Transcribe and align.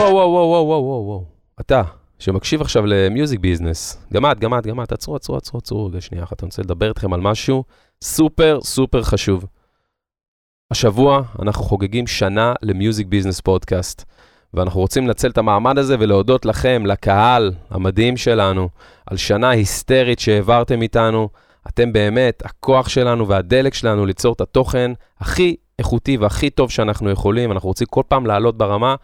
וואו, 0.00 0.14
וואו, 0.14 0.30
וואו, 0.30 0.66
וואו, 0.66 0.84
וואו, 0.84 1.04
וואו. 1.06 1.24
אתה, 1.60 1.82
שמקשיב 2.18 2.60
עכשיו 2.60 2.86
ל 2.86 2.95
Music 2.95 3.40
Business, 3.40 4.06
גם 4.12 4.26
את, 4.26 4.38
גם 4.38 4.58
את, 4.58 4.66
גם 4.66 4.82
את, 4.82 4.92
עצרו, 4.92 5.16
עצרו, 5.16 5.36
עצרו, 5.36 5.58
עצרו 5.58 5.86
רגע 5.86 6.00
שנייה 6.00 6.24
אחת, 6.24 6.42
אני 6.42 6.46
רוצה 6.46 6.62
לדבר 6.62 6.88
איתכם 6.88 7.12
על 7.12 7.20
משהו 7.20 7.64
סופר 8.04 8.58
סופר 8.62 9.02
חשוב. 9.02 9.44
השבוע 10.70 11.22
אנחנו 11.42 11.64
חוגגים 11.64 12.06
שנה 12.06 12.54
ל 12.62 12.69
Music 12.69 13.06
Business 13.06 13.40
Podcast, 13.40 14.04
ואנחנו 14.54 14.80
רוצים 14.80 15.06
לנצל 15.06 15.30
את 15.30 15.38
המעמד 15.38 15.78
הזה 15.78 15.96
ולהודות 15.98 16.46
לכם, 16.46 16.86
לקהל 16.86 17.52
המדהים 17.70 18.16
שלנו, 18.16 18.68
על 19.06 19.16
שנה 19.16 19.50
היסטרית 19.50 20.18
שהעברתם 20.18 20.82
איתנו. 20.82 21.28
אתם 21.68 21.92
באמת 21.92 22.42
הכוח 22.44 22.88
שלנו 22.88 23.28
והדלק 23.28 23.74
שלנו 23.74 24.06
ליצור 24.06 24.32
את 24.32 24.40
התוכן 24.40 24.92
הכי 25.20 25.56
איכותי 25.78 26.16
והכי 26.16 26.50
טוב 26.50 26.70
שאנחנו 26.70 27.10
יכולים. 27.10 27.52
אנחנו 27.52 27.68
רוצים 27.68 27.86
כל 27.90 28.02
פעם 28.08 28.26
לעלות 28.26 28.58
ברמה 28.58 28.94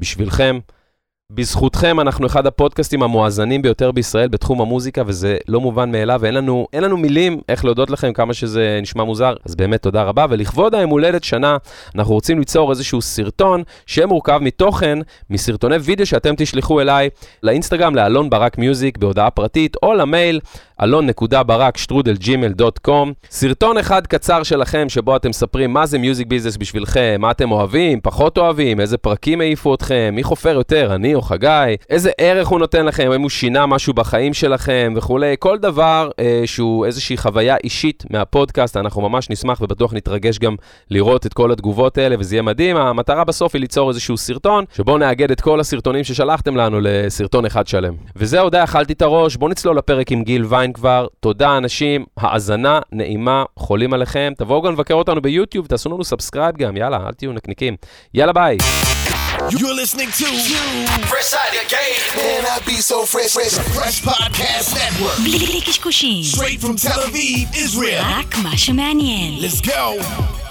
בשבילכם. 0.00 0.58
בזכותכם 1.32 2.00
אנחנו 2.00 2.26
אחד 2.26 2.46
הפודקאסטים 2.46 3.02
המואזנים 3.02 3.62
ביותר 3.62 3.92
בישראל 3.92 4.28
בתחום 4.28 4.60
המוזיקה, 4.60 5.02
וזה 5.06 5.36
לא 5.48 5.60
מובן 5.60 5.92
מאליו, 5.92 6.18
ואין 6.22 6.34
לנו, 6.34 6.66
לנו 6.74 6.96
מילים 6.96 7.40
איך 7.48 7.64
להודות 7.64 7.90
לכם 7.90 8.12
כמה 8.12 8.34
שזה 8.34 8.78
נשמע 8.82 9.04
מוזר, 9.04 9.34
אז 9.44 9.54
באמת 9.54 9.82
תודה 9.82 10.02
רבה. 10.02 10.26
ולכבוד 10.30 10.74
היום 10.74 10.90
הולדת 10.90 11.24
שנה, 11.24 11.56
אנחנו 11.94 12.14
רוצים 12.14 12.38
ליצור 12.38 12.70
איזשהו 12.70 13.02
סרטון 13.02 13.62
שיהיה 13.86 14.06
מורכב 14.06 14.38
מתוכן, 14.42 14.98
מסרטוני 15.30 15.76
וידאו 15.76 16.06
שאתם 16.06 16.34
תשלחו 16.36 16.80
אליי 16.80 17.08
לאינסטגרם, 17.42 17.94
לאלון 17.94 18.30
ברק 18.30 18.58
מיוזיק 18.58 18.98
בהודעה 18.98 19.30
פרטית, 19.30 19.76
או 19.82 19.94
למייל 19.94 20.40
אלון.ברק 20.82 21.76
שטרודל 21.76 22.32
Gmail.com. 22.32 23.12
סרטון 23.30 23.78
אחד 23.78 24.06
קצר 24.06 24.42
שלכם 24.42 24.88
שבו 24.88 25.16
אתם 25.16 25.28
מספרים 25.28 25.72
מה 25.72 25.86
זה 25.86 25.98
Music 25.98 26.26
Business 26.26 26.56
בשבילכם, 26.56 27.16
מה 27.18 27.30
אתם 27.30 27.50
אוהבים, 27.52 28.00
פחות 28.00 28.38
אוהבים, 28.38 28.80
איזה 28.80 28.98
פרקים 28.98 29.40
העיפו 29.40 29.74
אתכם, 29.74 30.12
מי 30.12 30.22
חופר 30.22 30.54
יותר, 30.54 30.94
אני 30.94 31.14
או 31.14 31.22
חגי, 31.22 31.76
איזה 31.90 32.10
ערך 32.18 32.48
הוא 32.48 32.58
נותן 32.58 32.86
לכם, 32.86 33.10
האם 33.12 33.20
הוא 33.20 33.30
שינה 33.30 33.66
משהו 33.66 33.94
בחיים 33.94 34.34
שלכם 34.34 34.94
וכולי, 34.96 35.34
כל 35.38 35.58
דבר 35.58 36.10
אה, 36.18 36.42
שהוא 36.46 36.86
איזושהי 36.86 37.16
חוויה 37.16 37.56
אישית 37.64 38.04
מהפודקאסט, 38.10 38.76
אנחנו 38.76 39.08
ממש 39.08 39.30
נשמח 39.30 39.60
ובטוח 39.60 39.94
נתרגש 39.94 40.38
גם 40.38 40.56
לראות 40.90 41.26
את 41.26 41.34
כל 41.34 41.52
התגובות 41.52 41.98
האלה 41.98 42.16
וזה 42.18 42.34
יהיה 42.34 42.42
מדהים. 42.42 42.76
המטרה 42.76 43.24
בסוף 43.24 43.54
היא 43.54 43.60
ליצור 43.60 43.88
איזשהו 43.88 44.16
סרטון, 44.16 44.64
שבו 44.76 44.98
נאגד 44.98 45.30
את 45.30 45.40
כל 45.40 45.60
הסרטונים 45.60 46.04
ששלחתם 46.04 46.56
לנו 46.56 46.78
לסרטון 46.82 47.46
אחד 47.46 47.66
שלם. 47.66 47.94
וזהו, 48.16 48.50
די, 48.50 48.64
אכלתי 48.64 48.92
את 48.92 49.02
הראש, 49.02 49.36
בואו 49.36 49.50
נצלול 49.50 49.78
לפרק 49.78 50.12
עם 50.12 50.22
גיל 50.22 50.44
ויין 50.44 50.65
כבר. 50.72 51.06
תודה 51.20 51.56
אנשים, 51.56 52.04
האזנה 52.16 52.80
נעימה, 52.92 53.44
חולים 53.58 53.92
עליכם. 53.92 54.32
תבואו 54.38 54.62
גם 54.62 54.72
לבקר 54.72 54.94
אותנו 54.94 55.22
ביוטיוב, 55.22 55.66
תעשו 55.66 55.88
לנו 55.90 56.04
subscribe 56.04 56.56
גם, 56.56 56.76
יאללה, 56.76 56.96
אל 57.06 57.12
תהיו 57.12 57.32
נקניקים. 57.32 57.76
יאללה 58.14 58.32
ביי. 58.32 58.56
You're 59.50 59.76
listening 59.82 60.10
to 60.20 60.26
Fresh 61.12 61.32
Out 61.40 61.52
of 61.60 61.66
Game. 61.76 62.02
Man, 62.16 62.42
I 62.54 62.58
be 62.66 62.78
so 62.92 62.98
fresh, 63.12 63.32
fresh, 63.36 63.54
fresh 63.76 63.98
podcast 64.00 64.74
network. 64.74 65.20
בלי 65.24 65.60
קשקושים, 65.66 66.22
Straight 66.34 66.60
from 66.64 66.88
Tel 66.88 67.00
Aviv, 67.08 67.56
Israel. 67.56 68.02
רק 68.18 68.36
מה 68.42 68.56
שמעניין. 68.56 69.38
Let's 69.40 69.66
go. 69.66 70.45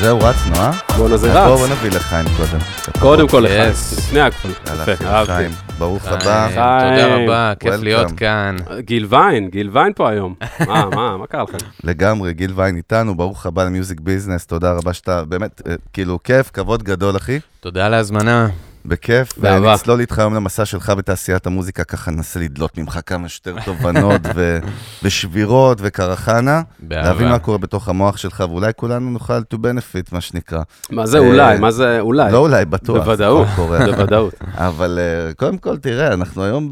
זהו, 0.00 0.18
רצנו, 0.18 0.54
אה? 0.54 0.70
בואנה 0.96 1.16
זה 1.16 1.32
בוא 1.32 1.40
רץ. 1.40 1.58
בוא 1.58 1.68
נביא 1.68 1.90
לחיים 1.90 2.26
קודם. 2.36 2.58
קודם 3.00 3.28
כל 3.28 3.40
לחיים. 3.40 3.70
לפני 3.98 4.20
הכל. 4.20 4.48
יאללה, 4.66 4.82
יפה, 4.92 5.04
אהבתי. 5.04 5.32
חיים, 5.32 5.50
ברוך 5.78 6.06
הבא. 6.06 6.48
חיים. 6.54 6.90
תודה 6.90 7.16
רבה, 7.16 7.52
כיף. 7.60 7.74
להיות 7.82 8.12
כאן. 8.16 8.56
גיל 8.78 9.06
ויין, 9.08 9.48
גיל 9.48 9.70
ויין 9.72 9.92
פה 9.96 10.10
היום. 10.10 10.34
מה, 10.68 10.84
מה, 10.90 11.16
מה 11.16 11.26
קרה 11.26 11.42
לכם? 11.42 11.66
לגמרי, 11.84 12.34
גיל 12.34 12.52
ויין 12.54 12.76
איתנו, 12.76 13.16
ברוך 13.16 13.46
הבא 13.46 13.64
למיוזיק 13.64 14.00
ביזנס, 14.00 14.46
תודה 14.46 14.72
רבה 14.72 14.92
שאתה, 14.92 15.24
באמת, 15.24 15.62
אה, 15.68 15.74
כאילו, 15.92 16.18
כיף, 16.24 16.50
כבוד 16.52 16.82
גדול, 16.82 17.16
אחי. 17.16 17.38
תודה 17.60 17.86
על 17.86 17.94
ההזמנה. 17.94 18.48
בכיף. 18.88 19.32
ונצלול 19.38 20.00
איתך 20.00 20.18
היום 20.18 20.34
למסע 20.34 20.64
שלך 20.64 20.90
בתעשיית 20.90 21.46
המוזיקה, 21.46 21.84
ככה 21.84 22.10
ננסה 22.10 22.40
לדלות 22.40 22.78
ממך 22.78 22.98
כמה 23.06 23.28
שיותר 23.28 23.54
תובנות 23.64 24.20
ו- 24.34 24.58
ושבירות 25.02 25.78
וקרחנה, 25.80 26.62
באהבה. 26.80 27.08
להבין 27.08 27.28
מה 27.28 27.38
קורה 27.38 27.58
בתוך 27.58 27.88
המוח 27.88 28.16
שלך, 28.16 28.44
ואולי 28.50 28.72
כולנו 28.76 29.10
נוכל 29.10 29.38
to 29.54 29.56
benefit, 29.56 30.08
מה 30.12 30.20
שנקרא. 30.20 30.60
מה 30.90 31.06
זה 31.06 31.18
אה, 31.18 31.22
אולי? 31.28 31.58
מה 31.58 31.70
זה 31.70 32.00
אולי? 32.00 32.32
לא 32.32 32.38
אולי, 32.38 32.64
בטוח. 32.64 32.96
בוודאות. 33.04 33.46
בוודאות. 33.56 34.34
אבל 34.54 34.98
אה, 35.28 35.34
קודם 35.34 35.58
כל, 35.58 35.76
תראה, 35.76 36.12
אנחנו 36.12 36.44
היום 36.44 36.70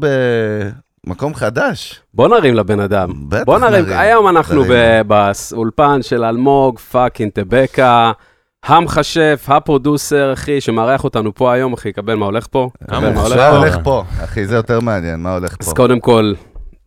במקום 1.07 1.35
חדש. 1.35 2.01
בוא 2.13 2.27
נרים 2.27 2.53
לבן 2.53 2.79
אדם. 2.79 3.09
בטח 3.29 3.43
בוא 3.45 3.59
נרים. 3.59 3.85
נרים. 3.85 3.97
היום 3.99 4.27
אנחנו 4.27 4.55
נרים. 4.63 4.71
ב- 5.07 5.13
באולפן 5.51 6.01
של 6.01 6.23
אלמוג, 6.23 6.79
fucking 6.79 7.31
טבקה, 7.31 8.11
המכשף, 8.65 9.45
ה 9.47 9.56
producer, 9.56 10.33
אחי, 10.33 10.61
שמארח 10.61 11.03
אותנו 11.03 11.35
פה 11.35 11.53
היום, 11.53 11.73
אחי, 11.73 11.93
קבל 11.93 12.15
מה 12.15 12.25
הולך 12.25 12.47
פה. 12.51 12.69
קבל 12.87 13.13
מה 13.13 13.21
הולך 13.21 13.37
מה 13.37 13.49
פה. 13.49 13.57
הולך 13.57 13.77
פה? 13.83 14.03
אחי, 14.23 14.45
זה 14.45 14.55
יותר 14.55 14.79
מעניין, 14.79 15.19
מה 15.19 15.33
הולך 15.33 15.55
אז 15.59 15.67
פה? 15.67 15.75
קודם 15.75 15.99
כל, 15.99 16.33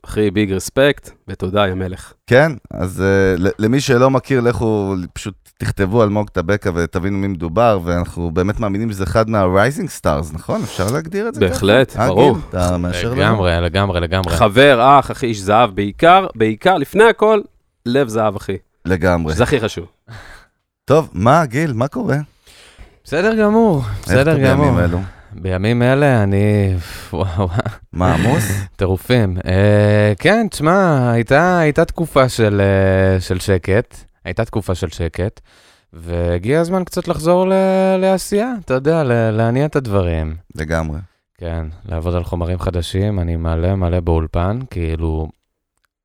אחי, 0.04 0.30
ביג 0.30 0.52
רספקט, 0.52 1.10
ותודה, 1.28 1.68
יא 1.68 1.74
מלך. 1.74 2.12
כן, 2.26 2.52
אז 2.70 3.02
uh, 3.38 3.52
למי 3.58 3.80
שלא 3.80 4.10
מכיר, 4.10 4.40
לכו 4.40 4.94
פשוט 5.12 5.34
תכתבו 5.58 6.02
אלמוג 6.02 6.28
טבקה 6.28 6.70
ותבינו 6.74 7.18
מי 7.18 7.26
מדובר, 7.26 7.80
ואנחנו 7.84 8.30
באמת 8.30 8.60
מאמינים 8.60 8.90
שזה 8.92 9.04
אחד 9.04 9.30
מה-rising 9.30 10.02
stars, 10.02 10.34
נכון? 10.34 10.62
אפשר 10.62 10.86
להגדיר 10.92 11.28
את 11.28 11.34
זה? 11.34 11.40
בהחלט, 11.40 11.90
ככה? 11.90 12.02
אה, 12.02 12.08
ברור. 12.08 12.32
גיל, 12.32 12.42
אתה 12.48 12.76
מאשר 12.76 13.10
לנו? 13.10 13.20
לגמרי, 13.20 13.52
לגמרי, 13.60 14.00
לגמרי. 14.00 14.36
חבר, 14.36 14.98
אח, 14.98 15.10
אחי, 15.10 15.26
איש 15.26 15.40
זהב, 15.40 15.70
בעיקר, 15.74 16.26
בעיקר, 16.34 16.76
לפני 16.78 17.04
הכל, 17.04 17.40
לב 17.86 18.08
זהב, 18.08 18.36
אחי. 18.36 18.56
לגמרי. 18.84 19.34
זה 19.34 19.42
הכי 19.42 19.60
חשוב. 19.60 19.86
טוב, 20.88 21.10
מה, 21.12 21.46
גיל, 21.46 21.72
מה 21.72 21.88
קורה? 21.88 22.16
בסדר 23.04 23.34
גמור, 23.42 23.76
איך 23.78 24.04
אתה 24.04 24.12
בסדר 24.14 24.38
גמור. 24.38 24.64
בימים 24.66 24.78
אלו? 24.84 24.98
בימים 25.32 25.82
אלה 25.82 26.22
אני... 26.22 26.74
וואו, 27.12 27.48
מה, 27.92 28.14
עמוס? 28.14 28.44
טירופים. 28.76 29.36
אה, 29.46 30.12
כן, 30.18 30.46
תשמע, 30.50 31.10
הייתה 31.12 31.58
הייתה 31.58 31.84
תקופה 31.84 32.28
של 32.28 32.60
אה, 32.60 33.20
של 33.20 33.38
שקט, 33.38 33.94
הייתה 34.24 34.44
תקופה 34.44 34.74
של 34.74 34.88
שקט, 34.88 35.40
והגיע 35.92 36.60
הזמן 36.60 36.84
קצת 36.84 37.08
לחזור 37.08 37.48
ל- 37.48 37.52
לעשייה, 38.00 38.52
אתה 38.64 38.74
יודע, 38.74 39.04
ל- 39.04 39.30
להניע 39.30 39.66
את 39.66 39.76
הדברים. 39.76 40.36
לגמרי. 40.54 40.98
כן, 41.38 41.66
לעבוד 41.88 42.14
על 42.14 42.24
חומרים 42.24 42.58
חדשים, 42.58 43.20
אני 43.20 43.36
מלא 43.36 43.74
מלא 43.74 44.00
באולפן, 44.00 44.58
כאילו, 44.70 45.28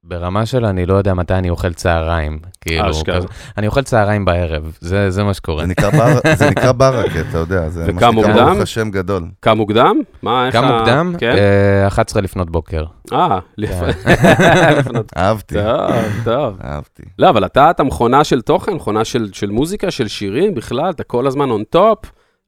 ברמה 0.06 0.46
של 0.46 0.66
אני 0.66 0.86
לא 0.86 0.94
יודע 0.94 1.14
מתי 1.14 1.34
אני 1.34 1.50
אוכל 1.50 1.74
צהריים. 1.74 2.40
כאילו, 2.62 2.92
אשכרה. 2.92 3.16
כזה- 3.18 3.28
אני 3.58 3.68
אוכל 3.68 3.82
צהריים 3.82 4.26
בערב, 4.26 4.78
זה, 4.82 5.10
זה 5.10 5.24
מה 5.24 5.34
שקורה. 5.34 5.64
זה 5.64 5.68
נקרא 5.70 5.90
בר- 5.90 6.36
זה 6.36 6.50
נקרא 6.50 6.72
ברכה, 6.72 7.20
אתה 7.30 7.38
יודע, 7.38 7.70
זה 7.70 7.80
מה 7.80 7.88
שנקרא 7.92 8.12
מוקדם? 8.12 8.34
ברוך 8.46 8.60
השם 8.60 8.92
גדול. 8.92 9.24
קם 9.40 9.58
מוקדם? 9.58 9.98
מה, 10.22 10.46
איך 10.48 10.54
כמה 10.56 10.68
ה- 10.68 10.80
מוקדם? 10.80 11.14
כן? 11.18 11.36
אה, 11.38 11.88
11 11.88 12.22
לפנות 12.22 12.50
בוקר. 12.50 12.84
אה, 13.14 13.40
לפ- 13.58 13.82
לפנות. 14.80 15.12
אהבתי, 15.18 15.56
טוב, 15.56 15.92
טוב. 16.24 16.58
אהבתי. 16.64 17.04
לא, 17.20 17.30
אבל 17.30 17.46
אתה, 17.46 17.70
אתה 17.70 17.84
מכונה 17.84 18.24
של 18.24 18.42
תוכן, 18.42 18.74
מכונה 18.74 19.06
של, 19.06 19.30
של 19.34 19.50
מוזיקה, 19.50 19.92
של 19.92 20.08
שירים 20.08 20.54
בכלל, 20.56 20.90
אתה 20.90 21.04
כל 21.04 21.28
הזמן 21.28 21.50
on 21.50 21.64
top, 21.64 22.00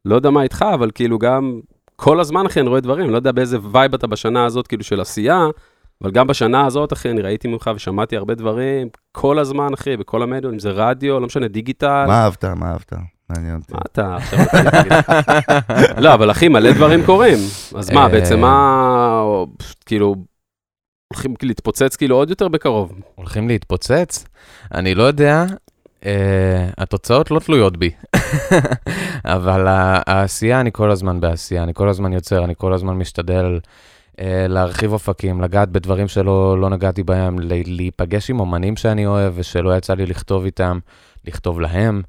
לא 0.05 0.15
יודע 0.15 0.29
מה 0.29 0.43
איתך, 0.43 0.65
אבל 0.73 0.89
כאילו 0.95 1.19
גם 1.19 1.59
כל 1.95 2.19
הזמן, 2.19 2.45
אחי, 2.45 2.59
אני 2.59 2.69
רואה 2.69 2.79
דברים, 2.81 3.09
לא 3.09 3.15
יודע 3.15 3.31
באיזה 3.31 3.57
vibe 3.71 3.93
אתה 3.93 4.07
בשנה 4.07 4.45
הזאת, 4.45 4.67
כאילו, 4.67 4.83
של 4.83 5.01
עשייה, 5.01 5.45
אבל 6.01 6.11
גם 6.11 6.27
בשנה 6.27 6.65
הזאת, 6.65 6.93
אחי, 6.93 7.09
אני 7.09 7.21
ראיתי 7.21 7.47
ממך 7.47 7.71
ושמעתי 7.75 8.17
הרבה 8.17 8.35
דברים, 8.35 8.87
כל 9.11 9.39
הזמן, 9.39 9.73
אחי, 9.73 9.97
בכל 9.97 10.23
המדיות, 10.23 10.53
אם 10.53 10.59
זה 10.59 10.69
רדיו, 10.69 11.19
לא 11.19 11.25
משנה, 11.25 11.47
דיגיטל. 11.47 12.05
מה 12.07 12.23
אהבת? 12.23 12.45
מה 12.45 12.71
אהבת? 12.71 12.93
מעניין 13.29 13.55
אותי. 13.55 13.73
מה 13.73 13.79
אתה 13.85 14.15
עכשיו? 14.15 14.39
לא, 16.03 16.13
אבל 16.13 16.31
אחי, 16.31 16.47
מלא 16.47 16.71
דברים 16.71 17.05
קורים. 17.05 17.37
אז 17.75 17.91
מה, 17.91 18.03
אה. 18.03 18.09
בעצם 18.09 18.39
מה, 18.39 19.23
כאילו, 19.85 20.15
הולכים 21.13 21.33
להתפוצץ 21.43 21.95
כאילו 21.95 22.15
עוד 22.15 22.29
יותר 22.29 22.47
בקרוב. 22.47 22.93
הולכים 23.15 23.47
להתפוצץ? 23.47 24.25
אני 24.73 24.95
לא 24.95 25.03
יודע, 25.03 25.45
uh, 26.01 26.05
התוצאות 26.77 27.31
לא 27.31 27.39
תלויות 27.39 27.77
בי. 27.77 27.91
אבל 29.35 29.65
העשייה, 29.67 30.59
אני 30.61 30.69
כל 30.73 30.91
הזמן 30.91 31.19
בעשייה, 31.19 31.63
אני 31.63 31.73
כל 31.73 31.89
הזמן 31.89 32.13
יוצר, 32.13 32.45
אני 32.45 32.53
כל 32.57 32.73
הזמן 32.73 32.93
משתדל 32.93 33.59
להרחיב 34.49 34.93
אופקים, 34.93 35.41
לגעת 35.41 35.69
בדברים 35.69 36.07
שלא 36.07 36.61
לא 36.61 36.69
נגעתי 36.69 37.03
בהם, 37.03 37.35
להיפגש 37.65 38.29
עם 38.29 38.39
אומנים 38.39 38.75
שאני 38.75 39.05
אוהב 39.05 39.33
ושלא 39.35 39.77
יצא 39.77 39.93
לי 39.93 40.05
לכתוב 40.05 40.45
איתם, 40.45 40.79
לכתוב 41.25 41.61
להם. 41.61 42.01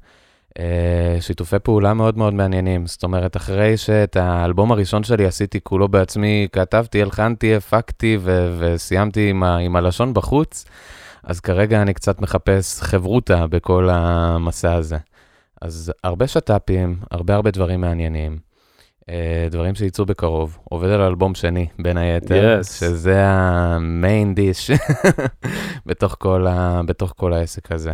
Uh, 0.57 1.21
שיתופי 1.21 1.59
פעולה 1.59 1.93
מאוד 1.93 2.17
מאוד 2.17 2.33
מעניינים. 2.33 2.87
זאת 2.87 3.03
אומרת, 3.03 3.37
אחרי 3.37 3.77
שאת 3.77 4.15
האלבום 4.15 4.71
הראשון 4.71 5.03
שלי 5.03 5.25
עשיתי 5.25 5.59
כולו 5.63 5.87
בעצמי, 5.87 6.47
כתבתי, 6.51 7.01
הלחנתי, 7.01 7.55
הפקתי 7.55 8.17
ו- 8.21 8.55
וסיימתי 8.59 9.29
עם, 9.29 9.43
ה- 9.43 9.57
עם 9.57 9.75
הלשון 9.75 10.13
בחוץ, 10.13 10.65
אז 11.23 11.39
כרגע 11.39 11.81
אני 11.81 11.93
קצת 11.93 12.21
מחפש 12.21 12.81
חברותה 12.81 13.47
בכל 13.47 13.89
המסע 13.91 14.73
הזה. 14.73 14.97
אז 15.61 15.93
הרבה 16.03 16.27
שת"פים, 16.27 16.95
הרבה 17.11 17.35
הרבה 17.35 17.51
דברים 17.51 17.81
מעניינים. 17.81 18.46
אה, 19.09 19.47
דברים 19.51 19.75
שיצאו 19.75 20.05
בקרוב. 20.05 20.57
עובד 20.63 20.89
על 20.89 21.01
אלבום 21.01 21.35
שני, 21.35 21.67
בין 21.79 21.97
היתר, 21.97 22.59
Yes. 22.61 22.63
שזה 22.63 23.15
המיין 23.25 24.35
דיש 24.35 24.71
בתוך, 25.85 26.15
כל 26.19 26.47
ה- 26.47 26.81
בתוך 26.85 27.13
כל 27.17 27.33
העסק 27.33 27.71
הזה. 27.71 27.93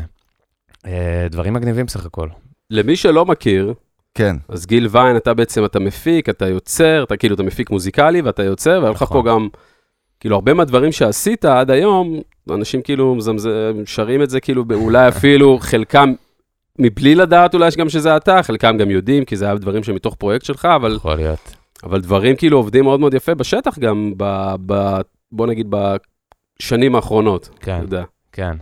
אה, 0.85 1.27
דברים 1.31 1.53
מגניבים 1.53 1.87
סך 1.87 2.05
הכל. 2.05 2.27
למי 2.71 2.95
שלא 2.95 3.25
מכיר, 3.25 3.73
כן. 4.15 4.35
אז 4.49 4.65
גיל 4.65 4.87
ויין, 4.91 5.17
אתה 5.17 5.33
בעצם, 5.33 5.65
אתה 5.65 5.79
מפיק, 5.79 6.29
אתה 6.29 6.47
יוצר, 6.47 7.03
אתה 7.03 7.17
כאילו, 7.17 7.35
אתה 7.35 7.43
מפיק 7.43 7.69
מוזיקלי 7.69 8.21
ואתה 8.21 8.43
יוצר, 8.43 8.79
והיה 8.81 8.91
לך 8.91 9.01
נכון. 9.01 9.23
פה 9.23 9.29
גם, 9.29 9.47
כאילו, 10.19 10.35
הרבה 10.35 10.53
מהדברים 10.53 10.91
שעשית 10.91 11.45
עד 11.45 11.71
היום, 11.71 12.19
אנשים 12.49 12.81
כאילו 12.81 13.15
מזמז- 13.19 13.47
שרים 13.85 14.21
את 14.21 14.29
זה, 14.29 14.39
כאילו, 14.39 14.63
אולי 14.73 15.07
אפילו 15.13 15.57
חלקם, 15.61 16.13
מבלי 16.79 17.15
לדעת 17.15 17.53
אולי 17.53 17.69
גם 17.77 17.89
שזה 17.89 18.17
אתה, 18.17 18.43
חלקם 18.43 18.77
גם 18.77 18.89
יודעים, 18.91 19.25
כי 19.25 19.37
זה 19.37 19.45
היה 19.45 19.55
דברים 19.55 19.83
שמתוך 19.83 20.15
פרויקט 20.15 20.45
שלך, 20.45 20.65
אבל, 20.75 20.95
יכול 20.95 21.15
להיות. 21.15 21.55
אבל 21.83 22.01
דברים 22.01 22.35
כאילו 22.35 22.57
עובדים 22.57 22.83
מאוד 22.83 22.99
מאוד 22.99 23.13
יפה 23.13 23.35
בשטח 23.35 23.79
גם, 23.79 24.13
ב, 24.17 24.53
ב, 24.65 24.97
בוא 25.31 25.47
נגיד, 25.47 25.67
בשנים 26.59 26.95
האחרונות, 26.95 27.49
כן, 27.59 27.79
יודע. 27.81 28.03
כן. 28.31 28.55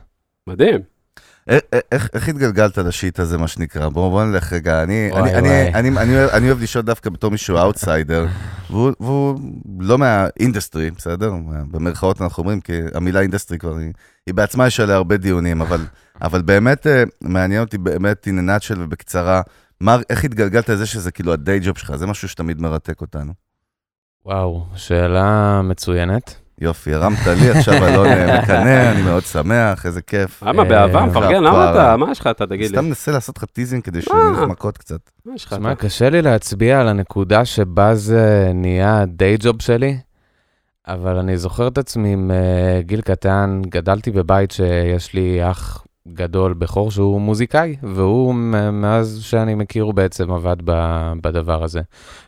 מדהים. 0.47 0.79
א- 1.49 1.53
א- 1.75 1.79
איך, 1.91 2.09
איך 2.13 2.29
התגלגלת 2.29 2.77
ל 2.77 2.86
shit 2.86 3.19
הזה, 3.19 3.37
מה 3.37 3.47
שנקרא? 3.47 3.89
בואו 3.89 4.09
בוא 4.09 4.23
נלך 4.23 4.53
רגע. 4.53 4.83
אני, 4.83 5.09
וואי, 5.11 5.21
אני, 5.21 5.37
אני, 5.37 5.47
וואי. 5.49 5.73
אני, 5.73 5.89
אני, 5.99 6.15
אוהב- 6.15 6.29
אני 6.29 6.47
אוהב 6.47 6.61
לשאול 6.61 6.83
דווקא 6.83 7.09
בתור 7.09 7.31
מישהו 7.31 7.57
אאוטסיידר, 7.57 8.25
והוא, 8.69 8.91
והוא 8.99 9.39
לא 9.79 9.97
מהאינדסטרי, 9.97 10.91
בסדר? 10.91 11.33
במרכאות 11.71 12.21
אנחנו 12.21 12.41
אומרים, 12.41 12.61
כי 12.61 12.73
המילה 12.93 13.19
אינדסטרי 13.19 13.57
כבר 13.57 13.77
היא, 13.77 13.91
היא 14.27 14.33
בעצמה 14.33 14.67
יש 14.67 14.79
עליה 14.79 14.95
הרבה 14.95 15.17
דיונים, 15.17 15.61
אבל, 15.61 15.79
אבל 16.21 16.41
באמת 16.41 16.87
אה, 16.87 17.03
מעניין 17.21 17.61
אותי 17.61 17.77
באמת 17.77 18.11
in 18.11 18.27
a 18.27 18.29
nutshell 18.29 18.79
ובקצרה, 18.79 19.41
מה, 19.79 19.97
איך 20.09 20.23
התגלגלת 20.23 20.69
לזה 20.69 20.85
שזה 20.85 21.11
כאילו 21.11 21.33
ה 21.33 21.40
day 21.40 21.59
job 21.63 21.77
שלך? 21.77 21.95
זה 21.95 22.07
משהו 22.07 22.29
שתמיד 22.29 22.61
מרתק 22.61 23.01
אותנו. 23.01 23.33
וואו, 24.25 24.65
שאלה 24.75 25.61
מצוינת. 25.63 26.35
יופי, 26.61 26.93
הרמת 26.93 27.27
לי, 27.27 27.49
עכשיו 27.49 27.87
אלון 27.87 28.07
אה, 28.07 28.39
מקנא, 28.41 28.91
אני 28.91 29.01
מאוד 29.01 29.23
שמח, 29.23 29.85
איזה 29.85 30.01
כיף. 30.01 30.43
למה, 30.43 30.63
אה, 30.63 30.69
באהבה, 30.69 31.05
מפרגן, 31.05 31.43
למה. 31.43 31.71
אתה, 31.71 31.97
מה 31.97 32.11
יש 32.11 32.19
לך, 32.19 32.27
אתה 32.27 32.47
תגיד 32.47 32.61
לי? 32.61 32.67
סתם 32.67 32.85
מנסה 32.85 33.11
לעשות 33.11 33.37
לך 33.37 33.45
teasing 33.45 33.83
כדי? 33.83 34.01
שנלך 34.01 34.39
מכות 34.49 34.77
קצת. 34.77 34.99
מה 35.25 35.35
יש 35.35 35.45
לך, 35.45 35.53
תשמע, 35.53 35.71
אתה? 35.71 35.81
קשה 35.81 36.09
לי 36.09 36.21
להצביע 36.21 36.79
על 36.79 36.87
הנקודה 36.87 37.45
שבה 37.45 37.95
זה 37.95 38.51
נהיה 38.53 39.01
ה 39.01 39.10
day 39.10 39.37
job 39.39 39.61
שלי, 39.61 39.97
אבל 40.87 41.17
אני 41.17 41.37
זוכר 41.37 41.67
את 41.67 41.77
עצמי 41.77 42.15
מגיל 42.17 43.01
קטן, 43.01 43.61
גדלתי 43.69 44.11
בבית 44.11 44.51
שיש 44.51 45.13
לי 45.13 45.51
אח 45.51 45.85
גדול 46.07 46.53
בכור 46.53 46.91
שהוא 46.91 47.21
מוזיקאי, 47.21 47.75
והוא 47.83 48.33
מאז 48.73 49.19
שאני 49.23 49.55
מכיר 49.55 49.83
הוא 49.83 49.93
בעצם 49.93 50.31
עבד 50.31 50.55
ב- 50.65 51.13
בדבר 51.23 51.63
הזה. 51.63 51.81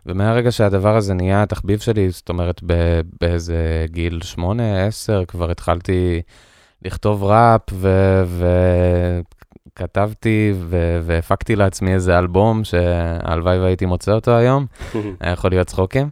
ומהרגע 0.06 0.52
שהדבר 0.52 0.96
הזה 0.96 1.14
נהיה 1.14 1.44
התחביב 1.44 1.80
שלי, 1.80 2.10
זאת 2.10 2.30
אומרת 2.30 2.62
ב- 2.66 3.02
באיזה 3.22 3.86
גיל 3.90 4.20
8-10 4.36 4.38
כבר 5.28 5.52
התחלתי 5.52 6.22
לכתוב 6.86 7.24
ראפ 7.24 7.62
ו... 7.74 7.90
ו- 8.26 9.20
כתבתי 9.76 10.54
ו- 10.56 11.00
והפקתי 11.04 11.56
לעצמי 11.56 11.94
איזה 11.94 12.20
אלבום 12.20 12.64
שהלוואי 12.64 13.60
והייתי 13.60 13.86
מוצא 13.86 14.12
אותו 14.12 14.32
היום, 14.32 14.66
היה 15.22 15.34
יכול 15.34 15.52
להיות 15.52 15.68
צחוקים. 15.68 16.10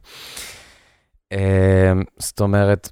אמ, 1.32 1.38
זאת 2.20 2.42
אומרת, 2.42 2.90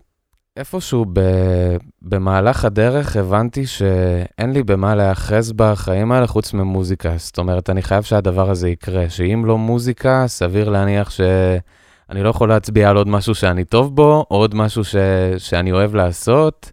איפשהו 0.57 1.05
ב- 1.13 1.77
במהלך 2.01 2.65
הדרך 2.65 3.15
הבנתי 3.15 3.65
שאין 3.67 4.51
לי 4.53 4.63
במה 4.63 4.95
להיאחז 4.95 5.51
בחיים 5.51 6.11
האלה 6.11 6.27
חוץ 6.27 6.53
ממוזיקה. 6.53 7.13
זאת 7.17 7.37
אומרת, 7.37 7.69
אני 7.69 7.81
חייב 7.81 8.03
שהדבר 8.03 8.49
הזה 8.49 8.69
יקרה, 8.69 9.09
שאם 9.09 9.45
לא 9.45 9.57
מוזיקה, 9.57 10.23
סביר 10.27 10.69
להניח 10.69 11.09
שאני 11.09 12.23
לא 12.23 12.29
יכול 12.29 12.49
להצביע 12.49 12.89
על 12.89 12.97
עוד 12.97 13.07
משהו 13.07 13.35
שאני 13.35 13.63
טוב 13.65 13.95
בו, 13.95 14.25
או 14.31 14.35
עוד 14.35 14.55
משהו 14.55 14.83
ש- 14.83 14.95
שאני 15.37 15.71
אוהב 15.71 15.95
לעשות. 15.95 16.71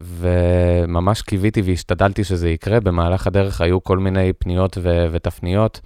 וממש 0.00 1.22
קיוויתי 1.22 1.62
והשתדלתי 1.62 2.24
שזה 2.24 2.48
יקרה. 2.48 2.80
במהלך 2.80 3.26
הדרך 3.26 3.60
היו 3.60 3.82
כל 3.84 3.98
מיני 3.98 4.32
פניות 4.32 4.78
ו- 4.82 5.06
ותפניות. 5.12 5.80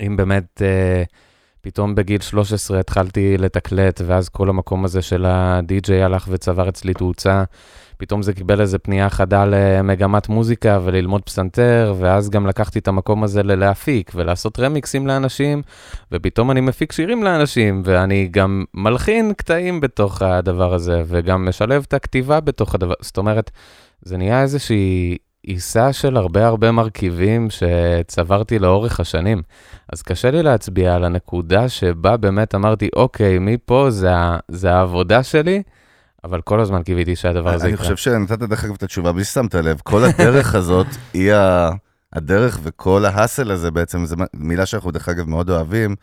אם 0.00 0.16
באמת 0.16 0.62
אה, 0.62 1.02
פתאום 1.62 1.94
בגיל 1.94 2.20
13 2.20 2.80
התחלתי 2.80 3.38
לתקלט, 3.38 4.00
ואז 4.06 4.28
כל 4.28 4.48
המקום 4.48 4.84
הזה 4.84 5.02
של 5.02 5.24
הדי-ג'יי 5.28 6.02
הלך 6.02 6.28
וצבר 6.30 6.68
אצלי 6.68 6.94
תאוצה. 6.94 7.44
פתאום 7.96 8.22
זה 8.22 8.32
קיבל 8.32 8.60
איזה 8.60 8.78
פנייה 8.78 9.10
חדה 9.10 9.44
למגמת 9.46 10.28
מוזיקה 10.28 10.78
וללמוד 10.84 11.22
פסנתר, 11.22 11.94
ואז 11.98 12.30
גם 12.30 12.46
לקחתי 12.46 12.78
את 12.78 12.88
המקום 12.88 13.24
הזה 13.24 13.42
ללהפיק 13.42 14.12
ולעשות 14.14 14.60
רמיקסים 14.60 15.06
לאנשים, 15.06 15.62
ופתאום 16.12 16.50
אני 16.50 16.60
מפיק 16.60 16.92
שירים 16.92 17.22
לאנשים, 17.22 17.82
ואני 17.84 18.28
גם 18.30 18.64
מלחין 18.74 19.32
קטעים 19.32 19.80
בתוך 19.80 20.22
הדבר 20.22 20.74
הזה, 20.74 21.02
וגם 21.06 21.48
משלב 21.48 21.84
את 21.88 21.94
הכתיבה 21.94 22.40
בתוך 22.40 22.74
הדבר, 22.74 22.94
זאת 23.00 23.18
אומרת, 23.18 23.50
זה 24.02 24.16
נהיה 24.16 24.42
איזושהי 24.42 25.16
עיסה 25.42 25.92
של 25.92 26.16
הרבה 26.16 26.46
הרבה 26.46 26.72
מרכיבים 26.72 27.48
שצברתי 27.50 28.58
לאורך 28.58 29.00
השנים. 29.00 29.42
אז 29.92 30.02
קשה 30.02 30.30
לי 30.30 30.42
להצביע 30.42 30.94
על 30.94 31.04
הנקודה 31.04 31.68
שבה 31.68 32.16
באמת 32.16 32.54
אמרתי, 32.54 32.88
אוקיי, 32.96 33.38
מפה 33.38 33.86
זה, 33.90 34.10
זה 34.48 34.72
העבודה 34.72 35.22
שלי, 35.22 35.62
אבל 36.24 36.40
כל 36.40 36.60
הזמן 36.60 36.82
קיוויתי 36.82 37.16
שהדבר 37.16 37.54
הזה 37.54 37.64
אני 37.64 37.72
יקרה. 37.72 37.84
חושב 37.84 37.96
שנתת 37.96 38.38
דרך 38.38 38.64
אגב 38.64 38.74
את 38.74 38.82
התשובה 38.82 39.12
בלי 39.12 39.24
ששמת 39.24 39.54
לב. 39.54 39.80
כל 39.84 40.04
הדרך 40.04 40.54
הזאת 40.60 40.86
היא 41.14 41.32
הדרך 42.12 42.60
וכל 42.62 43.04
ההאסל 43.04 43.50
הזה 43.50 43.70
בעצם, 43.70 44.06
זו 44.06 44.16
מילה 44.34 44.66
שאנחנו 44.66 44.90
דרך 44.90 45.08
אגב 45.08 45.28
מאוד 45.28 45.50
אוהבים, 45.50 45.96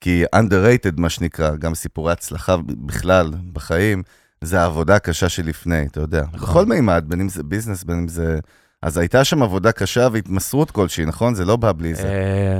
כי 0.00 0.24
underrated 0.36 0.94
מה 0.96 1.08
שנקרא, 1.08 1.56
גם 1.56 1.74
סיפורי 1.74 2.12
הצלחה 2.12 2.56
בכלל 2.66 3.30
בחיים, 3.52 4.02
זה 4.40 4.60
העבודה 4.60 4.96
הקשה 4.96 5.28
שלפני, 5.28 5.86
אתה 5.86 6.00
יודע. 6.00 6.22
נכון. 6.32 6.40
בכל 6.40 6.66
מימד, 6.66 7.04
בין 7.08 7.20
אם 7.20 7.28
זה 7.28 7.42
ביזנס, 7.42 7.84
בין 7.84 7.96
אם 7.96 8.08
זה... 8.08 8.38
אז 8.82 8.98
הייתה 8.98 9.24
שם 9.24 9.42
עבודה 9.42 9.72
קשה 9.72 10.08
והתמסרות 10.12 10.70
כלשהי, 10.70 11.04
נכון? 11.04 11.34
זה 11.34 11.44
לא 11.44 11.56
בא 11.56 11.72
בלי 11.72 11.94
זה. 11.94 12.02
אה, 12.02 12.58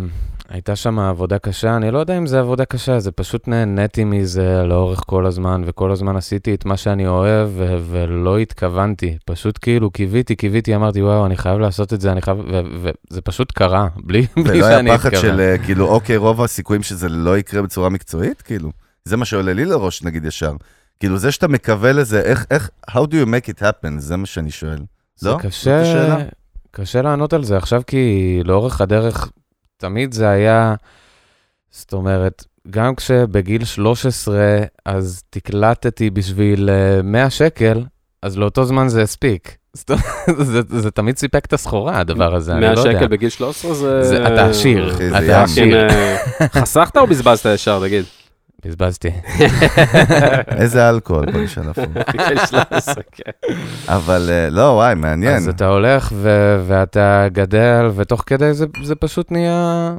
הייתה 0.49 0.77
שם 0.77 0.99
עבודה 0.99 1.39
קשה, 1.39 1.77
אני 1.77 1.91
לא 1.91 1.99
יודע 1.99 2.19
אם 2.19 2.27
זה 2.27 2.41
עבודה 2.41 2.65
קשה, 2.65 3.01
זה 3.01 3.13
פשוט 3.13 3.49
נהניתי 3.49 4.05
מזה 4.05 4.63
לאורך 4.63 5.01
כל 5.07 5.27
הזמן, 5.27 5.63
וכל 5.67 5.93
הזמן 5.93 6.17
עשיתי 6.17 6.55
את 6.55 6.65
מה 6.65 6.77
שאני 6.77 7.07
אוהב, 7.07 7.49
ו- 7.57 7.77
ולא 7.91 8.39
התכוונתי. 8.39 9.19
פשוט 9.25 9.59
כאילו 9.63 9.91
קיוויתי, 9.91 10.37
קיוויתי, 10.37 10.77
אמרתי, 10.77 11.03
וואו, 11.03 11.27
אני 11.27 11.37
חייב 11.37 11.59
לעשות 11.59 11.93
את 11.93 12.01
זה, 12.01 12.13
אני 12.13 12.23
חייב, 12.23 12.39
וזה 12.83 13.21
פשוט 13.21 13.53
קרה, 13.53 13.89
בלי, 14.07 14.27
בלי 14.37 14.59
ולא 14.59 14.67
היה 14.67 14.77
שאני 14.77 14.91
פחד. 14.91 15.15
של 15.15 15.41
אה, 15.41 15.59
כאילו, 15.59 15.89
אוקיי, 15.89 16.17
רוב 16.17 16.43
הסיכויים 16.43 16.83
שזה 16.83 17.09
לא 17.09 17.39
יקרה 17.39 17.63
בצורה 17.63 17.89
מקצועית? 17.89 18.43
כאילו, 18.43 18.71
זה 19.05 19.17
מה 19.17 19.25
שעולה 19.25 19.53
לי 19.53 19.65
לראש, 19.65 20.03
נגיד 20.03 20.25
ישר. 20.25 20.53
כאילו, 21.01 21.19
זה 21.19 21.33
שאתה 21.33 21.49
מקווה 21.49 21.93
לזה, 21.93 22.21
איך, 22.21 22.47
איך, 22.51 22.71
how 22.91 22.95
do 22.95 23.13
you 23.13 23.27
make 23.27 23.55
it 23.55 23.63
happen? 23.63 23.99
זה 23.99 24.17
מה 24.17 24.27
שאני 24.27 24.51
שואל. 24.51 24.79
זה 25.23 25.31
לא? 25.31 25.39
קשה, 25.39 25.85
זאת 25.85 25.97
השאלה? 25.97 26.17
קשה 26.71 27.03
לענות 27.03 27.33
על 27.33 27.45
זה 27.45 27.57
עכשיו, 27.57 27.83
כי 27.87 28.05
לאורך 28.45 28.81
הדרך, 28.81 29.31
תמיד 29.77 30.13
זה 30.13 30.29
היה, 30.29 30.75
זאת 31.71 31.93
אומרת, 31.93 32.45
גם 32.71 32.95
כשבגיל 32.95 33.65
13, 33.65 34.37
אז 34.85 35.23
תקלטתי 35.31 36.11
בשביל 36.11 36.71
אה, 36.71 37.03
100 37.03 37.31
שקל, 37.31 37.85
אז 38.23 38.39
לאותו 38.39 38.65
זמן 38.65 38.89
זה 38.89 39.03
הספיק. 39.03 39.57
זאת 39.77 39.91
אומרת, 39.91 40.05
זה, 40.47 40.61
זה 40.69 40.91
תמיד 40.91 41.19
סיפק 41.19 41.45
את 41.47 41.53
הסחורה, 41.53 41.99
הדבר 42.01 42.35
הזה, 42.35 42.53
אני 42.53 42.61
100 42.61 42.75
לא 42.75 42.81
יודע. 42.81 42.93
שקל 42.93 43.07
בגיל 43.07 43.29
13 43.29 43.75
זה... 43.75 44.03
זה- 44.03 44.27
אתה 44.27 44.47
עשיר, 44.47 44.95
זה 44.99 45.19
אתה. 45.19 45.43
עשיר. 45.43 45.89
אה, 45.89 46.17
חסכת 46.55 46.97
או 46.97 47.07
בזבזת 47.07 47.47
ישר, 47.55 47.81
תגיד? 47.87 48.05
בזבזתי. 48.67 49.11
איזה 50.57 50.89
אלכוהול. 50.91 51.27
בגיל 51.31 51.47
13, 51.47 52.95
כן. 53.13 53.31
אבל 53.89 54.29
אה, 54.31 54.49
לא, 54.51 54.61
וואי, 54.63 54.95
מעניין. 54.95 55.37
אז 55.37 55.49
אתה 55.49 55.69
הולך 55.69 56.13
ו- 56.15 56.63
ואתה 56.67 57.27
גדל, 57.33 57.91
ותוך 57.95 58.23
כדי 58.27 58.55
זה, 58.55 58.67
זה 58.83 58.95
פשוט 58.95 59.33
נהיה... 59.33 59.93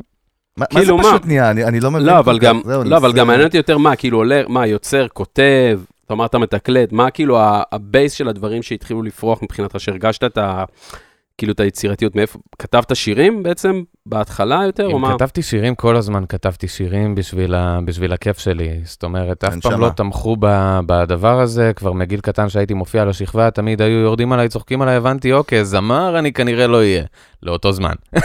מה 0.57 0.65
מה 0.73 0.79
זה 0.79 0.85
כאילו, 0.85 0.97
מה? 0.97 1.03
פשוט 1.03 1.25
נהיה? 1.25 1.49
אני 1.51 1.63
אני 1.65 1.79
לא 1.79 1.91
מבין. 1.91 2.05
לא, 2.05 2.19
אבל 2.19 2.39
כך. 2.39 2.43
גם, 2.45 2.61
זהו, 2.65 2.83
לא, 2.83 3.11
גם 3.11 3.27
מעניין 3.27 3.47
אותי 3.47 3.57
יותר 3.57 3.77
מה, 3.77 3.95
כאילו 3.95 4.17
עולה, 4.17 4.41
מה, 4.47 4.67
יוצר, 4.67 5.07
כותב, 5.07 5.79
אתה 6.05 6.13
אמרת 6.13 6.35
מתקלט, 6.35 6.91
מה 6.91 7.09
כאילו 7.09 7.39
ה- 7.39 7.61
הבייס 7.71 8.13
של 8.13 8.27
הדברים 8.27 8.63
שהתחילו 8.63 9.03
לפרוח 9.03 9.43
מבחינתך, 9.43 9.79
שהרגשת 9.79 10.23
את 10.23 10.37
ה... 10.37 10.63
כאילו 11.37 11.53
את 11.53 11.59
היצירתיות, 11.59 12.15
מאיפה, 12.15 12.39
כתבת 12.59 12.95
שירים 12.95 13.43
בעצם 13.43 13.81
בהתחלה 14.05 14.61
יותר, 14.65 14.85
או 14.85 14.97
אם 14.97 15.01
מה? 15.01 15.13
כתבתי 15.13 15.41
שירים, 15.41 15.75
כל 15.75 15.95
הזמן 15.95 16.23
כתבתי 16.29 16.67
שירים 16.67 17.15
בשביל, 17.15 17.55
ה, 17.55 17.79
בשביל 17.85 18.13
הכיף 18.13 18.39
שלי. 18.39 18.79
זאת 18.83 19.03
אומרת, 19.03 19.43
אף 19.43 19.49
פעם 19.49 19.73
הנשמה. 19.73 19.87
לא 19.87 19.89
תמכו 19.89 20.35
ב, 20.39 20.79
בדבר 20.85 21.39
הזה, 21.39 21.71
כבר 21.75 21.93
מגיל 21.93 22.19
קטן 22.21 22.49
שהייתי 22.49 22.73
מופיע 22.73 23.01
על 23.01 23.09
השכבה, 23.09 23.51
תמיד 23.51 23.81
היו 23.81 23.97
יורדים 23.99 24.33
עליי, 24.33 24.49
צוחקים 24.49 24.81
עליי, 24.81 24.95
הבנתי, 24.95 25.33
אוקיי, 25.33 25.65
זמר 25.65 26.19
אני 26.19 26.33
כנראה 26.33 26.67
לא 26.67 26.77
אהיה, 26.77 27.03
לאותו 27.43 27.71
זמן. 27.71 27.93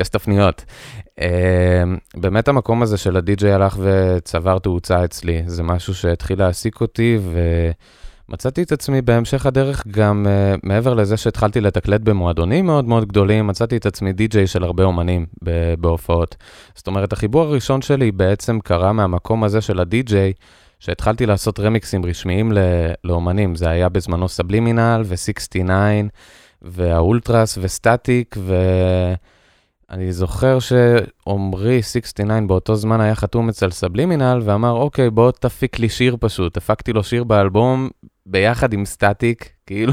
יש 0.00 0.08
תפניות. 0.08 0.64
אה, 1.20 1.82
באמת 2.16 2.48
המקום 2.48 2.82
הזה 2.82 2.96
של 2.96 3.16
הדי-ג'יי 3.16 3.52
הלך 3.52 3.78
וצבר 3.80 4.58
תאוצה 4.58 5.04
אצלי, 5.04 5.42
זה 5.46 5.62
משהו 5.62 5.94
שהתחיל 5.94 6.38
להעסיק 6.38 6.80
אותי, 6.80 7.18
מצאתי 8.28 8.62
את 8.62 8.72
עצמי 8.72 9.02
בהמשך 9.02 9.46
הדרך 9.46 9.86
גם 9.86 10.26
uh, 10.26 10.60
מעבר 10.62 10.94
לזה 10.94 11.16
שהתחלתי 11.16 11.60
לתקלט 11.60 12.00
במועדונים 12.00 12.66
מאוד 12.66 12.84
מאוד 12.84 13.08
גדולים, 13.08 13.46
מצאתי 13.46 13.76
את 13.76 13.86
עצמי 13.86 14.12
די-ג'יי 14.12 14.46
של 14.46 14.64
הרבה 14.64 14.84
אומנים 14.84 15.26
בהופעות. 15.78 16.36
זאת 16.74 16.86
אומרת, 16.86 17.12
החיבור 17.12 17.42
הראשון 17.42 17.82
שלי 17.82 18.12
בעצם 18.12 18.60
קרה 18.60 18.92
מהמקום 18.92 19.44
הזה 19.44 19.60
של 19.60 19.80
הדי-ג'יי, 19.80 20.32
שהתחלתי 20.80 21.26
לעשות 21.26 21.60
רמיקסים 21.60 22.04
רשמיים 22.04 22.52
לאומנים. 23.04 23.54
זה 23.54 23.68
היה 23.68 23.88
בזמנו 23.88 24.28
סבלימינל 24.28 25.02
ו-69 25.04 25.70
והאולטרס 26.62 27.58
וסטטיק, 27.60 28.36
ואני 29.90 30.12
זוכר 30.12 30.58
שעומרי 30.58 31.82
69 31.82 32.40
באותו 32.46 32.76
זמן 32.76 33.00
היה 33.00 33.14
חתום 33.14 33.48
אצל 33.48 33.70
סבלימינל 33.70 34.40
ואמר, 34.44 34.70
אוקיי, 34.70 35.10
בוא 35.10 35.30
תפיק 35.30 35.78
לי 35.78 35.88
שיר 35.88 36.16
פשוט. 36.20 36.56
הפקתי 36.56 36.92
לו 36.92 37.04
שיר 37.04 37.24
באלבום 37.24 37.88
ביחד 38.26 38.72
עם 38.72 38.84
סטטיק, 38.84 39.50
כאילו, 39.66 39.92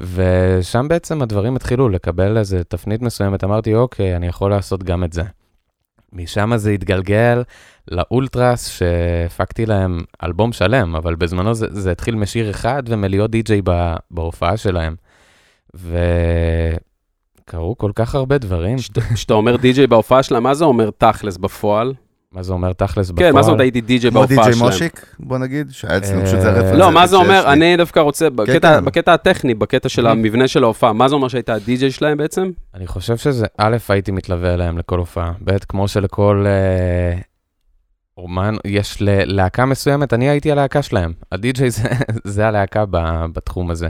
ושם 0.00 0.88
בעצם 0.88 1.22
הדברים 1.22 1.56
התחילו 1.56 1.88
לקבל 1.88 2.38
איזה 2.38 2.64
תפנית 2.64 3.02
מסוימת. 3.02 3.44
אמרתי, 3.44 3.74
אוקיי, 3.74 4.16
אני 4.16 4.26
יכול 4.26 4.50
לעשות 4.50 4.82
גם 4.82 5.04
את 5.04 5.12
זה. 5.12 5.22
משם 6.12 6.56
זה 6.56 6.70
התגלגל 6.70 7.42
לאולטרס, 7.90 8.68
שהפקתי 8.68 9.66
להם 9.66 10.00
אלבום 10.24 10.52
שלם, 10.52 10.96
אבל 10.96 11.14
בזמנו 11.14 11.54
זה, 11.54 11.66
זה 11.70 11.92
התחיל 11.92 12.14
משיר 12.14 12.50
אחד 12.50 12.82
ומלהיות 12.86 13.30
די-ג'יי 13.30 13.62
בהופעה 14.10 14.56
שלהם. 14.56 14.96
וקרו 15.74 17.78
כל 17.78 17.90
כך 17.94 18.14
הרבה 18.14 18.38
דברים. 18.38 18.76
כשאתה 19.14 19.34
אומר 19.34 19.56
די-ג'יי 19.56 19.86
בהופעה 19.86 20.22
שלהם, 20.22 20.42
מה 20.42 20.54
זה 20.54 20.64
אומר 20.64 20.90
תכלס 20.98 21.36
בפועל? 21.36 21.94
מה 22.36 22.42
זה 22.42 22.52
אומר 22.52 22.72
תכלס 22.72 23.10
בפועל? 23.10 23.28
כן, 23.30 23.34
מה 23.34 23.42
זה 23.42 23.50
אומר 23.50 23.62
הייתי 23.62 23.80
די-ג'יי 23.80 24.10
בהופעה 24.10 24.28
שלהם? 24.28 24.42
כמו 24.42 24.52
די-ג'יי 24.52 24.68
מושיק, 24.68 25.06
בוא 25.18 25.38
נגיד, 25.38 25.70
שהיה 25.70 25.96
אצלנו 25.96 26.26
פשוט 26.26 26.40
זה 26.40 26.50
הרפרנס. 26.50 26.78
לא, 26.78 26.92
מה 26.92 27.06
זה 27.06 27.16
אומר, 27.16 27.52
אני 27.52 27.76
דווקא 27.76 28.00
רוצה, 28.00 28.28
כן, 28.46 28.60
כן. 28.60 28.84
בקטע 28.84 29.14
הטכני, 29.14 29.54
בקטע 29.54 29.88
של 29.88 30.06
המבנה 30.06 30.48
של 30.48 30.64
ההופעה, 30.64 30.92
מה 30.92 31.08
זה 31.08 31.14
אומר 31.14 31.28
שהיית 31.28 31.48
הדי-ג'יי 31.48 31.90
שלהם 31.90 32.18
בעצם? 32.18 32.50
אני 32.74 32.86
חושב 32.86 33.16
שזה, 33.16 33.46
א', 33.58 33.76
הייתי 33.88 34.12
מתלווה 34.12 34.54
אליהם 34.54 34.78
לכל 34.78 34.98
הופעה, 34.98 35.32
ב', 35.44 35.56
כמו 35.68 35.88
שלכל 35.88 36.44
אה, 36.46 37.18
אומן, 38.18 38.54
יש 38.64 38.96
ללהקה 39.00 39.66
מסוימת, 39.66 40.14
אני 40.14 40.28
הייתי 40.28 40.52
הלהקה 40.52 40.82
שלהם. 40.82 41.12
הדי-ג'יי 41.32 41.68
זה 42.24 42.46
הלהקה 42.46 42.84
בתחום 43.32 43.70
הזה. 43.70 43.88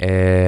Uh, 0.00 0.04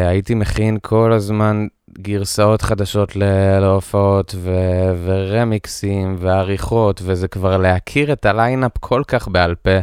הייתי 0.08 0.34
מכין 0.34 0.78
כל 0.82 1.12
הזמן 1.12 1.66
גרסאות 1.98 2.62
חדשות 2.62 3.16
להופעות 3.60 4.34
ו- 4.38 4.92
ורמיקסים 5.04 6.16
ועריכות, 6.18 7.00
וזה 7.04 7.28
כבר 7.28 7.56
להכיר 7.56 8.12
את 8.12 8.26
הליינאפ 8.26 8.72
כל 8.80 9.02
כך 9.08 9.28
בעל 9.28 9.54
פה, 9.54 9.78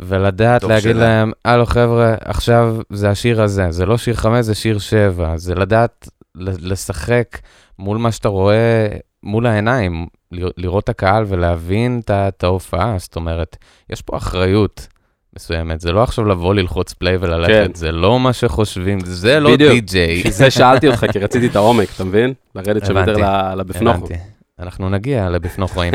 ולדעת 0.00 0.62
להגיד 0.62 0.82
שלה. 0.82 0.92
להם, 0.92 1.32
הלו 1.44 1.66
חבר'ה, 1.66 2.14
עכשיו 2.20 2.76
זה 2.90 3.10
השיר 3.10 3.42
הזה, 3.42 3.70
זה 3.70 3.86
לא 3.86 3.98
שיר 3.98 4.14
חמש, 4.14 4.44
זה 4.44 4.54
שיר 4.54 4.78
שבע, 4.78 5.36
זה 5.36 5.54
לדעת 5.54 6.08
לשחק 6.36 7.38
מול 7.78 7.98
מה 7.98 8.12
שאתה 8.12 8.28
רואה 8.28 8.88
מול 9.22 9.46
העיניים, 9.46 10.06
לראות 10.32 10.84
את 10.84 10.88
הקהל 10.88 11.24
ולהבין 11.28 12.00
את 12.10 12.44
ההופעה, 12.44 12.94
זאת 12.98 13.16
אומרת, 13.16 13.56
יש 13.90 14.02
פה 14.02 14.16
אחריות. 14.16 14.86
מסוימת, 15.36 15.80
זה 15.80 15.92
לא 15.92 16.02
עכשיו 16.02 16.24
לבוא 16.24 16.54
ללחוץ 16.54 16.92
פליי 16.92 17.16
וללכת, 17.16 17.52
כן. 17.52 17.74
זה 17.74 17.92
לא 17.92 18.20
מה 18.20 18.32
שחושבים, 18.32 19.00
זה 19.04 19.40
לא 19.40 19.56
די-ג'יי. 19.56 20.16
בשביל 20.16 20.32
זה 20.42 20.50
שאלתי 20.50 20.88
אותך, 20.88 21.06
כי 21.12 21.18
רציתי 21.18 21.46
את 21.46 21.56
העומק, 21.56 21.88
אתה 21.94 22.04
מבין? 22.04 22.34
לרדת 22.54 22.86
שם 22.86 22.96
יותר 22.96 23.16
לבפנוכו. 23.56 23.98
הבנתי, 23.98 24.14
אנחנו 24.58 24.90
נגיע 24.90 25.30
לבפנוכואים. 25.30 25.92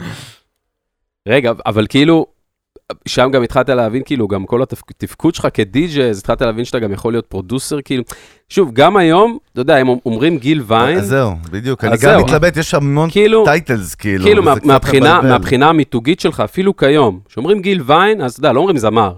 רגע, 1.28 1.52
אבל 1.66 1.86
כאילו, 1.88 2.26
שם 3.08 3.30
גם 3.32 3.42
התחלת 3.42 3.68
להבין, 3.68 4.02
כאילו, 4.02 4.28
גם 4.28 4.46
כל 4.46 4.62
התפקוד 4.62 5.34
שלך 5.34 5.48
כדי-ג'יי, 5.54 6.10
אז 6.10 6.18
התחלת 6.18 6.42
להבין 6.42 6.64
שאתה 6.64 6.78
גם 6.78 6.92
יכול 6.92 7.12
להיות 7.12 7.26
פרודוסר, 7.26 7.80
כאילו. 7.84 8.02
שוב, 8.48 8.70
גם 8.72 8.96
היום, 8.96 9.38
אתה 9.52 9.60
יודע, 9.60 9.76
הם 9.76 9.88
אומרים 10.06 10.38
גיל 10.38 10.62
ויין. 10.66 10.98
אז 10.98 11.06
זהו, 11.06 11.32
בדיוק, 11.50 11.84
אני 11.84 11.96
גם 12.02 12.20
מתלבט, 12.20 12.56
יש 12.56 12.74
המון 12.74 13.10
כאילו, 13.10 13.44
titles, 13.44 13.94
כאילו. 13.94 14.24
כאילו, 14.24 14.42
מהבחינה, 14.64 15.20
מהבחינה 15.22 15.68
המיתוגית 15.68 16.20
שלך, 16.20 16.40
אפילו 16.40 16.76
כיום, 16.76 17.20
כשאומרים 17.28 17.60
גיל 17.60 17.82
ויין, 17.86 18.20
אז 18.20 18.32
אתה 18.32 18.40
יודע, 18.40 18.52
לא 18.52 18.60
אומרים 18.60 18.78
זמר. 18.78 19.12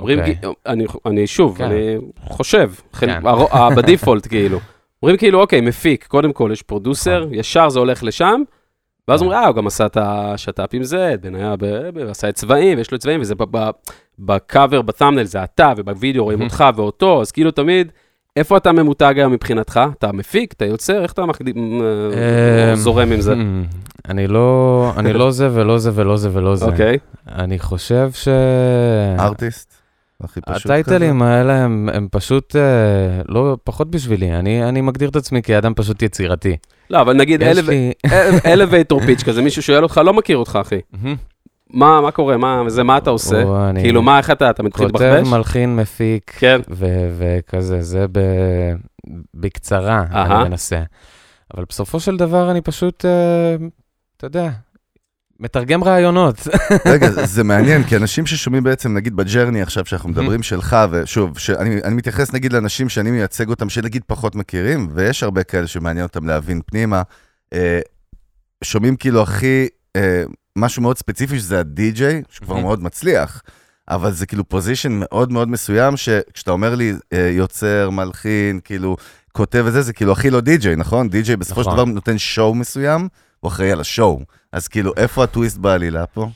אומרים, 0.00 0.18
okay. 0.18 0.22
okay. 0.22 0.52
אני, 0.66 0.86
אני 1.06 1.26
שוב, 1.26 1.58
כן. 1.58 1.64
אני 1.64 1.96
חושב, 2.24 2.70
כן. 2.98 3.20
ב 3.76 3.82
default, 3.82 4.26
כאילו. 4.26 4.58
אומרים 5.02 5.16
כאילו, 5.18 5.40
אוקיי, 5.40 5.60
מפיק, 5.60 6.06
קודם 6.06 6.32
כל 6.32 6.50
יש 6.52 6.62
producer, 6.62 7.20
נכון. 7.20 7.34
ישר 7.34 7.68
זה 7.68 7.78
הולך 7.78 8.02
לשם. 8.04 8.42
ואז 9.08 9.22
אומרים, 9.22 9.38
אה, 9.38 9.46
הוא 9.46 9.56
גם 9.56 9.66
עשה 9.66 9.86
את 9.86 9.96
השת"פ 10.00 10.68
עם 10.72 10.82
זה, 10.82 11.14
בניה, 11.20 11.54
עשה 12.10 12.28
את 12.28 12.34
צבעים, 12.34 12.78
ויש 12.78 12.92
לו 12.92 12.98
צבעים, 12.98 13.20
וזה 13.20 13.34
בקאבר, 14.18 14.82
בתאמנל, 14.82 15.24
זה 15.24 15.44
אתה, 15.44 15.72
ובווידאו 15.76 16.24
רואים 16.24 16.42
אותך 16.42 16.64
ואותו, 16.76 17.20
אז 17.20 17.32
כאילו 17.32 17.50
תמיד, 17.50 17.92
איפה 18.36 18.56
אתה 18.56 18.72
ממותג 18.72 19.14
היום 19.16 19.32
מבחינתך? 19.32 19.80
אתה 19.98 20.12
מפיק, 20.12 20.52
אתה 20.52 20.64
יוצר, 20.64 21.02
איך 21.02 21.12
אתה 21.12 21.22
אה, 22.14 22.76
זורם 22.76 23.12
עם 23.12 23.20
זה? 23.20 23.34
אני 24.08 24.26
לא, 24.26 24.92
אני 24.96 25.12
לא 25.12 25.30
זה 25.30 25.48
ולא 25.52 25.78
זה 25.78 25.90
ולא 25.94 26.16
זה 26.16 26.30
ולא 26.32 26.56
זה. 26.56 26.66
אוקיי. 26.66 26.98
אני 27.28 27.58
חושב 27.58 28.10
ש... 28.12 28.28
ארטיסט? 29.18 29.77
הכי 30.24 30.40
פשוט 30.40 30.62
כזה. 30.62 30.74
הטייטלים 30.74 31.22
האלה 31.22 31.64
הם, 31.64 31.88
הם 31.92 32.08
פשוט 32.10 32.56
אה, 32.56 33.22
לא, 33.28 33.56
פחות 33.64 33.90
בשבילי. 33.90 34.34
אני, 34.34 34.68
אני 34.68 34.80
מגדיר 34.80 35.08
את 35.08 35.16
עצמי 35.16 35.42
כאדם 35.42 35.72
פשוט 35.76 36.02
יצירתי. 36.02 36.56
לא, 36.90 37.00
אבל 37.00 37.16
נגיד 37.16 37.42
אלווייטור 38.46 39.00
פיץ' 39.00 39.22
כזה, 39.22 39.42
מישהו 39.42 39.62
שואל 39.62 39.82
אותך, 39.82 40.00
לא 40.04 40.14
מכיר 40.14 40.36
אותך, 40.36 40.58
אחי. 40.62 40.80
מה, 41.70 42.00
מה 42.00 42.10
קורה? 42.10 42.36
מה, 42.36 42.62
זה, 42.66 42.82
מה 42.82 42.98
אתה 42.98 43.10
עושה? 43.10 43.42
כאילו, 43.80 44.02
מה, 44.02 44.18
איך 44.18 44.30
אתה, 44.30 44.50
אתה 44.50 44.62
מתחיל 44.62 44.86
לבחבש? 44.86 45.18
כותב, 45.18 45.36
מלחין, 45.36 45.76
מפיק, 45.76 46.32
כן. 46.38 46.60
וכזה, 47.10 47.82
זה 47.82 48.06
ב, 48.12 48.20
בקצרה, 49.34 50.04
אני 50.10 50.48
מנסה. 50.48 50.82
אבל 51.54 51.64
בסופו 51.68 52.00
של 52.00 52.16
דבר 52.16 52.50
אני 52.50 52.60
פשוט, 52.60 53.04
אה, 53.04 53.56
אתה 54.16 54.26
יודע, 54.26 54.50
מתרגם 55.40 55.84
רעיונות. 55.84 56.36
רגע, 56.92 57.10
זה 57.10 57.44
מעניין, 57.44 57.84
כי 57.84 57.96
אנשים 57.96 58.26
ששומעים 58.26 58.64
בעצם, 58.64 58.94
נגיד 58.94 59.16
בג'רני 59.16 59.62
עכשיו, 59.62 59.86
שאנחנו 59.86 60.08
מדברים 60.08 60.42
שלך, 60.42 60.76
ושוב, 60.90 61.38
שאני, 61.38 61.82
אני 61.84 61.94
מתייחס 61.94 62.32
נגיד 62.32 62.52
לאנשים 62.52 62.88
שאני 62.88 63.10
מייצג 63.10 63.48
אותם, 63.48 63.68
שנגיד 63.68 64.02
פחות 64.06 64.34
מכירים, 64.34 64.88
ויש 64.94 65.22
הרבה 65.22 65.42
כאלה 65.42 65.66
שמעניין 65.66 66.06
אותם 66.06 66.26
להבין 66.26 66.60
פנימה, 66.66 67.02
אה, 67.52 67.80
שומעים 68.64 68.96
כאילו 68.96 69.22
הכי, 69.22 69.68
אה, 69.96 70.22
משהו 70.56 70.82
מאוד 70.82 70.98
ספציפי, 70.98 71.38
שזה 71.38 71.60
הדי-ג'יי, 71.60 72.22
שכבר 72.30 72.56
מאוד 72.56 72.82
מצליח, 72.82 73.42
אבל 73.88 74.12
זה 74.12 74.26
כאילו 74.26 74.48
פוזיישן 74.48 74.92
מאוד 74.92 75.32
מאוד 75.32 75.48
מסוים, 75.48 75.96
שכשאתה 75.96 76.50
אומר 76.50 76.74
לי 76.74 76.92
אה, 77.12 77.30
יוצר, 77.32 77.90
מלחין, 77.90 78.60
כאילו, 78.64 78.96
כותב 79.32 79.62
וזה, 79.66 79.82
זה 79.82 79.92
כאילו 79.92 80.12
הכי 80.12 80.30
לא 80.30 80.40
די-ג'יי, 80.40 80.76
נכון? 80.76 81.08
די-ג'יי 81.08 81.36
בסופו 81.36 81.64
של 81.64 81.70
נכון. 81.70 81.84
דבר 81.84 81.94
נותן 81.94 82.18
שואו 82.18 82.54
מסוים, 82.54 83.08
הוא 83.40 83.48
אחראי 83.48 83.72
על 83.72 83.80
השואו. 83.80 84.20
אז 84.52 84.68
כאילו, 84.68 84.92
איפה 84.96 85.24
הטוויסט 85.24 85.58
בעלילה 85.58 86.06
פה? 86.06 86.28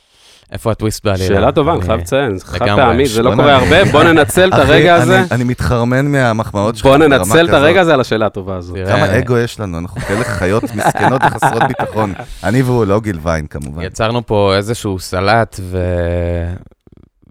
איפה 0.53 0.71
הטוויסט 0.71 1.05
בעלילה? 1.05 1.27
שאלה 1.27 1.53
טובה, 1.53 1.73
אני 1.73 1.83
חייב 1.83 2.01
לציין, 2.01 2.39
זה 2.39 2.47
חד 2.47 2.59
פעמי, 2.59 3.07
זה 3.07 3.23
לא 3.23 3.35
קורה 3.35 3.57
הרבה, 3.57 3.85
בוא 3.85 4.03
ננצל 4.13 4.49
את 4.49 4.59
הרגע 4.59 4.95
הזה. 4.95 5.23
אני 5.31 5.45
מתחרמן 5.45 6.07
מהמחמאות 6.07 6.77
שלך. 6.77 6.87
בוא 6.87 6.97
ננצל 6.97 7.49
את 7.49 7.55
הרגע 7.55 7.81
הזה 7.81 7.95
על 7.95 8.01
השאלה 8.01 8.27
הטובה 8.27 8.57
הזו. 8.57 8.75
כמה 8.87 9.19
אגו 9.19 9.39
יש 9.39 9.61
לנו, 9.61 9.79
אנחנו 9.79 10.01
כאלה 10.01 10.25
חיות 10.25 10.63
מסכנות 10.63 11.23
וחסרות 11.27 11.63
ביטחון. 11.69 12.13
אני 12.45 12.63
והוא 12.63 12.85
לא 12.85 13.01
גיל 13.01 13.19
ויין 13.23 13.47
כמובן. 13.47 13.83
יצרנו 13.83 14.27
פה 14.27 14.57
איזשהו 14.57 14.99
סלט 14.99 15.61
ו... 15.63 15.79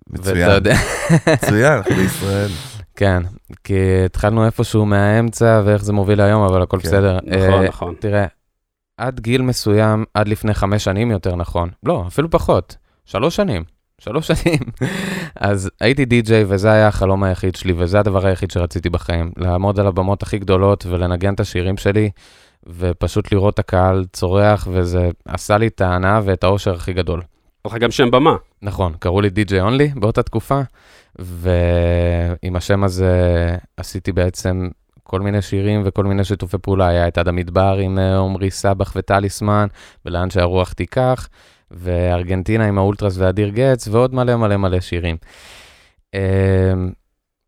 מצוין, 0.10 0.64
מצוין, 1.34 1.74
אנחנו 1.74 1.96
בישראל. 1.96 2.50
כן, 2.96 3.24
כי 3.64 4.06
התחלנו 4.06 4.46
איפשהו 4.46 4.86
מהאמצע 4.86 5.62
ואיך 5.66 5.84
זה 5.84 5.94
מוביל 5.94 6.22
היום, 6.22 6.44
אבל 6.44 6.62
הכל 6.62 6.78
כן. 6.80 6.88
בסדר. 6.88 7.20
נכון, 7.26 7.64
אה, 7.64 7.68
נכון. 7.68 7.94
תראה, 8.00 8.26
עד 9.02 9.20
גיל 9.20 9.42
מסוים, 9.42 10.06
עד 10.14 10.28
לפני 10.28 10.54
חמש 10.54 10.84
שנים 10.84 11.12
יותר 11.12 11.36
נכון, 11.36 11.70
לא, 11.84 12.04
אפילו 12.08 12.30
פחות, 12.30 12.76
שלוש 13.06 13.36
שנים, 13.36 13.64
שלוש 14.02 14.28
שנים. 14.32 14.60
אז 15.36 15.70
הייתי 15.82 16.06
די-ג'יי 16.06 16.46
וזה 16.48 16.72
היה 16.72 16.88
החלום 16.88 17.24
היחיד 17.24 17.56
שלי, 17.56 17.74
וזה 17.78 18.00
הדבר 18.00 18.28
היחיד 18.28 18.52
שרציתי 18.52 18.90
בחיים, 18.90 19.32
לעמוד 19.38 19.80
על 19.80 19.88
הבמות 19.88 20.24
הכי 20.24 20.40
גדולות 20.40 20.86
ולנגן 20.86 21.34
את 21.34 21.40
השירים 21.40 21.78
שלי, 21.78 22.10
ופשוט 22.68 23.32
לראות 23.32 23.54
את 23.54 23.60
הקהל 23.60 24.06
צורח, 24.14 24.68
וזה 24.72 25.10
עשה 25.26 25.58
לי 25.58 25.68
את 25.68 25.82
ההנאה 25.82 26.20
ואת 26.24 26.44
האושר 26.44 26.74
הכי 26.74 26.94
גדול. 26.94 27.22
היה 27.66 27.76
לך 27.76 27.82
גם 27.82 27.92
שם 27.92 28.12
במה. 28.12 28.36
נכון, 28.62 28.94
קראו 29.00 29.22
לי 29.22 29.30
די.ג'יי 29.30 29.62
אונלי 29.62 29.92
באותה 29.96 30.24
תקופה, 30.24 30.62
ועם 31.20 32.56
השם 32.56 32.84
הזה 32.84 33.22
עשיתי 33.78 34.12
בעצם 34.12 34.70
כל 35.12 35.22
מיני 35.22 35.42
שירים 35.42 35.82
וכל 35.86 36.04
מיני 36.04 36.24
שיתופי 36.24 36.58
פעולה. 36.58 36.88
היה 36.88 37.08
את 37.08 37.18
עד 37.18 37.28
המדבר 37.28 37.78
עם 37.82 38.00
אה, 38.00 38.18
עמרי 38.20 38.52
סבח 38.52 38.94
וטליסמן, 38.96 39.68
ולאן 40.06 40.30
שהרוח 40.30 40.74
תיקח, 40.74 41.28
וארגנטינה 41.72 42.66
עם 42.68 42.78
האולטרס 42.78 43.18
ואדיר 43.18 43.50
גץ, 43.50 43.88
ועוד 43.88 44.14
מלא 44.16 44.36
מלא 44.36 44.58
מלא 44.58 44.80
שירים. 44.80 45.18
אמ, 46.14 46.20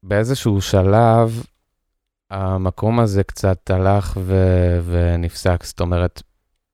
באיזשהו 0.04 0.62
שלב, 0.62 1.44
המקום 2.32 3.00
הזה 3.00 3.24
קצת 3.24 3.70
הלך 3.70 4.18
ו- 4.22 4.80
ונפסק, 4.86 5.64
זאת 5.64 5.80
אומרת, 5.80 6.22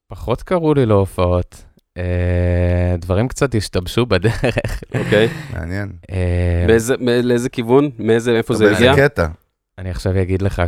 פחות 0.08 0.44
קראו 0.44 0.74
לי 0.74 0.86
להופעות. 0.86 1.64
אה, 1.98 2.96
דברים 2.98 3.28
קצת 3.28 3.56
השתבשו 3.56 4.06
בדרך. 4.06 4.44
אוקיי. 4.96 5.28
מעניין. 5.54 5.92
אה, 6.12 6.64
באיזה- 6.68 6.96
לאיזה 7.24 7.50
כיוון? 7.50 7.90
מאיזה, 8.00 8.32
איפה 8.32 8.54
זה 8.54 8.66
באיזה 8.66 8.92
הגיע? 8.92 9.08
קטע? 9.10 9.28
אני 9.80 9.90
עכשיו 9.90 10.22
אגיד 10.22 10.42
לך 10.42 10.62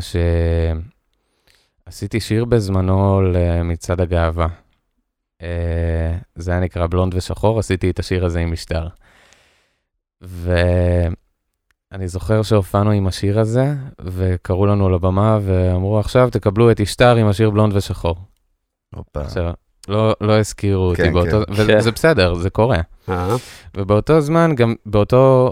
שעשיתי 1.87 2.19
שיר 2.19 2.45
בזמנו 2.45 3.21
למצעד 3.21 4.01
הגאווה. 4.01 4.47
אה, 5.41 6.17
זה 6.35 6.51
היה 6.51 6.59
נקרא 6.59 6.87
בלונד 6.87 7.15
ושחור, 7.15 7.59
עשיתי 7.59 7.89
את 7.89 7.99
השיר 7.99 8.25
הזה 8.25 8.39
עם 8.39 8.51
משטר. 8.51 8.87
ואני 10.21 12.07
זוכר 12.07 12.43
שהופענו 12.43 12.91
עם 12.91 13.07
השיר 13.07 13.39
הזה, 13.39 13.73
וקראו 14.01 14.65
לנו 14.65 14.89
לבמה 14.89 15.39
ואמרו, 15.41 15.99
עכשיו 15.99 16.29
תקבלו 16.31 16.71
את 16.71 16.81
אשתר 16.81 17.15
עם 17.15 17.27
השיר 17.27 17.49
בלונד 17.49 17.75
ושחור. 17.75 18.15
הופה. 18.95 19.21
עכשיו, 19.21 19.53
לא, 19.87 20.15
לא 20.21 20.39
הזכירו 20.39 20.83
אותי 20.83 21.03
כן, 21.03 21.13
באותו, 21.13 21.43
כן. 21.45 21.53
וזה 21.53 21.91
בסדר, 21.91 22.33
זה 22.33 22.49
קורה. 22.49 22.81
אה, 23.09 23.35
ובאותו 23.77 24.21
זמן, 24.21 24.55
גם 24.55 24.75
באותו 24.85 25.51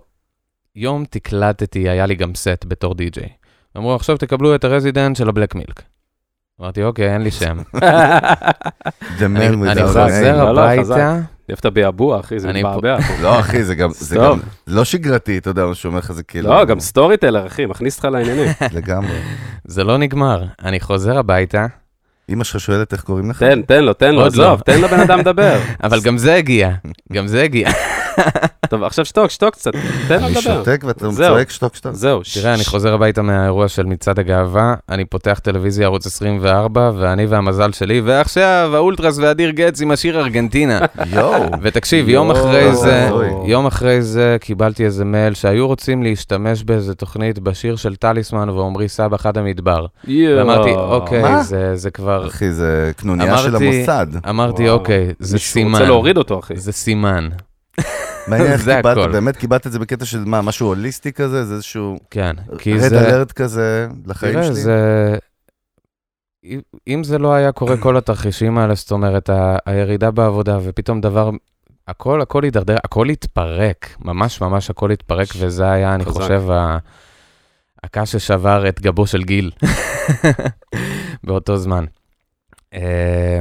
יום 0.75 1.05
תקלטתי, 1.05 1.89
היה 1.89 2.05
לי 2.05 2.15
גם 2.15 2.35
סט 2.35 2.65
בתור 2.67 2.95
די-ג'יי. 2.95 3.38
אמרו, 3.77 3.95
עכשיו 3.95 4.17
תקבלו 4.17 4.55
את 4.55 4.63
הרזידנט 4.63 5.15
של 5.15 5.29
הבלק 5.29 5.55
מילק. 5.55 5.81
אמרתי, 6.61 6.83
אוקיי, 6.83 7.13
אין 7.13 7.21
לי 7.21 7.31
שם. 7.31 7.57
The 9.19 9.25
אני 9.67 9.83
חוזר 9.87 10.49
הביתה, 10.49 10.81
חזק. 10.81 10.95
אוהב 11.49 11.59
את 11.59 11.65
הביעבוע, 11.65 12.19
אחי, 12.19 12.39
זה 12.39 12.53
מבעבע. 12.53 12.97
לא, 13.21 13.39
אחי, 13.39 13.63
זה 13.63 13.75
גם, 13.75 13.89
זה 13.93 14.15
טוב. 14.15 14.39
גם 14.39 14.47
לא 14.67 14.85
שגרתי, 14.85 15.37
אתה 15.37 15.49
יודע, 15.49 15.65
מה 15.65 15.75
שאומר 15.75 15.97
לך 15.97 16.11
זה 16.11 16.23
כאילו... 16.23 16.49
לא, 16.49 16.65
גם 16.65 16.79
סטורי 16.79 17.17
טלר, 17.17 17.47
אחי, 17.47 17.65
מכניס 17.65 17.95
אותך 17.95 18.05
לעניינים. 18.05 18.47
לגמרי. 18.77 19.19
זה 19.65 19.83
לא 19.83 19.97
נגמר. 19.97 20.45
אני 20.63 20.79
חוזר 20.79 21.17
הביתה, 21.17 21.65
אמא 22.29 22.43
שלך 22.43 22.61
שואלת 22.61 22.93
איך 22.93 23.01
קוראים 23.01 23.29
לך? 23.29 23.39
תן, 23.39 23.61
תן 23.61 23.83
לו, 23.83 23.93
תן 23.93 24.15
לו, 24.15 24.21
לא. 24.21 24.25
עזוב, 24.25 24.61
תן 24.61 24.81
לבן 24.81 24.99
אדם 24.99 25.19
לדבר. 25.19 25.59
אבל 25.83 26.01
גם 26.01 26.17
זה 26.17 26.35
הגיע, 26.35 26.69
גם 27.13 27.27
זה 27.27 27.43
הגיע. 27.43 27.69
טוב, 28.69 28.83
עכשיו 28.83 29.05
שתוק, 29.05 29.29
שתוק 29.29 29.53
קצת, 29.53 29.71
תן 30.07 30.19
לו 30.19 30.25
אני 30.25 30.35
לדבר. 30.35 30.41
שותק 30.41 30.83
ואתה. 30.87 31.05
צועק 31.11 31.49
שתוק 31.49 31.75
שתוק. 31.75 31.93
זהו. 31.93 32.21
תראה, 32.33 32.53
אני 32.53 32.65
חוזר 32.65 32.93
הביתה 32.93 33.21
מהאירוע 33.21 33.67
של 33.67 33.85
מצעד 33.85 34.19
הגאווה, 34.19 34.73
אני 34.89 35.05
פותח 35.05 35.39
טלוויזיה 35.43 35.85
ערוץ 35.85 36.05
24, 36.05 36.91
ואני 36.97 37.25
והמזל 37.25 37.71
שלי, 37.71 38.01
ועכשיו 38.01 38.71
האולטרס 38.73 39.17
ואדיר 39.17 39.49
גץ 39.49 39.81
עם 39.81 39.91
השיר 39.91 40.19
ארגנטינה. 40.19 40.79
יואו. 41.13 41.43
ותקשיב, 41.61 42.09
יום 42.09 42.31
אחרי 42.31 42.75
זה. 42.75 43.09
יום 43.45 43.65
אחרי 43.65 44.01
זה 44.01 44.37
קיבלתי 44.41 44.85
איזה 44.85 45.05
מייל 45.05 45.33
שהיו 45.33 45.67
רוצים 45.67 46.03
להשתמש 46.03 46.63
באיזה 46.63 46.95
תוכנית 46.95 47.39
בשיר 47.39 47.75
של 47.75 47.95
טליסמן 47.95 48.49
ועמרי 48.49 48.89
סבא 48.89 49.17
חד 49.17 49.37
המדבר. 49.37 49.85
יואו. 50.07 50.37
ואמרתי, 50.37 50.69
אוקיי? 50.69 51.43
זה, 51.43 51.75
זה 51.75 51.91
כבר... 52.19 52.27
אחי, 52.27 52.51
זה 52.51 52.91
קנוניה 52.97 53.37
של 53.37 53.55
המוסד. 53.55 54.07
אמרתי, 54.29 54.63
וואו. 54.63 54.73
אוקיי, 54.73 55.13
זה 55.19 55.35
מישהו 55.35 55.53
סימן. 55.53 55.71
רוצה 55.71 55.83
להוריד 55.83 56.17
אותו, 56.17 56.39
אחי. 56.39 56.57
זה 56.57 56.71
סימן. 56.71 57.29
מעניין 58.27 58.51
איך 58.53 58.61
קיבלת, 58.61 58.85
הכל. 58.85 59.11
באמת 59.11 59.37
קיבלת 59.37 59.67
את 59.67 59.71
זה 59.71 59.79
בקטע 59.79 60.05
של 60.05 60.23
מה, 60.25 60.41
משהו 60.41 60.67
הוליסטי 60.67 61.11
כזה? 61.13 61.45
זה 61.45 61.53
איזשהו 61.53 61.97
כן, 62.11 62.35
כי 62.57 62.73
רד 62.73 62.79
זה... 62.89 63.09
אלרט 63.09 63.31
כזה 63.31 63.87
לחיים 64.05 64.33
תראה, 64.33 64.43
שלי? 64.45 64.55
זה... 64.55 65.15
אם 66.87 67.03
זה 67.03 67.17
לא 67.17 67.33
היה 67.33 67.51
קורה 67.51 67.77
כל 67.77 67.97
התרחישים 67.97 68.57
האלה, 68.57 68.75
זאת 68.75 68.91
אומרת, 68.91 69.29
ה- 69.29 69.57
הירידה 69.65 70.11
בעבודה, 70.11 70.57
ופתאום 70.63 71.01
דבר, 71.01 71.29
הכל, 71.87 72.21
הכל 72.21 72.43
הידרדר, 72.43 72.75
הכל 72.83 73.09
התפרק, 73.09 73.95
ממש 73.99 74.41
ממש 74.41 74.69
הכל 74.69 74.91
התפרק, 74.91 75.27
וזה 75.39 75.71
היה, 75.71 75.95
אני 75.95 76.05
חזק. 76.05 76.13
חושב, 76.21 76.43
ה- 76.51 76.77
הקש 77.83 78.11
ששבר 78.11 78.69
את 78.69 78.81
גבו 78.81 79.07
של 79.07 79.23
גיל 79.23 79.51
באותו 81.23 81.57
זמן. 81.57 81.85
אה, 82.73 83.39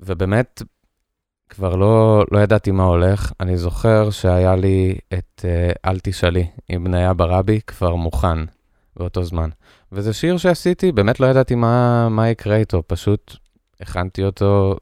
ובאמת, 0.00 0.62
כבר 1.48 1.76
לא, 1.76 2.24
לא 2.30 2.38
ידעתי 2.38 2.70
מה 2.70 2.84
הולך. 2.84 3.32
אני 3.40 3.56
זוכר 3.56 4.10
שהיה 4.10 4.56
לי 4.56 4.98
את 5.14 5.44
אה, 5.44 5.90
אל 5.90 5.98
תשאלי 6.02 6.46
עם 6.68 6.84
בניה 6.84 7.14
ברבי 7.14 7.60
כבר 7.66 7.94
מוכן 7.94 8.38
באותו 8.96 9.24
זמן. 9.24 9.50
וזה 9.92 10.12
שיר 10.12 10.36
שעשיתי, 10.36 10.92
באמת 10.92 11.20
לא 11.20 11.26
ידעתי 11.26 11.54
מה, 11.54 12.08
מה 12.08 12.28
יקרה 12.28 12.56
איתו, 12.56 12.82
פשוט 12.86 13.36
הכנתי 13.80 14.24
אותו, 14.24 14.76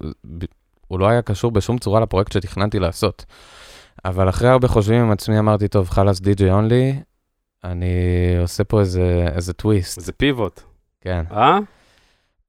הוא 0.89 0.99
לא 0.99 1.09
היה 1.09 1.23
קשור 1.23 1.51
בשום 1.51 1.79
צורה 1.79 2.01
לפרויקט 2.01 2.33
שתכננתי 2.33 2.79
לעשות. 2.79 3.25
אבל 4.05 4.29
אחרי 4.29 4.49
הרבה 4.49 4.69
חושבים 4.69 5.01
עם 5.01 5.11
עצמי, 5.11 5.39
אמרתי, 5.39 5.69
טוב, 5.69 5.91
חלאס 5.91 6.21
די.ג'יי 6.21 6.51
אונלי, 6.51 7.01
אני 7.65 7.87
עושה 8.41 8.65
פה 8.65 8.81
איזה, 8.81 9.27
איזה 9.35 9.53
טוויסט, 9.53 10.01
זה 10.01 10.13
פיבוט. 10.13 10.61
כן. 11.01 11.25
אה? 11.31 11.59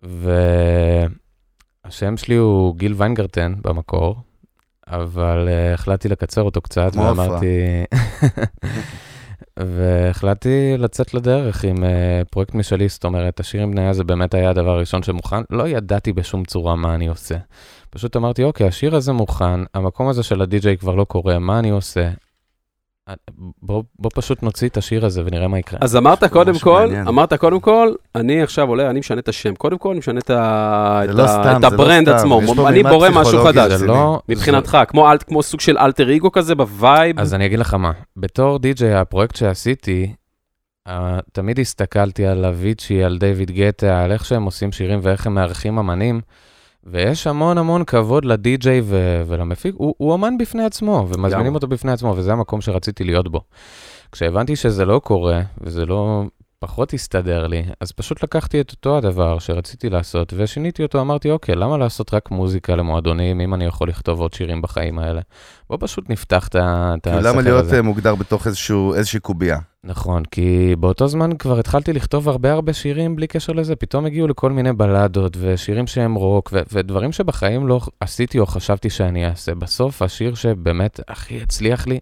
והשם 0.03 1.07
שלי 2.17 2.35
הוא 2.35 2.75
גיל 2.75 2.93
ויינגרטן 2.97 3.53
במקור, 3.61 4.15
אבל 4.87 5.47
uh, 5.47 5.73
החלטתי 5.73 6.09
לקצר 6.09 6.41
אותו 6.41 6.61
קצת. 6.61 6.91
ואמרתי... 6.95 7.45
והחלטתי 9.59 10.73
לצאת 10.77 11.13
לדרך 11.13 11.63
עם 11.63 11.77
uh, 11.77 12.25
פרויקט 12.31 12.55
משלי, 12.55 12.89
זאת 12.89 13.03
אומרת, 13.03 13.39
השיר 13.39 13.61
עם 13.61 13.71
בניה 13.71 13.93
זה 13.93 14.03
באמת 14.03 14.33
היה 14.33 14.49
הדבר 14.49 14.69
הראשון 14.69 15.03
שמוכן. 15.03 15.41
לא 15.49 15.67
ידעתי 15.67 16.13
בשום 16.13 16.45
צורה 16.45 16.75
מה 16.75 16.95
אני 16.95 17.07
עושה. 17.07 17.35
פשוט 17.89 18.15
אמרתי, 18.15 18.43
אוקיי, 18.43 18.67
השיר 18.67 18.95
הזה 18.95 19.13
מוכן, 19.13 19.59
המקום 19.73 20.07
הזה 20.07 20.23
של 20.23 20.41
הדי-ג'יי 20.41 20.77
כבר 20.77 20.95
לא 20.95 21.03
קורה, 21.03 21.39
מה 21.39 21.59
אני 21.59 21.69
עושה? 21.69 22.09
אה, 23.09 23.13
בוא, 23.61 23.83
בוא 23.99 24.09
פשוט 24.15 24.43
נוציא 24.43 24.67
את 24.69 24.77
השיר 24.77 25.05
הזה 25.05 25.21
ונראה 25.25 25.47
מה 25.47 25.59
יקרה. 25.59 25.79
אז 25.81 25.95
אמרת 25.95 26.23
קודם 26.23 26.59
כל, 26.59 26.79
מעניין. 26.85 27.07
אמרת 27.07 27.33
קודם 27.33 27.59
כל, 27.59 27.93
אני 28.15 28.41
עכשיו 28.43 28.69
עולה, 28.69 28.89
אני 28.89 28.99
משנה 28.99 29.19
את 29.19 29.27
השם. 29.29 29.55
קודם 29.55 29.77
כל, 29.77 29.89
אני 29.89 29.99
משנה 29.99 30.19
את 30.19 30.29
ה- 30.29 31.01
זה 31.05 31.11
את 31.11 31.15
לא 31.15 31.23
ה- 31.23 31.27
סתם, 31.27 31.55
את 31.55 31.61
זה 31.61 31.67
לא 31.67 31.73
ה 31.83 31.87
brand 31.87 32.07
סתם. 32.09 32.15
עצמו. 32.17 32.67
אני 32.67 32.83
בורא 32.83 33.09
משהו 33.09 33.43
חדש. 33.43 33.71
זה 33.71 33.87
לא... 33.87 34.21
מבחינתך, 34.29 34.77
כמו 34.87 35.11
אל- 35.11 35.17
כמו 35.27 35.43
סוג 35.43 35.59
של 35.61 35.77
אלטר 35.77 36.15
אגו 36.15 36.31
כזה 36.31 36.55
ב 36.55 36.66
vibe. 36.66 37.19
אז 37.19 37.33
אני 37.33 37.45
אגיד 37.45 37.59
לך 37.59 37.73
מה, 37.73 37.91
בתור 38.17 38.59
די-ג'יי, 38.59 38.93
הפרויקט 38.95 39.35
שעשיתי, 39.35 40.13
uh, 40.87 40.91
תמיד 41.33 41.59
הסתכלתי 41.59 42.25
על 42.25 42.45
אביצ'י, 42.45 43.03
על 43.03 43.17
דיוויד 43.17 43.51
גטה, 43.51 44.03
על 44.03 44.11
איך 44.11 44.25
שהם 44.25 44.43
עושים 44.43 44.71
שירים 44.71 44.99
ואיך 45.03 45.27
הם 45.27 45.33
מארחים 45.35 45.79
אמנים, 45.79 46.21
ויש 46.83 47.27
המון 47.27 47.57
המון 47.57 47.83
כבוד 47.83 48.25
לדי-ג'יי 48.25 48.81
ו- 48.83 49.21
ולמפיק, 49.27 49.75
הוא, 49.77 49.95
הוא 49.97 50.15
אמן 50.15 50.37
בפני 50.37 50.63
עצמו, 50.65 51.05
ומזמינים 51.07 51.31
לגמרי. 51.39 51.55
אותו 51.55 51.67
בפני 51.67 51.91
עצמו, 51.91 52.13
וזה 52.17 52.31
המקום 52.33 52.61
שרציתי 52.61 53.03
להיות 53.03 53.27
בו. 53.31 53.41
כשהבנתי 54.11 54.55
שזה 54.55 54.85
לא 54.85 55.01
קורה, 55.03 55.41
וזה 55.61 55.85
לא 55.85 56.23
פחות 56.59 56.93
הסתדר 56.93 57.47
לי, 57.47 57.63
אז 57.79 57.91
פשוט 57.91 58.23
לקחתי 58.23 58.61
את 58.61 58.71
אותו 58.71 58.97
הדבר 58.97 59.39
שרציתי 59.39 59.89
לעשות, 59.89 60.33
ושיניתי 60.37 60.83
אותו, 60.83 61.01
אמרתי, 61.01 61.31
אוקיי, 61.31 61.55
למה 61.55 61.77
לעשות 61.77 62.13
רק 62.13 62.31
מוזיקה 62.31 62.75
למועדונים, 62.75 63.41
אם 63.41 63.53
אני 63.53 63.65
יכול 63.65 63.89
לכתוב 63.89 64.19
עוד 64.21 64.33
שירים 64.33 64.61
בחיים 64.61 64.99
האלה? 64.99 65.21
בוא 65.69 65.77
פשוט 65.81 66.09
נפתח 66.09 66.47
את 66.47 66.51
כאילו, 66.51 66.65
הספר 67.17 67.17
הזה. 67.19 67.29
למה 67.29 67.41
להיות 67.41 67.73
אה, 67.73 67.81
מוגדר 67.81 68.15
בתוך 68.15 68.47
איזשהו- 68.47 68.93
איזושהי 68.93 69.19
קובייה? 69.19 69.57
נכון, 69.83 70.25
כי 70.25 70.75
באותו 70.79 71.07
זמן 71.07 71.37
כבר 71.37 71.59
התחלתי 71.59 71.93
לכתוב 71.93 72.29
הרבה 72.29 72.51
הרבה 72.51 72.73
שירים 72.73 73.15
בלי 73.15 73.27
קשר 73.27 73.53
לזה, 73.53 73.75
פתאום 73.75 74.05
הגיעו 74.05 74.27
לכל 74.27 74.51
מיני 74.51 74.73
בלדות 74.73 75.37
ושירים 75.39 75.87
שהם 75.87 76.15
רוק 76.15 76.49
ו- 76.53 76.61
ודברים 76.71 77.11
שבחיים 77.11 77.67
לא 77.67 77.81
עשיתי 77.99 78.39
או 78.39 78.45
חשבתי 78.45 78.89
שאני 78.89 79.25
אעשה. 79.25 79.55
בסוף 79.55 80.01
השיר 80.01 80.35
שבאמת 80.35 80.99
הכי 81.07 81.41
הצליח 81.41 81.87
לי, 81.87 81.99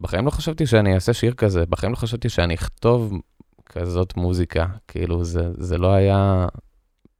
בחיים 0.00 0.26
לא 0.26 0.30
חשבתי 0.30 0.66
שאני 0.66 0.94
אעשה 0.94 1.12
שיר 1.12 1.32
כזה, 1.32 1.64
בחיים 1.68 1.92
לא 1.92 1.96
חשבתי 1.96 2.28
שאני 2.28 2.54
אכתוב 2.54 3.20
כזאת 3.66 4.16
מוזיקה, 4.16 4.66
כאילו 4.88 5.24
זה, 5.24 5.50
זה 5.58 5.78
לא 5.78 5.92
היה 5.92 6.46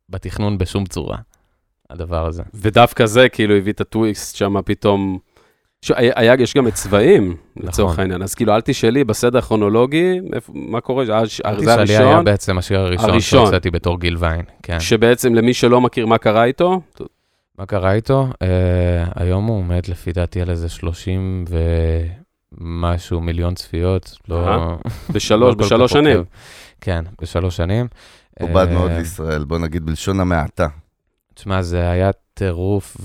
בתכנון 0.09 0.59
בשום 0.59 0.87
צורה, 0.87 1.19
הדבר 1.91 2.27
הזה. 2.27 2.43
ודווקא 2.55 3.07
זה 3.07 3.29
כאילו 3.29 3.55
הביא 3.55 3.73
את 3.73 3.81
הטוויסט 3.81 4.37
שם 4.37 4.63
פתאום. 4.63 5.19
ש- 5.83 5.93
היה, 5.97 6.35
יש 6.39 6.55
גם 6.55 6.69
את 6.69 6.75
צבעים, 6.75 7.37
לצורך 7.57 7.93
נכון. 7.93 8.01
העניין. 8.03 8.23
אז 8.23 8.35
כאילו, 8.35 8.55
אל 8.55 8.61
תשאלי 8.61 9.05
בסדר 9.05 9.39
הכרונולוגי, 9.39 10.19
מה 10.55 10.81
קורה? 10.81 11.05
אז 11.15 11.29
ש- 11.29 11.41
אל 11.41 11.59
זה 11.65 11.73
תשאלי 11.75 11.97
היה 11.97 12.07
הראשון, 12.07 12.25
בעצם 12.25 12.59
השיר 12.59 12.81
הראשון 12.81 13.11
הראשון. 13.11 13.43
שהוצאתי 13.45 13.71
בתור 13.71 14.01
גיל 14.01 14.17
ויין, 14.19 14.43
כן. 14.63 14.81
שבעצם 14.81 15.35
למי 15.35 15.55
שלא 15.55 15.81
מכיר 15.81 16.07
מה 16.07 16.19
קרה 16.19 16.45
איתו, 16.45 16.81
מה 17.59 17.67
קרה 17.67 17.93
איתו? 17.93 18.29
Uh, 18.33 18.47
היום 19.15 19.47
הוא 19.47 19.59
עומד 19.59 19.89
לפי 19.89 20.13
דעתי 20.13 20.41
על 20.43 20.51
איזה 20.51 20.69
30 20.69 21.45
ומשהו 22.61 23.21
מיליון 23.21 23.55
צפיות. 23.55 24.17
לא... 24.29 24.47
לא 24.57 24.77
בשלוש, 25.11 25.55
כך 25.55 25.61
בשלוש. 25.61 25.93
שנים. 25.93 26.25
כן, 26.81 27.05
בשלוש 27.23 27.57
שנים. 27.57 27.87
עובד 28.41 28.67
אה, 28.69 28.75
מאוד 28.75 28.91
לישראל, 28.91 29.45
בוא 29.45 29.59
נגיד 29.59 29.87
בלשון 29.87 30.21
המעטה. 30.21 30.67
תשמע, 31.35 31.63
זה 31.63 31.91
היה 31.91 32.11
טירוף 32.35 32.97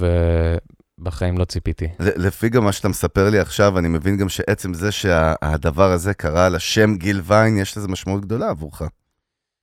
ובחיים 1.00 1.38
לא 1.38 1.46
ציפיתי. 1.46 1.86
ל- 2.00 2.28
לפי 2.28 2.50
גם 2.50 2.64
מה 2.64 2.72
שאתה 2.72 2.90
מספר 2.90 3.30
לי 3.30 3.40
עכשיו, 3.40 3.78
אני 3.80 3.88
מבין 3.88 4.18
גם 4.18 4.30
שעצם 4.30 4.74
זה 4.74 4.92
שהדבר 4.92 5.92
הזה 5.92 6.14
קרה 6.14 6.46
על 6.46 6.56
השם 6.56 6.96
גיל 6.96 7.22
ויין, 7.24 7.58
יש 7.58 7.78
לזה 7.78 7.88
משמעות 7.88 8.22
גדולה 8.22 8.50
עבורך, 8.50 8.82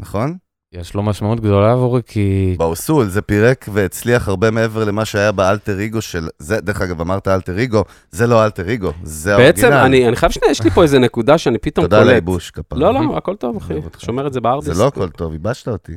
נכון? 0.01 0.37
יש 0.73 0.95
לו 0.95 1.03
משמעות 1.03 1.41
גדולה 1.41 1.73
עבורי 1.73 2.01
כי... 2.07 2.55
בסוף 2.59 3.09
זה 3.09 3.23
פירק 3.23 3.67
והצליח 3.73 4.29
הרבה 4.29 4.51
מעבר 4.51 4.85
למה 4.85 5.05
שהיה 5.05 5.33
באלטר 5.33 5.79
אגו 5.79 6.01
של... 6.03 6.29
זה, 6.39 6.61
דרך 6.61 6.81
אגב, 6.81 7.01
אמרת 7.01 7.29
אלטר 7.29 7.59
אגו, 7.59 7.85
זה 8.11 8.27
לא 8.27 8.45
אלטר 8.45 8.69
אגו, 8.69 8.93
זה 9.03 9.37
בעצם, 9.37 9.63
ה 9.65 9.67
original. 9.67 9.85
אני 9.87 10.09
אני 10.09 10.17
חייב 10.17 10.33
שנייה, 10.33 10.51
יש 10.51 10.63
לי 10.63 10.71
פה 10.71 10.83
איזה 10.83 10.99
נקודה 10.99 11.39
שאני 11.39 11.59
פתאום 11.59 11.85
תודה 11.85 11.97
על 11.97 12.03
קולט. 12.03 12.13
הייבוש, 12.13 12.51
כפרה. 12.51 12.79
לא, 12.79 12.95
לא, 12.95 13.17
הכל 13.17 13.37
טוב, 13.37 13.57
אחי. 13.57 13.75
שומר 13.99 14.27
את 14.27 14.33
זה 14.33 14.41
ב 14.41 14.44
hard 14.44 14.57
disk. 14.57 14.73
זה 14.73 14.83
לא 14.83 14.87
הכל 14.89 15.09
טוב, 15.09 15.33
ייבשת 15.33 15.69
אותי. 15.69 15.93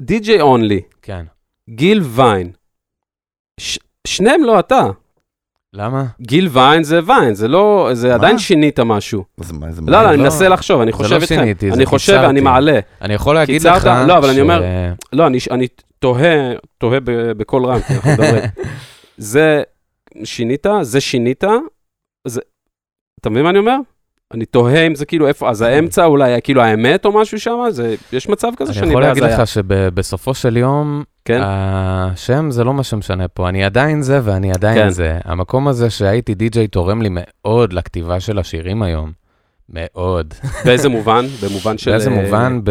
די.ג'יי 0.00 0.40
אונלי, 0.40 0.80
כן. 1.02 1.24
גיל 1.70 2.02
ויין, 2.02 2.52
ש- 3.60 3.78
שניהם 4.06 4.44
לא 4.44 4.58
אתה. 4.58 4.86
למה? 5.72 6.04
גיל 6.20 6.48
ויין 6.52 6.82
זה 6.82 7.00
ויין, 7.06 7.34
זה 7.34 7.48
לא, 7.48 7.90
זה 7.92 8.14
עדיין 8.14 8.38
שינית 8.38 8.80
משהו. 8.80 9.24
אז 9.40 9.52
מה, 9.52 9.72
זה 9.72 9.80
לא, 9.86 10.02
לא, 10.02 10.08
אני 10.08 10.16
לא. 10.16 10.22
מנסה 10.22 10.48
לחשוב, 10.48 10.80
אני 10.80 10.90
זה 10.92 10.96
חושב 10.96 11.10
לא 11.14 11.20
איתכם. 11.20 11.34
שיניתי, 11.34 11.70
זה 11.70 11.76
אני 11.76 11.86
חושב. 11.86 12.20
ואני 12.22 12.40
מעלה. 12.40 12.78
אני 13.02 13.14
יכול 13.14 13.34
להגיד 13.34 13.56
קיצרת? 13.56 13.76
לך... 13.84 13.90
לא, 14.08 14.18
אבל 14.18 14.28
אני 14.28 14.36
ש- 14.36 14.40
אומר- 14.40 14.62
לא, 15.12 15.26
אני, 15.26 15.38
אני 15.50 15.66
תוהה, 15.98 16.52
תוהה 16.78 16.98
בקול 17.36 17.66
רם, 17.66 17.80
כי 17.80 17.94
אנחנו 17.94 18.10
מדברים. 18.10 18.42
זה 19.16 19.62
שינית, 20.24 20.66
זה 20.82 21.00
שינית, 21.00 21.44
זה... 22.26 22.40
אתה 23.20 23.30
מבין 23.30 23.42
מה 23.42 23.50
אני 23.50 23.58
אומר? 23.58 23.76
אני 24.34 24.44
תוהה 24.44 24.86
אם 24.86 24.94
זה 24.94 25.06
כאילו 25.06 25.28
איפה, 25.28 25.50
אז 25.50 25.62
האמצע 25.62 26.04
אולי 26.04 26.24
היה 26.24 26.40
כאילו 26.40 26.62
האמת 26.62 27.04
או 27.04 27.12
משהו 27.12 27.40
שם, 27.40 27.58
זה, 27.70 27.94
יש 28.12 28.28
מצב 28.28 28.48
כזה 28.56 28.70
אני 28.70 28.78
שאני 28.78 28.90
יכול 28.90 29.02
להגיד 29.02 29.22
בהזיה. 29.22 29.42
לך 29.42 29.46
שבסופו 29.46 30.34
של 30.34 30.56
יום, 30.56 31.02
כן? 31.24 31.40
השם 31.44 32.50
זה 32.50 32.64
לא 32.64 32.74
מה 32.74 32.82
שמשנה 32.82 33.28
פה. 33.28 33.48
אני 33.48 33.64
עדיין 33.64 34.02
זה 34.02 34.20
ואני 34.22 34.52
עדיין 34.52 34.78
כן. 34.78 34.90
זה. 34.90 35.18
המקום 35.24 35.68
הזה 35.68 35.90
שהייתי 35.90 36.34
די-ג'יי 36.34 36.68
תורם 36.68 37.02
לי 37.02 37.08
מאוד 37.12 37.72
לכתיבה 37.72 38.20
של 38.20 38.38
השירים 38.38 38.82
היום. 38.82 39.12
מאוד. 39.68 40.34
באיזה 40.64 40.88
מובן? 40.88 41.26
במובן 41.42 41.78
של... 41.78 41.90
באיזה 41.90 42.10
אה, 42.10 42.22
מובן, 42.22 42.60
ב... 42.64 42.70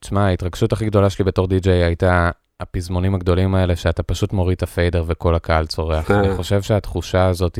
תשמע, 0.00 0.26
ההתרגשות 0.26 0.72
הכי 0.72 0.86
גדולה 0.86 1.10
שלי 1.10 1.24
בתור 1.24 1.46
די-ג'יי 1.46 1.84
הייתה 1.84 2.30
הפזמונים 2.64 3.14
הגדולים 3.14 3.54
האלה, 3.54 3.76
שאתה 3.76 4.02
פשוט 4.02 4.32
מוריד 4.32 4.56
את 4.56 4.62
הפיידר 4.62 5.04
וכל 5.06 5.34
הקהל 5.34 5.66
צורח. 5.66 6.10
אני 6.10 6.36
חושב 6.36 6.62
שהתחושה 6.62 7.26
הזאת. 7.26 7.58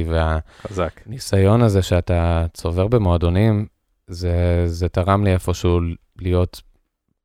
והניסיון 0.70 1.62
הזה 1.62 1.82
שאתה 1.82 2.46
צובר 2.54 2.86
במועדונים, 2.86 3.66
זה, 4.08 4.62
זה 4.66 4.88
תרם 4.88 5.24
לי 5.24 5.32
איפשהו 5.32 5.80
להיות 6.18 6.62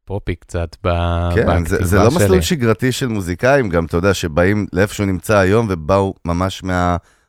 פופי 0.06 0.36
קצת 0.36 0.76
ב... 0.84 0.89
כן, 1.36 1.48
בכתיבה 1.48 1.58
זה, 1.65 1.86
זה 1.86 1.98
לא 1.98 2.10
שלי. 2.10 2.24
מסלול 2.26 2.42
שגרתי 2.42 2.92
של 2.92 3.08
מוזיקאים, 3.08 3.70
גם, 3.70 3.86
אתה 3.86 3.98
יודע, 3.98 4.13
שבאים 4.13 4.65
לאיפה 4.74 4.94
שהוא 4.94 5.06
נמצא 5.06 5.38
היום 5.38 5.68
ובאו 5.70 6.13
ממש 6.26 6.63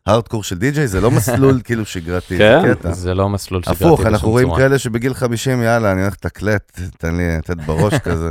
מההארדקור 0.07 0.45
של 0.45 0.59
די-ג'יי, 0.59 0.87
זה 0.87 1.01
לא 1.01 1.11
מסלול 1.17 1.61
כאילו 1.65 1.85
שגרתי, 1.85 2.39
כן? 2.39 2.63
זה 2.69 2.75
קטע. 2.75 2.93
זה 2.93 3.15
לא 3.15 3.29
מסלול 3.29 3.63
שגרתי 3.63 3.85
הפוך, 3.85 4.07
אנחנו 4.07 4.31
רואים. 4.31 4.55
כאלה 4.57 4.79
שבגיל 4.79 5.15
50, 5.15 5.63
יאללה, 5.63 5.93
אני 5.93 6.01
הולך 6.03 6.15
לתקלט, 6.15 6.81
תן 6.99 7.17
לי 7.17 7.39
לתת 7.39 7.57
בראש 7.57 7.95
כזה. 8.05 8.29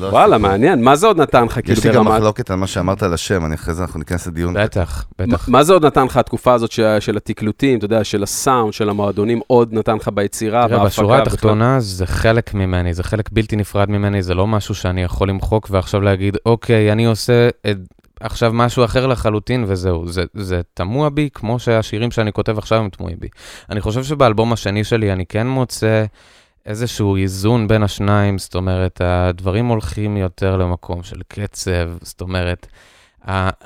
לא 0.00 0.06
וואלה. 0.06 0.38
מעניין, 0.38 0.82
מה 0.84 0.96
זה 0.96 1.06
עוד 1.06 1.20
נתן 1.20 1.44
לך 1.44 1.54
כאילו 1.54 1.72
יש 1.78 1.86
לי 1.86 1.92
גם 1.92 2.04
ברמת... 2.04 2.18
מחלוקת 2.18 2.50
על 2.50 2.56
מה 2.56 2.66
שאמרת 2.66 3.02
על 3.02 3.14
השם, 3.14 3.44
אני 3.46 3.54
אחרי 3.54 3.74
זה 3.74 3.82
אנחנו 3.82 3.98
ניכנס 3.98 4.26
לדיון. 4.26 4.54
בטח, 4.54 5.04
בטח. 5.18 5.48
מה 5.48 5.64
זה 5.64 5.72
עוד 5.72 5.84
נתן 5.86 6.04
לך 6.04 6.16
התקופה 6.16 6.52
הזאת 6.54 6.72
של- 6.72 6.96
של 7.00 7.16
התקלוטים, 7.16 7.78
אתה 7.78 7.84
יודע, 7.84 8.04
של 8.04 8.22
הסאונד, 8.22 8.72
של 8.72 8.88
המועדונים, 8.88 9.40
עוד 9.46 9.72
נתן 9.72 9.96
לך 9.96 10.08
ביצירה, 10.14 10.60
תראה, 10.68 10.78
בהפקה? 10.78 10.86
בשורה 10.88 11.20
בכלל? 11.20 11.32
התחתונה 11.32 11.80
זה 11.80 12.06
חלק 12.06 12.54
ממני, 12.54 12.94
זה 12.94 13.02
חלק 13.02 13.28
בלתי 13.32 13.56
נפרד 13.56 13.90
ממני, 13.90 14.22
זה 14.22 14.34
לא 14.34 14.46
משהו 14.46 14.74
שאני 14.74 15.02
יכול 15.02 15.28
למחוק 15.28 15.68
ועכשיו 15.70 16.00
להגיד, 16.00 16.36
אוקיי, 16.46 16.92
אני 16.92 17.06
עושה 17.06 17.48
את, 17.70 17.76
עכשיו 18.20 18.52
משהו 18.52 18.84
אחר 18.84 19.06
לחלוטין 19.06 19.64
וזהו. 19.68 20.08
זה, 20.08 20.24
זה 20.34 20.60
תמוה 20.74 21.10
בי 21.10 21.28
כמו 21.34 21.58
שהשירים 21.58 22.10
שאני 22.10 22.32
כותב 22.32 22.58
עכשיו 22.58 22.78
הם 22.78 22.88
תמוהים 22.88 23.16
בי. 23.20 23.28
אני 23.70 23.80
חושב 23.80 24.04
שבאלבום 24.04 24.52
השני 24.52 24.84
שלי 24.84 25.12
אני 25.12 25.26
כן 25.26 25.46
מוצא 25.46 26.04
איזשהו 26.66 27.16
איזון 27.16 27.68
בין 27.68 27.82
השניים, 27.82 28.38
זאת 28.38 28.54
אומרת, 28.54 29.00
הדברים 29.04 29.66
הולכים 29.66 30.16
יותר 30.16 30.56
למקום 30.56 31.02
של 31.02 31.20
קצב, 31.28 31.90
זאת 32.02 32.20
אומרת, 32.20 32.66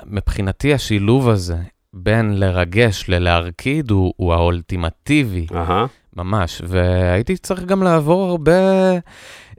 מבחינתי 0.05 0.73
השילוב 0.73 1.29
הזה 1.29 1.57
בין 1.93 2.39
לרגש 2.39 3.05
ללהרקיד 3.07 3.91
הוא, 3.91 4.13
הוא 4.17 4.33
האולטימטיבי. 4.33 5.47
אהה. 5.55 5.85
ממש, 6.15 6.61
והייתי 6.67 7.37
צריך 7.37 7.63
גם 7.63 7.83
לעבור 7.83 8.29
הרבה 8.29 8.51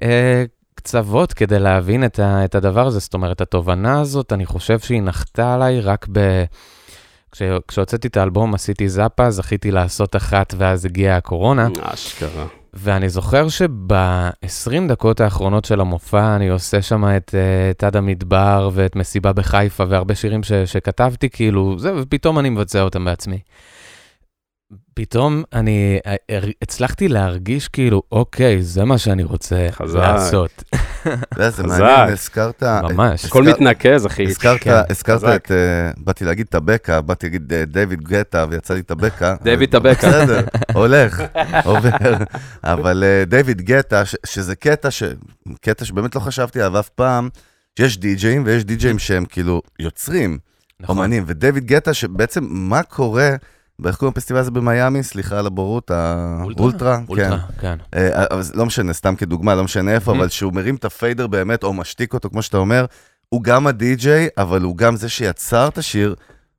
אה, 0.02 0.44
קצוות 0.84 1.32
כדי 1.32 1.58
להבין 1.58 2.04
את, 2.04 2.18
ה, 2.18 2.44
את 2.44 2.54
הדבר 2.54 2.86
הזה. 2.86 2.98
זאת 2.98 3.14
אומרת, 3.14 3.40
התובנה 3.40 4.00
הזאת, 4.00 4.32
אני 4.32 4.46
חושב 4.46 4.78
שהיא 4.78 5.02
נחתה 5.02 5.54
עליי 5.54 5.80
רק 5.80 6.06
ב... 6.12 6.44
כש, 7.32 7.42
כשהוצאתי 7.68 8.08
את 8.08 8.16
האלבום, 8.16 8.54
עשיתי 8.54 8.88
זאפה, 8.88 9.30
זכיתי 9.30 9.70
לעשות 9.70 10.16
אחת, 10.16 10.54
ואז 10.58 10.84
הגיעה 10.84 11.16
הקורונה. 11.16 11.68
אשכרה. 11.80 12.46
ואני 12.74 13.08
זוכר 13.08 13.48
שב-20 13.48 14.88
דקות 14.88 15.20
האחרונות 15.20 15.64
של 15.64 15.80
המופע, 15.80 16.36
אני 16.36 16.48
עושה 16.48 16.82
שם 16.82 17.04
את 17.04 17.34
אה, 17.34 17.70
את 17.70 17.84
עד 17.84 17.96
המדבר 17.96 18.70
ואת 18.72 18.96
מסיבה 18.96 19.32
בחיפה 19.32 19.84
והרבה 19.88 20.14
שירים 20.14 20.42
ש, 20.42 20.52
שכתבתי, 20.52 21.30
כאילו, 21.30 21.78
זה, 21.78 21.92
ופתאום 21.96 22.38
אני 22.38 22.50
מבצע 22.50 22.82
אותם 22.82 23.04
בעצמי. 23.04 23.38
פתאום 24.94 25.42
אני 25.52 25.98
אה, 26.06 26.14
הר- 26.28 26.50
הצלחתי 26.62 27.08
להרגיש 27.08 27.68
כאילו, 27.68 28.02
אוקיי, 28.12 28.62
זה 28.62 28.84
מה 28.84 28.98
שאני 28.98 29.22
רוצה 29.22 29.66
חזק. 29.70 29.98
לעשות. 29.98 30.62
יודע, 31.06 31.50
זה 31.50 31.62
חזק. 31.62 31.68
מעניין, 31.80 32.12
הזכרת... 32.12 32.62
ממש. 32.62 33.24
הכל 33.24 33.42
מתנקז, 33.42 34.06
אחי. 34.06 34.24
הזכרת, 34.24 34.60
כן, 34.60 34.70
הזכרת 34.90 35.18
חזק. 35.18 35.42
את, 35.46 35.50
אה, 35.50 35.56
באתי 35.96 36.24
להגיד 36.24 36.46
טבקה, 36.46 37.00
באתי 37.00 37.26
להגיד 37.26 37.52
אה, 37.52 37.64
דיוויד 37.64 38.02
גטה, 38.02 38.46
ויצא 38.50 38.74
לי 38.74 38.82
טבקה. 38.82 39.36
דיוויד 39.42 39.70
טבקה. 39.70 40.08
בסדר, 40.08 40.40
הולך, 40.74 41.22
עובר. 41.64 41.90
אבל 42.64 43.04
אה, 43.06 43.24
דיוויד 43.24 43.60
גטה, 43.62 44.04
ש- 44.04 44.16
שזה 44.26 44.54
קטע, 44.56 44.90
ש- 44.90 45.02
קטע 45.60 45.84
שבאמת 45.84 46.14
לא 46.14 46.20
חשבתי 46.20 46.60
עליו 46.60 46.80
אף 46.80 46.88
פעם, 46.88 47.28
שיש 47.78 47.98
די-ג'אים 47.98 48.42
ויש 48.46 48.64
די-ג'אים 48.64 48.98
שהם 48.98 49.24
כאילו 49.24 49.62
יוצרים, 49.80 50.38
נכון. 50.80 50.96
אומנים, 50.98 51.24
ודייוויד 51.26 51.66
גטה, 51.66 51.94
שבעצם 51.94 52.44
מה 52.50 52.82
קורה, 52.82 53.30
באיך 53.78 53.96
קוראים 53.96 54.12
לפסטיבל 54.16 54.40
הזה 54.40 54.50
במיאמי? 54.50 55.02
סליחה 55.02 55.38
על 55.38 55.46
הבורות, 55.46 55.90
האולטרה? 55.90 56.96
כן. 56.98 57.04
אולטרה, 57.08 57.38
כן. 57.60 57.76
אה, 57.94 58.24
אז 58.30 58.54
לא 58.54 58.66
משנה, 58.66 58.92
סתם 58.92 59.16
כדוגמה, 59.16 59.54
לא 59.54 59.64
משנה 59.64 59.92
איפה, 59.94 60.12
Mhm. 60.12 60.14
אבל 60.16 60.28
שהוא 60.28 60.52
מרים 60.52 60.74
את 60.74 60.84
הפיידר 60.84 61.26
באמת, 61.26 61.62
או 61.64 61.72
משתיק 61.72 62.14
אותו, 62.14 62.30
כמו 62.30 62.42
שאתה 62.42 62.56
אומר, 62.56 62.84
הוא 63.28 63.42
גם 63.42 63.66
הדי-ג'יי, 63.66 64.28
אבל 64.38 64.62
הוא 64.62 64.76
גם 64.76 64.96
זה 64.96 65.08
שיצר 65.08 65.68
את 65.68 65.78
השיר. 65.78 66.14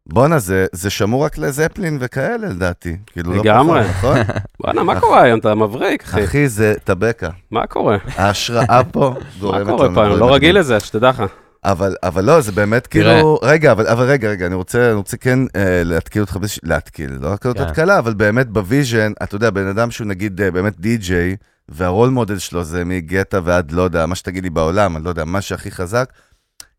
בואנה, 0.07 0.39
זה, 0.39 0.65
זה 0.71 0.89
שמור 0.89 1.25
רק 1.25 1.37
לזפלין 1.37 1.97
וכאלה, 2.01 2.47
לדעתי. 2.47 2.97
כאילו. 3.07 3.33
לא 3.33 3.43
פחות, 3.63 3.77
נכון? 3.89 4.17
וואנה, 4.63 4.83
מה 4.83 4.99
קורה 4.99 5.21
היום? 5.21 5.39
אתה 5.39 5.55
מבריק, 5.55 6.03
אחי. 6.03 6.23
אחי, 6.23 6.47
זה 6.49 6.73
טבקה. 6.83 7.29
מה 7.51 7.67
קורה? 7.67 7.97
ההשראה 8.15 8.81
פה 8.91 9.13
מה 9.15 9.19
גורמת 9.39 9.67
קורה 9.67 9.85
לנו 9.85 9.95
פה? 9.95 10.01
אני 10.05 10.09
דברים 10.15 10.19
לא 10.19 10.35
רגיל. 10.35 10.59
לזה, 10.59 10.79
שתדע 10.79 11.09
לך. 11.09 11.23
אבל, 11.65 11.95
אבל 12.03 12.25
לא, 12.25 12.41
זה 12.41 12.51
באמת. 12.51 12.87
כאילו... 12.87 13.39
רגע, 13.43 13.71
אבל, 13.71 13.87
אבל 13.87 14.05
רגע, 14.05 14.29
רגע, 14.29 14.45
אני 14.45 14.55
רוצה, 14.55 14.85
אני 14.85 14.93
רוצה 14.93 15.17
כן 15.17 15.39
אה, 15.55 15.81
להתקיל 15.83 16.21
אותך 16.21 16.37
באיזושהי... 16.37 16.61
להתקיל, 16.63 17.17
לא 17.21 17.29
רק 17.29 17.39
כזאת 17.39 17.57
כן. 17.57 17.63
התקלה, 17.63 17.99
אבל 17.99 18.13
באמת 18.13 18.49
ב 18.49 18.57
vision, 18.57 19.11
אתה 19.23 19.35
יודע, 19.35 19.49
בן 19.49 19.67
אדם 19.67 19.91
שהוא 19.91 20.07
נגיד 20.07 20.41
אה, 20.41 20.51
באמת 20.51 20.79
די-ג'יי, 20.79 21.35
וה 21.69 21.83
role 21.83 22.09
model 22.09 22.37
שלו 22.37 22.63
זה 22.63 22.85
מגואטה 22.85 23.39
ועד 23.43 23.71
לא 23.71 23.81
יודע, 23.81 24.05
מה 24.05 24.15
שתגיד 24.15 24.43
לי 24.43 24.49
בעולם, 24.49 24.97
אני 24.97 25.03
לא 25.03 25.09
יודע, 25.09 25.25
מה 25.25 25.41
שהכי 25.41 25.71
חזק, 25.71 26.09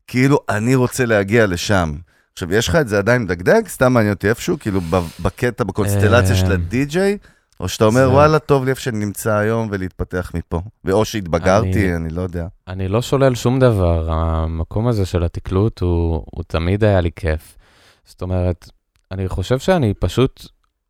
כאילו, 0.07 0.39
אני 0.49 0.75
רוצה 0.75 1.07
להגיע 1.07 1.47
לשם. 1.47 1.93
עכשיו, 2.33 2.55
יש 2.55 2.69
לך 2.69 2.77
את 2.77 2.89
זה 2.89 2.99
עדיין 2.99 3.23
מדגדג? 3.23 3.69
סתם 3.69 3.93
מעניין 3.93 4.13
אותי 4.13 4.29
איפשהו, 4.29 4.59
כאילו, 4.59 4.81
בקטע, 5.21 5.65
בקונסטלציה 5.65 6.37
של 6.37 6.47
אה, 6.47 6.53
הדי-ג'יי, 6.53 7.19
או 7.61 7.69
שאתה 7.69 7.85
אומר, 7.85 8.01
זה- 8.09 8.13
וואלה, 8.15 8.39
טוב 8.39 8.65
לי 8.65 8.71
איפה 8.71 8.81
שאני 8.81 8.99
נמצא 8.99 9.35
היום 9.35 9.69
ולהתפתח 9.71 10.33
מפה. 10.35 10.61
או 10.93 11.05
שהתבגרתי, 11.05 11.69
אני- 11.87 11.97
אני 11.97 12.09
לא 12.11 12.23
יודע. 12.23 12.47
אני 12.69 12.89
לא 12.89 13.03
שולל 13.03 13.35
שום 13.35 13.59
דבר, 13.59 14.11
המקום 14.13 14.89
הזה 14.89 15.07
של 15.07 15.25
התקלוט 15.25 15.81
הוא, 15.81 16.23
הוא 16.31 16.45
תמיד 16.47 16.85
היה 16.85 17.01
לי 17.01 17.11
כיף. 17.17 17.57
זאת 18.05 18.23
אומרת, 18.23 18.71
אני 19.13 19.29
חושב 19.29 19.59
שאני 19.59 19.95
פשוט 19.95 20.47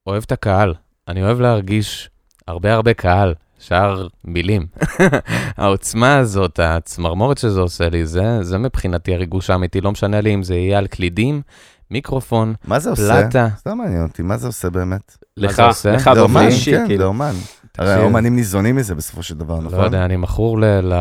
אוהב 0.07 0.23
את 0.27 0.33
הקהל. 0.33 0.75
אני 1.09 1.23
אוהב 1.23 1.41
להרגיש 1.41 2.11
הרבה 2.49 2.75
הרבה 2.75 2.95
קהל, 2.95 3.35
שאר 3.59 4.07
מילים. 4.25 4.67
העוצמה 5.57 6.17
הזאת, 6.17 6.61
הצמרמורת 6.63 7.39
שזה 7.39 7.61
עושה 7.61 7.89
לי, 7.89 8.07
זה, 8.07 8.43
זה 8.43 8.59
מבחינתי 8.59 9.15
הריגוש 9.15 9.51
האמיתי. 9.51 9.81
לא 9.81 9.93
משנה 9.93 10.21
לי 10.21 10.35
אם 10.35 10.43
זה 10.43 10.55
יהיה 10.55 10.79
על 10.79 10.87
קלידים, 10.87 11.43
מיקרופון, 11.91 12.55
מה 12.65 12.79
זה 12.79 12.91
עושה? 12.91 13.23
פלטה. 13.23 13.49
סתם 13.57 13.79
מעניין 13.79 14.03
אותי, 14.03 14.23
מה 14.23 14.37
זה 14.37 14.47
עושה 14.47 14.71
באמת? 14.71 15.17
לך, 15.37 15.63
זה? 15.83 15.93
לך 15.93 16.05
זה 16.05 16.11
באופן 16.15 16.23
אומן, 16.23 16.47
אישי, 16.47 16.71
כן, 16.73 16.81
זה 16.81 16.87
כאילו. 16.87 17.05
אומן. 17.05 17.33
הרי. 17.79 17.93
האומנים 17.93 18.37
ניזונים 18.37 18.77
מזה 18.77 18.95
בסופו 18.95 19.23
של 19.23 19.35
דבר, 19.35 19.61
נכון? 19.61 19.79
לא 19.79 19.85
יודע, 19.85 20.05
אני 20.05 20.17
מכור 20.17 20.59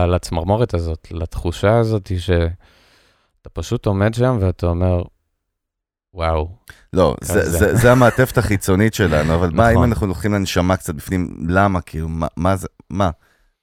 לצמרמורת 0.08 0.74
הזאת, 0.74 1.08
לתחושה 1.12 1.78
הזאת 1.78 2.12
שאתה 2.18 2.50
פשוט 3.54 3.86
עומד 3.86 4.14
שם 4.14 4.38
ואתה 4.42 4.68
אומר, 4.68 5.02
וואו, 6.14 6.50
לא, 6.94 7.16
זה- 7.22 7.34
כזה. 7.42 7.50
זה 7.58 7.76
זה 7.76 7.92
המעטפת 7.92 8.38
החיצונית 8.38 8.94
שלנו, 8.94 9.36
אבל 9.36 9.50
מה 9.54 9.70
אם 9.70 9.74
נכון. 9.76 9.90
אנחנו 9.90 10.08
לוקחים 10.08 10.34
לנשמה 10.34 10.78
קצת 10.78 10.96
בפנים, 10.96 11.36
למה? 11.48 11.82
כאילו, 11.82 12.10
מה- 12.10 12.28
מה 12.38 12.56
זה, 12.56 12.68
מה? 12.90 13.10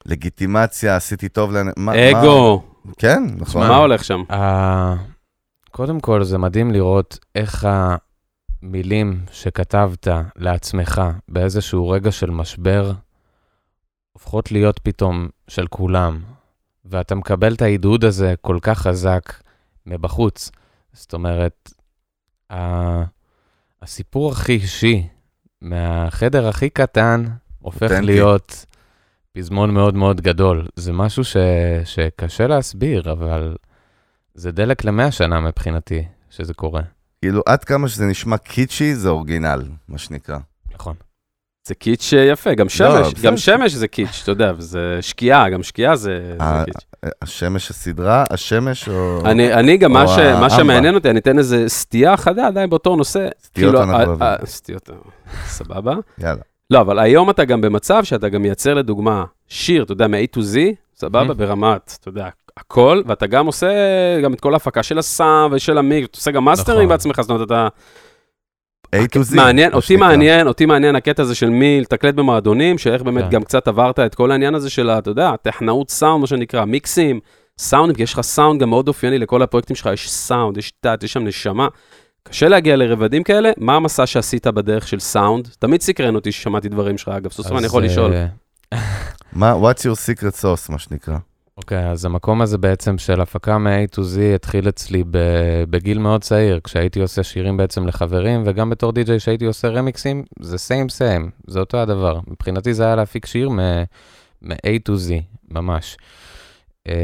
לגיטימציה, 0.07 0.97
עשיתי 0.97 1.29
טוב 1.29 1.53
לאן... 1.53 1.67
מה- 1.77 1.93
אגו, 2.11 2.63
כן, 2.99 3.23
נכון. 3.37 3.69
מה 3.69 3.77
הולך 3.77 4.05
שם? 4.05 4.23
קודם 5.71 6.01
כל, 6.01 6.25
זה 6.25 6.39
מדהים 6.39 6.71
לראות 6.71 7.19
איך 7.35 7.67
המילים 8.62 9.20
שכתבת 9.33 10.09
לעצמך 10.37 11.03
באיזשהו 11.29 11.88
רגע 11.88 12.12
של 12.12 12.31
משבר, 12.31 12.92
הופכות 14.12 14.53
להיות 14.53 14.79
פתאום 14.79 15.29
של 15.48 15.66
כולם, 15.66 16.22
ואתה 16.85 17.14
מקבל 17.14 17.55
את 17.55 17.62
העידוד 17.62 18.05
הזה 18.05 18.35
כל 18.40 18.59
כך 18.62 18.79
חזק 18.79 19.22
מבחוץ. 19.87 20.51
זאת 20.92 21.12
אומרת, 21.12 21.70
ה- 22.53 23.03
הסיפור 23.83 24.33
הכי 24.33 24.53
אישי, 24.53 25.07
מהחדר 25.61 26.48
הכי 26.48 26.70
קטן, 26.70 27.25
הופך 27.59 27.83
אותנטי. 27.83 28.07
להיות 28.07 28.66
פזמון 29.33 29.75
מאוד 29.75 29.94
מאוד 29.94 30.20
גדול. 30.20 30.66
זה 30.77 30.92
משהו 30.92 31.25
ש... 31.25 31.37
שקשה 31.85 32.46
להסביר, 32.46 33.12
אבל 33.12 33.57
זה 34.35 34.53
דלק 34.53 34.85
למאה 34.85 35.11
שנה 35.12 35.40
מבחינתי, 35.40 36.05
שזה 36.31 36.55
קורה. 36.55 36.83
כאילו, 37.23 37.43
עד 37.47 37.65
כמה 37.65 37.89
שזה 37.89 38.05
נשמע 38.07 38.37
קיצ'י, 38.37 38.95
זה 38.95 39.09
אורגינל, 39.09 39.63
מה 39.89 39.99
שנקרא. 39.99 40.39
נכון. 40.75 40.95
זה 41.69 41.75
קיץ' 41.75 42.13
יפה, 42.33 42.55
גם 42.55 42.69
שמש, 42.69 43.07
לא. 43.07 43.23
גם 43.23 43.37
שמש 43.37 43.73
זה 43.73 43.89
קיץ', 43.89 44.21
אתה 44.23 44.31
יודע, 44.31 44.53
וזה 44.57 44.99
שקיעה, 45.01 45.51
גם 45.51 45.63
שקיעה 45.63 45.97
זה 45.97 46.35
זה 46.39 46.45
אה, 46.45 46.65
קיץ'. 46.65 46.75
השמש 47.23 47.71
הסדרה, 47.71 48.25
השמש 48.31 48.89
או... 48.89 49.23
אני, 49.25 49.55
אני 49.55 49.77
גם, 49.77 49.93
מה, 49.93 50.03
או 50.03 50.09
ש, 50.09 50.19
מה. 50.19 50.51
שמעניין 50.51 50.95
אותי, 50.95 51.11
אני 51.11 51.19
אתן 51.19 51.39
איזה 51.39 51.69
סטייה 51.69 52.17
חדה 52.17 52.47
עדיין 52.47 52.71
באותו 52.71 52.97
נושא. 52.97 53.29
סטיות 53.45 53.75
כאילו, 53.75 53.83
אנחנו 53.83 54.05
אוהבים. 54.15 54.47
סטיות, 54.47 54.91
אה, 54.91 54.95
סבבה. 55.47 55.95
יאללה. 56.19 56.43
לא, 56.71 56.81
אבל 56.81 56.99
היום 56.99 57.31
אתה 57.31 57.45
גם 57.45 57.61
במצב 57.61 58.05
שאתה 58.05 58.29
גם 58.29 58.43
מייצר 58.43 58.75
לדוגמה 58.75 59.25
שיר, 59.49 59.83
אתה 59.83 59.93
יודע, 59.93 60.07
מ-A 60.07 60.37
to 60.37 60.41
Z, 60.41 60.57
סבבה, 60.97 61.31
Mhm. 61.31 61.35
ברמת, 61.35 61.97
אתה 62.01 62.09
יודע, 62.09 62.29
הכל, 62.57 63.03
ואתה 63.07 63.27
גם 63.27 63.47
עושה 63.47 63.69
גם 64.23 64.35
את 64.35 64.41
כל 64.41 64.53
ההפקה 64.55 64.83
של 64.83 64.99
הסאונד 64.99 65.55
ושל 65.55 65.79
המיק, 65.79 66.05
אתה 66.05 66.19
עושה 66.19 66.31
גם 66.31 66.45
master 66.45 66.70
ים 66.70 66.79
נכון. 66.79 66.88
בעצמך, 66.88 67.21
זאת 67.21 67.31
אומרת, 67.31 67.47
אתה... 67.47 67.69
A 68.97 68.99
to 68.99 69.33
Z. 69.33 69.37
מעניין, 69.37 69.73
אותי 69.73 69.87
שנקרא. 69.87 70.09
מעניין, 70.09 70.49
אותי 70.49 70.67
מעניין 70.67 70.97
הקטע 70.97 71.23
הזה 71.23 71.35
של 71.35 71.49
מי 71.49 71.81
לתקלט 71.81 72.15
במועדונים, 72.15 72.79
שאיך 72.79 73.03
באמת 73.03 73.25
כן. 73.25 73.31
גם 73.31 73.43
קצת 73.43 73.69
עברת 73.69 73.99
את 73.99 74.15
כל 74.15 74.31
העניין 74.31 74.55
הזה 74.55 74.71
של, 74.71 74.91
אתה 74.91 75.11
יודע, 75.11 75.37
טכנאות 75.43 75.91
סאונד, 75.91 76.21
מה 76.21 76.27
שנקרא, 76.27 76.65
מיקסים, 76.65 77.21
סאונדים, 77.59 77.97
כי 77.97 78.03
יש 78.03 78.12
לך 78.12 78.21
סאונד 78.21 78.61
גם 78.61 78.71
מאוד 78.71 78.88
אופייני 78.88 79.19
לכל 79.19 79.43
הפרויקטים 79.43 79.77
שלך, 79.77 79.88
יש 79.93 80.11
סאונד, 80.11 80.57
יש 80.57 80.73
תת, 80.81 81.03
יש 81.03 81.12
שם 81.12 81.25
נשמה. 81.25 81.69
קשה 82.23 82.49
להגיע 82.49 82.77
לרבדים 82.77 83.23
כאלה, 83.23 83.51
מה 83.57 83.77
המסע 83.77 84.07
שעשית 84.07 84.47
בדרך 84.47 84.88
של 84.88 85.01
סאונד? 85.01 85.49
תמיד 85.59 85.81
סקרן 85.81 86.15
אותי 86.15 86.33
ששמעתי 86.33 86.69
דברים 86.69 86.99
שלך, 86.99 87.09
אגב, 87.09 87.31
סוף 87.31 87.53
אני 87.53 87.67
יכול 87.67 87.85
אז, 87.85 87.91
לשאול. 87.91 88.12
אה, 88.12 88.27
מה, 89.33 89.55
what's 89.55 89.81
your 89.81 90.21
secret 90.21 90.43
sauce, 90.43 90.73
מה 90.73 90.79
שנקרא. 90.79 91.17
אוקיי, 91.57 91.91
אז 91.91 92.05
המקום 92.05 92.43
הזה 92.43 92.59
בעצם 92.59 92.99
של 92.99 93.21
הפקה 93.21 93.59
מ-A 93.59 93.95
to 93.97 93.99
Z 93.99 94.35
התחיל 94.35 94.69
אצלי 94.69 95.05
בגיל 95.71 95.99
מאוד 95.99 96.21
צעיר, 96.23 96.61
כשהייתי 96.65 97.01
עושה 97.01 97.23
שירים 97.23 97.57
בעצם 97.57 97.87
לחברים, 97.87 98.43
וגם 98.47 98.71
בתור 98.71 98.93
די-ג'יי 98.93 99.21
שהייתי 99.21 99.45
עושה 99.45 99.69
רמיקסים, 99.69 100.25
זה 100.41 100.59
סיים 100.59 100.88
סיים, 100.88 101.31
זה 101.47 101.61
אותו 101.61 101.79
הדבר. 101.79 102.19
מבחינתי 102.29 102.75
זה 102.75 102.85
היה 102.85 102.97
להפיק 102.97 103.27
שיר 103.27 103.49
מ-A 103.51 104.55
to 104.88 104.93
Z, 104.93 105.12
ממש. 105.51 105.97
אה, 106.88 106.95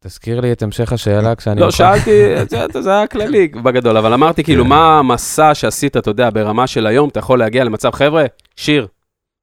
תזכיר 0.00 0.40
לי 0.40 0.52
את 0.52 0.62
המשך 0.62 0.92
השאלה 0.92 1.34
כשאני... 1.34 1.60
לא, 1.60 1.70
שאלתי, 1.70 2.10
זה- 2.48 2.80
זה 2.82 2.90
היה 2.90 3.06
כללי 3.06 3.48
בגדול, 3.64 3.96
אבל 3.96 4.12
אמרתי 4.12 4.44
כאילו, 4.44 4.64
כן. 4.64 4.68
מה 4.70 4.98
המסע 4.98 5.54
שעשית, 5.54 5.96
אתה 5.96 6.10
יודע, 6.10 6.30
ברמה 6.30 6.66
של 6.66 6.86
היום, 6.86 7.08
אתה 7.08 7.18
יכול 7.18 7.38
להגיע 7.38 7.64
למצב, 7.64 7.90
חבר'ה, 7.90 8.24
שיר, 8.56 8.86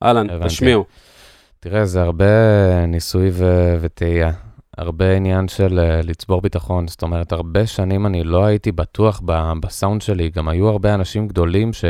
אהלן. 0.04 0.28
תשמיעו. 0.48 0.86
תראה, 1.64 1.86
זה 1.86 2.02
הרבה 2.02 2.26
ניסוי 2.88 3.30
ו- 3.34 3.76
וטעייה. 3.82 4.32
הרבה 4.78 5.12
עניין 5.16 5.48
של 5.48 5.80
uh, 5.80 6.08
לצבור 6.08 6.42
ביטחון. 6.42 6.88
זאת 6.88 7.02
אומרת, 7.02 7.32
הרבה 7.32 7.68
שנים 7.68 8.06
אני 8.06 8.24
לא 8.24 8.46
הייתי 8.46 8.72
בטוח 8.72 9.22
ב- 9.26 9.54
בסאונד 9.62 10.02
שלי. 10.02 10.30
גם 10.30 10.48
היו 10.50 10.68
הרבה 10.70 10.94
אנשים 10.94 11.28
גדולים 11.28 11.74
ש... 11.74 11.86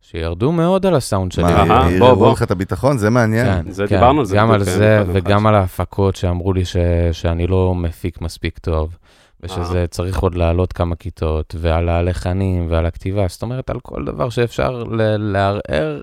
שירדו 0.00 0.52
מאוד 0.52 0.86
על 0.86 0.94
הסאונד 0.94 1.32
שלי. 1.32 1.44
מה, 1.44 1.84
ערערו 1.84 2.16
בוא. 2.16 2.32
לך 2.32 2.42
את 2.42 2.50
הביטחון? 2.50 2.98
זה 2.98 3.10
מעניין. 3.10 3.46
כן, 3.62 3.70
זה 3.70 3.86
כן. 3.86 3.94
דיברנו 3.94 4.20
על 4.20 4.26
זה 4.26 4.36
גם 4.36 4.50
על 4.50 4.60
בדיוק, 4.60 4.76
זה 4.76 5.02
כן, 5.06 5.10
וגם. 5.12 5.46
על 5.46 5.54
ההפקות 5.54 6.16
שאמרו 6.16 6.52
לי 6.52 6.64
ש... 6.64 6.76
שאני 7.12 7.46
לא 7.46 7.74
מפיק 7.74 8.20
מספיק 8.20 8.58
טוב, 8.58 8.96
ושזה 9.40 9.80
אה. 9.80 9.86
צריך 9.86 10.18
עוד 10.18 10.34
לעלות 10.34 10.72
כמה 10.72 10.96
כיתות, 10.96 11.54
ועל 11.58 11.88
הלחנים 11.88 12.66
ועל 12.70 12.86
הכתיבה. 12.86 13.26
זאת 13.28 13.42
אומרת, 13.42 13.70
על 13.70 13.80
כל 13.80 14.04
דבר 14.04 14.28
שאפשר 14.28 14.84
ל- 14.84 15.16
לערער, 15.32 16.00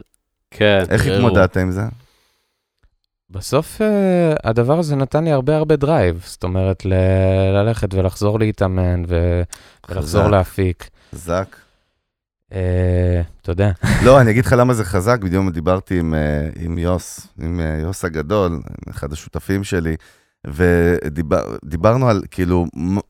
כן. 0.51 0.83
איך. 0.89 1.07
התמודדת 1.07 1.57
עם 1.57 1.71
זה? 1.71 1.81
בסוף 3.33 3.81
uh, 3.81 3.83
הדבר 4.43 4.79
הזה 4.79 4.95
נתן 4.95 5.23
לי 5.23 5.31
הרבה 5.31 5.55
הרבה 5.55 5.75
drive, 5.75 6.23
זאת 6.25 6.43
אומרת, 6.43 6.85
ל- 6.85 6.93
ללכת 7.53 7.93
ולחזור 7.93 8.39
להתאמן 8.39 9.03
ו- 9.07 9.41
ולחזור. 9.89 10.27
להפיק. 10.27 10.89
חזק. 11.15 11.55
Uh, 12.51 12.55
יודע, 13.47 13.71
לא, 14.05 14.21
אני 14.21 14.31
אגיד 14.31 14.45
לך 14.45 14.55
למה 14.57 14.73
זה 14.73 14.85
חזק, 14.85 15.19
בדיוק 15.21 15.49
דיברתי 15.49 15.99
עם, 15.99 16.13
אה, 16.13 16.49
עם 16.59 16.77
יוס, 16.77 17.27
עם 17.39 17.59
אה, 17.59 17.79
יוס 17.81 18.05
הגדול, 18.05 18.61
אחד 18.89 19.13
השותפים 19.13 19.63
שלי, 19.63 19.95
ודיברנו 20.47 22.09
על, 22.09 22.21
כאילו, 22.31 22.65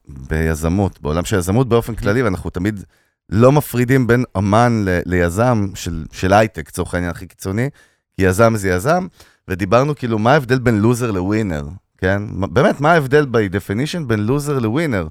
ביזמות, 0.08 1.00
בעולם 1.00 1.24
של 1.24 1.38
יזמות 1.38 1.68
באופן 1.68 1.94
כללי, 1.94 2.22
ואנחנו 2.22 2.50
תמיד 2.50 2.84
לא 3.28 3.52
מפרידים 3.52 4.06
בין 4.06 4.24
אמן 4.38 4.82
ל, 4.84 4.98
ליזם 5.06 5.68
של, 5.74 6.04
של 6.12 6.32
הייטק, 6.32 6.68
לצורך 6.68 6.94
העניין 6.94 7.10
הכי 7.10 7.26
קיצוני, 7.26 7.70
כי 8.16 8.22
יזם 8.22 8.56
זה 8.56 8.68
יזם, 8.68 9.06
ודיברנו 9.48 9.94
כאילו, 9.94 10.18
מה 10.18 10.32
ההבדל 10.32 10.58
בין 10.58 10.78
loser 10.80 11.10
ל 11.10 11.17
winner, 11.17 11.64
כן? 11.98 12.22
באמת, 12.52 12.80
מה 12.80 12.92
ההבדל 12.92 13.26
by 13.32 13.54
definition 13.54 14.04
בין 14.06 14.20
loser 14.20 14.58
ל 14.58 14.64
winner? 14.64 15.08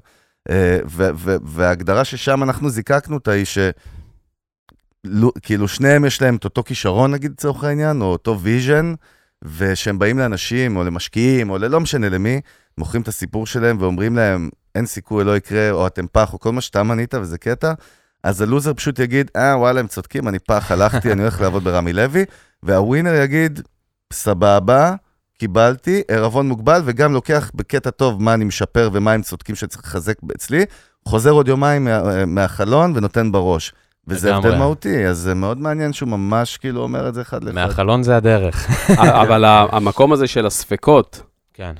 אה, 0.50 0.78
וההגדרה 1.44 2.04
ששם 2.04 2.42
אנחנו 2.42 2.70
זיקקנו 2.70 3.14
אותה 3.14 3.30
היא 3.30 3.44
ש... 3.44 3.58
לו- 5.04 5.32
כאילו 5.42 5.68
שניהם 5.68 6.04
יש 6.04 6.22
להם 6.22 6.36
את 6.36 6.44
אותו 6.44 6.62
כישרון 6.62 7.10
נגיד 7.12 7.30
לצורך 7.30 7.64
העניין, 7.64 8.00
או 8.00 8.06
אותו 8.06 8.40
vision, 8.40 8.94
ושהם 9.58 9.98
באים 9.98 10.18
לאנשים 10.18 10.76
או 10.76 10.84
למשקיעים 10.84 11.50
או 11.50 11.58
ללא 11.58 11.80
משנה 11.80 12.08
למי, 12.08 12.40
מוכרים 12.78 13.02
את 13.02 13.08
הסיפור 13.08 13.46
שלהם 13.46 13.76
ואומרים 13.80 14.16
להם, 14.16 14.50
אין 14.74 14.86
סיכוי, 14.86 15.24
לא 15.24 15.36
יקרה, 15.36 15.70
או 15.70 15.86
אתם 15.86 16.06
פח, 16.12 16.32
או 16.32 16.40
כל 16.40 16.52
מה 16.52 16.60
שאתה 16.60 16.82
מדמיין 16.82 17.14
וזה 17.14 17.38
קטע, 17.38 17.72
אז 18.24 18.40
הלוזר 18.40 18.74
פשוט 18.74 18.98
יגיד, 18.98 19.30
אה, 19.36 19.58
וואלה, 19.58 19.80
הם 19.80 19.86
צודקים, 19.86 20.28
אני 20.28 20.38
פח, 20.38 20.70
הלכתי, 20.72 21.12
אני 21.12 21.22
הולך 21.22 21.40
לעבוד 21.40 21.64
ברמי 21.64 21.92
לוי, 21.92 22.24
והווינר 22.62 23.14
יגיד, 23.14 23.60
סבבה, 24.14 24.94
קיבלתי, 25.38 26.02
ערבון 26.08 26.48
מוגבל, 26.48 26.82
וגם 26.84 27.12
לוקח 27.12 27.50
בקטע 27.54 27.90
טוב 27.90 28.22
מה 28.22 28.34
אני 28.34 28.44
משפר 28.44 28.90
ומה 28.92 29.12
הם 29.12 29.22
צודקים 29.22 29.54
שצריך 29.54 29.84
לחזק 29.84 30.14
אצלי, 30.36 30.64
חוזר 31.08 31.30
עוד 31.30 31.48
יומיים 31.48 31.84
מה, 31.84 32.26
מהחלון 32.26 32.92
ונותן 32.96 33.32
בראש. 33.32 33.72
וזה. 34.08 34.36
הבדל 34.36 34.56
מהותי, 34.58 35.06
אז 35.06 35.18
זה 35.18 35.34
מאוד 35.34 35.58
מעניין 35.58 35.92
שהוא 35.92 36.08
ממש 36.08 36.56
כאילו 36.56 36.82
אומר 36.82 37.08
את 37.08 37.14
זה 37.14 37.22
אחד 37.22 37.44
לאחד. 37.44 37.54
מהחלון 37.54 38.02
זה 38.02 38.16
הדרך. 38.16 38.70
אבל 38.98 39.44
המקום 39.44 40.12
הזה 40.12 40.26
של 40.26 40.46
הספקות, 40.46 41.22
כן. 41.54 41.72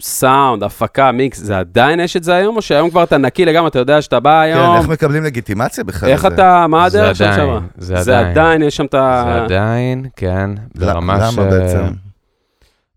סאונד, 0.00 0.62
הפקה, 0.62 1.12
מיקס, 1.12 1.38
זה 1.38 1.58
עדיין 1.58 2.00
יש 2.00 2.16
את 2.16 2.24
זה 2.24 2.34
היום, 2.34 2.56
או 2.56 2.62
שהיום 2.62 2.90
כבר 2.90 3.02
אתה 3.02 3.18
נקי 3.18 3.44
לגמרי, 3.44 3.68
אתה 3.68 3.78
יודע 3.78 4.02
שאתה 4.02 4.20
בא 4.20 4.30
כן, 4.30 4.58
היום, 4.58 4.76
איך 4.76 4.88
מקבלים 4.88 5.24
לגיטימציה 5.24 5.84
בכלל? 5.84 6.08
איך? 6.08 6.26
אתה, 6.26 6.66
מה 6.68 6.84
הדרך 6.84 7.16
שם 7.16 7.24
עדיין, 7.24 7.36
שם? 7.36 7.66
זה 7.76 8.02
זה 8.02 8.18
עדיין. 8.18 8.30
עדיין, 8.30 8.62
יש 8.62 8.76
שם 8.76 8.84
את 8.84 8.94
ה... 8.94 9.24
זה 9.26 9.42
עדיין, 9.42 10.06
כן, 10.16 10.50
ברמה 10.74 11.16
למה 11.18 11.30
ש... 11.32 11.38
בעצם? 11.38 11.84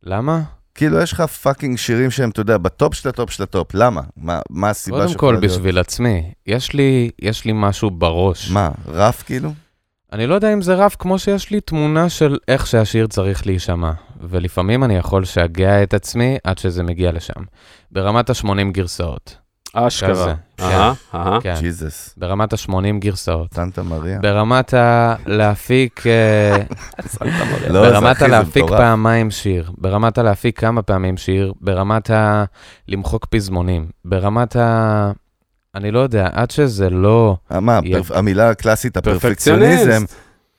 למה? 0.03 0.41
כאילו, 0.75 1.01
יש 1.01 1.13
לך 1.13 1.21
פאקינג 1.21 1.77
שירים 1.77 2.11
שהם, 2.11 2.29
אתה 2.29 2.41
יודע, 2.41 2.57
בטופ 2.57 2.93
של 2.93 3.09
הטופ 3.09 3.31
של 3.31 3.43
הטופ, 3.43 3.67
למה? 3.73 4.01
מה, 4.17 4.39
מה 4.49 4.69
הסיבה 4.69 4.97
קודם 4.97 5.09
שיכולה 5.09 5.31
כל, 5.31 5.39
להיות? 5.41 5.53
בשביל 5.53 5.79
עצמי, 5.79 6.31
יש 6.47 6.73
לי, 6.73 7.09
יש 7.21 7.45
לי 7.45 7.51
משהו 7.55 7.91
בראש. 7.91 8.51
מה, 8.51 8.69
רף 8.87 9.23
כאילו? 9.25 9.53
אני 10.13 10.27
לא 10.27 10.35
יודע 10.35 10.53
אם 10.53 10.61
זה 10.61 10.73
רף 10.73 10.95
כמו 10.99 11.19
שיש 11.19 11.49
לי 11.51 11.61
תמונה 11.61 12.09
של 12.09 12.37
איך 12.47 12.67
שהשיר 12.67 13.07
צריך 13.07 13.45
להישמע, 13.47 13.91
ולפעמים 14.21 14.83
אני 14.83 14.95
יכול 14.97 15.21
לשגע 15.21 15.83
את 15.83 15.93
עצמי 15.93 16.37
עד 16.43 16.57
שזה 16.57 16.83
מגיע 16.83 17.11
לשם. 17.11 17.43
ברמת 17.91 18.29
ה-80 18.29 18.71
גרסאות. 18.71 19.37
אשכרה. 19.73 20.33
אהה, 20.59 20.93
אהה. 21.15 21.41
כן. 21.41 21.55
ג'יזוס, 21.59 22.13
ברמת 22.17 22.53
ה-80 22.53 22.99
גרסאות. 22.99 23.53
סנטה 23.53 23.83
מריה. 23.83 24.19
ברמת 24.19 24.73
ה... 24.73 25.15
להפיק... 25.25 26.03
אה, 26.07 26.57
לא, 27.69 27.81
ברמת 27.81 28.21
הלהפיק. 28.21 28.65
פעמיים 28.67 29.31
שיר, 29.31 29.71
ברמת 29.77 30.17
הלהפיק 30.17 30.59
כמה 30.59 30.81
פעמים 30.81 31.17
שיר, 31.17 31.53
ברמת 31.61 32.09
ה... 32.09 32.45
למחוק 32.87 33.25
פזמונים, 33.25 33.87
ברמת 34.05 34.55
ה... 34.55 35.11
אני 35.75 35.91
לא 35.91 35.99
יודע, 35.99 36.29
עד 36.33 36.51
שזה 36.51 36.89
לא... 36.89 37.37
אה, 37.51 37.59
מה, 37.59 37.79
המילה 38.09 38.49
הקלאסית, 38.49 38.97
הפרפקציוניזם. 38.97 40.03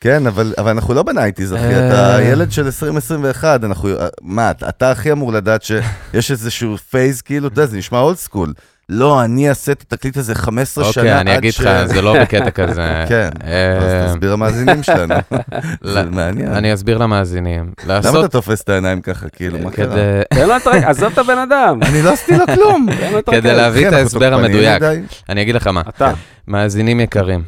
כן, 0.00 0.26
אבל, 0.26 0.54
אבל 0.58 0.70
אנחנו 0.70 0.94
לא 0.94 1.02
בנייטיז, 1.02 1.54
אחי, 1.54 1.62
אה. 1.74 1.88
אתה 1.88 2.22
ילד 2.22 2.52
של 2.52 2.64
2021, 2.66 3.64
אנחנו, 3.64 3.88
אה, 3.88 4.06
מה, 4.22 4.50
אתה- 4.50 4.68
אתה 4.68 4.90
הכי 4.90 5.12
אמור 5.12 5.32
לדעת 5.32 5.62
שיש 5.62 6.30
איזשהו 6.30 6.76
phase, 6.78 7.22
כאילו, 7.22 7.48
אתה 7.48 7.60
יודע, 7.60 7.66
זה 7.70 7.76
נשמע 7.76 7.98
old 7.98 8.16
school. 8.16 8.52
לא, 8.88 9.24
אני 9.24 9.48
אעשה 9.48 9.72
את 9.72 9.82
התקליט 9.82 10.16
הזה 10.16 10.34
15 10.34 10.84
שנה 10.84 10.88
עד 10.90 10.94
ש... 10.94 10.98
אוקיי, 10.98 11.20
אני 11.20 11.38
אגיד 11.38 11.54
לך, 11.58 11.70
זה 11.86 12.02
לא 12.02 12.22
בקטע 12.22 12.50
כזה. 12.50 12.82
כן, 13.08 13.28
אה, 13.44 13.78
אז 13.78 14.12
תסביר 14.12 14.32
למאזינים 14.32 14.82
שלנו. 14.82 15.14
זה 15.92 16.02
מעניין. 16.02 16.52
אני 16.52 16.74
אסביר 16.74 16.98
למאזינים. 16.98 17.72
למה 17.86 18.20
אתה 18.20 18.28
תופס 18.28 18.60
את 18.62 18.68
העיניים 18.68 19.00
ככה, 19.00 19.28
כאילו, 19.28 19.58
מה 19.58 19.70
קרה? 19.70 19.94
תן 20.34 20.48
לו 20.48 20.56
את 20.56 20.66
הרקע, 20.66 20.88
עזוב 20.90 21.12
את 21.12 21.18
הבן 21.18 21.38
אדם. 21.38 21.78
אני 21.82 22.02
לא 22.02 22.12
עשיתי 22.12 22.38
לו 22.38 22.44
כלום. 22.54 22.86
כדי. 23.30 23.54
להביא 23.56 23.80
את 23.80 23.86
אנחנו 23.86 23.98
ההסבר 23.98 24.34
המדויק. 24.34 24.82
אני 25.28 25.42
אגיד 25.42 25.54
לך 25.54 25.66
מה, 25.66 25.82
אתה. 25.88 26.12
מאזינים 26.48 27.00
יקרים, 27.00 27.42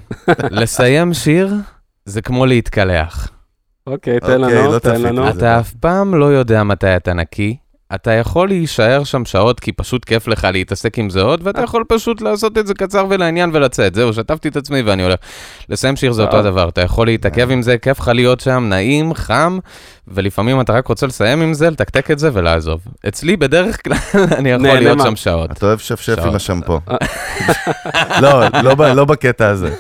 לסיים 0.51 1.15
שיר 1.15 1.55
זה 2.09 2.23
כמו 2.23 2.47
להתקלח. 2.47 3.29
אוקיי, 3.87 4.21
תן 4.21 4.45
אוקיי, 4.45 4.59
לנו, 4.59 4.73
לא 4.73 4.79
תן 4.79 5.03
לנו. 5.03 5.31
אתה 5.31 5.61
אף 5.61 5.73
פעם 5.81 6.15
לא 6.15 6.25
יודע 6.25 6.63
מתי 6.63 6.97
אתה 6.97 7.15
נקי, 7.15 7.57
אתה 7.95 8.13
יכול 8.13 8.49
להישאר 8.49 9.05
שם 9.05 9.25
שעות 9.25 9.61
כי 9.61 9.73
פשוט 9.73 10.05
כיף 10.05 10.29
לך 10.29 10.49
להתעסק 10.53 10.99
עם 10.99 11.11
זה 11.11 11.23
עוד, 11.23 11.41
ואתה 11.43 11.63
יכול 11.63 11.85
פשוט 11.89 12.21
לעשות 12.21 12.59
את 12.59 12.67
זה 12.67 12.75
קצר 12.75 13.07
ולעניין 13.11 13.51
ולצאת. 13.53 13.95
זהו, 13.95 14.13
שטפתי 14.13 14.49
את 14.49 14.57
עצמי 14.57 14.83
ואני 14.83 15.03
הולך. 15.03 15.19
לסיים 15.69 15.97
שיר 15.97 16.13
זה 16.13 16.23
אותו 16.23 16.37
אה. 16.37 16.41
הדבר, 16.41 16.69
אתה 16.69 16.81
יכול 16.81 17.07
להתעכב 17.07 17.51
עם 17.51 17.63
זה, 17.63 17.79
כיף 17.79 18.01
לך 18.01 18.09
להיות 18.15 18.41
שם, 18.41 18.67
נעים, 18.69 19.15
חם, 19.15 19.59
ולפעמים 20.09 20.61
אתה 20.61 20.73
רק 20.73 20.87
רוצה 20.87 21.07
לסיים 21.07 21.43
עם 21.43 21.55
זה, 21.55 21.71
לתקתק 21.71 22.11
את 22.11 22.19
זה 22.19 22.31
ולעזוב. 22.33 22.81
אצלי 23.09 23.37
בדרך 23.37 23.85
כלל 23.85 23.97
אני 24.39 24.51
יכול 24.51 24.69
להיות 24.69 24.99
שם 25.03 25.17
שעות. 25.17 25.51
אתה 25.51 25.67
אוהב 25.67 25.79
שפשף 25.79 26.19
עם. 26.19 26.35
השמפו. 26.35 26.81
לא, 28.23 28.43
לא 28.63 28.75
ב- 28.75 28.83
לא 28.83 29.05
בקטע 29.05 29.49
הזה. 29.49 29.75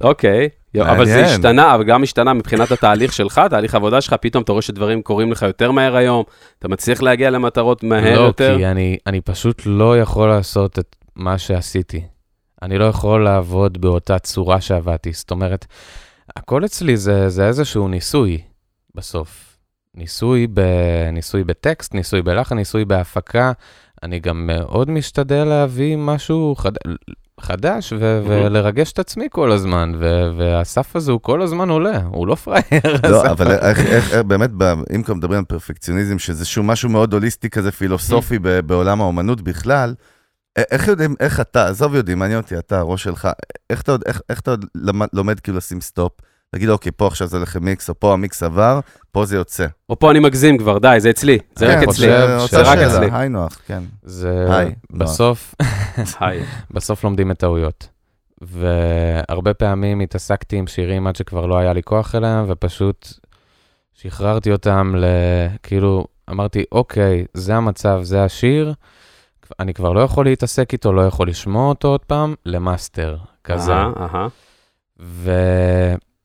אוקיי, 0.00 0.48
אבל 0.82 1.06
זה 1.06 1.10
מעניין. 1.10 1.34
השתנה, 1.34 1.74
אבל 1.74 1.84
גם 1.84 2.02
השתנה 2.02 2.32
מבחינת 2.32 2.70
התהליך 2.70 3.12
שלך, 3.12 3.40
תהליך 3.50 3.74
העבודה 3.74 4.00
שלך, 4.00 4.14
פתאום 4.20 4.42
אתה 4.42 4.52
רואה 4.52 4.62
שדברים 4.62 5.02
קורים 5.02 5.32
לך 5.32 5.42
יותר 5.42 5.70
מהר 5.70 5.96
היום, 5.96 6.24
אתה 6.58 6.68
מצליח 6.68 7.02
להגיע 7.02 7.30
למטרות 7.30 7.82
מהר 7.82 8.20
לא, 8.20 8.24
יותר. 8.24 8.56
כי 8.58 8.66
אני, 8.66 8.96
אני 9.06 9.20
פשוט 9.20 9.62
לא 9.66 10.00
יכול 10.00 10.28
לעשות 10.28 10.78
את 10.78 10.96
מה 11.16 11.38
שעשיתי. 11.38 12.02
אני 12.62 12.78
לא 12.78 12.84
יכול 12.84 13.24
לעבוד 13.24 13.80
באותה 13.80 14.18
צורה 14.18 14.60
שעבדתי. 14.60 15.12
זאת 15.12 15.30
אומרת, 15.30 15.66
הכל 16.36 16.64
אצלי 16.64 16.96
זה, 16.96 17.28
זה 17.28 17.46
איזשהו 17.46 17.88
ניסוי 17.88 18.38
בסוף. 18.94 19.56
ניסוי, 19.94 20.46
ב, 20.54 20.60
ניסוי 21.12 21.44
בטקסט, 21.44 21.94
ניסוי 21.94 22.22
בלחן, 22.22 22.56
ניסוי 22.56 22.84
בהפקה. 22.84 23.52
אני 24.02 24.20
גם 24.20 24.46
מאוד 24.46 24.90
משתדל 24.90 25.44
להביא 25.44 25.96
משהו 25.96 26.54
חד... 26.58 26.72
חדש 27.40 27.92
ו- 27.92 28.22
ולרגש 28.26 28.92
את 28.92 28.98
עצמי 28.98 29.26
כל 29.30 29.52
הזמן, 29.52 29.92
ו- 29.98 30.30
והסף 30.38 30.96
הזה 30.96 31.12
הוא 31.12 31.20
כל 31.22 31.42
הזמן 31.42 31.68
עולה, 31.70 32.00
הוא 32.06 32.26
לא 32.26 32.34
פראייר. 32.34 32.96
לא, 33.10 33.26
אבל 33.30 33.50
איך, 33.52 33.78
איך, 33.78 34.12
איך 34.14 34.24
באמת, 34.26 34.50
ב- 34.58 34.74
אם 34.94 35.02
כבר 35.02 35.14
מדברים 35.14 35.38
על 35.38 35.44
פרפקציוניזם, 35.44 36.18
שזה 36.18 36.44
שהוא 36.44 36.64
משהו 36.64 36.88
מאוד 36.88 37.12
הוליסטי 37.12 37.50
כזה, 37.50 37.72
פילוסופי 37.72 38.38
ב- 38.38 38.60
בעולם 38.60 39.00
האומנות 39.00 39.40
בכלל, 39.40 39.94
איך 40.56 40.88
יודעים, 40.88 41.14
איך 41.20 41.40
אתה, 41.40 41.66
עזוב 41.66 41.94
יודעים, 41.94 42.18
מעניין 42.18 42.40
אותי, 42.40 42.58
אתה, 42.58 42.78
הראש 42.78 43.02
שלך, 43.02 43.28
איך 43.70 43.82
אתה, 43.82 43.92
עוד- 43.92 44.02
איך, 44.06 44.20
איך 44.30 44.40
אתה 44.40 44.50
עוד 44.50 44.64
למד, 44.74 45.06
לומד 45.12 45.40
כאילו 45.40 45.56
לשים 45.58 45.80
סטופ? 45.80 46.12
להגיד, 46.54 46.68
אוקיי, 46.68 46.92
פה 46.92 47.06
עכשיו 47.06 47.26
זה 47.26 47.36
הולך 47.36 47.56
למיקס, 47.56 47.88
או 47.88 48.00
פה 48.00 48.12
המיקס 48.12 48.42
עבר, 48.42 48.80
פה 49.12 49.24
זה 49.24 49.36
יוצא. 49.36 49.66
או 49.88 49.98
פה 49.98 50.10
אני 50.10 50.18
מגזים 50.18 50.58
כבר, 50.58 50.78
די, 50.78 50.96
זה 50.98 51.10
אצלי, 51.10 51.38
זה 51.56 51.66
כן, 51.66 51.78
רק 51.78 51.88
אצלי. 51.88 52.06
זה 52.50 52.62
רק 52.62 52.78
אצלי. 52.78 53.06
היי 53.12 53.28
נוח, 53.28 53.58
כן. 53.66 53.82
זה 54.02 54.46
היי. 54.48 54.74
בסוף, 54.90 55.54
היי. 56.20 56.42
בסוף 56.70 57.04
לומדים 57.04 57.28
מטעויות. 57.28 57.88
והרבה 58.40 59.54
פעמים 59.54 60.00
התעסקתי 60.00 60.56
עם 60.56 60.66
שירים 60.66 61.06
עד 61.06 61.16
שכבר 61.16 61.46
לא 61.46 61.58
היה 61.58 61.72
לי 61.72 61.82
כוח 61.82 62.14
אליהם, 62.14 62.44
ופשוט 62.48 63.08
שחררתי 63.94 64.52
אותם 64.52 64.94
ל... 64.96 65.04
כאילו, 65.62 66.06
אמרתי, 66.30 66.64
אוקיי, 66.72 67.24
זה 67.34 67.56
המצב, 67.56 67.98
זה 68.02 68.24
השיר, 68.24 68.74
אני 69.60 69.74
כבר 69.74 69.92
לא 69.92 70.00
יכול 70.00 70.24
להתעסק 70.24 70.72
איתו, 70.72 70.92
לא 70.92 71.02
יכול 71.06 71.28
לשמוע 71.28 71.68
אותו 71.68 71.88
עוד 71.88 72.04
פעם, 72.04 72.34
למאסטר, 72.46 73.16
כזה. 73.44 73.72
אהה, 73.72 73.92
אהה. 73.96 74.28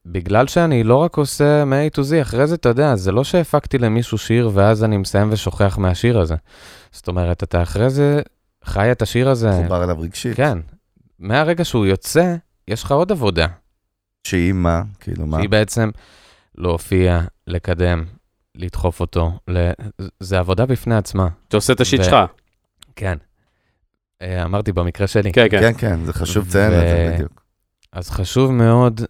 ובגלל 0.10 0.48
שאני 0.48 0.84
לא 0.84 0.96
רק 0.96 1.18
עושה 1.18 1.66
מ-A 1.66 1.98
to 1.98 2.00
Z, 2.00 2.22
אחרי 2.22 2.48
זה, 2.48 2.56
אתה 2.56 2.70
יודע, 2.70 2.96
זה 2.96 3.12
לא 3.12 3.24
שהפקתי 3.24 3.78
למישהו 3.78 4.18
שיר 4.18 4.52
ואז 4.54 4.84
אני 4.84 4.98
מסיים 4.98 5.32
ושוכח 5.32 5.78
מהשיר 5.78 6.20
הזה. 6.20 6.36
זאת 6.92 7.08
אומרת, 7.08 7.44
אתה 7.44 7.64
אחרי 7.64 7.90
זה 7.90 8.22
חי 8.64 8.92
את 8.92 9.02
השיר 9.02 9.30
הזה. 9.30 9.52
חובר 9.52 9.84
אליו 9.84 10.00
רגשית. 10.00 10.36
כן. 10.36 10.58
מהרגע 11.20 11.66
שהוא 11.66 11.86
יוצא, 11.86 12.36
יש 12.68 12.84
לך 12.84 12.92
עוד 12.92 13.12
עבודה. 13.12 13.48
שהיא 14.28 14.54
מה? 14.54 14.82
כאילו 15.00 15.26
מה? 15.26 15.38
שהיא 15.38 15.50
בעצם 15.50 15.90
להופיע, 16.56 17.22
לקדם, 17.48 18.06
לדחוף 18.56 19.00
אותו. 19.00 19.32
ל... 19.48 19.72
זה 20.20 20.40
עבודה 20.40 20.66
בפני 20.66 20.96
עצמה. 20.96 21.28
אתה 21.48 21.58
עושה 21.58 21.74
את 21.74 21.82
השיט 21.82 22.00
ו- 22.00 22.04
שלך. 22.04 22.16
כן. 22.96 23.18
אה, 24.22 24.44
אמרתי 24.44 24.72
במקרה 24.72 25.08
שלי. 25.08 25.32
כן, 25.32 25.48
כן. 25.52 25.60
כן, 25.60 25.74
כן, 25.78 26.06
זה 26.06 26.14
חשוב 26.14 26.48
לציין 26.48 26.74
את 26.74 26.80
זה 26.80 27.08
ו- 27.10 27.14
בדיוק. 27.14 27.42
אז 27.94 28.10
חשוב 28.10 28.52
מאוד 28.52 29.02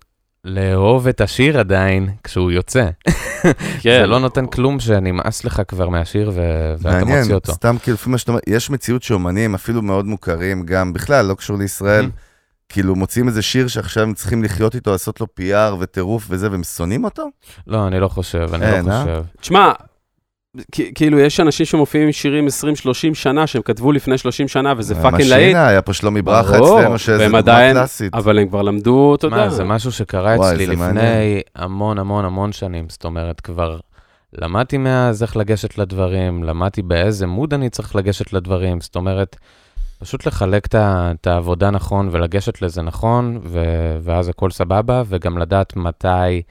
לאהוב 0.45 1.07
את 1.07 1.21
השיר 1.21 1.59
עדיין 1.59 2.09
כשהוא 2.23 2.51
יוצא. 2.51 2.89
כן. 3.81 3.99
זה 4.01 4.07
לא 4.07 4.19
נותן 4.19 4.45
כלום 4.45 4.79
שנמאס 4.79 5.43
לך 5.43 5.61
כבר 5.67 5.89
מהשיר 5.89 6.31
ו... 6.33 6.41
ואתה 6.79 7.05
מוציא 7.05 7.33
אותו. 7.33 7.53
סתם 7.53 7.75
כאילו, 7.83 7.95
לפי 7.95 8.09
מה 8.09 8.17
שאתה 8.17 8.31
אומר, 8.31 8.41
יש 8.47 8.69
מציאות 8.69 9.03
שאומנים, 9.03 9.55
אפילו 9.55 9.81
מאוד 9.81 10.05
מוכרים, 10.05 10.65
גם 10.65 10.93
בכלל, 10.93 11.25
לא 11.25 11.33
קשור 11.33 11.57
לישראל. 11.57 12.09
כאילו 12.69 12.95
מוצאים 12.95 13.27
איזה 13.27 13.41
שיר 13.41 13.67
שעכשיו 13.67 14.03
הם 14.03 14.13
צריכים 14.13 14.43
לחיות 14.43 14.75
איתו, 14.75 14.91
לעשות 14.91 15.21
לו 15.21 15.27
PR 15.39 15.73
וטירוף 15.79 16.25
וזה, 16.29 16.51
והם 16.51 16.63
שונאים 16.63 17.03
אותו? 17.03 17.27
לא, 17.67 17.87
אני 17.87 17.99
לא 17.99 18.07
חושב, 18.07 18.49
אני 18.53 18.65
אין, 18.65 18.85
לא 18.85 18.91
אה? 18.91 19.01
חושב. 19.01 19.23
תשמע, 19.41 19.71
כאילו, 20.95 21.19
יש 21.19 21.39
אנשים 21.39 21.65
שמופיעים 21.65 22.05
עם 22.05 22.11
שירים 22.11 22.47
20-30 22.47 22.49
שנה, 23.13 23.47
שהם 23.47 23.61
כתבו 23.61 23.91
לפני 23.91 24.17
30 24.17 24.47
שנה, 24.47 24.73
וזה 24.77 24.95
fucking 24.95 25.21
להיט, 25.21 25.45
משינה, 25.45 25.67
היה 25.67 25.81
פה 25.81 25.93
שלומי 25.93 26.21
ברכה 26.21 26.57
אצלנו, 26.57 26.97
שזה 26.99 27.23
דוגמה 27.23 27.37
עדיין- 27.37 27.75
קלאסית. 27.75 28.13
אבל 28.15 28.39
הם 28.39 28.47
כבר 28.47 28.61
למדו, 28.61 29.15
אתה 29.15 29.27
יודע. 29.27 29.49
זה 29.49 29.63
משהו 29.63 29.91
שקרה 29.91 30.35
וואי, 30.37 30.51
אצלי 30.51 30.65
לפני 30.67 30.75
מעניין. 30.75 31.39
המון 31.55 31.97
המון 31.99 32.25
המון 32.25 32.51
שנים. 32.51 32.89
זאת 32.89 33.05
אומרת, 33.05 33.41
כבר 33.41 33.79
למדתי 34.33 34.77
מאז 34.77 35.23
איך 35.23 35.37
לגשת 35.37 35.77
לדברים, 35.77 36.43
למדתי 36.43 36.81
באיזה 36.81 37.27
mode 37.27 37.53
אני 37.53 37.69
צריך 37.69 37.95
לגשת 37.95 38.33
לדברים. 38.33 38.81
זאת 38.81 38.95
אומרת, 38.95 39.35
פשוט 39.99 40.25
לחלק 40.25 40.67
את 40.75 41.27
העבודה 41.27 41.69
נכון 41.69 42.09
ולגשת 42.11 42.61
לזה 42.61 42.81
נכון, 42.81 43.39
ו- 43.43 43.97
ואז 44.01 44.29
הכל 44.29 44.51
סבבה, 44.51 45.03
וגם 45.07 45.37
לדעת 45.37 45.75
מתי, 45.75 46.41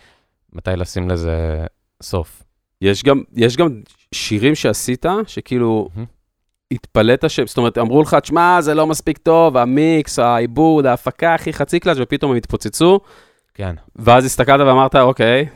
מתי 0.53 0.71
לשים 0.77 1.11
לזה 1.11 1.65
סוף. 2.03 2.43
יש 2.83 3.03
גם, 3.05 3.23
יש 3.35 3.57
גם 3.57 3.69
שירים 4.15 4.55
שעשית, 4.55 5.07
שכאילו. 5.27 5.89
התפלאת 6.73 7.31
ש... 7.31 7.41
זאת 7.41 7.59
אומרת, 7.59 7.79
אמרו 7.79 8.03
לך, 8.03 8.15
תשמע, 8.15 8.61
זה 8.61 8.75
לא 8.75 8.87
מספיק 8.87 9.19
טוב, 9.19 9.57
המיקס, 9.57 10.19
העיבוד, 10.19 10.87
ההפקה 10.87 11.35
הכי 11.35 11.53
חצי 11.53 11.81
קלאץ', 11.81 11.97
ופתאום 12.01 12.31
הם 12.31 12.37
התפוצצו, 12.37 13.01
כן. 13.55 13.75
ואז 13.97 14.25
הסתכלת 14.25 14.67
ואמרת, 14.67 14.97
אוקיי, 14.97 15.47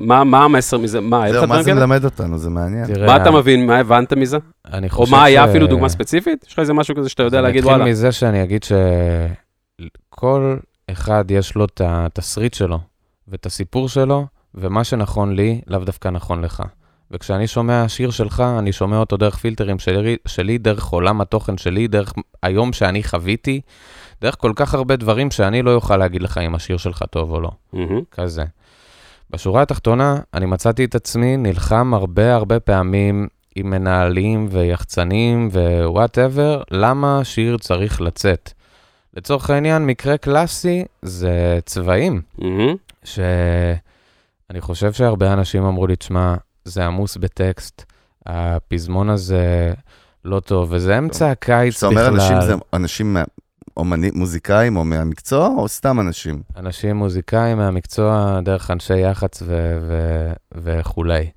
מה, 0.00 0.24
מה 0.24 0.44
המסר 0.44 0.78
מזה? 0.78 1.00
מה, 1.00 1.26
אין 1.26 1.34
לך 1.34 1.40
זהו, 1.40 1.48
מה 1.48 1.62
זה? 1.62 1.74
מלמד 1.74 2.04
אותנו? 2.04 2.38
זה 2.38 2.50
מעניין. 2.50 2.86
תראה, 2.86 3.06
מה 3.06 3.16
אתה 3.16 3.30
מבין, 3.30 3.66
מה 3.66 3.78
הבנת 3.78 4.12
מזה? 4.12 4.38
אני 4.72 4.86
או 4.86 4.92
חושב 4.92 5.12
מה 5.12 5.24
היה 5.24 5.46
ש- 5.46 5.48
אפילו 5.48 5.66
דוגמה 5.66 5.88
ספציפית? 5.88 6.44
יש 6.46 6.52
לך 6.52 6.58
איזה 6.58 6.72
משהו 6.72 6.94
כזה 6.96 7.08
שאתה 7.08 7.22
יודע 7.22 7.40
להגיד, 7.40 7.62
אני 7.62 7.66
וואלה. 7.66 7.82
אתחיל 7.84 7.92
מזה 7.92 8.12
שאני 8.12 8.42
אגיד 8.44 8.64
שכל 8.64 10.56
אחד 10.90 11.24
יש 11.30 11.54
לו 11.54 11.64
את 11.64 11.80
התסריט 11.84 12.54
שלו 12.54 12.78
ואת 13.28 13.46
הסיפור 13.46 13.88
שלו, 13.88 14.26
ומה 14.54 14.84
שנכון 14.84 15.34
לי, 15.34 15.60
לאו 15.66 15.78
דווקא 15.78 16.08
נכון 16.08 16.44
לך. 16.44 16.62
וכשאני 17.10 17.46
שומע 17.46 17.88
שיר 17.88 18.10
שלך, 18.10 18.42
אני 18.58 18.72
שומע 18.72 18.96
אותו 18.96 19.16
דרך 19.16 19.36
פילטרים 19.36 19.78
שלי, 19.78 20.16
שלי, 20.26 20.58
דרך 20.58 20.84
עולם 20.84 21.20
התוכן 21.20 21.58
שלי, 21.58 21.88
דרך 21.88 22.12
היום 22.42 22.72
שאני 22.72 23.02
חוויתי, 23.02 23.60
דרך 24.20 24.36
כל 24.38 24.52
כך 24.56 24.74
הרבה 24.74 24.96
דברים 24.96 25.30
שאני 25.30 25.62
לא 25.62 25.74
אוכל 25.74 25.96
להגיד 25.96 26.22
לך 26.22 26.38
אם 26.38 26.54
השיר 26.54 26.76
שלך 26.76 27.04
טוב 27.10 27.32
או 27.32 27.40
לא. 27.40 27.50
מהמם. 27.72 28.00
כזה. 28.10 28.44
בשורה 29.30 29.62
התחתונה, 29.62 30.16
אני 30.34 30.46
מצאתי 30.46 30.84
את 30.84 30.94
עצמי 30.94 31.36
נלחם 31.36 31.94
הרבה 31.94 32.34
הרבה 32.34 32.60
פעמים 32.60 33.28
עם 33.54 33.70
מנהלים 33.70 34.46
ויחצנים 34.50 35.48
ו 35.52 35.63
whatever, 35.63 36.62
למה 36.70 37.20
שיר 37.24 37.58
צריך 37.58 38.00
לצאת. 38.00 38.52
לצורך 39.16 39.50
העניין, 39.50 39.86
מקרה 39.86 40.16
קלאסי 40.16 40.84
זה 41.02 41.58
צבעים, 41.64 42.20
מהמם. 42.38 42.74
שאני 44.52 44.60
חושב 44.60 44.92
שהרבה 44.92 45.32
אנשים 45.32 45.64
אמרו 45.64 45.86
לי, 45.86 45.96
תשמע, 45.96 46.34
זה 46.64 46.86
עמוס 46.86 47.16
בטקסט, 47.16 47.84
הפזמון 48.26 49.10
הזה 49.10 49.72
לא 50.24 50.40
טוב, 50.40 50.68
וזה 50.72 50.98
אמצע 50.98 51.30
הקיץ 51.30 51.74
כשאתה 51.76 51.88
בכלל. 51.90 52.06
אומר 52.08 52.14
אנשים, 52.22 52.40
זה 52.40 52.54
אנשים 52.72 53.14
מה- 53.14 53.24
אומנים, 53.76 54.12
מוזיקאים 54.14 54.76
או 54.76 54.84
מהמקצוע, 54.84 55.46
או 55.46 55.68
סתם 55.68 56.00
אנשים? 56.00 56.42
אנשים 56.56 56.96
מוזיקאים 56.96 57.58
מהמקצוע, 57.58 58.40
דרך 58.44 58.70
אנשי 58.70 58.98
יח"צ 58.98 59.42
ו- 59.46 59.78
ו- 59.80 60.32
וכולי. 60.54 61.30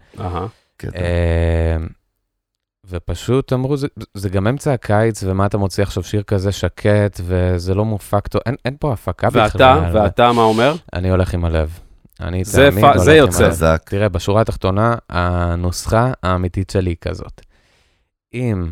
אה, 0.95 1.75
ופשוט 2.89 3.53
אמרו, 3.53 3.77
זה, 3.77 3.87
זה 4.13 4.29
גם 4.29 4.47
אמצע 4.47 4.73
הקיץ, 4.73 5.23
ומה 5.23 5.45
אתה 5.45 5.57
מוציא 5.57 5.83
עכשיו 5.83 6.03
שיר 6.03 6.23
כזה 6.23 6.51
שקט, 6.51 7.21
וזה 7.23 7.73
לא 7.73 7.85
מופק 7.85 8.27
טוב, 8.27 8.41
אין, 8.45 8.55
אין 8.65 8.75
פה 8.79 8.93
הפקה 8.93 9.29
בכלל. 9.29 9.43
ואתה, 9.43 9.89
ואתה 9.93 10.31
מה 10.31 10.41
אומר? 10.41 10.75
אני 10.93 11.09
הולך 11.09 11.33
עם 11.33 11.45
הלב. 11.45 11.79
אני 12.21 12.43
זה 12.43 12.69
תמיד 12.71 12.85
פ- 12.85 12.87
הולך 12.87 12.97
זה 13.03 13.15
יוצא. 13.15 13.47
חזק. 13.49 13.81
תראה, 13.85 14.09
בשורה 14.09 14.41
התחתונה, 14.41 14.95
הנוסחה 15.09 16.11
האמיתית 16.23 16.69
שלי 16.69 16.89
היא 16.89 16.97
כזאת. 17.01 17.41
אם 18.33 18.67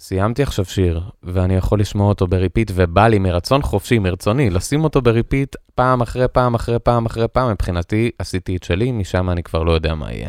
סיימתי 0.00 0.42
עכשיו 0.42 0.64
שיר, 0.64 1.00
ואני 1.22 1.54
יכול 1.54 1.80
לשמוע 1.80 2.08
אותו 2.08 2.26
ב 2.26 2.32
repeat, 2.32 2.72
ובא 2.74 3.08
לי 3.08 3.18
מרצון 3.18 3.62
חופשי, 3.62 3.98
מרצוני, 3.98 4.50
לשים 4.50 4.84
אותו 4.84 5.02
ב 5.02 5.10
repeat 5.10 5.56
פעם 5.74 6.00
אחרי 6.00 6.28
פעם 6.28 6.54
אחרי 6.54 6.78
פעם 6.78 7.06
אחרי 7.06 7.28
פעם, 7.28 7.50
מבחינתי 7.50 8.10
עשיתי 8.18 8.56
את 8.56 8.62
שלי, 8.62 8.92
משם 8.92 9.30
אני 9.30 9.42
כבר 9.42 9.62
לא 9.62 9.72
יודע 9.72 9.94
מה 9.94 10.12
יהיה. 10.12 10.28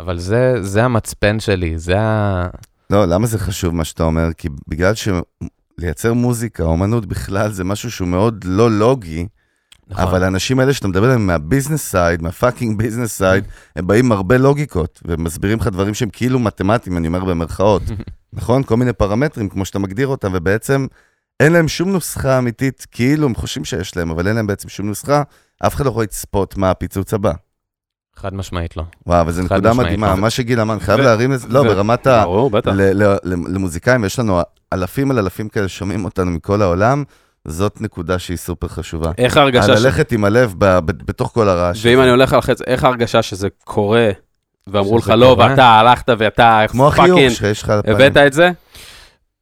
אבל 0.00 0.18
זה, 0.18 0.62
זה 0.62 0.84
המצפן 0.84 1.40
שלי, 1.40 1.78
זה 1.78 2.00
ה... 2.00 2.46
לא, 2.90 3.04
למה 3.04 3.26
זה 3.26 3.38
חשוב 3.38 3.74
מה 3.74 3.84
שאתה 3.84 4.02
אומר? 4.04 4.32
כי 4.36 4.48
בגלל 4.68 4.92
שלייצר 4.94 6.12
מוזיקה, 6.14 6.62
אומנות 6.62 7.06
בכלל, 7.06 7.50
זה 7.52 7.64
משהו 7.64 7.90
שהוא 7.90 8.08
מאוד 8.08 8.44
לא 8.44 8.70
לוגי, 8.70 9.26
נכון. 9.90 10.04
אבל 10.04 10.24
האנשים 10.24 10.60
האלה 10.60 10.72
שאתה 10.72 10.88
מדבר 10.88 11.04
עליהם 11.04 11.26
מה 11.26 11.39
business 11.39 11.90
side, 11.90 12.22
מה 12.22 12.34
fucking 12.34 12.78
business 12.78 13.12
side, 13.18 13.44
הם 13.76 13.86
באים 13.86 14.04
עם 14.06 14.12
הרבה 14.12 14.38
לוגיקות, 14.38 15.00
ומסבירים 15.04 15.58
לך 15.58 15.66
דברים 15.66 15.94
שהם 15.94 16.08
כאילו 16.12 16.38
מתמטיים, 16.38 16.96
אני 16.96 17.06
אומר 17.08 17.24
במרכאות, 17.24 17.82
נכון? 18.32 18.62
כל 18.62 18.76
מיני 18.76 18.92
פרמטרים, 18.92 19.48
כמו 19.48 19.64
שאתה 19.64 19.78
מגדיר 19.78 20.06
אותם, 20.06 20.30
ובעצם 20.34 20.86
אין 21.40 21.52
להם 21.52 21.68
שום 21.68 21.92
נוסחה 21.92 22.38
אמיתית, 22.38 22.86
כאילו 22.90 23.26
הם 23.26 23.34
חושבים 23.34 23.64
שיש 23.64 23.96
להם, 23.96 24.10
אבל 24.10 24.26
אין 24.28 24.36
להם 24.36 24.46
בעצם 24.46 24.68
שום 24.68 24.86
נוסחה, 24.86 25.22
אף 25.66 25.74
אחד 25.74 25.84
לא 25.84 25.90
יכול 25.90 26.02
לצפות 26.02 26.56
מה 26.56 26.70
הפיצוץ 26.70 27.14
הבא. 27.14 27.32
חד 28.16 28.34
משמעית 28.34 28.76
לא. 28.76 28.82
וואו, 29.06 29.20
אבל 29.20 29.32
זו 29.32 29.42
חד 29.48 29.54
נקודה 29.54 29.74
מדהימה, 29.74 30.10
לא. 30.10 30.16
מה 30.16 30.30
שגיל 30.30 30.60
אמר, 30.60 30.74
אני 30.74 30.80
חייב 30.80 31.00
ו- 31.00 31.02
להרים 31.02 31.32
את 31.32 31.40
זה, 31.40 31.48
לא, 31.48 31.58
ו- 31.58 31.64
ברמת 31.64 32.06
ה... 32.06 32.24
ברור, 32.24 32.50
בטח. 32.50 32.70
ל- 32.74 33.02
ל- 33.04 33.16
למוזיקאים, 33.24 34.02
ויש 34.02 34.18
לנו 34.18 34.40
אלפים 34.72 35.10
על 35.10 35.18
אלפים 35.18 35.48
כאלה 35.48 35.68
שומעים 35.68 36.04
אותנו 36.04 36.30
מכל 36.30 36.62
העולם, 36.62 37.04
זאת 37.48 37.80
נקודה 37.80 38.18
שהיא 38.18 38.36
סופר 38.36 38.68
חשובה. 38.68 39.10
איך 39.18 39.36
ההרגשה 39.36 39.76
ש... 39.78 39.80
ללכת 39.84 40.12
עם 40.12 40.24
הלב 40.24 40.54
ב- 40.58 40.78
ב- 40.78 41.06
בתוך 41.06 41.30
כל 41.34 41.48
הרעש. 41.48 41.86
ואם 41.86 41.94
הזה. 41.94 42.02
אני 42.02 42.10
הולך 42.10 42.32
על 42.32 42.40
חץ, 42.40 42.62
איך 42.66 42.84
ההרגשה 42.84 43.22
שזה 43.22 43.48
קורה, 43.64 44.10
ואמרו 44.66 44.98
לך 44.98 45.12
לא? 45.16 45.36
ואתה 45.38 45.64
הלכת 45.64 46.08
ואתה 46.18 46.64
כמו 46.68 46.88
החיוך 46.88 47.06
פאקינג, 47.08 47.30
שיש 47.32 47.62
לך. 47.62 47.70
הבאת 47.86 48.16
את 48.16 48.32
זה? 48.32 48.50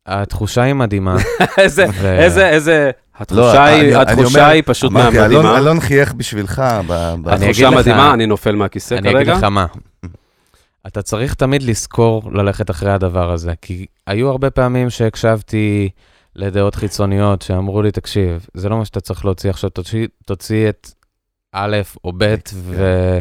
התחושה 0.06 0.62
היא 0.62 0.74
מדהימה. 0.74 1.16
איזה, 1.58 1.86
ו- 1.94 2.18
איזה, 2.18 2.48
איזה... 2.48 2.90
לא, 3.20 3.22
התחושה 3.50 3.64
היא, 3.64 3.80
אני- 3.82 3.94
אני 3.94 4.02
התחושה 4.02 4.38
אומר- 4.40 4.50
היא 4.52 4.62
פשוט 4.66 4.90
אמרתי, 4.92 5.18
אלון- 5.18 5.28
מדהימה. 5.28 5.58
אלון 5.58 5.80
חייך 5.80 6.12
בשבילך. 6.14 6.58
ב- 6.86 6.92
ב- 7.22 7.28
אני 7.28 7.36
אגיד 7.36 7.48
התחושה 7.48 7.70
לך- 7.70 7.76
מדהימה, 7.76 8.14
אני 8.14 8.26
נופל 8.26 8.54
מהכיסא 8.54 8.94
אני 8.94 9.00
אגיד 9.10 9.16
כרגע. 9.26 9.34
לך 9.34 9.44
מה, 9.44 9.66
אתה 10.86 11.02
צריך 11.02 11.34
תמיד 11.34 11.62
לזכור 11.62 12.30
ללכת 12.34 12.70
אחרי 12.70 12.90
הדבר 12.92 13.32
הזה, 13.32 13.52
כי 13.62 13.86
היו 14.06 14.28
הרבה 14.30 14.50
פעמים 14.50 14.90
שהקשבתי 14.90 15.88
לדעות 16.38 16.74
חיצוניות 16.74 17.42
שאמרו 17.42 17.82
לי, 17.82 17.90
תקשיב, 17.92 18.46
זה 18.54 18.68
לא 18.68 18.78
מה 18.78 18.84
שאתה 18.84 19.00
צריך 19.00 19.24
להוציא 19.24 19.50
עכשיו, 19.50 19.70
תוציא, 19.70 20.06
תוציא 20.26 20.68
את 20.68 20.90
א' 21.52 21.76
או 22.04 22.12
ב', 22.18 22.34
ו... 22.54 23.18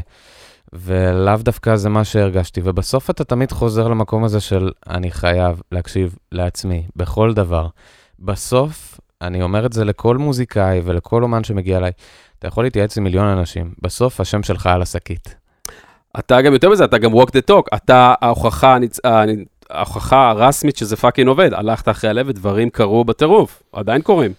ולאו 0.74 1.36
דווקא 1.38 1.76
זה 1.76 1.90
מה 1.90 2.04
שהרגשתי. 2.04 2.62
ובסוף 2.64 3.10
אתה 3.10 3.24
תמיד 3.24 3.52
חוזר 3.52 3.88
למקום 3.88 4.24
הזה 4.24 4.40
של 4.40 4.72
אני 4.90 5.12
חייב 5.12 5.62
להקשיב 5.72 6.16
לעצמי 6.32 6.84
בכל 6.96 7.34
דבר. 7.34 7.68
בסוף, 8.20 9.00
אני 9.22 9.42
אומר 9.42 9.66
את 9.66 9.74
זה 9.74 9.86
לכל 9.86 10.18
מוזיקאי 10.18 10.82
ולכל 10.84 11.24
אומן 11.24 11.44
שמגיע 11.44 11.78
אליי, 11.78 11.92
אתה 12.40 12.48
יכול 12.48 12.64
להתייעץ 12.64 12.98
עם 12.98 13.04
מיליון 13.04 13.28
אנשים, 13.28 13.74
בסוף 13.82 14.22
השם 14.22 14.44
שלך 14.44 14.68
על 14.68 14.82
השקית. 14.82 15.36
אתה 16.20 16.42
גם 16.42 16.54
יותר 16.54 16.70
מזה, 16.70 16.86
אתה 16.86 16.98
גם 16.98 17.14
walk 17.14 17.28
the 17.28 17.52
talk. 17.52 17.76
אתה 17.76 18.14
ההוכחה, 18.22 18.76
הנצ- 18.78 19.00
הנ- 19.04 19.46
ההוכחה 19.70 20.30
הרשמית 20.30 20.78
שזה 20.78 20.96
fucking 20.96 21.28
עובד. 21.28 21.54
הלכת 21.54 21.90
אחרי 21.90 22.10
הלב 22.10 22.30
ודברים 22.30 22.70
קרו 22.70 23.06
בטירוף, 23.06 23.64
עדיין 23.74 24.02
קורים. 24.02 24.32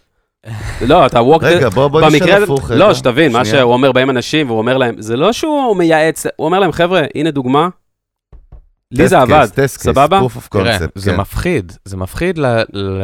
לא, 0.86 1.06
אתה 1.06 1.20
walk. 1.20 1.38
רגע, 1.42 1.68
בוא 1.68 1.88
בוא 1.88 2.00
נשאל 2.00 2.42
הפוך. 2.42 2.70
לא. 2.70 2.94
שתבין, 2.94 3.32
מה. 3.32 3.44
שהוא 3.44 3.72
אומר, 3.72 3.92
באים 3.92 4.10
אנשים 4.10 4.46
והוא 4.46 4.58
אומר 4.58 4.76
להם, 4.78 4.94
זה 4.98 5.16
לא 5.16 5.32
שהוא 5.32 5.76
מייעץ, 5.76 6.26
הוא 6.36 6.46
אומר 6.46 6.58
להם, 6.58 6.72
חבר'ה, 6.72 7.02
הנה 7.14 7.30
דוגמה, 7.30 7.68
לי 8.92 9.08
זה 9.08 9.20
עבד, 9.20 9.46
סבבה? 9.66 10.20
תראה, 10.50 10.78
concept, 10.78 10.90
זה 10.94 11.10
כן. 11.10 11.16
מפחיד, 11.16 11.72
זה 11.84 11.96
מפחיד 11.96 12.38
ל- 12.38 12.62
ל- 12.72 13.02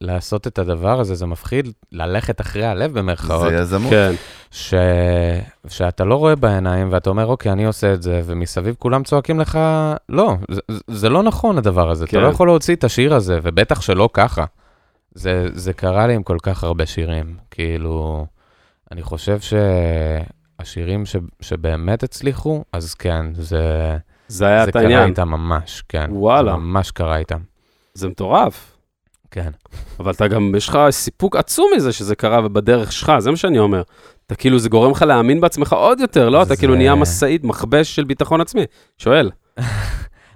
לעשות 0.00 0.46
את 0.46 0.58
הדבר 0.58 1.00
הזה, 1.00 1.14
זה 1.14 1.26
מפחיד 1.26 1.68
ללכת 1.92 2.40
אחרי 2.40 2.64
הלב 2.66 2.98
במרכאות, 2.98 3.50
זה 3.50 3.56
יזמות. 3.56 3.90
כן. 3.90 4.12
ש... 4.50 4.74
שאתה 5.68 6.04
לא 6.04 6.14
רואה 6.14 6.36
בעיניים 6.36 6.88
ואתה 6.92 7.10
אומר, 7.10 7.26
אוקיי, 7.26 7.52
אני 7.52 7.64
עושה 7.64 7.94
את 7.94 8.02
זה, 8.02 8.22
ומסביב 8.24 8.74
כולם 8.78 9.02
צועקים 9.02 9.40
לך, 9.40 9.58
לא, 10.08 10.36
זה, 10.50 10.60
זה 10.86 11.08
לא 11.08 11.22
נכון 11.22 11.58
הדבר 11.58 11.90
הזה, 11.90 12.06
כן. 12.06 12.18
אתה 12.18 12.26
לא 12.26 12.32
יכול 12.32 12.48
להוציא 12.48 12.74
את 12.74 12.84
השיר 12.84 13.14
הזה, 13.14 13.38
ובטח 13.42 13.80
שלא 13.80 14.08
ככה. 14.12 14.44
זה, 15.14 15.46
זה 15.52 15.72
קרה 15.72 16.06
לי 16.06 16.14
עם 16.14 16.22
כל 16.22 16.38
כך 16.42 16.64
הרבה 16.64 16.86
שירים, 16.86 17.36
כאילו, 17.50 18.26
אני 18.92 19.02
חושב 19.02 19.38
שהשירים 19.40 21.06
ש... 21.06 21.16
שבאמת 21.40 22.02
הצליחו, 22.02 22.64
אז 22.72 22.94
כן, 22.94 23.26
זה, 23.34 23.96
זה 24.30 24.46
היה 24.46 24.64
זה 24.64 24.68
את 24.68 24.72
קרה 24.72 24.82
העניין, 24.82 25.08
איתם 25.08 25.28
ממש, 25.28 25.82
כן. 25.88 26.06
וואלה. 26.12 26.52
זה 26.52 26.56
ממש 26.58 26.90
קרה 26.90 27.16
איתם, 27.16 27.38
זה 27.94 28.08
מטורף. 28.08 28.76
כן. 29.30 29.50
אבל 30.00 30.12
אתה 30.12 30.28
גם, 30.28 30.52
יש 30.56 30.68
לך 30.68 30.78
סיפוק 30.90 31.36
עצום 31.36 31.70
מזה 31.76 31.92
שזה 31.92 32.14
קרה 32.14 32.46
ובדרך 32.46 32.92
שלך, 32.92 33.12
זה 33.18 33.30
מה 33.30 33.36
שאני 33.36 33.58
אומר. 33.58 33.82
אתה 34.26 34.34
כאילו, 34.34 34.58
זה 34.58 34.68
גורם 34.68 34.90
לך 34.90 35.02
להאמין 35.02 35.40
בעצמך 35.40 35.72
עוד 35.72 36.00
יותר, 36.00 36.28
לא? 36.28 36.42
אתה 36.42 36.48
זה- 36.48 36.56
כאילו 36.56 36.74
נהיה 36.74 36.94
משאית, 36.94 37.44
מכבש 37.44 37.94
של 37.94 38.04
ביטחון 38.04 38.40
עצמי. 38.40 38.62
שואל. 38.98 39.30
לאו 39.58 39.64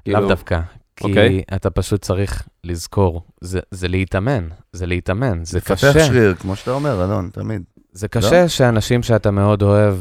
כאילו, 0.05 0.29
דווקא. 0.29 0.61
כי 0.97 1.09
אוקיי. 1.09 1.43
אתה 1.55 1.71
פשוט 1.71 2.03
צריך 2.03 2.43
לזכור, 2.65 3.23
זה, 3.41 3.61
זה 3.71 3.89
להתאמן, 3.89 4.49
זה 4.73 4.87
להתאמן, 4.87 5.45
זה 5.45 5.59
לפתח 5.59 5.73
קשה. 5.75 6.07
שריר, 6.07 6.35
כמו 6.35 6.57
שאתה 6.57 6.71
אומר, 6.71 7.05
אלון, 7.05 7.31
תמיד. 7.33 7.63
זה 7.93 8.09
קשה 8.09 8.43
לא? 8.43 8.49
שאנשים 8.49 9.03
שאתה 9.03 9.31
מאוד 9.31 9.63
אוהב 9.63 9.95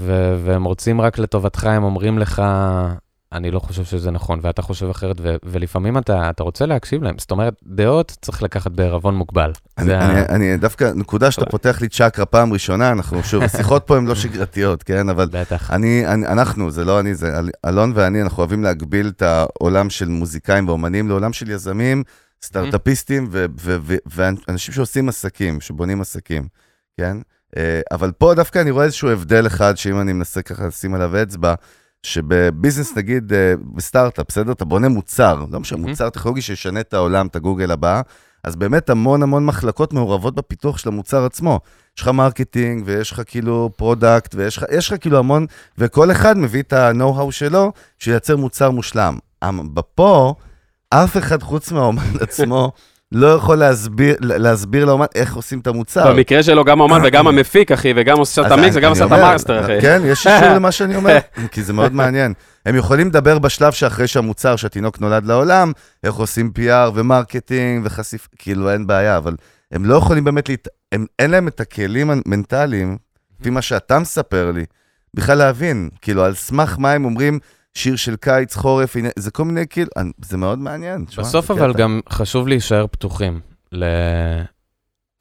והם 0.45 0.63
רוצים 0.63 1.01
רק 1.01 1.19
לטובתך, 1.19 1.63
הם 1.63 1.83
אומרים 1.83 2.19
לך, 2.19 2.41
אני 3.33 3.51
לא 3.51 3.59
חושב 3.59 3.83
שזה 3.83 4.11
נכון, 4.11 4.39
ואתה 4.41 4.61
חושב 4.61 4.89
אחרת, 4.89 5.15
ו- 5.21 5.35
ולפעמים 5.43 5.97
אתה, 5.97 6.29
אתה 6.29 6.43
רוצה 6.43 6.65
להקשיב 6.65 7.03
להם. 7.03 7.15
זאת 7.19 7.31
אומרת, 7.31 7.53
דעות 7.65 8.17
צריך 8.21 8.43
לקחת 8.43 8.71
בערבון 8.71 9.15
מוגבל. 9.15 9.51
אני, 9.77 9.85
זה 9.85 9.99
ה- 9.99 10.09
אני, 10.11 10.25
אני 10.29 10.57
דווקא, 10.57 10.91
נקודה 10.95 11.31
שאתה 11.31 11.45
פותח 11.45 11.81
לי 11.81 11.89
צ'קרה 11.89 12.25
פעם 12.25 12.53
ראשונה, 12.53 12.91
אנחנו 12.91 13.23
שוב, 13.23 13.43
השיחות 13.53 13.83
פה 13.87 13.97
הן 13.97 14.05
לא 14.05 14.15
שגרתיות, 14.15 14.83
כן? 14.83 15.09
אבל 15.09 15.27
בטח. 15.31 15.71
אני, 15.71 16.07
אני, 16.07 16.27
אנחנו, 16.27 16.71
זה 16.71 16.85
לא 16.85 16.99
אני, 16.99 17.15
זה 17.15 17.39
אל- 17.39 17.49
אלון 17.65 17.91
ואני, 17.95 18.21
אנחנו 18.21 18.37
אוהבים 18.37 18.63
להגביל 18.63 19.07
את 19.07 19.21
העולם 19.21 19.89
של 19.89 20.07
מוזיקאים 20.07 20.67
ואומנים 20.67 21.09
לעולם 21.09 21.33
של 21.33 21.49
יזמים, 21.51 22.03
סטארט-אפיסטים 22.43 23.27
ו- 23.31 23.45
ו- 23.61 23.77
ו- 23.81 23.95
ואנשים 24.47 24.73
שעושים 24.73 25.09
עסקים, 25.09 25.61
שבונים 25.61 26.01
עסקים, 26.01 26.47
כן? 26.97 27.17
אה, 27.57 27.81
אבל 27.91 28.11
פה 28.11 28.33
דווקא 28.35 28.59
אני 28.59 28.71
רואה 28.71 28.85
איזשהו 28.85 29.09
הבדל 29.09 29.47
אחד, 29.47 29.77
שאם 29.77 29.99
אני 30.01 30.13
מנסה 30.13 30.41
ככה 30.41 30.67
לשים 30.67 30.93
עליו 30.93 31.21
אצבע, 31.23 31.53
שב 32.03 32.27
business, 32.27 32.97
נגיד, 32.97 33.33
אה, 33.33 33.53
בסטארט-אפ, 33.75 34.25
בסדר? 34.27 34.51
אתה 34.51 34.65
בונה 34.65 34.89
מוצר, 34.89 35.45
לא 35.51 35.59
משנה. 35.59 35.87
מוצר 35.87 36.09
טכנולוגי 36.09 36.41
שישנה 36.41 36.79
את 36.79 36.93
העולם, 36.93 37.27
את 37.27 37.35
הגוגל 37.35 37.71
הבא, 37.71 38.01
אז 38.43 38.55
באמת 38.55 38.89
המון 38.89 39.23
המון 39.23 39.45
מחלקות 39.45 39.93
מעורבות 39.93 40.35
בפיתוח 40.35 40.77
של 40.77 40.89
המוצר 40.89 41.25
עצמו. 41.25 41.59
יש 41.97 42.01
לך 42.01 42.07
marketing, 42.07 42.83
ויש 42.85 43.11
לך 43.11 43.21
כאילו 43.25 43.69
product, 43.75 44.35
ויש 44.35 44.57
לך, 44.57 44.63
יש 44.71 44.91
לך 44.91 45.01
כאילו 45.01 45.17
המון, 45.17 45.45
וכל 45.77 46.11
אחד 46.11 46.37
מביא 46.37 46.61
את 46.61 46.73
ה-know-how 46.73 47.31
שלו, 47.31 47.71
שייצר 47.99 48.37
מוצר 48.37 48.71
מושלם. 48.71 49.17
אמ- 49.49 49.75
בפה, 49.75 50.33
אף 50.89 51.17
אחד 51.17 51.43
חוץ 51.43 51.71
מהאומן 51.71 52.03
עצמו 52.21 52.71
לא 53.13 53.27
יכול 53.27 53.55
להסביר, 53.55 54.15
להסביר 54.19 54.85
לאומן 54.85 55.05
איך 55.15 55.35
עושים 55.35 55.59
את 55.59 55.67
המוצר. 55.67 56.13
במקרה 56.13 56.43
שלו 56.43 56.65
גם 56.65 56.79
האומן 56.79 57.01
וגם 57.05 57.27
המפיק, 57.27 57.71
אחי, 57.71 57.93
וגם 57.95 58.17
עושה 58.17 58.47
את 58.47 58.51
המיקס 58.51 58.75
וגם 58.75 58.89
עושה 58.89 59.05
את 59.05 59.11
המאסטר, 59.11 59.61
אחי. 59.63 59.81
כן, 59.81 60.01
יש 60.05 60.27
אישור 60.27 60.49
למה 60.55 60.71
שאני 60.71 60.95
אומר, 60.95 61.17
כי 61.51 61.63
זה 61.63 61.73
מאוד 61.73 61.93
מעניין. 61.93 62.33
הם 62.65 62.75
יכולים 62.75 63.07
לדבר 63.07 63.39
בשלב 63.39 63.73
שאחרי 63.73 64.07
שהמוצר, 64.07 64.55
שהתינוק 64.55 64.99
נולד 64.99 65.25
לעולם, 65.25 65.71
איך 66.03 66.15
עושים 66.15 66.51
PR 66.57 66.91
ו 66.95 67.04
marketing 67.04 67.85
וחשיף, 67.85 68.27
כאילו 68.37 68.71
אין 68.71 68.87
בעיה, 68.87 69.17
אבל 69.17 69.35
הם 69.71 69.85
לא 69.85 69.95
יכולים 69.95 70.23
באמת, 70.23 70.49
להת... 70.49 70.67
הם, 70.91 71.05
אין 71.19 71.31
להם 71.31 71.47
את 71.47 71.59
הכלים 71.59 72.09
המנטליים, 72.09 72.97
לפי 73.39 73.49
מה 73.49 73.61
שאתה 73.61 73.99
מספר 73.99 74.51
לי, 74.51 74.65
בכלל 75.13 75.37
להבין, 75.37 75.89
כאילו, 76.01 76.23
על 76.23 76.33
סמך 76.33 76.75
מה 76.79 76.91
הם 76.91 77.05
אומרים, 77.05 77.39
שיר 77.75 77.95
של 77.95 78.15
קיץ, 78.15 78.55
חורף, 78.55 78.95
הנה, 78.95 79.09
זה 79.19 79.31
כל 79.31 79.45
מיני, 79.45 79.67
כאילו, 79.69 79.89
זה 80.25 80.37
מאוד 80.37 80.59
מעניין. 80.59 81.05
בסוף 81.17 81.47
זה 81.47 81.53
אבל 81.53 81.69
קטע. 81.73 81.79
גם 81.79 81.99
חשוב 82.09 82.47
להישאר 82.47 82.87
פתוחים 82.87 83.39
ל... 83.71 83.85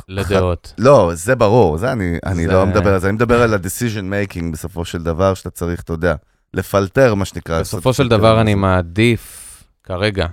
לדעות. 0.09 0.75
לא, 0.79 1.11
זה 1.15 1.37
ברור, 1.37 1.79
זה 1.79 1.93
אני, 1.93 2.19
אני 2.27 2.47
זה- 2.47 2.53
לא 2.53 2.67
מדבר 2.67 2.95
על 2.95 3.01
זה, 3.01 3.09
אני 3.09 3.15
מדבר 3.15 3.43
על 3.43 3.55
ה-decision 3.55 4.03
making 4.35 4.45
בסופו 4.53 4.85
של 4.85 5.03
דבר, 5.03 5.35
שאתה 5.35 5.51
צריך, 5.51 5.81
אתה 5.81 5.93
יודע, 5.93 6.15
לפלטר, 6.55 7.15
מה 7.15 7.25
שנקרא. 7.25 7.61
בסופו 7.61 7.93
של 7.93 8.09
דבר. 8.09 8.41
אני 8.41 8.55
מעדיף 8.55 9.49
כרגע, 9.83 10.27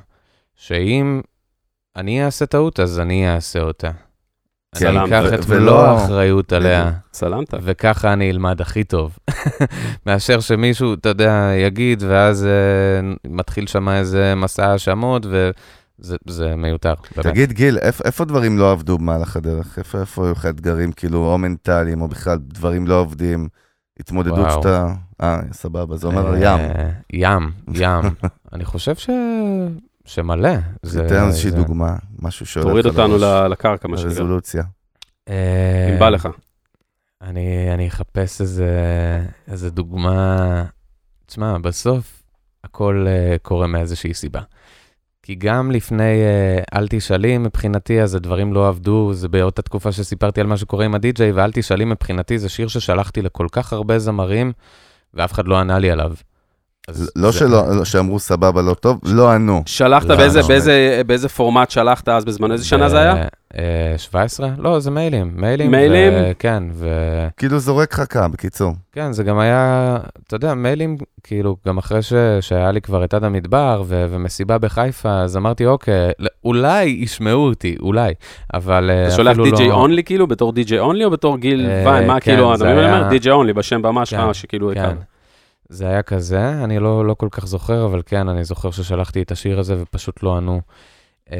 שאם 0.56 1.22
אני 1.96 2.26
אעשה 2.26 2.46
טעות, 2.46 2.80
אז 2.80 3.00
אני 3.00 3.36
אעשה 3.36 3.60
אותה. 3.62 3.92
כן, 4.76 4.88
אני 4.88 5.06
אקח 5.06 5.34
את 5.34 5.50
מלוא 5.50 5.82
האחריות 5.82 6.54
עליה, 6.54 6.92
סלמת. 7.14 7.54
וככה 7.64 8.14
אני 8.14 8.32
אלמד 8.32 8.62
הכי 8.62 8.84
טוב. 8.84 9.18
מאשר 10.06 10.40
שמישהו, 10.40 10.94
אתה 10.94 11.10
יודע, 11.10 11.52
יגיד, 11.58 12.04
ואז 12.08 12.46
אה, 12.46 13.30
מתחיל 13.32 13.68
שם 13.68 13.90
איזה 13.90 14.36
מסע 14.36 14.72
האשמות, 14.72 15.26
וזה 15.26 16.18
זה 16.28 16.56
מיותר. 16.56 16.94
באמת. 17.16 17.28
תגיד, 17.28 17.52
גיל, 17.52 17.78
איפה, 17.78 18.04
איפה 18.06 18.26
דברים 18.26 18.58
לא 18.58 18.72
עבדו 18.72 18.98
במהלך 18.98 19.38
הדרך? 19.38 19.78
איפה, 19.80 20.00
איפה 20.00 20.26
היו 20.26 20.32
לך 20.32 20.46
אתגרים, 20.46 20.92
כאילו, 20.92 21.26
או 21.26 21.38
מנטליים, 21.38 22.02
או 22.02 22.08
בכלל 22.08 22.38
דברים 22.38 22.88
לא 22.88 23.00
עובדים, 23.00 23.48
התמודדות 24.00 24.38
וואו. 24.38 24.62
שאתה... 24.64 24.88
אה, 25.22 25.40
סבבה, 25.52 25.98
זה 25.98 26.08
אומר 26.08 26.34
אה, 26.34 26.40
ים. 26.42 26.60
ים, 27.14 27.52
ים. 27.82 28.02
אני 28.54 28.66
חושב 28.66 28.96
ש... 28.96 29.10
שמלא. 30.10 30.50
זה- 30.82 31.10
תן 31.10 31.28
איזושהי 31.28 31.52
דוגמה, 31.52 31.96
משהו 32.20 32.46
שעולה 32.46 32.70
תוריד 32.70 32.86
אותנו 32.86 33.18
לקרקע, 33.50 33.88
מה 33.88 33.98
שנקרא. 33.98 34.10
לרזולוציה. 34.10 34.64
אה, 35.30 35.90
אם 35.94 36.00
בא 36.00 36.10
לך. 36.10 36.28
אני, 37.22 37.74
אני 37.74 37.88
אחפש 37.88 38.42
איזה, 38.42 38.70
איזה 39.48 39.70
דוגמה. 39.70 40.66
תשמע, 41.26 41.58
בסוף 41.58 42.24
הכל 42.64 43.06
uh, 43.08 43.38
קורה 43.42 43.68
מאיזושהי 43.68 44.14
סיבה. 44.14 44.42
כי 45.24 45.36
גם 45.36 45.72
לפני 45.72 46.04
אה, 46.24 46.80
אל 46.80 46.88
תשאלי 46.88 47.38
מבחינתי, 47.38 48.02
אז 48.02 48.16
הדברים 48.16 48.54
לא 48.54 48.68
עבדו, 48.68 49.14
זה 49.14 49.28
באותה 49.28 49.62
תקופה 49.62 49.92
שסיפרתי 49.92 50.42
על 50.42 50.48
מה 50.48 50.58
שקורה 50.58 50.86
עם 50.86 50.96
הדי-ג'יי, 50.96 51.32
ואל 51.32 51.52
תשאלי 51.52 51.86
מבחינתי 51.86 52.40
זה 52.40 52.50
שיר 52.50 52.68
ששלחתי 52.68 53.22
לכל 53.22 53.48
כך 53.52 53.74
הרבה 53.74 54.00
זמרים, 54.00 54.52
ואף 55.14 55.34
אחד 55.34 55.48
לא 55.48 55.58
ענה 55.60 55.80
לי 55.80 55.92
עליו. 55.92 56.14
אז 56.90 57.12
לא 57.16 57.32
זה- 57.32 57.38
שלא, 57.40 57.76
לא- 57.76 57.86
שאמרו 57.86 58.20
סבבה, 58.20 58.62
לא 58.62 58.74
טוב, 58.74 59.00
לא 59.04 59.32
ענו. 59.32 59.64
שלחת 59.66 60.06
לא, 60.10 60.16
באיזה, 60.16 60.40
לא. 60.42 60.48
באיזה, 60.48 61.02
באיזה 61.08 61.30
פורמט 61.30 61.72
שלחת 61.72 62.10
אז 62.10 62.26
בזמנו? 62.26 62.54
איזה 62.54 62.66
שנה 62.66 62.90
זה 62.90 63.00
היה? 63.00 63.16
אה, 63.58 63.94
17? 63.98 64.50
לא, 64.58 64.80
זה 64.80 64.92
מיילים. 64.92 65.32
מיילים. 65.36 65.72
מיילים? 65.72 66.14
ו- 66.14 66.32
כן, 66.40 66.64
וכן, 66.74 67.28
כאילו 67.38 67.60
זורק 67.60 67.94
חכה, 67.94 68.28
בקיצור. 68.28 68.74
זה 69.12 69.24
גם 69.24 69.40
היה, 69.40 69.98
אתה 70.28 70.36
יודע, 70.36 70.54
מיילים, 70.54 70.98
כאילו, 71.24 71.56
גם 71.68 71.78
אחרי 71.78 72.02
ש, 72.02 72.14
שהיה 72.42 72.72
לי 72.72 72.82
כבר 72.82 73.04
את 73.04 73.14
עד 73.14 73.24
המדבר 73.24 73.84
ו, 73.86 74.06
ומסיבה 74.10 74.58
בחיפה, 74.58 75.22
אז 75.22 75.38
אמרתי, 75.38 75.66
אוקיי, 75.66 76.10
אולי 76.44 76.86
ישמעו 76.86 77.48
אותי, 77.48 77.76
אולי, 77.82 78.14
אבל 78.54 78.90
אה, 78.94 79.08
אתה 79.08 79.16
שולח 79.16 79.38
די.ג'יי 79.38 79.68
לא... 79.68 79.74
אונלי 79.74 80.04
כאילו, 80.04 80.28
בתור 80.28 80.52
די.ג'יי 80.54 80.80
אונלי 80.80 81.06
או 81.06 81.10
בתור 81.10 81.38
גיל 81.38 81.66
אה, 81.70 81.84
ויין? 81.92 82.08
מה 82.08 82.20
כן, 82.20 82.32
כאילו, 82.32 82.56
אתה 82.56 82.64
מבין 82.64 82.92
מה 82.92 83.10
די.ג'יי 83.10 83.32
אונלי 83.32 83.54
בשם 83.54 83.82
במה 83.82 84.06
שלך, 84.06 84.20
כן, 84.20 84.34
שכאילו 84.34 84.72
כן. 84.74 84.96
זה 85.70 85.88
היה 85.88 86.02
כזה, 86.02 86.50
אני 86.64 86.80
לא, 86.80 87.06
לא 87.06 87.14
כל 87.14 87.28
כך 87.32 87.46
זוכר, 87.48 87.86
אבל 87.86 88.02
כן, 88.06 88.30
אני 88.30 88.44
זוכר 88.44 88.72
ששלחתי 88.72 89.22
את 89.22 89.32
השיר 89.32 89.60
הזה 89.60 89.76
ופשוט 89.82 90.24
לא 90.24 90.38
ענו. 90.38 90.62
אה, 91.32 91.38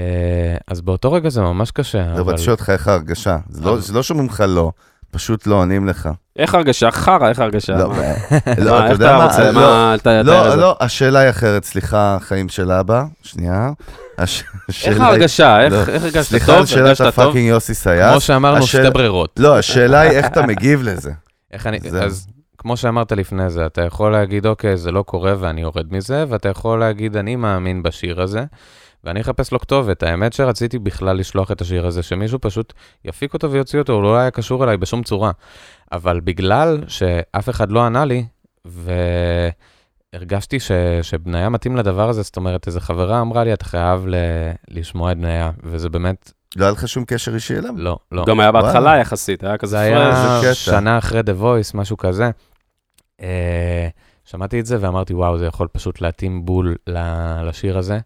אז 0.68 0.82
באותו 0.82 1.12
רגע 1.12 1.30
זה 1.30 1.42
ממש 1.42 1.72
קשה, 1.72 2.12
אבל 2.12 2.20
אבל... 2.20 2.38
שואל 2.38 2.52
אותך 2.56 2.70
איך 2.70 2.88
ההרגשה. 2.88 3.38
זה 3.50 3.66
לא- 3.66 3.78
לא 3.94 4.04
שאומרים 4.04 4.30
לך 4.30 4.44
לא, 4.48 4.72
פשוט 5.12 5.48
לא 5.48 5.56
עונים 5.56 5.88
לך. 5.88 6.10
איך 6.40 6.56
הרגשה? 6.56 6.92
חרא, 6.92 7.30
איך 7.30 7.40
הרגשה? 7.40 7.74
לא, 7.78 7.90
מה? 7.90 7.96
לא, 8.66 8.72
מה, 8.72 8.78
אתה 8.80 8.84
איך 8.86 8.92
יודע 8.92 9.08
אתה 9.08 9.18
מה? 9.44 9.52
לא, 9.52 9.62
מה, 9.62 9.96
אתה... 9.96 10.24
לא, 10.24 10.48
אתה- 10.48 10.56
לא, 10.56 10.78
השאלה 10.80 11.20
היא 11.20 11.30
אחרת, 11.30 11.64
סליחה, 11.64 12.18
חיים 12.22 12.50
של 12.50 12.72
אבא, 12.72 13.04
שנייה. 13.24 13.70
הש- 14.18 14.44
איך 14.86 15.00
ההרגשה? 15.00 15.62
איך 15.64 15.74
לא. 15.74 15.80
איך 15.94 16.04
הרגשת 16.04 16.30
סליחה 16.30 16.52
על 16.52 16.58
טוב? 16.58 16.66
שאלת 16.68 16.98
טוב? 16.98 17.08
ה 17.08 17.13
fucking 17.13 17.48
יוסי 17.50 17.74
סייס. 17.74 18.12
כמו 18.12 18.22
שאמרנו, 18.22 18.68
שתי 18.68 18.90
ברירות. 18.94 19.40
לא, 19.40 19.58
השאלה 19.58 20.00
היא 20.00 20.12
איך 20.12 20.26
אתה 20.26 20.42
מגיב 20.42 20.82
לזה. 20.84 21.12
איך 21.52 21.68
אני, 21.68 21.80
זה- 21.90 22.04
אז 22.04 22.28
כמו 22.60 22.78
שאמרת 22.78 23.12
לפני 23.12 23.50
זה, 23.50 23.66
אתה 23.66 23.82
יכול 23.82 24.12
להגיד, 24.12 24.46
אוקיי, 24.46 24.78
זה 24.78 24.92
לא 24.92 25.04
קורה 25.04 25.34
ואני 25.40 25.62
יורד 25.62 25.94
מזה, 25.94 26.26
ואתה 26.30 26.50
יכול 26.50 26.80
להגיד, 26.80 27.18
אני 27.18 27.36
מאמין 27.36 27.84
בשיר 27.84 28.22
הזה, 28.22 28.46
ואני 29.04 29.22
אחפש 29.22 29.52
לו 29.52 29.60
כתובת. 29.60 30.04
האמת 30.04 30.34
שרציתי 30.34 30.80
בכלל 30.80 31.18
לשלוח 31.18 31.52
את 31.52 31.62
השיר 31.62 31.88
הזה, 31.88 32.04
שמישהו 32.04 32.40
פשוט 32.42 32.74
יפיק 33.06 33.34
אותו 33.34 33.52
ויוציא 33.52 33.80
אותו, 33.80 33.94
הוא 33.94 34.04
לא 34.04 34.18
היה 34.18 34.32
קשור 34.32 34.64
אליי 34.64 34.78
בשום 34.78 35.04
צורה. 35.04 35.32
אבל 35.92 36.20
בגלל 36.20 36.84
שאף 36.88 37.50
אחד 37.50 37.72
לא 37.72 37.84
ענה 37.86 38.06
לי, 38.06 38.26
והרגשתי 40.14 40.60
ש... 40.60 40.72
שבניה 41.02 41.50
מתאים 41.50 41.78
לדבר 41.78 42.10
הזה, 42.10 42.22
זאת 42.22 42.38
אומרת, 42.38 42.68
איזו 42.68 42.80
חברה 42.80 43.22
אמרה 43.22 43.44
לי, 43.44 43.54
אתה 43.54 43.66
חייב 43.66 44.08
ל... 44.08 44.16
לשמוע 44.70 45.12
את 45.12 45.18
בניה, 45.18 45.52
וזה 45.64 45.90
באמת, 45.90 46.32
לא 46.56 46.66
היה 46.66 46.72
לך 46.72 46.88
שום 46.88 47.06
קשר 47.06 47.36
אישי 47.36 47.58
אליו? 47.58 47.74
לא, 47.78 47.98
לא. 48.12 48.26
גם 48.28 48.40
היה 48.40 48.52
בהתחלה. 48.52 48.98
יחסית, 48.98 49.44
היה 49.44 49.58
כזה 49.58 49.72
זה 49.72 49.80
היה. 49.80 50.54
שנה 50.54 50.98
אחרי 50.98 51.20
The 51.20 51.42
Voice, 51.42 51.72
משהו 51.74 51.98
כזה. 51.98 52.30
אה, 53.22 53.88
שמעתי 54.26 54.60
את 54.60 54.66
זה 54.66 54.78
ואמרתי, 54.80 55.14
וואו, 55.14 55.38
זה 55.38 55.46
יכול 55.46 55.68
פשוט 55.72 56.02
להתאים 56.02 56.46
בול 56.46 56.76
ל- 56.88 57.48
לשיר 57.50 57.78
הזה. 57.78 58.00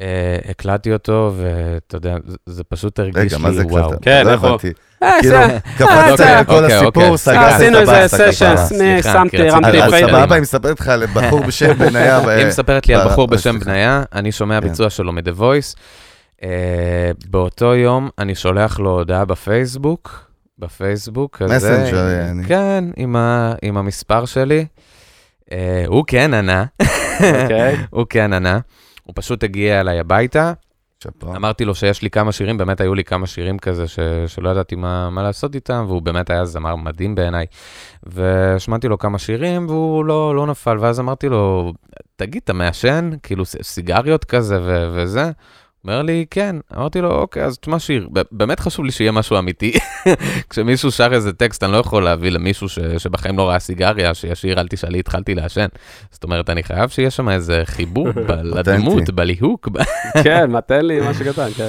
אה, 0.00 0.38
הקלטתי 0.48 0.92
אותו, 0.92 1.32
ואתה 1.36 1.96
יודע, 1.96 2.16
זה- 2.26 2.36
זה 2.46 2.64
פשוט 2.64 2.98
הרגיש 2.98 3.16
רגע, 3.32 3.38
מה 3.38 3.52
זה 3.52 3.62
לי, 3.62 3.68
וואו. 3.68 3.84
הקלטת? 3.86 4.04
כן, 4.04 4.26
לא 4.26 4.30
הבנתי. 4.30 4.72
אה, 5.02 5.10
כאילו, 5.20 5.36
זה- 5.36 5.58
קפצת 5.76 6.10
אוקיי, 6.10 6.34
על 6.34 6.44
כל 6.44 6.52
אוקיי, 6.64 6.76
הסיפור, 6.76 7.02
אוקיי. 7.02 7.18
סגרת 7.18 7.50
את 7.50 7.54
עשינו 7.54 7.78
איזה. 7.78 8.08
סשן, 8.08 8.54
שמתי, 9.02 9.50
אבל 9.50 9.70
פיידרים. 9.90 10.08
סבבה, 10.08 10.34
היא 10.34 10.42
מספרת 10.42 10.80
לך 10.80 10.88
על 10.88 11.06
בחור 11.06 11.40
בשם 11.46 11.74
בניה. 11.78 12.18
היא 12.36 12.46
מספרת 12.46 12.86
לי 12.88 12.94
על 12.94 13.08
בחור 13.08 13.26
בשם. 13.28 13.58
בניה, 13.58 14.02
אני 14.12 14.32
שומע 14.32 14.60
כן. 14.60 14.68
ביצוע 14.68 14.90
שלו 14.90 15.12
מ-The 15.12 15.40
Voice. 15.40 15.76
אה, 16.42 16.48
באותו 17.30 17.74
יום 17.74 18.08
אני 18.18 18.34
שולח 18.34 18.78
לו 18.80 18.90
הודעה 18.90 19.24
בפייסבוק, 19.24 20.31
בפייסבוק 20.62 21.36
כזה. 21.36 21.56
מסנג'ר, 21.56 22.08
יעני. 22.08 22.44
כן, 22.44 22.84
עם 22.96 23.16
ה- 23.16 23.54
עם 23.62 23.76
המספר 23.76 24.24
שלי. 24.24 24.66
אה, 25.52 25.84
הוא 25.86 26.04
כן 26.06 26.34
ענה. 26.34 26.64
אוקיי. 27.42 27.76
הוא 27.90 28.06
כן 28.10 28.32
ענה. 28.32 28.58
הוא 29.02 29.12
פשוט 29.16 29.44
הגיע 29.44 29.80
אליי 29.80 29.98
הביתה, 30.00 30.52
שאפו. 31.02 31.36
אמרתי 31.36 31.64
לו 31.64 31.74
שיש 31.74 32.02
לי 32.02 32.10
כמה 32.10 32.32
שירים, 32.32 32.58
באמת 32.58 32.80
היו 32.80 32.94
לי 32.94 33.04
כמה 33.04 33.26
שירים 33.26 33.58
כזה 33.58 33.88
ש... 33.88 33.98
שלא 34.26 34.50
ידעתי 34.50 34.74
מה, 34.74 35.10
מה 35.10 35.22
לעשות 35.22 35.54
איתם, 35.54 35.84
והוא 35.88 36.02
באמת 36.02 36.30
היה 36.30 36.44
זמר 36.44 36.76
מדהים 36.76 37.14
בעיניי. 37.14 37.46
והשמעתי 38.02 38.88
לו 38.88 38.98
כמה 38.98 39.18
שירים, 39.18 39.66
והוא 39.68 40.04
לא, 40.04 40.36
לא 40.36 40.46
נפל, 40.46 40.76
ואז 40.80 41.00
אמרתי 41.00 41.28
לו, 41.28 41.72
תגיד, 42.16 42.40
אתה 42.44 42.52
מעשן? 42.52 43.10
כאילו 43.22 43.44
ס- 43.44 43.56
סיגריות 43.62 44.24
כזה 44.24 44.58
ו... 44.62 44.88
וזה? 44.94 45.30
אומר 45.84 46.02
לי, 46.02 46.26
כן. 46.30 46.56
אמרתי 46.76 47.00
לו, 47.00 47.10
אוקיי, 47.12 47.44
אז 47.44 47.58
תשמע 47.58 47.78
שיר. 47.78 48.08
באמת 48.32 48.60
חשוב 48.60 48.84
לי 48.84 48.90
שיהיה 48.92 49.12
משהו 49.12 49.38
אמיתי. 49.38 49.72
כשמישהו 50.50 50.90
שר 50.90 51.12
איזה 51.12 51.32
טקסט, 51.32 51.62
אני 51.64 51.72
לא 51.72 51.76
יכול 51.76 52.04
להביא 52.04 52.30
למישהו 52.30 52.68
ש... 52.68 52.78
שבחיים 52.98 53.38
לא 53.38 53.48
ראה 53.48 53.58
סיגריה, 53.58 54.14
שישיר, 54.14 54.60
אל 54.60 54.68
תשאלי, 54.68 54.98
התחלתי 54.98 55.34
לעשן. 55.34 55.66
זאת 56.10 56.24
אומרת, 56.24 56.50
אני 56.50 56.62
חייב 56.62 56.88
שיהיה 56.90 57.10
שם 57.10 57.28
איזה 57.28 57.62
חיבור 57.64 58.08
ב- 58.28 58.30
לדמות, 58.30 59.10
בליהוק, 59.10 59.68
ב- 59.72 59.82
כן, 60.24 60.50
מה, 60.50 60.60
תן 60.60 60.84
לי 60.84 61.00
משהו 61.10 61.24
קטן, 61.32 61.48
כן. 61.56 61.68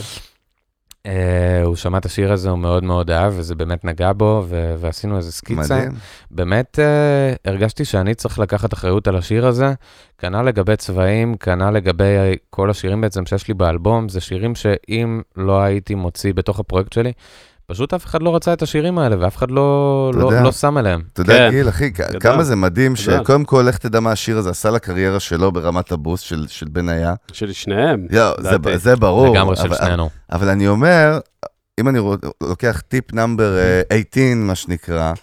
Uh, 1.07 1.65
הוא 1.65 1.75
שמע 1.75 1.97
את 1.97 2.05
השיר 2.05 2.33
הזה, 2.33 2.49
הוא 2.49 2.59
מאוד 2.59 2.83
מאוד 2.83 3.11
אהב, 3.11 3.33
וזה 3.37 3.55
באמת 3.55 3.85
נגע 3.85 4.11
בו, 4.13 4.43
ו- 4.47 4.75
ועשינו 4.79 5.17
איזה 5.17 5.31
סקיצה. 5.31 5.75
מדהים. 5.75 5.91
באמת 6.31 6.79
uh, 6.79 7.49
הרגשתי 7.49 7.85
שאני 7.85 8.15
צריך 8.15 8.39
לקחת 8.39 8.73
אחריות 8.73 9.07
על 9.07 9.15
השיר 9.15 9.47
הזה. 9.47 9.73
כנ"ל 10.17 10.41
לגבי 10.41 10.75
צבעים, 10.75 11.37
כנ"ל 11.37 11.71
לגבי 11.71 12.35
כל 12.49 12.69
השירים 12.69 13.01
בעצם 13.01 13.25
שיש 13.25 13.47
לי 13.47 13.53
באלבום, 13.53 14.09
זה 14.09 14.21
שירים 14.21 14.55
שאם 14.55 15.21
לא 15.35 15.61
הייתי 15.61 15.95
מוציא 15.95 16.33
בתוך 16.33 16.59
הפרויקט 16.59 16.93
שלי, 16.93 17.11
פשוט 17.67 17.93
אף 17.93 18.05
אחד 18.05 18.21
לא 18.21 18.35
רצה 18.35 18.53
את 18.53 18.61
השירים 18.61 18.97
האלה, 18.99 19.15
ואף 19.19 19.37
אחד 19.37 19.51
לא, 19.51 20.11
לא, 20.15 20.25
יודע. 20.25 20.41
לא 20.41 20.51
שם 20.51 20.77
עליהם. 20.77 21.01
אתה 21.13 21.21
יודע, 21.21 21.33
כן. 21.37 21.49
גיל, 21.49 21.69
אחי, 21.69 21.89
גדול. 21.89 22.19
כמה 22.19 22.43
זה 22.43 22.55
מדהים. 22.55 22.95
שקודם 22.95 23.45
כל, 23.45 23.65
לך 23.67 23.77
תדע 23.77 23.99
מה 23.99 24.11
השיר 24.11 24.37
הזה 24.37 24.49
עשה 24.49 24.69
לקריירה 24.71 25.19
שלו 25.19 25.51
ברמת 25.51 25.91
הבוסט 25.91 26.23
של- 26.25 26.45
של 26.47 26.67
בניה. 26.69 27.13
של 27.31 27.51
שניהם. 27.51 28.07
יואו, 28.11 28.33
זה-. 28.41 28.77
זה 28.77 28.95
ברור. 28.95 29.33
לגמרי 29.35 29.55
של 29.55 29.67
אבל- 29.67 29.75
שנינו. 29.77 30.09
אבל 30.31 30.49
אני 30.49 30.67
אומר, 30.67 31.19
אם 31.79 31.89
אני 31.89 31.99
לוקח 32.43 32.81
טיפ 32.87 33.13
נאמבר 33.13 33.57
אה, 33.57 33.81
18, 33.91 34.35
מה 34.35 34.55
שנקרא, 34.55 35.13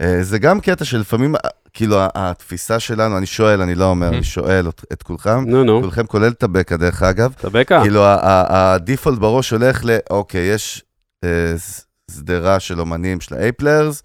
אה, 0.00 0.18
זה 0.22 0.38
גם 0.38 0.60
קטע 0.60 0.84
שלפעמים, 0.84 1.34
אה, 1.36 1.40
כאילו, 1.72 1.96
התפיסה 2.14 2.80
שלנו, 2.80 3.18
אני 3.18 3.26
שואל, 3.26 3.60
אני 3.62 3.74
לא 3.74 3.84
אומר, 3.84 4.08
אני 4.08 4.22
שואל 4.22 4.66
אות- 4.66 4.84
את 4.92 5.02
כולכם, 5.02 5.44
כולכם 5.82 6.06
כולל 6.06 6.32
טבקה, 6.32 6.76
דרך 6.76 7.02
אגב, 7.02 7.32
טבקה. 7.40 7.80
כאילו, 7.82 8.04
ה- 8.04 8.14
ה- 8.22 8.74
הדיפולט 8.74 9.18
בראש 9.18 9.50
הולך 9.50 9.84
ל, 9.84 9.96
אוקיי, 10.10 10.40
יש 10.54 10.82
אה, 11.24 11.28
שדרה 12.10 12.60
של 12.60 12.80
אומנים 12.80 13.20
של 13.20 13.34
ה-A 13.34 13.53
players, 13.53 14.02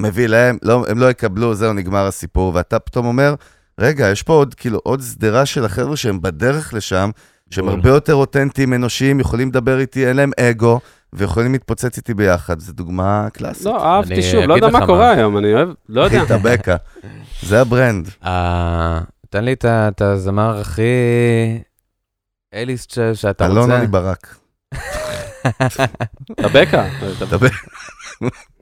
מביא 0.00 0.26
להם, 0.26 0.58
לא, 0.62 0.84
הם 0.88 0.98
לא 0.98 1.10
יקבלו, 1.10 1.54
זהו, 1.54 1.72
נגמר 1.72 2.06
הסיפור, 2.06 2.52
ואתה 2.54 2.78
פתאום 2.78 3.06
אומר, 3.06 3.34
רגע, 3.80 4.10
יש 4.10 4.22
פה 4.22 4.32
עוד, 4.32 4.54
כאילו, 4.54 4.80
עוד 4.82 5.00
שדרה 5.02 5.46
של 5.46 5.64
החבר'ה 5.64 5.96
שהם 5.96 6.22
בדרך 6.22 6.74
לשם, 6.74 7.10
שהם 7.50 7.64
בול. 7.64 7.74
הרבה 7.74 7.88
יותר 7.88 8.14
אותנטיים, 8.14 8.74
אנושיים, 8.74 9.20
יכולים 9.20 9.48
לדבר 9.48 9.78
איתי, 9.78 10.08
אין 10.08 10.16
להם 10.16 10.30
אגו, 10.40 10.80
ויכולים 11.12 11.52
להתפוצץ 11.52 11.96
איתי 11.96 12.14
ביחד. 12.14 12.60
זו 12.60 12.72
דוגמה 12.72 13.28
קלאסית. 13.32 13.66
לא, 13.66 13.84
אהבתי 13.84 14.14
אני 14.14 14.22
שוב, 14.22 14.40
לא 14.44 14.54
יודע 14.54 14.68
מה 14.68 14.86
קורה 14.86 14.98
מה. 14.98 15.10
היום, 15.10 15.38
אני 15.38 15.54
אוהב, 15.54 15.68
לא 15.88 16.02
יודע. 16.02 16.18
אחי, 16.22 16.28
טבקה. 16.28 16.76
זה 17.42 17.60
ה 17.60 17.67
brand. 17.67 18.08
אה, 18.24 19.00
תן 19.30 19.44
לי 19.44 19.54
את 19.62 20.02
הזמר 20.02 20.60
הכי 20.60 20.82
אליסט 22.54 22.98
שאתה 23.14 23.46
רוצה. 23.46 23.60
אלון 23.60 23.70
עלי 23.70 23.86
ברק. 23.86 24.36
טבקה. 26.36 26.84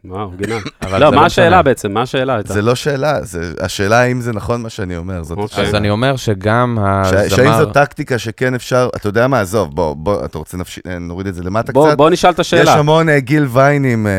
וואו, 0.04 0.30
גינה. 0.30 0.54
לא, 0.82 0.98
מה 0.98 1.10
משנה. 1.10 1.24
השאלה 1.26 1.62
בעצם? 1.62 1.92
מה 1.92 2.02
השאלה 2.02 2.34
הייתה? 2.34 2.52
זה 2.54 2.62
לא 2.62 2.74
שאלה, 2.74 3.22
זה- 3.24 3.52
השאלה 3.60 4.00
האם 4.00 4.20
זה 4.20 4.32
נכון 4.32 4.62
מה 4.62 4.70
שאני 4.70 4.96
אומר. 4.96 5.22
אוקיי. 5.30 5.64
אז 5.68 5.74
אני 5.74 5.90
אומר 5.90 6.16
שגם 6.16 6.78
הזמר... 6.80 7.28
שהאם 7.28 7.52
זו 7.58 7.66
טקטיקה 7.66 8.18
שכן 8.18 8.54
אפשר, 8.54 8.88
אתה 8.96 9.08
יודע 9.08 9.26
מה, 9.28 9.40
עזוב, 9.40 9.74
בוא, 9.76 9.96
בוא, 9.96 10.24
אתה 10.24 10.38
רוצה 10.38 10.56
אה, 10.88 10.98
נוריד 10.98 11.26
את 11.26 11.34
זה 11.34 11.42
למטה 11.42 11.72
בוא 11.72 11.88
קצת? 11.88 11.96
בוא 11.96 12.10
נשאל 12.10 12.30
את 12.30 12.38
יש 12.38 12.40
השאלה. 12.40 12.74
המון 12.74 13.08
אה, 13.08 13.20
גיל 13.20 13.46
ויינים 13.52 14.06
אה, 14.06 14.12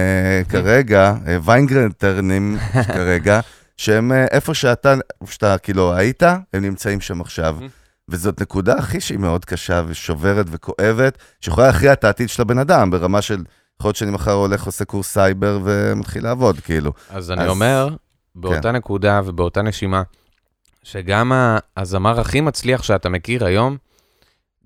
כרגע, 0.50 1.14
ויינגרנטרנים 1.44 2.58
כרגע, 2.94 3.40
שהם 3.78 4.12
איפה 4.32 4.54
שאתה, 4.54 4.94
איפה 5.22 5.34
שאתה 5.34 5.58
כאילו 5.58 5.94
היית, 5.94 6.24
הם 6.24 6.62
נמצאים 6.62 7.02
שם 7.02 7.22
עכשיו. 7.22 7.56
וזאת 8.10 8.42
נקודה 8.42 8.74
הכי 8.74 9.02
שהיא 9.02 9.20
מאוד 9.20 9.46
קשה 9.46 9.82
ושוברת 9.88 10.46
וכואבת, 10.50 11.18
שיכולה 11.42 11.68
להכריע 11.68 11.94
את 11.94 12.04
העתיד 12.04 12.30
של 12.30 12.42
הבן 12.42 12.58
אדם 12.60 12.92
ברמה 12.92 13.22
של, 13.22 13.44
יכול 13.80 13.90
להיות 13.90 13.96
שאני 13.96 14.12
מחר 14.12 14.32
הולך, 14.32 14.64
עושה 14.66 14.86
קורס 14.86 15.08
סייבר 15.14 15.60
ומתחיל 15.64 16.24
לעבוד, 16.24 16.60
כאילו. 16.60 16.92
אז 17.10 17.32
אני 17.32 17.44
אז- 17.44 17.50
אומר, 17.50 17.90
באותה 18.36 18.62
כן. 18.62 18.76
נקודה 18.76 19.22
ובאותה 19.26 19.62
נשימה, 19.62 20.04
שגם 20.84 21.32
הזמר 21.78 22.20
הכי 22.20 22.42
מצליח 22.42 22.84
שאתה 22.84 23.10
מכיר 23.10 23.46
היום, 23.46 23.78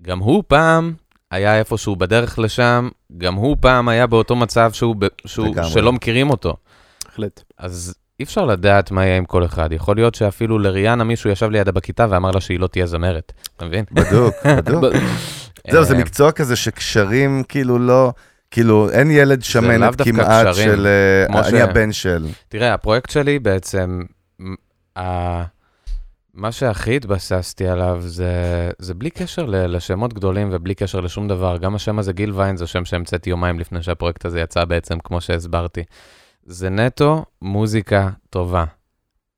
גם 0.02 0.18
הוא 0.18 0.44
פעם 0.46 0.94
היה 1.30 1.58
איפשהו 1.58 1.96
בדרך 1.96 2.38
לשם, 2.38 2.88
גם 3.18 3.34
הוא 3.34 3.56
פעם 3.60 3.88
היה 3.88 4.06
באותו 4.06 4.36
מצב 4.36 4.72
שהוא, 4.72 4.96
ב- 4.98 5.06
שהוא. 5.26 5.54
שלא 5.64 5.92
מכירים 5.92 6.30
אותו. 6.30 6.56
בהחלט. 7.04 7.42
אז 7.58 7.94
אי 8.22 8.26
אפשר 8.26 8.44
לדעת 8.44 8.90
מה 8.90 9.04
יהיה 9.04 9.16
עם 9.16 9.24
כל 9.24 9.44
אחד. 9.44 9.72
יכול 9.72 9.96
להיות 9.96 10.14
שאפילו 10.14 10.58
לריאנה 10.58 11.04
מישהו 11.04 11.30
ישב 11.30 11.50
לידה 11.50 11.72
בכיתה 11.72 12.06
ואמר 12.10 12.30
לה 12.30 12.40
שהיא 12.40 12.60
לא 12.60 12.66
תהיה 12.66 12.86
זמרת, 12.86 13.32
אתה 13.56 13.64
מבין? 13.64 13.84
בדוק, 13.92 14.34
בדוק. 14.66 14.84
זהו, 15.70 15.84
זה 15.84 15.94
אה, 15.94 15.98
מקצוע 16.00 16.32
כזה 16.32 16.56
שקשרים 16.56 17.42
כאילו 17.48 17.78
לא, 17.78 18.12
כאילו 18.50 18.90
אין 18.90 19.10
ילד 19.10 19.42
שמנת 19.42 20.02
כמעט 20.02 20.46
קשרים, 20.46 20.68
של 20.70 20.86
אה, 20.86 21.40
אני 21.40 21.58
ש- 21.58 21.62
הבן 21.62 21.92
של. 21.92 22.26
תראה, 22.48 22.74
הפרויקט 22.74 23.10
שלי 23.10 23.38
בעצם, 23.38 24.02
ה- 24.98 25.42
מה 26.34 26.52
שהכי 26.52 26.96
התבססתי 26.96 27.66
עליו 27.68 27.98
זה, 28.00 28.30
זה 28.78 28.94
בלי 28.94 29.10
קשר 29.10 29.44
ל- 29.46 29.76
לשמות 29.76 30.14
גדולים 30.14 30.48
ובלי 30.52 30.74
קשר 30.74 31.00
לשום 31.00 31.28
דבר. 31.28 31.56
גם 31.56 31.74
השם 31.74 31.98
הזה, 31.98 32.12
גיל 32.12 32.32
ויין, 32.34 32.56
זה 32.56 32.66
שם 32.66 32.84
שהמצאתי 32.84 33.30
יומיים 33.30 33.58
לפני 33.58 33.82
שהפרויקט 33.82 34.24
הזה 34.24 34.40
יצא 34.40 34.64
בעצם, 34.64 34.98
כמו 35.04 35.20
שהסברתי. 35.20 35.82
זה 36.44 36.70
נטו 36.70 37.24
מוזיקה 37.42 38.10
טובה, 38.30 38.64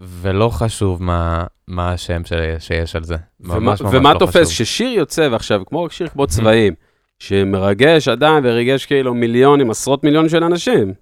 ולא 0.00 0.48
חשוב 0.48 1.02
מה, 1.02 1.46
מה 1.68 1.92
השם 1.92 2.24
של, 2.24 2.56
שיש 2.58 2.96
על 2.96 3.04
זה. 3.04 3.16
ומה, 3.40 3.58
ממש 3.58 3.82
ממש 3.82 3.94
ומה 3.94 4.14
לא 4.14 4.18
תופס? 4.18 4.36
חשוב. 4.36 4.52
ששיר 4.52 4.88
יוצא, 4.88 5.28
ועכשיו, 5.32 5.62
כמו 5.66 5.90
שיר 5.90 6.08
כמו 6.08 6.26
צבעים, 6.26 6.74
שמרגש 7.18 8.08
אדם 8.08 8.40
וריגש 8.44 8.86
כאילו 8.86 9.14
מיליונים, 9.14 9.70
עשרות 9.70 10.04
מיליונים 10.04 10.28
של 10.28 10.44
אנשים. 10.44 10.92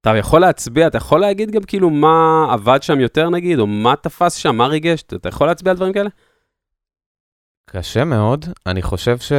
אתה 0.00 0.16
יכול 0.16 0.40
להצביע, 0.40 0.86
אתה 0.86 0.96
יכול 0.98 1.20
להגיד 1.20 1.50
גם 1.50 1.62
כאילו 1.62 1.90
מה 1.90 2.46
עבד 2.52 2.82
שם 2.82 3.00
יותר 3.00 3.30
נגיד, 3.30 3.58
או 3.58 3.66
מה 3.66 3.96
תפס 3.96 4.34
שם, 4.34 4.56
מה 4.56 4.66
ריגש, 4.66 5.02
אתה 5.02 5.28
יכול 5.28 5.46
להצביע 5.46 5.70
על 5.70 5.76
דברים 5.76 5.92
כאלה? 5.92 6.10
קשה 7.70 8.04
מאוד. 8.04 8.44
אני 8.66 8.82
חושב 8.82 9.18
ש... 9.18 9.32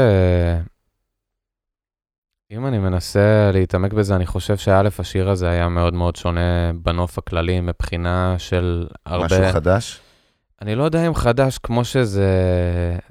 אם 2.53 2.65
אני 2.65 2.79
מנסה 2.79 3.51
להתעמק 3.53 3.93
בזה, 3.93 4.15
אני 4.15 4.25
חושב 4.25 4.57
שא', 4.57 4.81
השיר 4.99 5.29
הזה 5.29 5.49
היה 5.49 5.69
מאוד 5.69 5.93
מאוד 5.93 6.15
שונה 6.15 6.71
בנוף 6.75 7.17
הכללי 7.17 7.61
מבחינה 7.61 8.35
של 8.37 8.87
הרבה... 9.05 9.25
משהו 9.25 9.43
חדש? 9.51 9.99
אני 10.61 10.75
לא 10.75 10.83
יודע 10.83 11.07
אם 11.07 11.15
חדש, 11.15 11.57
כמו 11.57 11.85
שזה 11.85 12.27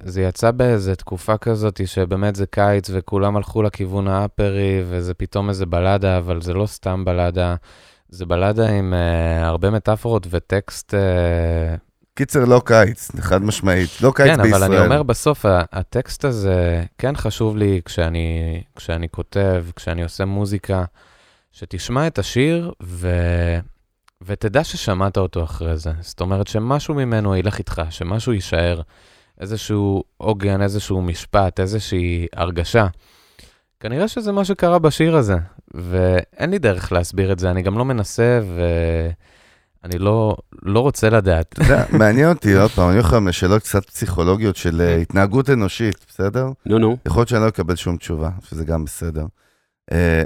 זה 0.03 0.23
יצא 0.23 0.51
באיזה 0.51 0.97
תקופה 0.97 1.37
כזאת, 1.37 1.81
שבאמת 1.87 2.37
זה 2.37 2.47
קיץ 2.47 2.91
וכולם 2.93 3.37
הלכו 3.37 3.63
לכיוון 3.63 4.09
האפרי, 4.09 4.83
וזה 4.89 5.15
פתאום 5.15 5.49
איזה 5.49 5.67
בלדה, 5.67 6.19
אבל 6.19 6.41
זה 6.41 6.55
לא 6.55 6.67
סתם 6.67 7.05
בלדה, 7.05 7.55
זה 8.09 8.27
בלדה 8.27 8.71
עם 8.71 8.95
uh, 8.95 9.45
הרבה 9.45 9.71
מטאפורות 9.71 10.27
וטקסט 10.31 10.95
uh, 10.95 10.97
קיצר, 12.15 12.45
לא 12.45 12.63
קיץ, 12.65 13.11
חד 13.21 13.43
משמעית. 13.43 13.91
לא 14.01 14.13
קיץ 14.15 14.27
כן, 14.37 14.43
בישראל. 14.43 14.63
אבל 14.63 14.75
אני 14.75 14.85
אומר 14.85 15.03
בסוף, 15.03 15.45
הטקסט 15.49 16.25
הזה 16.25 16.85
כן 16.99 17.17
חשוב 17.17 17.57
לי 17.57 17.81
כשאני, 17.85 18.63
כשאני 18.77 19.09
כותב, 19.09 19.65
כשאני 19.77 20.03
עושה 20.03 20.25
מוזיקה, 20.25 20.85
שתשמע 21.53 22.07
את 22.07 22.19
השיר 22.19 22.73
ו... 22.83 23.09
ותדע 24.23 24.65
ששמעת 24.65 25.17
אותו 25.17 25.45
אחרי 25.45 25.77
זה. 25.77 25.91
זאת 26.01 26.21
אומרת 26.21 26.47
שמשהו 26.47 26.95
ממנו 26.95 27.37
ילך 27.37 27.59
איתך, 27.59 27.83
שמשהו 27.91 28.33
יישאר, 28.33 28.81
איזשהו 29.41 30.05
עוגן, 30.17 30.63
איזשהו 30.63 31.03
משפט, 31.03 31.61
איזושהי 31.61 32.27
הרגשה. 32.37 32.87
כנראה 33.81 34.09
שזה 34.09 34.33
מה 34.33 34.45
שקרה 34.45 34.79
בשיר 34.79 35.17
הזה, 35.17 35.37
ואין 35.75 36.51
לי 36.51 36.59
דרך 36.59 36.93
להסביר 36.93 37.33
את 37.33 37.39
זה, 37.39 37.51
אני 37.51 37.63
גם 37.63 37.79
לא 37.79 37.85
מנסה 37.85 38.41
ואני 39.83 39.99
לא, 39.99 40.37
לא 40.63 40.81
רוצה 40.81 41.11
לדעת. 41.11 41.59
מעניין 41.99 42.29
אותי, 42.29 42.55
עוד 42.55 42.71
פעם, 42.71 42.89
אני 42.89 42.97
הולך 42.99 43.13
היום 43.13 43.29
לשאלות 43.29 43.63
קצת 43.63 43.85
פסיכולוגיות 43.85 44.57
של 44.57 44.81
אה, 44.81 44.97
התנהגות 44.97 45.51
אנושית, 45.51 46.07
בסדר? 46.09 46.49
נו, 46.67 46.79
נו. 46.79 46.97
יכול 47.07 47.21
להיות 47.21 47.29
שאני 47.29 47.43
לא 47.43 47.49
אקבל 47.49 47.77
שום 47.77 47.97
תשובה, 47.97 48.31
שזה 48.49 48.65
גם 48.65 48.85
בסדר. 48.85 49.27
אה, 49.93 50.23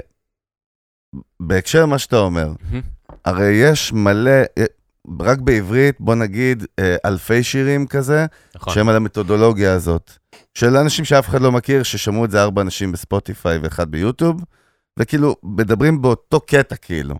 בהקשר 1.39 1.81
למה 1.81 1.99
שאתה 1.99 2.17
אומר, 2.17 2.51
הרי 3.25 3.47
יש 3.47 3.93
מלא, 3.93 4.31
אה, 4.57 4.65
רק 5.19 5.39
בעברית, 5.39 5.95
בוא 5.99 6.15
נגיד, 6.15 6.65
אלפי 7.05 7.43
שירים 7.43 7.87
כזה, 7.87 8.25
נכון. 8.55 8.73
שהם 8.73 8.89
על 8.89 8.95
המתודולוגיה 8.95 9.73
הזאת. 9.73 10.11
של 10.53 10.77
אנשים 10.77 11.05
שאף 11.05 11.29
אחד 11.29 11.41
לא 11.41 11.51
מכיר, 11.51 11.83
ששמעו 11.83 12.25
את 12.25 12.31
זה 12.31 12.41
ארבע 12.41 12.61
אנשים 12.61 12.91
בספוטיפיי 12.91 13.57
ואחד 13.57 13.91
ביוטיוב, 13.91 14.43
וכאילו, 14.99 15.35
מדברים 15.43 16.01
באותו 16.01 16.39
קטע 16.39 16.75
כאילו. 16.75 17.15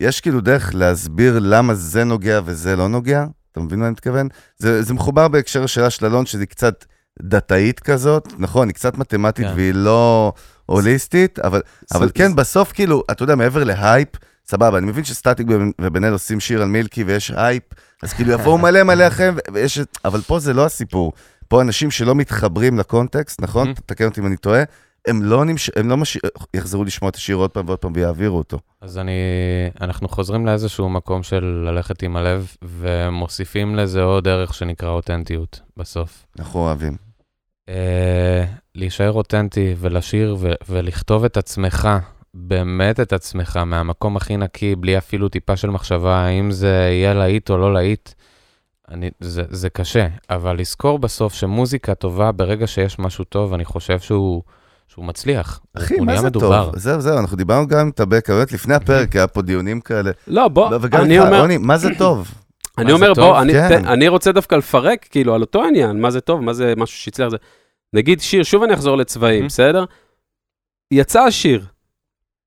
יש 0.00 0.20
כאילו 0.20 0.40
דרך 0.40 0.70
להסביר 0.74 1.38
למה 1.42 1.74
זה 1.74 2.04
נוגע 2.04 2.40
וזה 2.44 2.76
לא 2.76 2.88
נוגע? 2.88 3.24
אתה 3.52 3.60
מבין 3.60 3.78
מה 3.78 3.84
אני 3.86 3.92
מתכוון? 3.92 4.28
זה, 4.58 4.82
זה 4.82 4.94
מחובר 4.94 5.28
בהקשר 5.28 5.62
לשאלה 5.62 5.90
של 5.90 6.06
אלון, 6.06 6.26
שהיא 6.26 6.44
קצת 6.44 6.84
דתאית 7.22 7.80
כזאת, 7.80 8.28
נכון, 8.38 8.68
היא 8.68 8.74
קצת 8.74 8.98
מתמטית 8.98 9.46
כן. 9.46 9.52
והיא 9.56 9.72
לא 9.74 10.32
הוליסטית, 10.66 11.38
אבל, 11.38 11.62
אבל 11.94 12.10
כן, 12.14 12.36
בסוף 12.36 12.72
כאילו, 12.72 13.02
אתה 13.10 13.22
יודע, 13.22 13.34
מעבר 13.34 13.64
להייפ, 13.64 14.08
סבבה, 14.48 14.78
אני 14.78 14.86
מבין 14.86 15.04
שסטטיק 15.04 15.46
ובן 15.80 16.04
אל 16.04 16.12
עושים 16.12 16.40
שיר 16.40 16.62
על 16.62 16.68
מילקי 16.68 17.04
ויש 17.04 17.32
הייפ, 17.36 17.62
אז 18.02 18.12
כאילו 18.12 18.32
יבואו 18.32 18.58
מלא 18.64 18.82
מלא 18.82 19.06
אחריהם, 19.06 19.34
ו- 19.36 19.52
ויש... 19.54 19.78
את- 19.78 19.98
אבל 20.04 20.20
פה 20.20 20.38
זה 20.38 20.52
לא 20.54 20.64
הסיפור. 20.66 21.12
פה 21.48 21.60
אנשים 21.62 21.90
שלא 21.90 22.14
מתחברים 22.14 22.78
לקונטקסט, 22.78 23.42
נכון? 23.42 23.70
Mhm. 23.70 23.80
תקן 23.86 24.04
אותי 24.04 24.20
אם 24.20 24.26
אני 24.26 24.36
טועה, 24.36 24.62
הם 25.08 25.22
לא, 25.22 25.44
נמש... 25.44 25.70
הם 25.76 25.88
לא 25.88 25.96
מש... 25.96 26.18
יחזרו 26.54 26.84
לשמוע 26.84 27.08
את 27.08 27.16
השיר 27.16 27.36
עוד 27.36 27.50
פעם 27.50 27.66
ועוד 27.66 27.78
פעם 27.78 27.92
ויעבירו 27.94 28.38
אותו. 28.38 28.58
אז 28.80 28.98
אני, 28.98 29.12
אנחנו 29.80 30.08
חוזרים 30.08 30.46
לאיזשהו 30.46 30.88
מקום 30.88 31.22
של 31.22 31.44
ללכת 31.44 32.02
עם 32.02 32.16
הלב, 32.16 32.56
ומוסיפים 32.62 33.76
לזה 33.76 34.02
עוד 34.02 34.28
ערך 34.28 34.54
שנקרא 34.54 34.88
אותנטיות 34.88 35.60
בסוף. 35.76 36.26
אנחנו 36.38 36.60
אוהבים. 36.60 36.96
אה, 37.68 38.44
להישאר 38.74 39.12
אותנטי 39.12 39.74
ולשיר 39.78 40.36
ו- 40.38 40.52
ולכתוב 40.68 41.24
את 41.24 41.36
עצמך, 41.36 41.88
באמת 42.34 43.00
את 43.00 43.12
עצמך, 43.12 43.56
מהמקום 43.56 44.16
הכי 44.16 44.36
נקי, 44.36 44.76
בלי 44.76 44.98
אפילו 44.98 45.28
טיפה 45.28 45.56
של 45.56 45.70
מחשבה, 45.70 46.16
האם 46.16 46.50
זה 46.50 46.88
יהיה 46.90 47.14
להיט 47.14 47.50
או 47.50 47.58
לא 47.58 47.74
להיט, 47.74 48.10
אני, 48.90 49.10
זה, 49.20 49.42
זה 49.48 49.70
קשה, 49.70 50.06
אבל 50.30 50.58
לזכור 50.58 50.98
בסוף 50.98 51.34
שמוזיקה 51.34 51.94
טובה, 51.94 52.32
ברגע 52.32 52.66
שיש 52.66 52.98
משהו 52.98 53.24
טוב, 53.24 53.54
אני 53.54 53.64
חושב 53.64 54.00
שהוא, 54.00 54.42
שהוא 54.92 55.04
מצליח. 55.04 55.60
אחי, 55.76 56.00
מה 56.00 56.16
זה 56.20 56.26
מדובר. 56.26 56.64
טוב? 56.64 56.78
זהו, 56.78 57.00
זהו, 57.00 57.18
אנחנו 57.18 57.36
דיברנו 57.36 57.66
גם 57.68 57.78
עם 57.80 57.90
טבקה, 57.90 58.32
באמת 58.34 58.52
לפני 58.52 58.74
הפרק, 58.74 59.16
היה 59.16 59.26
פה 59.26 59.42
דיונים 59.42 59.80
כאלה. 59.80 60.10
לא, 60.26 60.48
בוא, 60.48 60.70
לא, 60.70 60.78
וגם 60.80 61.00
אני 61.02 61.18
אומר, 61.18 61.40
רוני, 61.40 61.58
מה 61.58 61.78
זה 61.78 61.88
טוב? 61.98 62.28
אני 62.78 62.92
אומר? 62.92 63.14
בוא, 63.14 63.40
אני, 63.42 63.52
כן. 63.52 63.82
ת- 63.82 63.86
אני 63.86 64.08
רוצה 64.08 64.32
דווקא 64.32 64.54
לפרק, 64.54 65.06
כאילו, 65.10 65.34
על 65.34 65.40
אותו 65.40 65.64
עניין, 65.64 66.00
מה 66.00 66.10
זה 66.10 66.20
טוב, 66.20 66.40
מה 66.40 66.52
זה 66.52 66.74
משהו 66.76 66.98
שהצליח 66.98 67.28
זה. 67.28 67.36
נגיד 67.92 68.20
שיר, 68.20 68.42
שוב 68.42 68.62
אני 68.62 68.74
אחזור 68.74 68.96
לצבעים. 68.96 69.46
בסדר? 69.46 69.84
יצא 70.92 71.20
השיר, 71.20 71.64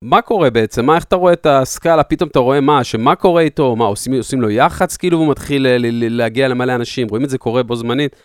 מה 0.02 0.22
קורה 0.22 0.50
בעצם? 0.50 0.84
מה, 0.86 0.96
איך 0.96 1.04
אתה 1.04 1.16
רואה 1.16 1.32
את 1.32 1.46
הסקאלה? 1.46 2.02
פתאום 2.02 2.28
אתה 2.28 2.38
רואה 2.38 2.60
מה, 2.60 2.84
שמה 2.84 3.14
קורה 3.14 3.42
איתו? 3.42 3.76
מה, 3.76 3.84
עושים, 3.84 4.12
עושים 4.14 4.40
לו 4.40 4.50
יח"צ, 4.50 4.96
כאילו, 4.96 5.18
והוא 5.18 5.30
מתחיל 5.30 5.62
ל- 5.68 5.76
ל- 5.86 6.16
להגיע 6.16 6.48
למלא 6.48 6.74
אנשים, 6.74 7.08
רואים 7.08 7.24
את 7.24 7.30
זה 7.30 7.38
קורה 7.38 7.62
בו 7.62 7.76
זמנית. 7.76 8.16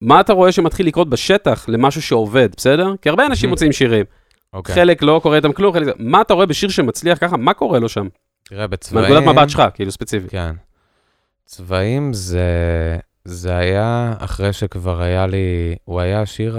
מה 0.00 0.20
אתה 0.20 0.32
רואה 0.32 0.52
שמתחיל 0.52 0.86
לקרות 0.86 1.10
בשטח 1.10 1.68
למשהו 1.68 2.02
שעובד, 2.02 2.48
בסדר? 2.56 2.94
כי 3.02 3.08
הרבה 3.08 3.26
אנשים 3.26 3.48
Mhm. 3.48 3.52
מוצאים 3.52 3.72
שירים, 3.72 4.04
אוקיי. 4.52 4.74
חלק 4.74 5.02
לא 5.02 5.20
קורה 5.22 5.36
איתם 5.36 5.52
כלום, 5.52 5.72
חלק. 5.74 5.94
מה 5.98 6.20
אתה 6.20 6.34
רואה 6.34 6.46
בשיר 6.46 6.68
שמצליח 6.68 7.18
ככה? 7.20 7.36
מה 7.36 7.54
קורה 7.54 7.78
לו 7.78 7.88
שם? 7.88 8.08
תראה, 8.44 8.66
בצבעים... 8.66 9.14
מנקודת 9.14 9.34
מבט 9.36 9.50
שלך, 9.50 9.62
כאילו, 9.74 9.92
ספציפית. 9.92 10.30
כן. 10.30 10.54
צבעים 11.44 12.12
זה, 12.12 12.46
זה 13.24 13.56
היה 13.56 14.14
אחרי 14.18 14.52
שכבר 14.52 15.02
היה 15.02 15.26
לי, 15.26 15.76
הוא 15.84 16.00
היה 16.00 16.22
השיר 16.22 16.58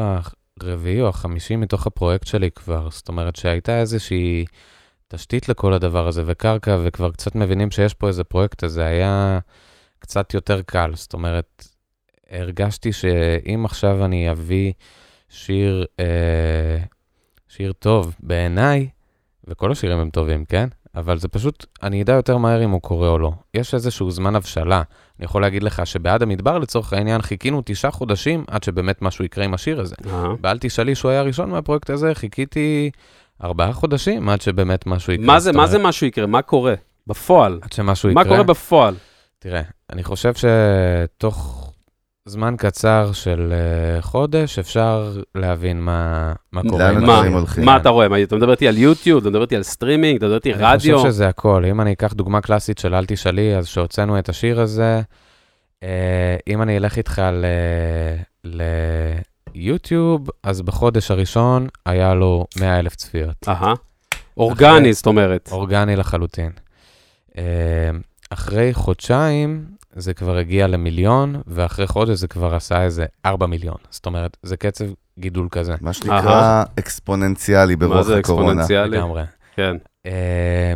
הרביעי 0.61 1.01
או 1.01 1.07
החמישי 1.07 1.55
מתוך 1.55 1.87
הפרויקט 1.87 2.27
שלי 2.27 2.49
כבר, 2.51 2.87
זאת 2.91 3.07
אומרת 3.07 3.35
שהייתה 3.35 3.79
איזושהי 3.79 4.45
תשתית 5.07 5.49
לכל 5.49 5.73
הדבר 5.73 6.07
הזה 6.07 6.23
וקרקע, 6.25 6.77
וכבר 6.83 7.11
קצת 7.11 7.35
מבינים 7.35 7.71
שיש 7.71 7.93
פה 7.93 8.07
איזה 8.07 8.23
פרויקט, 8.23 8.63
אז 8.63 8.71
זה 8.71 8.85
היה 8.85 9.39
קצת 9.99 10.33
יותר 10.33 10.61
קל, 10.61 10.91
זאת 10.95 11.13
אומרת, 11.13 11.67
הרגשתי 12.32 12.93
שאם 12.93 13.65
עכשיו 13.65 14.05
אני 14.05 14.32
אביא 14.32 14.73
שיר, 15.30 15.86
אה, 15.99 16.05
שיר 17.47 17.73
טוב 17.73 18.15
בעיניי, 18.19 18.89
וכל 19.47 19.71
השירים 19.71 19.99
הם 19.99 20.09
טובים, 20.09 20.45
כן? 20.45 20.67
אבל 20.95 21.17
זה 21.17 21.27
פשוט, 21.27 21.65
אני 21.84 22.01
אדע 22.01 22.13
יותר 22.13 22.38
מהר 22.38 22.63
אם 22.63 22.69
הוא 22.69 22.82
קורה 22.82 23.09
או 23.09 23.19
לא. 23.19 23.32
יש 23.53 23.73
איזשהו 23.73 24.11
זמן 24.11 24.36
הבשלה. 24.36 24.82
אני 25.19 25.25
יכול 25.25 25.41
להגיד 25.41 25.63
לך 25.63 25.88
שבעד 25.88 26.23
המדבר, 26.23 26.57
לצורך 26.57 26.93
העניין, 26.93 27.21
חיכינו 27.21 27.61
תשעה 27.65 27.91
חודשים 27.91 28.43
עד 28.47 28.63
שבאמת 28.63 29.01
משהו 29.01 29.25
יקרה 29.25 29.45
עם 29.45 29.53
השיר 29.53 29.80
הזה. 29.80 29.95
באל 30.41 30.57
תשאלי 30.59 30.95
שהוא 30.95 31.11
היה 31.11 31.19
הראשון 31.19 31.49
מהפרויקט 31.49 31.89
הזה, 31.89 32.15
חיכיתי 32.15 32.91
ארבעה 33.43 33.73
חודשים 33.73 34.30
עד 34.30 34.41
שבאמת 34.41 34.88
משהו 34.88 35.13
יקרה. 35.13 35.25
מה 35.25 35.39
זה, 35.39 35.51
מה 35.51 35.67
זה 35.67 35.77
משהו 35.77 36.07
יקרה? 36.07 36.25
מה 36.25 36.41
קורה? 36.41 36.73
בפועל. 37.07 37.59
עד 37.61 37.71
שמשהו 37.71 38.13
מה 38.13 38.21
יקרה. 38.21 38.34
קורה 38.34 38.43
בפועל? 38.43 38.95
תראה, 39.39 39.61
אני 39.89 40.03
חושב 40.03 40.34
שתוך 40.34 41.59
זמן 42.30 42.55
קצר 42.57 43.11
של 43.13 43.53
uh, 43.99 44.01
חודש 44.01 44.59
אפשר 44.59 45.11
להבין 45.36 45.82
מה, 45.82 46.34
מה 46.51 46.61
קורה. 46.69 46.91
לאן 46.91 47.03
מה, 47.05 47.13
הדברים. 47.13 47.34
הולכים. 47.34 47.65
מה 47.65 47.77
אתה 47.77 47.89
רואה? 47.89 48.07
מה, 48.07 48.23
אתה 48.23 48.36
מדבר 48.36 48.51
איתי 48.51 48.67
על 48.67 48.77
יוטיוב? 48.77 49.21
אתה 49.21 49.30
מדבר 49.30 49.41
איתי 49.41 49.55
על 49.55 49.63
סטרימינג? 49.63 50.15
אתה 50.17 50.25
מדבר 50.25 50.36
איתי 50.38 50.53
אני 50.53 50.63
רדיו? 50.63 50.97
חושב 50.97 51.09
שזה 51.09 51.27
הכל. 51.27 51.63
אם 51.69 51.82
אני 51.82 51.93
אקח 51.93 52.13
דוגמה 52.13 52.41
קלאסית 52.41 52.77
של 52.77 52.95
אל 52.95 53.05
תשאלי, 53.05 53.55
אז 53.57 53.67
שהוצאנו 53.67 54.19
את 54.19 54.30
השיר 54.30 54.61
הזה, 54.61 55.01
אה, 55.84 55.89
אם 56.47 56.61
אני 56.61 56.77
אלך 56.77 56.97
איתך 56.97 57.21
ל- 58.43 58.55
ליוטיוב, 59.55 60.27
אז 60.43 60.61
בחודש 60.61 61.11
הראשון 61.11 61.67
היה 61.86 62.13
לו 62.13 62.45
100 62.59 62.80
אלף 62.80 62.95
צפיות. 62.95 63.36
אהה. 63.47 63.73
אורגני, 64.38 64.93
זאת 64.93 65.05
אומרת. 65.05 65.49
אורגני 65.51 65.95
לחלוטין. 65.95 66.51
אה, 67.38 67.43
ואחרי 68.32 68.73
חודשיים 68.73 69.65
זה 69.95 70.13
כבר 70.13 70.37
הגיע 70.37 70.67
למיליון, 70.67 71.41
ואחרי 71.47 71.87
חודש 71.87 72.17
זה 72.17 72.27
כבר 72.27 72.55
עשה 72.55 72.83
איזה 72.83 73.05
4 73.25 73.45
מיליון. 73.47 73.77
זאת 73.89 74.05
אומרת, 74.05 74.37
זה 74.43 74.57
קצב 74.57 74.85
גידול 75.19 75.47
כזה. 75.51 75.75
מה 75.81 75.93
שנקרא 75.93 76.63
אקספוננציאלי 76.79 77.75
מה 77.75 77.87
ברוח 77.87 78.01
זה 78.01 78.17
הקורונה. 78.17 78.47
אקספוננציאלי? 78.47 78.97
לגמרי. 78.97 79.23
כן. 79.55 79.75
אה, 80.05 80.73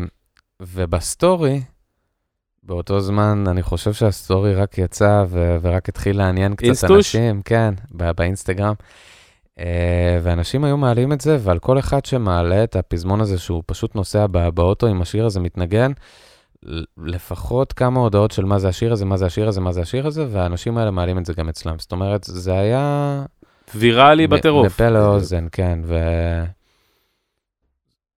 ובסטורי, 0.61 1.61
באותו 2.63 2.99
זמן, 2.99 3.43
אני 3.47 3.63
חושב 3.63 3.93
שהסטורי 3.93 4.55
רק 4.55 4.77
יצא 4.77 5.23
ו- 5.27 5.57
ורק 5.61 5.89
התחיל 5.89 6.17
לעניין 6.17 6.55
קצת 6.55 6.63
אינסטוש? 6.65 7.15
אנשים, 7.15 7.41
כן, 7.45 7.73
ב- 7.91 8.11
באינסטגרם. 8.11 8.73
אה, 9.59 10.19
ואנשים 10.23 10.63
היו 10.63 10.77
מעלים 10.77 11.13
את 11.13 11.21
זה, 11.21 11.37
ועל 11.39 11.59
כל 11.59 11.79
אחד 11.79 12.05
שמעלה 12.05 12.63
את 12.63 12.75
הפזמון 12.75 13.21
הזה, 13.21 13.37
שהוא 13.39 13.63
פשוט 13.65 13.95
נוסע 13.95 14.25
ב- 14.31 14.49
באוטו 14.49 14.87
עם 14.87 15.01
השיר 15.01 15.25
הזה, 15.25 15.39
מתנגן, 15.39 15.91
לפחות 16.97 17.73
כמה 17.73 17.99
הודעות 17.99 18.31
של 18.31 18.45
מה 18.45 18.59
זה 18.59 18.67
השיר 18.67 18.93
הזה, 18.93 19.05
מה 19.05 19.17
זה 19.17 19.25
השיר 19.25 19.47
הזה, 19.47 19.61
מה 19.61 19.71
זה 19.71 19.81
השיר 19.81 20.07
הזה, 20.07 20.25
והאנשים 20.29 20.77
האלה 20.77 20.91
מעלים 20.91 21.17
את 21.17 21.25
זה 21.25 21.33
גם 21.33 21.49
אצלם. 21.49 21.79
זאת 21.79 21.91
אומרת, 21.91 22.23
זה 22.23 22.53
היה... 22.53 23.23
ויראלי 23.75 24.27
בטירוף. 24.27 24.65
מפה 24.65 24.89
לאוזן, 24.89 25.47
כן, 25.51 25.79
ו... 25.83 25.95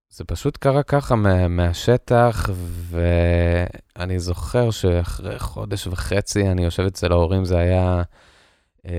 זה 0.10 0.24
פשוט 0.24 0.58
קרה 0.58 0.84
ככה 0.84 1.16
מה- 1.16 1.48
מהשטח, 1.48 2.50
ואני 2.90 4.20
זוכר 4.20 4.72
שאחרי 4.72 5.40
חודש 5.40 5.88
וחצי 5.88 6.48
אני 6.48 6.64
יושב 6.64 6.84
אצל 6.84 7.12
ההורים, 7.12 7.46
זה 7.46 7.58
היה 7.58 8.02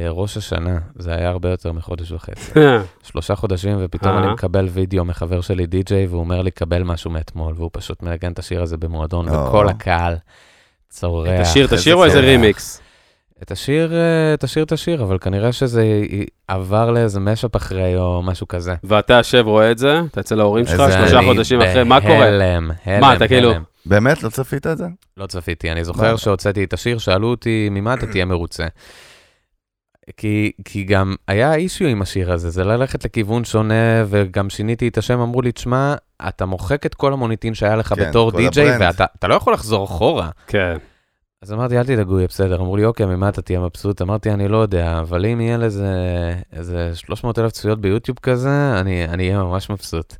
ראש 0.08 0.36
השנה, 0.36 0.78
זה 0.98 1.14
היה 1.14 1.28
הרבה 1.28 1.50
יותר 1.50 1.72
מחודש 1.72 2.12
וחצי. 2.12 2.52
שלושה 3.02 3.34
חודשים, 3.34 3.76
ופתאום 3.80 4.18
אני 4.18 4.26
אה. 4.26 4.32
מקבל 4.32 4.68
וידאו 4.72 5.04
מחבר 5.04 5.40
שלי 5.40 5.66
די-ג'יי, 5.66 6.06
והוא 6.06 6.20
אומר 6.20 6.42
לי, 6.42 6.50
קבל 6.50 6.82
משהו 6.82 7.10
מאתמול, 7.10 7.54
והוא 7.56 7.70
פשוט 7.72 8.02
מנגן 8.02 8.32
את 8.32 8.38
השיר 8.38 8.62
הזה 8.62 8.76
במועדון. 8.76 9.28
וכל 9.28 9.68
הקהל 9.68 10.16
צורח. 10.88 11.42
תשאיר, 11.42 11.64
איזה 11.64 11.76
תשאיר 11.76 11.96
או 11.96 12.04
איזה. 12.04 12.20
רימיקס? 12.20 12.80
את 13.42 13.50
השיר, 13.50 13.92
אה, 13.94 14.36
תשאיר 14.36 14.64
את 14.64 14.72
השיר, 14.72 15.02
אבל 15.02 15.18
כנראה 15.18 15.52
שזה 15.52 15.84
עבר 16.48 16.90
לאיזה 16.90 17.20
משאפ 17.20 17.56
אחרי, 17.56 17.96
או 17.96 18.22
משהו 18.22 18.48
כזה. 18.48 18.74
ואתה 18.84 19.14
יושב, 19.14 19.42
רואה 19.46 19.70
את 19.70 19.78
זה, 19.78 20.00
אתה 20.10 20.20
אצל 20.20 20.40
ההורים 20.40 20.66
שלך, 20.66 20.82
שלושה 20.92 21.18
אני 21.18 21.26
חודשים 21.26 21.60
אחרי, 21.60 21.84
מה 21.84 22.00
קורה? 22.00 22.18
בהלם, 22.18 22.70
הלם, 22.86 23.00
מה, 23.00 23.14
אתה 23.14 23.28
כאילו- 23.28 23.50
הלם. 23.50 23.62
באמת? 23.86 24.22
לא 24.22 24.28
צפית 24.28 24.66
את 24.66 24.78
זה? 24.78 24.86
לא 25.16 25.26
צפיתי, 25.26 25.72
אני 25.72 25.84
זוכר? 25.84 26.16
שהוצאתי 26.16 26.64
את 26.64 26.72
השיר, 26.72 26.98
שאלו 26.98 27.28
אותי, 27.30 27.68
ממה 27.70 27.94
אתה 27.94 28.06
תהיה 28.06 28.24
מרוצה? 28.24 28.66
כי, 30.16 30.52
כי 30.64 30.84
גם 30.84 31.14
היה 31.28 31.54
אישיו 31.54 31.88
עם 31.88 32.02
השיר 32.02 32.32
הזה, 32.32 32.50
זה 32.50 32.64
ללכת 32.64 33.04
לכיוון 33.04 33.44
שונה, 33.44 34.04
וגם 34.08 34.50
שיניתי 34.50 34.88
את 34.88 34.98
השם, 34.98 35.20
אמרו 35.20 35.42
לי, 35.42 35.52
תשמע, 35.52 35.94
אתה 36.28 36.46
מוחק 36.46 36.86
את 36.86 36.94
כל 36.94 37.12
המוניטין 37.12 37.54
שהיה 37.54 37.76
לך 37.76 37.94
כן, 37.94 38.08
בתור 38.08 38.32
די-ג'יי. 38.32 38.76
ואתה 38.80 39.04
אתה 39.18 39.28
לא 39.28 39.34
יכול 39.34 39.52
לחזור 39.52 39.84
אחורה. 39.84 40.30
כן. 40.46 40.76
אז 41.42 41.52
אמרתי, 41.52 41.78
אל 41.78 41.84
תדאגו, 41.84 42.18
יהיה 42.18 42.28
בסדר. 42.28 42.56
אמרו 42.56 42.76
לי, 42.76 42.84
אוקיי, 42.84 43.06
ממה 43.06 43.28
אתה 43.28 43.42
תהיה 43.42 43.60
מבסוט? 43.60 44.02
אמרתי, 44.02 44.30
אני 44.30 44.48
לא 44.48 44.56
יודע, 44.56 44.98
אבל 44.98 45.26
אם 45.26 45.40
יהיה 45.40 45.56
לזה 45.56 45.94
איזה 46.52 46.90
300 46.94 47.38
אלף 47.38 47.52
צפיות 47.52 47.80
ביוטיוב 47.80 48.18
כזה, 48.18 48.80
אני 48.80 49.04
אני 49.04 49.28
אהיה 49.28 49.42
ממש 49.42 49.70
מבסוט. 49.70 50.16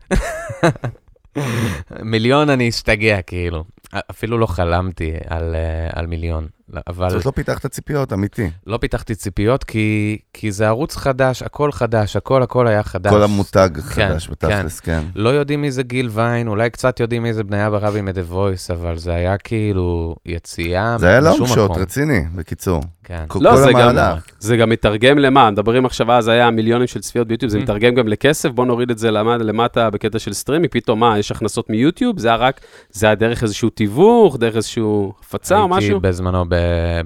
מיליון 2.03 2.51
אני 2.51 2.69
אשתגע, 2.69 3.23
כאילו. 3.23 3.65
אפילו 4.11 4.39
לא 4.39 4.47
חלמתי 4.47 5.13
על, 5.29 5.55
אה, 5.55 5.89
על 5.93 6.07
מיליון, 6.07 6.47
אבל 6.87 7.11
פשוט 7.11 7.27
לא 7.27 7.31
פיתחת 7.31 7.67
ציפיות, 7.67 8.13
אמיתי. 8.13 8.51
לא 8.67 8.77
פיתחתי 8.77 9.15
ציפיות, 9.15 9.65
כי, 9.65 10.19
כי 10.33 10.53
זה 10.53 10.67
ערוץ 10.67 10.97
חדש, 10.97 11.43
הכל 11.43 11.73
חדש, 11.73 12.17
הכל 12.17 12.43
הכל 12.43 12.67
היה 12.67 12.83
חדש. 12.83 13.13
כל 13.13 13.23
המותג 13.23 13.69
כן, 13.75 13.81
חדש, 13.81 14.29
בתכלס, 14.29 14.81
כן. 14.81 15.03
לא 15.15 15.29
יודעים 15.29 15.63
מי 15.63 15.71
זה 15.71 15.83
גיל 15.83 16.09
ויין, 16.13 16.49
אולי 16.49 16.71
קצת 16.71 17.01
יודעים 17.01 17.23
מי 17.23 17.33
זה 17.33 17.45
בניה 17.45 17.71
ברבי 17.71 18.01
מ-The 18.01 18.33
Voice, 18.33 18.73
אבל 18.73 18.99
זה 18.99 19.15
היה 19.15 19.39
כאילו 19.39 20.17
יציאה 20.27 20.97
זה 20.99 21.09
היה 21.09 21.21
long 21.21 21.47
shot. 21.47 21.71
רציני, 21.71 22.25
בקיצור. 22.35 22.83
כן. 23.09 23.25
כל 23.29 23.39
לא, 23.43 23.51
כל 23.51 23.57
זה 23.57 23.71
גם-. 23.73 23.97
זה 24.39 24.57
גם 24.57 24.71
מתרגם 24.71 25.19
למה? 25.19 25.51
מדברים 25.51 25.87
עכשיו, 25.87 26.13
אז 26.13 26.29
היה 26.29 26.51
מיליונים 26.51 26.87
של 26.87 27.01
צפיות 27.01 27.29
ביוטיוב, 27.29 27.51
זה 27.53 27.59
Mm. 27.59 27.63
מתרגם 27.63 27.95
גם 27.95 28.09
לכסף, 28.09 28.49
בוא 28.51 28.67
נוריד 28.67 28.91
את 28.91 28.99
זה 28.99 29.11
למטה, 29.11 29.45
למטה 29.45 29.91
בקטע 29.91 30.19
של 30.19 30.33
סטרימי, 30.33 30.69
פתאום 30.69 31.01
מה, 31.01 31.19
יש 31.19 31.31
הכנסות 31.33 31.71
מיוטיוב? 31.71 32.19
זה 32.19 32.29
היה 32.29 32.37
רק, 32.37 32.61
זה 32.91 33.07
היה 33.07 33.15
דרך 33.15 33.43
איזשהו 33.43 33.71
תיווך, 33.71 34.37
דרך 34.37 34.57
איזשהו 34.57 35.13
הפצה 35.21 35.59
או 35.59 35.69
משהו? 35.69 35.91
הייתי 35.95 36.09
בזמנו 36.09 36.45
ב- 36.49 36.55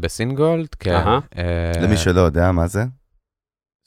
בסינגולד, 0.00 0.66
כן. 0.78 0.94
אהה. 0.94 1.18
אה, 1.38 1.82
למי 1.82 1.96
שלא 1.96 2.20
יודע 2.20 2.52
מה 2.52 2.66
זה. 2.66 2.84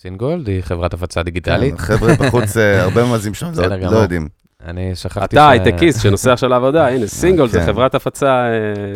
סינגולד 0.01 0.47
היא 0.47 0.61
חברת 0.61 0.93
הפצה 0.93 1.23
דיגיטלית. 1.23 1.71
כן, 1.73 1.77
חבר'ה 1.77 2.13
בחוץ, 2.19 2.57
אה, 2.57 2.81
הרבה 2.83 3.05
מאזינים 3.05 3.33
שם 3.33 3.51
לא-. 3.91 3.97
יודעים. 3.97 4.27
אני 4.65 4.95
שכחתי 4.95 5.35
אתה 5.35 5.49
הייטקיסט 5.49 6.01
שנוסע 6.01 6.33
עכשיו 6.33 6.49
לעבודה, 6.49 6.87
הנה, 6.87 7.07
סינגול 7.07 7.47
זה 7.47 7.59
כן. 7.59 7.65
חברת 7.65 7.95
הפצה 7.95 8.45
אה, 8.45 8.49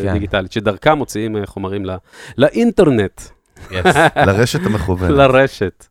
כן. 0.03 0.13
דיגיטלית, 0.13 0.51
שדרכה 0.51 0.95
מוציאים 0.95 1.38
אה, 1.38 1.45
חומרים 1.45 1.86
לאינטרנט, 2.38 3.22
Yes. 3.70 3.74
לרשת 4.28 4.65
המכוונת. 4.65 5.11
לרשת. 5.11 5.86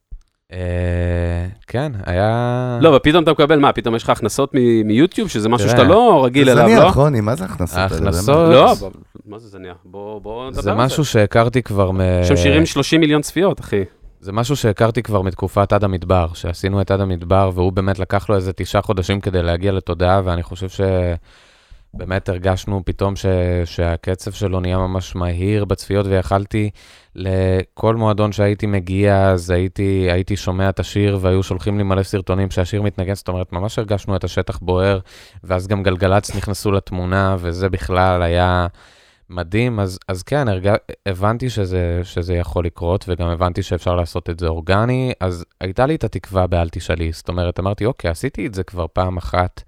אה, 0.53 0.59
כן, 1.67 1.93
היה... 2.07 2.79
לא, 2.83 2.89
ופתאום 2.97 3.23
אתה 3.25 3.31
מקבל, 3.31 3.59
מה, 3.59 3.73
פתאום 3.73 3.95
יש 3.97 4.03
לך 4.03 4.11
הכנסות 4.11 4.51
מ- 4.55 4.87
מיוטיוב, 4.87 5.29
שזה 5.29 5.49
משהו 5.49 5.69
שאתה 5.69 5.83
לא 5.83 6.25
רגיל 6.25 6.45
זה 6.45 6.53
אליו, 6.53 6.67
זניח, 6.69 6.97
לא? 6.97 7.03
רוני, 7.03 7.21
מה 7.21 7.37
זה 7.37 7.45
האלה? 7.45 7.55
באמת? 7.57 7.93
ההכנסות- 7.93 8.29
לא, 8.53 8.75
מה 9.27 9.39
זה 9.39 9.49
זניח? 9.49 9.77
בוא 9.85 10.21
בוא 10.21 10.47
נדבר 10.47 10.59
על 10.59 10.63
זה. 10.65 10.71
זה 10.71 10.75
משהו 10.75 11.05
שהכרתי 11.05 11.63
כבר 11.63 11.91
מ... 11.91 12.01
יש 12.23 12.29
שם 12.29 12.37
שירים 12.37 12.67
30 12.67 13.01
מיליון 13.01 13.23
צפיות, 13.23 13.61
אחי. 13.61 13.85
זה 14.27 14.33
משהו 14.33 14.57
שהכרתי 14.57 15.03
כבר 15.03 15.23
מתקופת 15.23 15.73
עד 15.73 15.85
המדבר, 15.85 16.29
שעשינו 16.35 16.81
את 16.81 16.91
עד 16.91 17.01
המדבר, 17.01 17.51
והוא 17.55 17.73
באמת 17.73 17.99
לקח 17.99 18.29
לו 18.29 18.37
איזה 18.37 18.53
תשעה 18.53 18.83
חודשים 18.83 19.21
כדי 19.21 19.43
להגיע 19.43 19.73
לתודעה, 19.73 20.21
ואני 20.25 20.43
חושב 20.43 20.85
שבאמת 21.95 22.29
הרגשנו 22.29 22.83
פתאום 22.85 23.17
ש... 23.17 23.27
שהקצב 23.65 24.33
שלו 24.33 24.61
נהיה 24.61 24.79
ממש 24.79 25.17
מהיר 25.17 25.65
בצפיות, 25.65 26.07
ויכלתי 26.07 26.71
לכל 27.15 27.97
מועדון 27.97 28.33
שהייתי 28.33 28.67
מגיע, 28.67 29.31
אז 29.31 29.51
הייתי, 29.51 30.09
הייתי 30.11 30.37
שומע 30.37 30.69
את 30.69 30.81
השיר, 30.81 31.19
והיו 31.21 31.43
שולחים 31.43 31.79
לי 31.79 31.85
מלא 31.85 32.03
סרטונים 32.03 32.51
שהשיר 32.51 32.83
מתנגן, 32.83 33.15
זאת 33.15 33.29
אומרת, 33.29 33.53
ממש 33.53 33.79
הרגשנו 33.79 34.17
את 34.17 34.25
השטח 34.25 34.59
בוער, 34.59 34.99
ואז 35.45 35.67
גם 35.67 35.83
גלגלצ 35.83 36.37
נכנסו 36.37 36.73
לתמונה, 36.73 37.37
וזה 37.39 37.69
בכלל 37.69 38.23
היה... 38.23 38.67
מדהים, 39.31 39.81
אז, 39.81 39.99
אז 40.09 40.23
כן, 40.23 40.49
הרג... 40.49 40.69
הבנתי 41.07 41.51
שזה, 41.51 42.01
שזה 42.05 42.35
יכול 42.35 42.65
לקרות, 42.65 43.05
וגם 43.09 43.29
הבנתי 43.29 43.63
שאפשר 43.63 43.95
לעשות 43.95 44.31
את 44.31 44.39
זה 44.39 44.47
אורגני, 44.47 45.13
אז 45.21 45.45
הייתה 45.61 45.87
לי 45.87 45.95
את 45.95 46.05
התקווה 46.05 46.47
באל 46.47 46.69
תשאלי, 46.69 47.13
זאת 47.13 47.29
אומרת, 47.29 47.61
אמרתי, 47.61 47.85
אוקיי, 47.85 48.11
עשיתי 48.11 48.47
את 48.47 48.55
זה 48.55 48.63
כבר 48.63 48.87
פעם 48.93 49.17
אחת, 49.17 49.63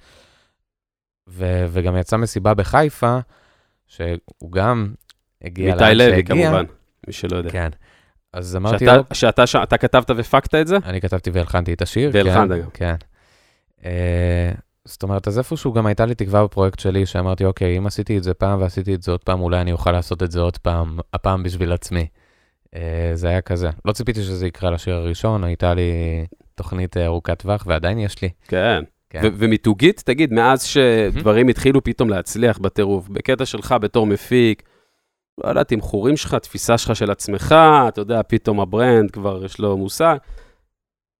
ו... 1.29 1.67
וגם 1.69 1.97
יצאה 1.97 2.19
מסיבה 2.19 2.55
בחיפה, 2.55 3.19
שהוא 3.87 4.53
גם 4.53 4.93
הגיע 5.45 5.73
איתי 5.75 5.85
לאן 5.85 5.97
לוי, 5.97 6.11
שהגיע. 6.11 6.47
כמובן, 6.49 6.65
מי 7.07 7.13
שלא 7.13 7.37
יודע. 7.37 7.51
כן. 7.51 7.69
אז 8.33 8.57
אמרתי, 8.57 8.79
שאתה- 8.85 8.97
לו, 8.97 9.03
שאתה 9.13 9.47
ש- 9.47 9.57
אתה 9.57 9.79
כתבת 9.79 10.11
והפקת 10.11 10.55
את 10.55 10.67
זה? 10.67 10.77
אני 10.85 11.01
כתבתי 11.01 11.31
והלחנתי 11.31 11.73
את 11.73 11.83
השיר. 11.83 12.11
והלחנת 12.13 12.51
כן, 12.51 12.61
גם. 12.63 12.71
כן. 12.75 12.95
אה, 13.85 14.53
זאת 14.89 15.03
אומרת, 15.03 15.29
אז 15.29 15.39
איפשהו 15.39 15.73
גם 15.73 15.87
הייתה 15.87 16.07
לי 16.07 16.15
תקווה 16.15 16.45
בפרויקט 16.45 16.79
שלי, 16.79 17.07
שאמרתי, 17.07 17.45
אוקיי, 17.45 17.79
אם 17.79 17.87
עשיתי 17.87 18.19
את 18.19 18.23
זה 18.23 18.35
פעם 18.35 18.61
ועשיתי 18.61 18.95
את 18.95 19.03
זה 19.03 19.11
עוד 19.11 19.25
פעם, 19.25 19.41
אולי 19.41 19.61
אני 19.61 19.73
אוכל 19.73 19.93
לעשות 19.93 20.23
את 20.23 20.31
זה 20.31 20.41
עוד 20.41 20.59
פעם, 20.59 20.99
הפעם 21.15 21.43
בשביל 21.43 21.73
עצמי. 21.73 22.07
אה, 22.75 23.11
זה 23.15 23.29
היה 23.29 23.41
כזה. 23.41 23.71
לא 23.85 23.93
ציפיתי 23.93 24.23
שזה 24.23 24.47
יקרה 24.47 24.71
לשיר 24.71 24.95
הראשון, 24.95 25.45
הייתה 25.45 25.75
לי 25.75 25.93
תוכנית 26.55 26.97
אה, 26.97 27.07
ארוכת 27.07 27.39
טווח, 27.43 27.65
ועדיין 27.67 27.99
יש 27.99 28.23
לי. 28.23 28.29
כן. 28.49 28.83
כן. 29.11 29.21
ו- 29.25 29.29
ומיתוגית, 29.35 30.03
תגיד, 30.07 30.33
מאז 30.33 30.63
שדברים 30.63 31.49
התחילו 31.49 31.85
פתאום 31.85 32.11
להצליח 32.11 32.59
בטירוף, 32.59 33.09
בקטע 33.09 33.47
שלך 33.47 33.75
בתור 33.81 34.07
מפיק, 34.07 34.63
לא 35.45 35.49
יודע, 35.49 35.63
תמחורים 35.63 36.17
שלך, 36.17 36.35
תפיסה 36.35 36.79
שלך 36.79 36.97
של 36.97 37.11
עצמך, 37.11 37.55
אתה 37.89 38.01
יודע, 38.01 38.21
פתאום 38.29 38.61
ה 38.61 38.69
brand 38.69 39.11
כבר 39.11 39.45
יש 39.45 39.59
לו 39.59 39.77
מושג. 39.77 40.17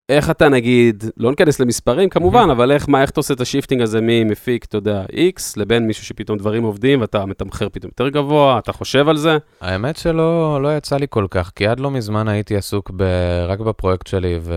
איך 0.09 0.31
אתה 0.31 0.49
נגיד, 0.49 1.05
לא 1.17 1.31
ניכנס 1.31 1.61
למספרים 1.61 2.09
כמובן, 2.09 2.51
אבל 2.51 2.73
איך, 2.73 2.89
מה, 2.89 3.03
איך 3.03 3.11
אתה 3.11 3.21
עושה 3.21 3.35
את 3.35 3.41
ה 3.41 3.46
shifting 3.46 3.83
הזה 3.83 3.99
ממפיק, 4.03 4.65
אתה 4.65 4.77
יודע, 4.77 5.05
X, 5.05 5.41
לבין 5.57 5.87
מישהו 5.87 6.05
שפתאום 6.05 6.39
דברים 6.39 6.63
עובדים 6.63 7.01
ואתה 7.01 7.27
מתמחר 7.27 7.69
פתאום 7.69 7.91
יותר 7.91 8.09
גבוה, 8.09 8.59
אתה 8.59 8.73
חושב 8.73 9.09
על 9.09 9.17
זה? 9.17 9.39
האמת 9.61 9.97
שלא 9.97 10.63
לא 10.63 10.77
יצא 10.77 10.97
לי 10.97 11.07
כל 11.11 11.27
כך, 11.31 11.53
כי 11.57 11.67
עד 11.67 11.81
לא 11.81 11.91
מזמן 11.91 12.29
הייתי 12.29 12.57
עסוק 12.57 12.91
ב, 12.97 13.03
רק 13.49 13.61
בפרויקט 13.61 14.07
שלי, 14.07 14.39
ו, 14.41 14.55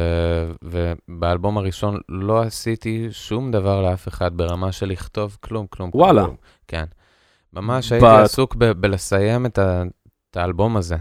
ובאלבום 0.64 1.58
הראשון 1.58 2.00
לא 2.10 2.42
עשיתי 2.42 3.08
שום 3.12 3.52
דבר 3.52 3.82
לאף 3.82 4.08
אחד 4.08 4.38
ברמה 4.38 4.72
של 4.72 4.86
לכתוב 4.86 5.38
כלום, 5.42 5.68
כלום. 5.70 5.92
כלום, 5.92 6.04
וואלה. 6.04 6.24
כלום. 6.24 6.36
כן. 6.68 6.86
ממש 7.54 7.92
הייתי 7.92 8.08
עסוק 8.08 8.56
ב, 8.56 8.72
בלסיים 8.72 9.46
את, 9.46 9.58
ה, 9.58 9.84
את 10.32 10.38
האלבום 10.38 10.78
הזה. 10.78 10.98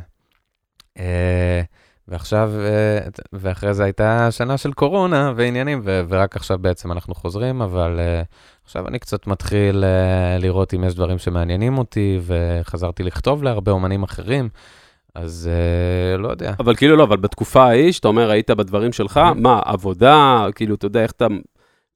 אה, 0.99 1.63
ועכשיו, 2.11 2.53
אה, 2.59 2.99
ואחרי 3.33 3.75
זה 3.75 3.85
הייתה 3.85 4.29
שנה 4.31 4.59
של 4.59 4.73
קורונה 4.73 5.33
ועניינים, 5.37 5.81
ו, 5.85 6.03
ורק 6.09 6.37
עכשיו 6.37 6.59
בעצם 6.59 6.93
אנחנו 6.93 7.15
חוזרים, 7.15 7.63
אבל 7.63 8.01
אה, 8.01 8.23
עכשיו 8.65 8.89
אני 8.89 8.99
קצת 8.99 9.27
מתחיל 9.27 9.85
אה, 9.85 10.39
לראות 10.39 10.75
אם 10.75 10.85
יש 10.85 10.95
דברים 10.95 11.19
שמעניינים 11.19 11.79
אותי, 11.79 12.21
וחזרתי 12.27 13.03
לכתוב 13.03 13.43
להרבה 13.43 13.73
אומנים 13.73 14.03
אחרים, 14.03 14.49
אז 15.15 15.51
לא 16.19 16.29
יודע. 16.29 16.53
אבל 16.59 16.77
כאילו 16.77 16.97
לא, 16.97 17.03
אבל 17.03 17.17
בתקופה 17.17 17.63
ההיא, 17.63 17.93
שאתה 17.93 18.09
אומר, 18.09 18.31
היית 18.31 18.51
בדברים 18.51 18.93
שלך, 18.93 19.21
מה, 19.37 19.61
עבודה, 19.65 20.47
כאילו, 20.55 20.75
אתה 20.75 20.87
יודע, 20.87 21.03
איך 21.03 21.11
אתה 21.11 21.27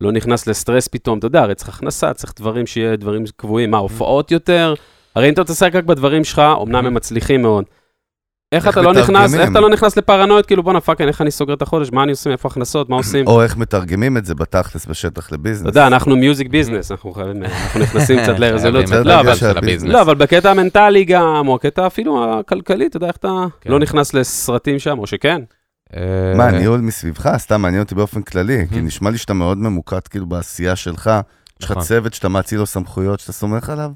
לא 0.00 0.12
נכנס 0.12 0.46
לסטרס 0.46 0.88
פתאום, 0.88 1.18
אתה 1.18 1.26
יודע, 1.26 1.42
הרי 1.42 1.54
צריך 1.54 1.68
הכנסה, 1.68 2.14
צריך 2.14 2.32
דברים 2.36 2.66
שיהיה 2.66 2.96
דברים 2.96 3.24
קבועים, 3.36 3.70
מה, 3.70 3.78
הופעות 3.78 4.30
יותר? 4.30 4.74
הרי 5.14 5.28
אם 5.28 5.32
אתה 5.32 5.40
מתעסק 5.40 5.74
רק 5.74 5.84
בדברים 5.84 6.24
שלך, 6.24 6.42
אמנם 6.62 6.86
הם 6.86 6.94
מצליחים 6.94 7.42
מאוד. 7.42 7.64
איך 8.54 8.66
איך 8.66 8.78
אתה 8.78 8.82
לא 8.82 8.92
נכנס? 8.92 9.34
איך 9.34 9.50
אתה 9.50 9.60
לא 9.60 9.70
נכנס 9.70 9.96
לפרנויות, 9.96 10.46
כאילו 10.46 10.62
בואנה 10.62 10.80
fucking, 10.80 11.08
איך 11.08 11.20
אני 11.20 11.30
סוגר 11.30 11.54
את 11.54 11.62
החודש, 11.62 11.88
מה 11.92 12.02
אני 12.02 12.10
עושה, 12.10 12.30
איפה 12.30 12.48
הכנסות, 12.48 12.88
מה 12.88 12.96
עושים? 12.96 13.26
או 13.26 13.42
איך 13.42 13.56
מתרגמים 13.56 14.16
את 14.16 14.24
זה 14.24 14.34
בתכלס 14.34 14.86
בשטח 14.86 15.26
אתה 15.26 15.36
ל 15.36 15.39
business. 15.39 15.66
יודע, 15.66 15.86
אנחנו 15.86 16.16
מיוזיק 16.16 16.48
ביזנס, 16.48 16.90
אנחנו 16.90 17.12
חייבים, 17.12 17.42
אנחנו 17.44 17.80
נכנסים 17.80 18.18
קצת 18.22 18.38
לרזולוציות. 18.40 19.06
לא, 19.06 19.20
אבל-. 19.20 19.34
לא, 19.84 20.00
אבל 20.02 20.14
בקטע 20.14 20.50
המנטלי 20.50 21.04
גם, 21.04 21.48
או 21.48 21.54
הקטע 21.54 21.86
אפילו 21.86 22.40
הכלכלי, 22.40 22.86
אתה 22.86 22.96
יודע 22.96 23.06
איך 23.06 23.16
אתה 23.16 23.44
כן. 23.60 23.70
לא 23.70 23.78
נכנס 23.78 24.14
לסרטים 24.14 24.78
שם, 24.78 24.98
או 24.98 25.06
שכן. 25.06 25.42
אה, 25.96 26.00
מה, 26.36 26.50
ניהול 26.50 26.80
מסביבך? 26.80 27.28
סתם 27.36 27.62
מעניין 27.62 27.82
אותי 27.82 27.94
באופן 27.94 28.22
כללי, 28.22 28.66
כי. 28.72 28.80
נשמע 28.80 29.10
לי 29.10 29.18
שאתה 29.18 29.34
מאוד 29.34 29.58
ממוקד 29.58 30.00
כאילו 30.10 30.26
בעשייה 30.26 30.76
שלך. 30.76 31.10
יש 31.60 31.64
לך 31.64 31.70
נכון. 31.70 31.82
צוות 31.82 32.14
שאתה 32.14 32.28
מאציל 32.28 32.58
לו 32.58 32.66
סמכויות 32.66 33.20
שאתה 33.20 33.32
סומך 33.32 33.70
עליו? 33.70 33.90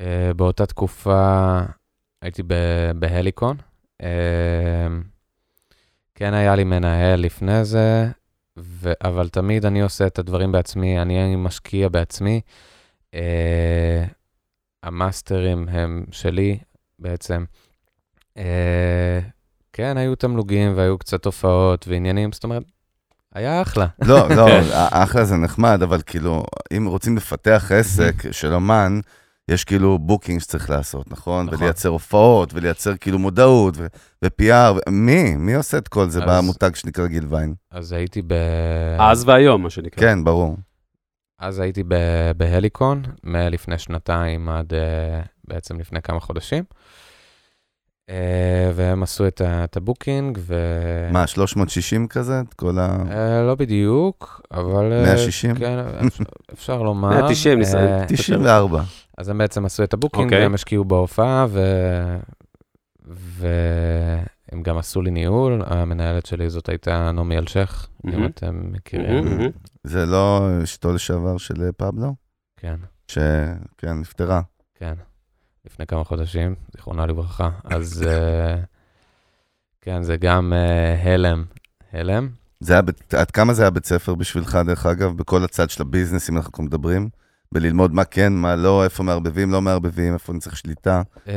אה, 0.00 0.30
באותה 0.36 0.66
תקופה 0.66 1.58
הייתי 2.22 2.42
ב- 2.46 2.54
בהליקון. 2.94 3.56
אה, 4.02 4.88
כן 6.14 6.34
היה 6.34 6.56
לי 6.56 6.64
מנהל 6.64 7.20
לפני 7.20 7.64
זה, 7.64 8.08
ו- 8.58 8.92
אבל 9.04 9.28
תמיד 9.28 9.66
אני 9.66 9.80
עושה 9.82 10.06
את 10.06 10.18
הדברים 10.18 10.52
בעצמי, 10.52 11.02
אני 11.02 11.36
משקיע 11.36 11.88
בעצמי. 11.88 12.40
אה, 13.14 14.04
המאסטרים 14.82 15.68
הם 15.68 16.04
שלי 16.10 16.58
בעצם. 16.98 17.44
אה, 18.36 19.20
כן, 19.72 19.96
היו 19.96 20.14
תמלוגים 20.14 20.72
והיו 20.76 20.98
קצת 20.98 21.24
הופעות 21.24 21.88
ועניינים, 21.88 22.32
זאת 22.32 22.44
אומרת, 22.44 22.62
היה 23.34 23.62
אחלה. 23.62 23.86
לא, 24.02 24.28
לא. 24.28 24.46
אחלה 25.04 25.24
זה 25.24 25.36
נחמד, 25.36 25.82
אבל 25.82 26.02
כאילו, 26.06 26.44
אם 26.76 26.86
רוצים 26.86 27.16
לפתח 27.16 27.72
עסק 27.74 28.32
של 28.32 28.54
אומן, 28.54 29.00
יש 29.48 29.64
כאילו 29.64 29.98
booking 29.98 30.40
שצריך 30.40 30.70
לעשות, 30.70 31.10
נכון? 31.12 31.46
נכון. 31.46 31.58
ולייצר 31.58 31.88
הופעות, 31.88 32.54
ולייצר 32.54 32.96
כאילו 32.96 33.18
מודעות, 33.18 33.74
ו- 33.76 33.86
ו-PR, 34.24 34.72
ו- 34.76 34.90
מי? 34.90 35.34
מי 35.36 35.54
עושה 35.54 35.78
את 35.78 35.88
כל 35.88 36.08
זה 36.08 36.24
אז- 36.24 36.44
במותג 36.44 36.74
שנקרא 36.74 37.06
גיל 37.06 37.26
ויין? 37.28 37.54
אז 37.70 37.92
הייתי 37.92 38.22
ב... 38.26 38.32
אז 38.98 39.24
והיום, 39.28 39.62
מה 39.62 39.70
שנקרא. 39.70 40.00
כן, 40.00 40.24
ברור. 40.24 40.56
אז 41.40 41.58
הייתי 41.58 41.82
ב- 41.88 42.30
בהליקון, 42.36 43.02
מלפני 43.24 43.78
שנתיים 43.78 44.48
עד 44.48 44.74
אה, 44.74 45.20
בעצם 45.48 45.80
לפני 45.80 46.02
כמה 46.02 46.20
חודשים. 46.20 46.64
אה, 48.10 48.70
והם 48.74 49.02
עשו 49.02 49.26
את, 49.26 49.40
ה- 49.40 49.64
את 49.64 49.76
ה 49.76 49.83
booking, 49.83 50.38
ו... 50.40 50.54
מה, 51.12 51.26
360 51.26 52.06
כזה? 52.08 52.40
את 52.48 52.54
כל 52.54 52.78
ה... 52.78 52.96
אה, 53.10 53.42
לא 53.46 53.54
בדיוק, 53.54 54.40
אבל... 54.52 54.92
אה, 54.92 55.02
160? 55.02 55.54
כן, 55.56 55.78
אפשר, 56.06 56.24
אפשר 56.52 56.82
לומר. 56.82 57.08
190 57.08 57.58
ניסיון. 57.58 57.82
אה, 57.84 58.04
94. 58.08 58.82
אז 59.18 59.28
הם 59.28 59.38
בעצם 59.38 59.64
עשו 59.64 59.84
את 59.84 59.94
ה 59.94 59.97
booking, 59.97 60.24
אוקיי. 60.24 60.42
והם 60.42 60.54
השקיעו 60.54 60.84
בהופעה, 60.84 61.46
ו... 61.48 61.60
והם 63.06 64.62
גם 64.62 64.78
עשו 64.78 65.02
לי 65.02 65.10
ניהול. 65.10 65.62
המנהלת 65.66 66.26
שלי 66.26 66.50
זאת 66.50 66.68
הייתה 66.68 67.12
נעמי 67.12 67.38
אלשיך, 67.38 67.88
אם 68.06 68.10
מהמם. 68.10 68.26
אתם 68.26 68.72
מכירים. 68.72 69.24
מהמם. 69.24 69.50
זה 69.84 70.06
לא 70.06 70.48
אשתו 70.62 70.92
לשעבר 70.92 71.38
של 71.38 71.62
אה, 71.62 71.72
פבלו? 71.72 72.14
כן. 72.56 72.76
שכן, 73.08 73.92
נפטרה. 74.00 74.40
כן, 74.74 74.94
לפני 75.66 75.86
כמה 75.86 76.04
חודשים, 76.04 76.54
זיכרונה 76.72 77.06
לברכה. 77.06 77.50
אז 77.64 78.04
אה, 78.06 78.56
כן, 79.80 80.02
זה 80.02 80.16
גם 80.16 80.52
אה, 80.52 81.14
הלם. 81.14 81.44
הלם? 81.92 82.28
זה 82.60 82.72
היה, 82.72 82.82
עד 83.12 83.30
כמה 83.30 83.54
זה 83.54 83.62
היה 83.62 83.70
בית 83.70 83.84
ספר 83.84 84.14
בשבילך, 84.14 84.58
דרך 84.66 84.86
אגב, 84.86 85.16
בכל 85.16 85.44
הצד 85.44 85.70
של 85.70 85.82
הביזנס, 85.82 86.30
אם 86.30 86.36
אנחנו 86.36 86.64
מדברים? 86.64 87.08
בללמוד 87.52 87.94
מה 87.94 88.04
כן, 88.04 88.32
מה 88.32 88.56
לא, 88.56 88.84
איפה 88.84 89.02
מערבבים, 89.02 89.50
לא 89.50 89.62
מערבבים, 89.62 90.14
איפה 90.14 90.32
אני 90.32 90.40
צריך 90.40 90.56
שליטה, 90.56 91.02
אה, 91.28 91.32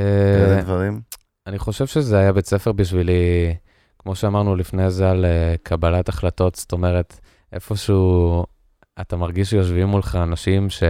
כאלה 0.48 0.62
דברים. 0.62 1.02
אני 1.48 1.60
חושב 1.60 1.88
שזה 1.88 2.18
היה 2.18 2.34
בית 2.34 2.46
ספר 2.46 2.72
בשבילי, 2.72 3.54
כמו 4.00 4.16
שאמרנו 4.16 4.56
לפני 4.56 4.92
זה, 4.92 5.10
על 5.10 5.26
אה, 5.26 5.56
קבלת 5.64 6.10
החלטות, 6.10 6.56
זאת 6.56 6.72
אומרת, 6.72 7.20
איפשהו 7.54 8.46
אתה 9.02 9.16
מרגיש 9.16 9.50
שיושבים 9.50 9.88
מולך 9.88 10.16
אנשים 10.16 10.70
ש... 10.70 10.84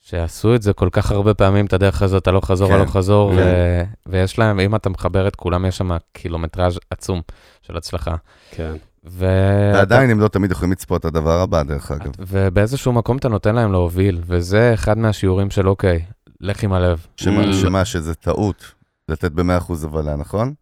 שעשו 0.00 0.54
את 0.54 0.62
זה 0.62 0.72
כל 0.72 0.88
כך 0.92 1.10
הרבה 1.10 1.34
פעמים, 1.34 1.66
את 1.66 1.72
הדרך 1.72 2.02
הזאת, 2.02 2.26
הלוך 2.26 2.46
חזור, 2.46 2.68
כן, 2.68 2.74
הלוך 2.74 2.96
חזור, 2.96 3.30
ו... 3.30 3.36
כן. 3.36 3.84
ויש 4.06 4.38
להם, 4.38 4.60
אם 4.60 4.74
אתה 4.74 4.90
מחבר 4.90 5.28
את 5.28 5.36
כולם, 5.36 5.66
יש 5.66 5.78
שם 5.78 5.96
קילומטראז' 6.12 6.78
עצום 6.90 7.20
של 7.62 7.76
הצלחה. 7.76 8.14
כן. 8.50 8.72
ו... 9.08 9.26
ועדיין 9.74 10.10
הם 10.10 10.20
לא 10.20 10.28
תמיד 10.28 10.50
יכולים 10.50 10.72
לצפות 10.72 11.00
את 11.00 11.04
הדבר 11.04 11.40
הבא, 11.40 11.62
דרך 11.62 11.90
אגב. 11.90 12.12
ובאיזשהו 12.18 12.92
מקום 12.92 13.16
אתה 13.16 13.28
נותן 13.28 13.54
להם 13.54 13.72
להוביל, 13.72 14.20
וזה 14.26 14.70
אחד 14.74 14.98
מהשיעורים 14.98 15.50
של 15.50 15.68
אוקיי, 15.68 16.04
לך 16.40 16.62
עם 16.62 16.72
הלב. 16.72 17.06
שמה, 17.16 17.44
Mm. 17.44 17.52
שמה, 17.54 17.84
שזה 17.84 18.14
טעות, 18.14 18.72
לתת 19.08 19.32
ב-100% 19.32 19.72
הובלה, 19.82 20.16
נכון? 20.16 20.54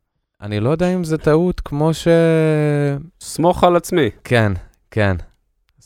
אני 0.43 0.61
לא 0.61 0.71
יודע 0.71 0.95
אם 0.95 1.05
זה 1.05 1.19
טעות 1.19 1.61
כמו 1.61 1.95
ש... 1.95 2.09
סמוך 3.21 3.65
על 3.65 3.77
עצמי. 3.77 4.11
כן, 4.25 4.53
כן. 4.91 5.17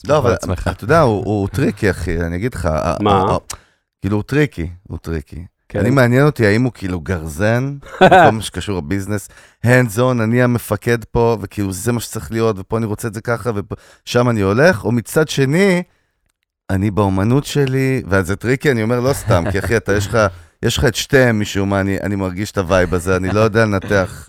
לא, 0.09 0.18
אבל. 0.18 0.34
אתה 0.70 0.84
יודע, 0.84 1.00
הוא 1.00 1.24
הוא 1.24 1.48
טריקי, 1.48 1.90
אחי, 1.90 2.20
אני 2.20 2.36
אגיד 2.36 2.55
לך. 2.55 2.68
מה? 3.00 3.24
כאילו, 4.00 4.16
הוא 4.16 4.22
טריקי, 4.22 4.70
הוא 4.88 4.98
טריקי. 4.98 5.44
כן. 5.68 5.78
אני 5.78 5.90
מעניין 5.90 6.26
אותי 6.26 6.46
האם 6.46 6.62
הוא 6.62 6.72
כאילו 6.72 7.00
גרזן, 7.00 7.76
בכל 8.00 8.30
מה 8.32 8.42
שקשור 8.42 8.78
לביזנס, 8.78 9.28
hands 9.64 9.98
on, 9.98 10.22
אני 10.22 10.42
המפקד 10.42 11.04
פה, 11.04 11.36
וכאילו 11.40 11.72
זה 11.72 11.92
מה 11.92 12.00
שצריך 12.00 12.32
להיות, 12.32 12.56
ופה 12.58 12.78
אני 12.78 12.86
רוצה 12.86 13.08
את 13.08 13.14
זה 13.14 13.20
ככה, 13.20 13.50
ושם 14.04 14.30
אני 14.30 14.40
הולך, 14.40 14.84
או 14.84 14.92
מצד 14.92 15.28
שני, 15.28 15.82
אני 16.70 16.90
באומנות 16.90 17.44
שלי, 17.44 18.02
ואז 18.08 18.26
זה 18.26 18.36
טריקי, 18.36 18.70
אני 18.70 18.82
אומר 18.82 19.00
לא 19.00 19.12
סתם, 19.12 19.44
כי 19.52 19.58
אחי, 19.58 19.76
אתה, 19.76 19.92
יש 19.92 20.06
לך, 20.06 20.18
יש 20.62 20.78
לך 20.78 20.84
את 20.84 20.94
שתיהם 20.94 21.40
משום 21.40 21.70
מה, 21.70 21.80
אני, 21.80 22.00
אני 22.00 22.16
מרגיש 22.16 22.50
את 22.50 22.58
ה 22.59 22.66
vibe 22.66 22.94
הזה, 22.94 23.16
אני 23.16 23.28
לא 23.28 23.40
יודע 23.40 23.64
לנתח. 23.64 24.28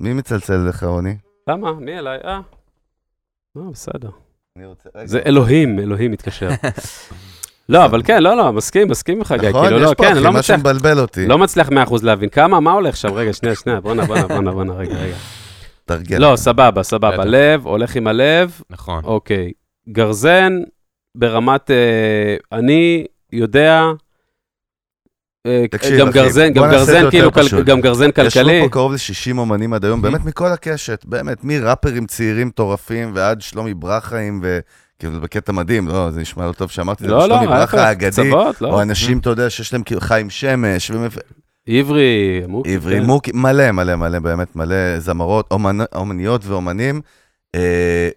מי 0.00 0.12
מצלצל 0.12 0.56
לך, 0.56 0.82
רוני? 0.82 1.16
למה? 1.48 1.72
מי 1.72 1.98
אליי? 1.98 2.18
אה. 2.24 2.40
לא, 3.56 3.62
בסדר. 3.72 4.10
זה 5.04 5.20
אלוהים, 5.26 5.78
אלוהים 5.78 6.10
מתקשר. 6.10 6.48
לא, 7.68 7.84
אבל 7.84 8.02
כן, 8.04 8.22
לא, 8.22 8.36
לא, 8.36 8.52
מסכים, 8.52 8.88
מסכים 8.88 9.20
לך, 9.20 9.34
גיא. 9.40 9.48
נכון, 9.48 9.64
כאילו, 9.64 9.78
יש 9.78 9.82
לא, 9.84 9.94
פה 9.94 10.04
כן, 10.04 10.12
אחי, 10.12 10.20
לא 10.20 10.32
משהו 10.32 10.58
מבלבל 10.58 10.98
אותי. 10.98 11.26
לא 11.26 11.38
מצליח 11.38 11.68
100% 11.68 11.72
להבין. 12.02 12.28
כמה, 12.28 12.60
מה 12.60 12.72
הולך 12.72 12.96
שם? 12.96 13.12
רגע, 13.14 13.32
שנייה, 13.32 13.54
שנייה, 13.54 13.80
בואנה, 13.80 14.04
בואנה, 14.04 14.26
בואנה, 14.26 14.52
בואנה, 14.52 14.72
רגע, 14.72 14.94
רגע. 14.94 15.16
תרגיע. 15.84 16.18
לא, 16.18 16.36
סבבה, 16.36 16.82
סבבה. 16.82 17.24
לב, 17.24 17.66
הולך 17.66 17.96
עם 17.96 18.06
הלב, 18.06 18.60
נכון. 18.70 19.04
אוקיי. 19.04 19.52
גרזן, 19.88 20.52
ברמת, 21.14 21.70
אה, 21.70 22.36
אני 22.52 23.04
יודע, 23.32 23.84
אה, 25.46 25.64
תקשיב, 25.70 25.98
גם 25.98 26.08
אחי, 26.08 26.18
גרזן, 26.18 26.54
בוא 26.54 26.66
גם 26.66 26.70
גרזן, 26.70 27.10
כאילו, 27.10 27.32
כל-. 27.32 27.62
גם 27.64 27.80
גרזן 27.80 28.10
כלכלי. 28.10 28.52
ישבו 28.52 28.66
פה 28.66 28.72
קרוב 28.72 28.92
ל-60 28.92 29.38
אומנים 29.38 29.72
עד 29.72 29.84
היום, 29.84 30.02
באמת 30.02 30.24
מכל 30.24 30.48
הקשת, 30.48 31.04
באמת, 31.04 31.38
מראפרים 31.44 32.06
צעירים 32.06 32.46
מטורפים 32.46 33.12
ועד 33.14 33.40
שלומי 33.40 33.74
ברחאים, 33.74 34.40
וכאילו 34.98 35.20
בקטע 35.20 35.52
מדהים, 35.52 35.88
לא, 35.88 36.10
זה 36.10 36.20
נשמע 36.20 36.46
לא 36.46 36.52
טוב 36.52 36.70
שאמרתי 36.70 37.04
את 37.04 37.08
זה, 37.08 37.14
לא, 37.14 37.28
לא, 37.28 37.46
ברכה 37.46 37.88
האגדי, 37.88 38.30
לא. 38.30 38.52
או 38.62 38.82
אנשים, 38.82 39.18
אתה 39.18 39.30
יודע, 39.30 39.50
שיש 39.50 39.72
להם 39.72 39.82
כאילו 39.82 40.00
חיים 40.00 40.30
שמש, 40.30 40.90
ומפ- 40.90 41.18
עברי, 41.68 42.42
מוקי. 42.48 42.74
עברי 42.74 43.00
כן. 43.00 43.04
מוקי, 43.06 43.30
מלא, 43.34 43.70
מלא, 43.72 43.96
מלא, 43.96 44.18
באמת 44.18 44.56
מלא 44.56 44.98
זמרות, 44.98 45.52
אומנ- 45.52 45.94
אומניות 45.94 46.46
ואומנים. 46.46 47.00
אה, 47.54 48.08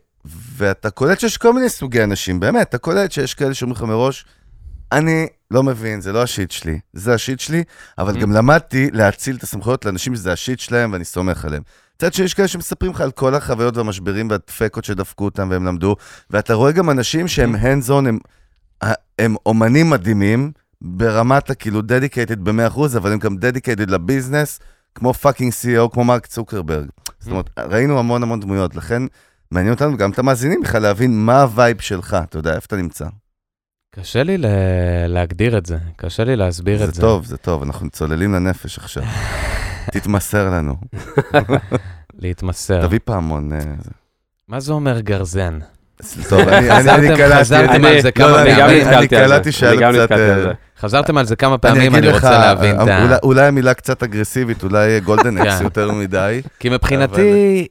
ואתה 0.57 0.89
קולט 0.89 1.19
שיש 1.19 1.37
כל 1.37 1.53
מיני 1.53 1.69
סוגי 1.69 2.03
אנשים, 2.03 2.39
באמת, 2.39 2.69
אתה 2.69 2.77
קולט 2.77 3.11
שיש 3.11 3.33
כאלה 3.33 3.53
שאומרים 3.53 3.75
לך 3.77 3.83
מראש, 3.83 4.25
אני 4.91 5.27
לא 5.51 5.63
מבין, 5.63 6.01
זה 6.01 6.11
לא 6.13 6.23
השיט 6.23 6.51
שלי, 6.51 6.79
זה 6.93 7.13
השיט 7.13 7.39
שלי, 7.39 7.63
אבל 7.97 8.15
Mm. 8.15 8.19
גם 8.19 8.31
למדתי 8.31 8.89
להציל 8.93 9.35
את 9.35 9.43
הסמכויות 9.43 9.85
לאנשים 9.85 10.15
שזה 10.15 10.31
השיט 10.31 10.59
שלהם 10.59 10.93
ואני 10.93 11.05
סומך 11.05 11.45
עליהם. 11.45 11.63
מצד 11.97 12.13
שני, 12.13 12.25
יש 12.25 12.33
כאלה 12.33 12.47
שמספרים 12.47 12.91
לך 12.91 13.01
על 13.01 13.11
כל 13.11 13.35
החוויות 13.35 13.77
והמשברים 13.77 14.29
והדפקות 14.29 14.85
שדפקו 14.85 15.25
אותם 15.25 15.47
והם 15.51 15.65
למדו, 15.65 15.95
ואתה 16.29 16.53
רואה 16.53 16.71
גם 16.71 16.89
אנשים 16.89 17.27
שהם 17.27 17.55
hands 17.55 17.89
on, 17.89 18.07
הם, 18.07 18.19
הם 19.19 19.35
אומנים 19.45 19.89
מדהימים, 19.89 20.51
ברמת 20.81 21.49
הכאילו 21.49 21.79
dedicated 21.79 22.35
ב-100%, 22.39 22.97
אבל 22.97 23.11
הם 23.11 23.19
גם 23.19 23.35
dedicated 23.35 23.91
לביזנס, 23.91 24.59
כמו 24.95 25.13
fucking 25.13 25.51
CEO, 25.51 25.89
כמו 25.93 26.03
מרק 26.03 26.25
צוקרברג. 26.25 26.87
זאת 27.19 27.31
אומרת, 27.31 27.49
ראינו 27.59 27.99
המון 27.99 28.23
המון 28.23 28.39
דמויות, 28.39 28.75
לכן 28.75 29.03
מעניין 29.51 29.73
אותנו 29.73 29.97
גם 29.97 30.11
את 30.11 30.19
המאזינים 30.19 30.61
בכלל 30.61 30.81
להבין 30.81 31.25
מה 31.25 31.41
ה 31.41 31.49
vibe 31.49 31.81
שלך, 31.81 32.17
אתה 32.23 32.37
יודע, 32.37 32.55
איפה 32.55 32.65
אתה 32.65 32.75
נמצא. 32.75 33.05
קשה 33.95 34.23
לי 34.23 34.37
להגדיר 35.07 35.57
את 35.57 35.65
זה, 35.65 35.77
קשה 35.95 36.23
לי 36.23 36.35
להסביר 36.35 36.83
את 36.83 36.87
זה 36.87 36.91
זה. 36.91 37.01
טוב, 37.01 37.25
זה 37.25 37.37
טוב, 37.37 37.63
אנחנו 37.63 37.89
צוללים 37.89 38.33
לנפש 38.33 38.77
עכשיו. 38.77 39.03
תתמסר 39.91 40.49
לנו. 40.49 40.75
להתמסר. 42.21 42.87
תביא 42.87 42.99
פעמון. 43.05 43.53
אה, 43.53 43.59
זה. 43.59 43.91
מה 44.47 44.59
זה 44.59 44.73
אומר 44.73 44.99
גרזן? 44.99 45.59
טוב, 46.29 46.39
אני- 46.39 46.69
חזרתם- 46.71 47.15
קלטתי. 47.17 47.39
חזרתם 47.39 47.69
אני- 47.73 47.87
על 47.87 48.01
זה 48.01 48.07
לא, 48.07 48.11
כמה 48.11 48.27
לא, 48.27 48.41
אני 48.41 48.51
גם 48.51 48.57
פעמים. 48.67 48.87
אני 48.87 49.01
זה. 49.01 49.07
קלטתי 49.07 49.51
שהיה 49.51 49.75
גם 49.81 49.91
קצת... 49.93 50.01
נתקלתי 50.01 50.21
על 50.23 50.39
אה, 50.39 50.43
זה. 50.43 50.51
חזרתם 50.79 51.17
על 51.17 51.25
זה 51.25 51.35
כמה 51.35 51.51
אני 51.53 51.57
פעמים, 51.61 51.95
אני 51.95 52.11
רוצה 52.11 52.31
להבין 52.39 52.75
את 52.81 52.87
ה... 52.87 53.03
אולי- 53.03 53.15
אולי 53.23 53.45
המילה 53.45 53.73
קצת 53.73 54.03
אגרסיבית, 54.03 54.63
אולי 54.63 54.99
golden 54.99 55.37
axe 55.37 55.57
כן. 55.57 55.63
יותר 55.63 55.91
מדי. 55.91 56.41
כי 56.59 56.69
מבחינתי, 56.69 57.67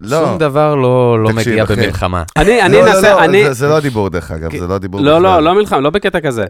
לא. 0.00 0.24
שום 0.26 0.38
דבר 0.38 0.74
לא 0.74 1.22
לא 1.22 1.28
תקשיב, 1.32 1.48
מגיע 1.52 1.64
אחי. 1.64 1.76
במלחמה. 1.76 2.22
אני 2.36 2.62
אני 2.62 2.72
לא, 2.74 2.80
לא, 2.84 2.90
אנסה, 2.90 3.10
לא, 3.14 3.24
אני... 3.24 3.44
זה- 3.44 3.52
זה 3.52 3.68
לא 3.68 3.76
הדיבור 3.76 4.08
דרך 4.10 4.30
אגב, 4.30 4.56
זה 4.58 4.66
לא 4.66 4.74
הדיבור 4.74 5.00
לא, 5.00 5.10
בכלל. 5.18 5.22
לא, 5.22 5.42
לא 5.42 5.54
מלחמה, 5.54 5.80
לא 5.80 5.90
בקטע 5.90 6.20
כזה. 6.20 6.44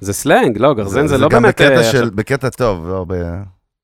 זה 0.00 0.12
סלנג, 0.12 0.58
לא, 0.58 0.74
גרזן 0.74 1.06
זה 1.06 1.18
לא 1.18 1.28
גם 1.28 1.42
באמת... 1.42 1.54
בקטע 1.60 1.76
אה, 1.78 1.82
של, 1.84 1.98
עכשיו- 1.98 2.10
בקטע 2.14 2.48
טוב, 2.48 2.88
לא 2.88 3.04
ב... 3.08 3.14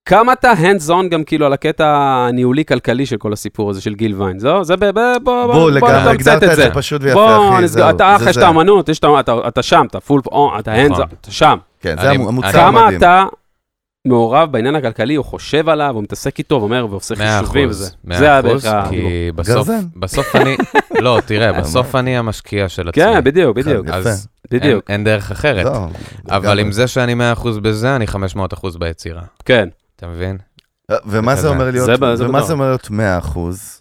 כמה 0.07 0.33
אתה 0.33 0.53
hands 0.53 0.89
on 0.91 1.09
גם 1.11 1.25
כאילו 1.25 1.47
על 1.47 1.53
הקטע 1.53 1.87
הניהולי-כלכלי 2.29 3.07
של 3.07 3.17
כל 3.17 3.33
הסיפור 3.33 3.71
הזה 3.71 3.81
של 3.81 3.95
גיל 3.95 4.15
ויין? 4.23 4.39
זו, 4.39 4.65
זה 4.65 4.77
ב... 4.77 4.85
בוא, 5.25 5.47
בוא, 5.47 5.71
לגמרי, 5.71 5.93
נתמצת 5.93 6.09
הגדרת 6.09 6.43
את 6.43 6.51
את 6.51 6.57
זה. 6.57 6.63
זה 6.63 6.71
פשוט 6.75 7.03
ויפה, 7.05 7.15
בוא 7.37 7.57
אחי, 7.59 7.69
זהו, 7.69 7.91
אתה 7.91 8.17
אח, 8.17 8.23
זה 8.23 8.31
יש 8.31 8.35
זה. 8.35 8.41
את 8.41 8.47
האמנות, 8.47 8.89
יש 8.89 8.99
את 8.99 9.05
ה- 9.05 9.21
אתה- 9.21 9.49
אתה 9.49 9.63
שם, 9.63 9.87
אתה 9.91 10.01
full, 10.01 10.21
אתה 10.59 10.75
hands 10.75 10.91
נכון. 10.91 11.03
on, 11.05 11.15
אתה 11.21 11.31
שם. 11.31 11.57
כן, 11.81 11.97
זה 12.03 12.11
המוצר 12.11 12.49
אני- 12.49 12.53
כמה 12.53 12.85
מדהים. 12.85 12.99
אתה 12.99 13.25
מעורב 14.07 14.53
בעניין 14.53 14.75
הכלכלי, 14.75 15.15
הוא 15.15 15.25
חושב 15.25 15.69
עליו, 15.69 15.95
הוא 15.95 16.03
מתעסק 16.03 16.39
איתו, 16.39 16.55
ואומר, 16.55 16.87
ועושה 16.91 17.15
חישובים 17.17 17.69
וזה. 17.69 17.91
מאה 18.05 18.41
אחוז, 18.41 18.67
כי 18.91 19.31
בסוף, 19.97 20.37
אני, 20.37 20.57
לא, 21.05 21.19
תראה, 21.27 21.53
בסוף 21.53 21.95
אני 21.95 22.19
המשקיע 22.19 22.69
של 22.69 22.89
עצמי. 22.89 23.05
כן, 23.05 23.25
בדיוק, 23.25 23.57
בדיוק, 23.57 23.87
בדיוק, 24.51 24.65
אין, 24.91 24.97
אין 24.97 25.05
דרך 25.05 25.31
אחרת. 25.31 25.65
לא, 25.67 25.87
אבל. 26.31 26.59
עם 26.59 26.73
זה 26.73 26.87
שאני 26.87 27.15
100% 27.15 27.49
בזה, 27.63 27.97
אני 27.97 28.07
500% 28.07 28.79
ביצירה. 28.79 29.23
כן. 29.45 29.69
אתה 29.97 30.07
מבין? 30.07 30.39
ומה 31.07 31.37
זה. 31.37 31.49
אומר 31.49 31.71
להיות, 31.71 31.87
זה 31.87 31.97
ב- 31.97 32.15
זה 32.15 32.29
ומה. 32.29 32.43
זה 32.43 32.53
אומר 32.53 32.67
להיות 32.67 32.91
100 32.91 33.19
אחוז? 33.19 33.81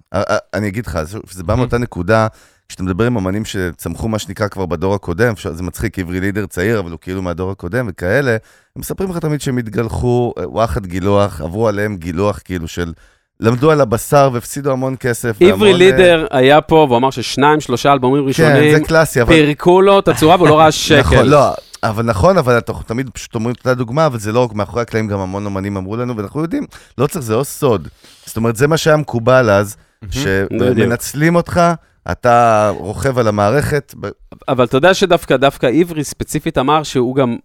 אני 0.54 0.68
אגיד 0.68 0.86
לך, 0.88 1.00
זה- 1.04 1.44
בא. 1.44 1.56
מאותה 1.56 1.78
נקודה, 1.78 2.28
כשאתה 2.70 2.84
מדבר 2.84 3.06
עם 3.06 3.18
אמנים 3.18 3.46
שצמחו 3.46 4.08
מה 4.08 4.20
שנקרא 4.20 4.48
כבר 4.48 4.66
בדור 4.66 4.96
הקודם, 4.96 5.34
זה 5.52 5.64
מצחיק, 5.64 6.00
עברי 6.00 6.20
לידר 6.20 6.46
צעיר, 6.46 6.80
אבל 6.80 6.92
הוא 6.92 7.00
כאילו 7.02 7.22
מהדור 7.22 7.52
הקודם 7.52 7.86
וכאלה, 7.90 8.32
הם 8.32 8.38
מספרים 8.78 9.10
לך 9.10 9.18
תמיד 9.18 9.42
שהם 9.42 9.58
התגלחו, 9.58 10.34
אה, 10.40 10.50
וואחד 10.50 10.86
גילוח, 10.86 11.42
עברו 11.42 11.68
עליהם 11.68 11.98
גילוח 11.98 12.40
כאילו 12.46 12.68
של... 12.68 12.94
למדו 13.40 13.72
על 13.72 13.82
הבשר 13.82 14.30
והפסידו 14.34 14.72
המון 14.72 14.96
כסף. 15.00 15.38
עברי 15.42 15.72
אה, 15.72 15.78
לידר 15.78 16.26
היה 16.32 16.62
פה, 16.62 16.76
והוא 16.90 16.98
אמר 16.98 17.10
ששניים, 17.12 17.60
שלושה 17.62 17.94
אלבומים 17.94 18.22
כן, 18.24 18.28
ראשונים, 18.28 18.72
זה 18.80 18.84
קלאסי, 18.88 19.22
אבל... 19.22 19.34
פירקו 19.34 19.82
לו 19.82 20.00
את 20.00 20.08
הצורה 20.08 20.36
והוא 20.36 20.48
לא 20.48 20.60
ראה 20.60 20.68
נכון, 20.68 20.72
שקל. 20.72 21.24
לא, 21.24 21.54
אבל 21.90 22.04
נכון, 22.04 22.38
אבל 22.38 22.60
אנחנו 22.70 22.84
תמיד 22.84 23.10
פשוט 23.10 23.36
אומרים 23.36 23.54
את 23.54 23.58
אותה 23.58 23.74
דוגמה, 23.74 24.06
אבל 24.06 24.20
זה 24.20 24.32
לא 24.32 24.40
רק 24.40 24.54
מאחורי 24.54 24.82
הקלעים, 24.82 25.08
גם 25.08 25.20
המון 25.20 25.46
אומנים 25.46 25.78
אמרו 25.78 25.98
לנו, 25.98 26.18
ואנחנו 26.18 26.42
יודעים, 26.42 26.66
לא 26.98 27.08
צריך, 27.08 27.26
זה 27.26 27.36
לא 27.36 27.44
סוד. 27.44 27.88
זאת 28.26 28.38
אומרת, 28.38 28.56
זה 28.56 28.68
מה 28.68 28.78
שהיה 28.78 28.98
מקובל 28.98 29.50
אז, 29.50 29.78
שמנצלים 30.12 31.36
אותך, 31.36 31.62
אתה 32.12 32.72
רוכב 32.78 33.18
על 33.18 33.28
המערכת, 33.28 33.94
אבל 34.48 34.64
אתה 34.64 34.78
יודע 34.78 34.94
שדווקא 34.94 35.38
דווקא 35.38 35.70
עברי 35.74 36.04
ספציפית 36.04 36.58
אמר 36.58 36.84
שהוא 36.84 37.16
גם 37.16 37.38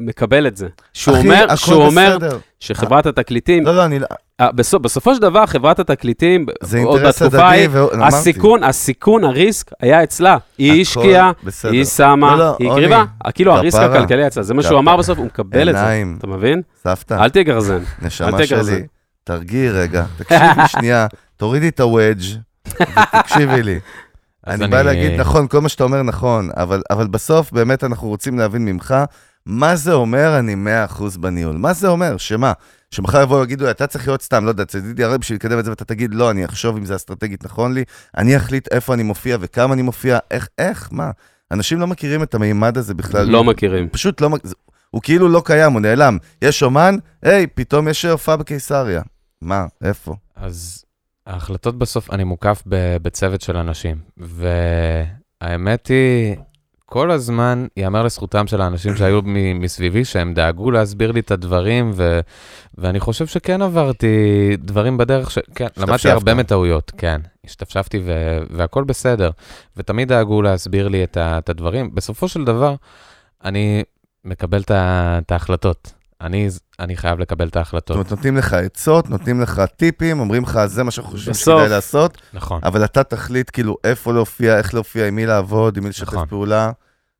מקבל 0.00 0.46
את 0.46 0.56
זה. 0.56 0.68
שהוא 0.92 1.16
אחי, 1.16 1.24
אומר, 1.26 1.56
שהוא 1.56 1.82
אומר 1.86 2.16
בסדר. 2.20 2.38
שחברת 2.60 3.06
התקליטים, 3.06 3.66
לא, 3.66 3.76
לא, 3.76 3.84
אני... 3.84 3.98
לא- 3.98 4.06
אה, 4.40 4.52
בסופ, 4.52 4.82
בסופו 4.82 5.14
של 5.14 5.20
דבר 5.20 5.46
חברת 5.46 5.78
התקליטים, 5.78 6.46
זה 6.62 6.82
עוד 6.82 7.00
בתקופה 7.02 7.42
ההיא, 7.42 7.68
ואמרתי. 7.72 8.16
הסיכון, 8.16 8.64
הסיכון, 8.64 9.24
הריסק 9.24 9.70
היה 9.80 10.02
אצלה. 10.02 10.36
היא 10.58 10.82
השקיעה. 10.82 11.32
היא 11.64 11.84
שמה, 11.84 12.30
לא, 12.36 12.38
לא, 12.38 12.56
היא 12.58 12.70
הקריבה, 12.70 13.04
כאילו 13.34 13.52
הריסק. 13.52 13.78
הכלכלי 13.78 14.26
אצלה, 14.26 14.42
זה 14.42 14.54
מה 14.54 14.62
שהוא. 14.62 14.78
אמר 14.78 14.96
בסוף, 14.96 15.18
הוא 15.18 15.26
מקבל 15.26 15.68
את 15.70 15.74
זה, 15.74 16.02
אתה 16.18 16.26
מבין? 16.26 16.62
סבתא, 16.82 17.14
אל 17.14 17.28
תהיה 17.30 17.44
גרזן. 17.44 17.82
נשמה. 18.02 18.46
שלי, 18.46 18.86
תרגיעי 19.24 19.70
רגע, 19.70 20.04
תקשיבי 20.16 20.68
שנייה, 20.68 21.06
תורידי 21.36 21.68
את 21.68 21.80
הוודג' 21.80 22.22
ותקשיבי 22.66 23.62
לי. 23.62 23.78
אני 24.46 24.66
בא 24.66 24.82
להגיד, 24.82 25.20
נכון, 25.20 25.48
כל 25.48 25.60
מה 25.60 25.68
שאתה 25.68 25.84
אומר 25.84 26.02
נכון, 26.02 26.50
אבל 26.90 27.06
בסוף 27.10 27.52
באמת 27.52 27.84
אנחנו 27.84 28.08
רוצים 28.08 28.38
להבין 28.38 28.64
ממך, 28.64 28.94
מה 29.48 29.76
זה 29.76 29.92
אומר 29.92 30.38
אני 30.38 30.54
100% 30.88 31.18
בניהול? 31.20 31.56
מה 31.56 31.72
זה 31.72 31.88
אומר? 31.88 32.16
שמה? 32.16 32.52
שמחר 32.90 33.22
יבואו 33.22 33.40
ויגידו, 33.40 33.70
אתה 33.70 33.86
צריך 33.86 34.08
להיות 34.08 34.22
סתם, 34.22 34.44
לא 34.44 34.48
יודע, 34.50 34.64
צדידי 34.64 35.04
הרי 35.04 35.18
בשביל 35.18 35.36
לקדם 35.36 35.58
את 35.58 35.64
זה, 35.64 35.70
ואתה 35.70 35.84
תגיד, 35.84 36.14
לא, 36.14 36.30
אני 36.30 36.44
אחשוב 36.44 36.76
אם 36.76 36.84
זה 36.84 36.96
אסטרטגית 36.96 37.44
נכון 37.44 37.74
לי, 37.74 37.84
אני 38.16 38.36
אחליט 38.36 38.68
איפה 38.72 38.94
אני 38.94 39.02
מופיע 39.02 39.36
וכמה 39.40 39.74
אני 39.74 39.82
מופיע, 39.82 40.18
איך, 40.30 40.48
איך, 40.58 40.88
מה? 40.92 41.10
אנשים 41.50 41.80
לא 41.80 41.86
מכירים 41.86 42.22
את 42.22 42.34
המימד 42.34 42.78
הזה 42.78 42.94
בכלל. 42.94 43.26
לא 43.26 43.44
מכירים. 43.44 43.88
פשוט 43.88 44.20
לא, 44.20 44.30
מכ- 44.30 44.46
זה- 44.46 44.54
הוא 44.90 45.02
כאילו 45.02 45.28
לא 45.28 45.42
קיים, 45.44 45.72
הוא 45.72 45.80
נעלם. 45.80 46.18
יש 46.42 46.62
אומן, 46.62 46.96
היי, 47.22 47.46
פתאום 47.46 47.88
יש 47.88 48.04
הופעה 48.04 48.36
בקיסריה. 48.36 49.02
מה, 49.42 49.66
איפה? 49.84 50.14
אז 50.36 50.84
ההחלטות 51.26 51.78
בסוף, 51.78 52.10
אני 52.10 52.24
מוקף 52.24 52.62
ב- 52.66 52.96
בצוות 53.02 53.40
של 53.40 53.56
אנשים, 53.56 53.96
והאמת 55.42 55.86
היא, 55.86 56.36
כל 56.90 57.10
הזמן 57.10 57.66
ייאמר 57.76 58.02
לזכותם 58.02 58.46
של 58.46 58.60
האנשים 58.60 58.96
שהיו 58.96 59.20
מסביבי, 59.54 60.04
שהם 60.04 60.34
דאגו 60.34 60.70
להסביר 60.70 61.12
לי 61.12 61.20
את 61.20 61.30
הדברים, 61.30 61.90
ו- 61.94 62.20
ואני 62.78 63.00
חושב 63.00 63.26
שכן 63.26 63.62
עברתי 63.62 64.16
דברים 64.58 64.96
בדרך 64.96 65.30
ש... 65.30 65.38
כן, 65.54 65.66
למדתי. 65.76 66.10
הרבה 66.10 66.34
מטעויות, 66.34 66.92
כן. 66.98 67.20
השתפשפתי 67.44 68.00
ו- 68.04 68.38
והכל 68.50 68.84
בסדר, 68.84 69.30
ותמיד 69.76 70.08
דאגו 70.08 70.42
להסביר 70.42 70.88
לי 70.88 71.04
את, 71.04 71.16
ה- 71.16 71.38
את 71.38 71.48
הדברים. 71.48 71.94
בסופו 71.94 72.28
של 72.28 72.44
דבר, 72.44 72.74
אני 73.44 73.82
מקבל 74.24 74.62
את 74.68 75.32
ההחלטות. 75.32 75.92
אני, 76.20 76.48
אני 76.78 76.96
חייב 76.96 77.18
לקבל 77.18 77.48
את 77.48 77.48
זאת 77.48 77.56
ההחלטות. 77.56 77.96
אומרת, 77.96 78.10
נותנים 78.10 78.36
לך 78.36 78.52
עצות, 78.52 79.10
נותנים 79.10 79.40
לך 79.40 79.62
טיפים, 79.76 80.20
אומרים 80.20 80.42
לך, 80.42 80.60
זה 80.66 80.84
מה 80.84 80.90
שאנחנו 80.90 81.12
חושבים. 81.12 81.34
שכדאי 81.34 81.68
לעשות, 81.68 82.18
נכון. 82.32 82.60
אבל 82.64 82.84
אתה 82.84 83.04
תחליט 83.04 83.50
כאילו 83.52 83.76
איפה 83.84 84.12
להופיע, 84.12 84.58
איך 84.58 84.74
להופיע, 84.74 85.08
עם 85.08 85.14
מי 85.14 85.26
לעבוד, 85.26 85.76
עם 85.76 85.82
מי 85.82 85.88
לשתף 85.88 86.12
נכון. 86.12 86.26
פעולה. 86.28 86.70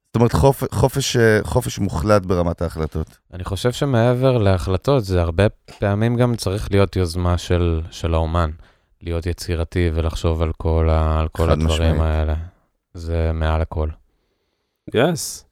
זאת 0.09 0.17
אומרת, 0.17 0.33
חופ, 0.33 0.75
חופש, 0.75 1.17
אה, 1.17 1.41
חופש 1.45 1.79
מוחלט 1.79 2.27
ברמת 2.27 2.63
ההחלטות. 2.63 3.19
אני 3.35 3.45
חושב 3.45 3.73
שמעבר 3.73 4.39
להחלטות, 4.39 5.05
זה 5.05 5.21
הרבה 5.21 5.49
פעמים 5.79 6.17
גם 6.17 6.37
צריך 6.37 6.71
להיות 6.71 6.97
יוזמה 6.97 7.39
של, 7.39 7.81
של 7.91 8.15
האומן, 8.15 8.51
להיות 9.03 9.27
יצירתי 9.27 9.91
ולחשוב 9.95 10.43
על 10.43 10.53
כל, 10.57 10.89
ה, 10.91 11.21
על 11.21 11.29
כל 11.29 11.51
הדברים 11.51 11.93
משמעית. 11.93 12.01
האלה. 12.01 12.35
זה 12.95 13.31
מעל 13.35 13.61
הכל. 13.61 13.89
yes. 14.95 15.48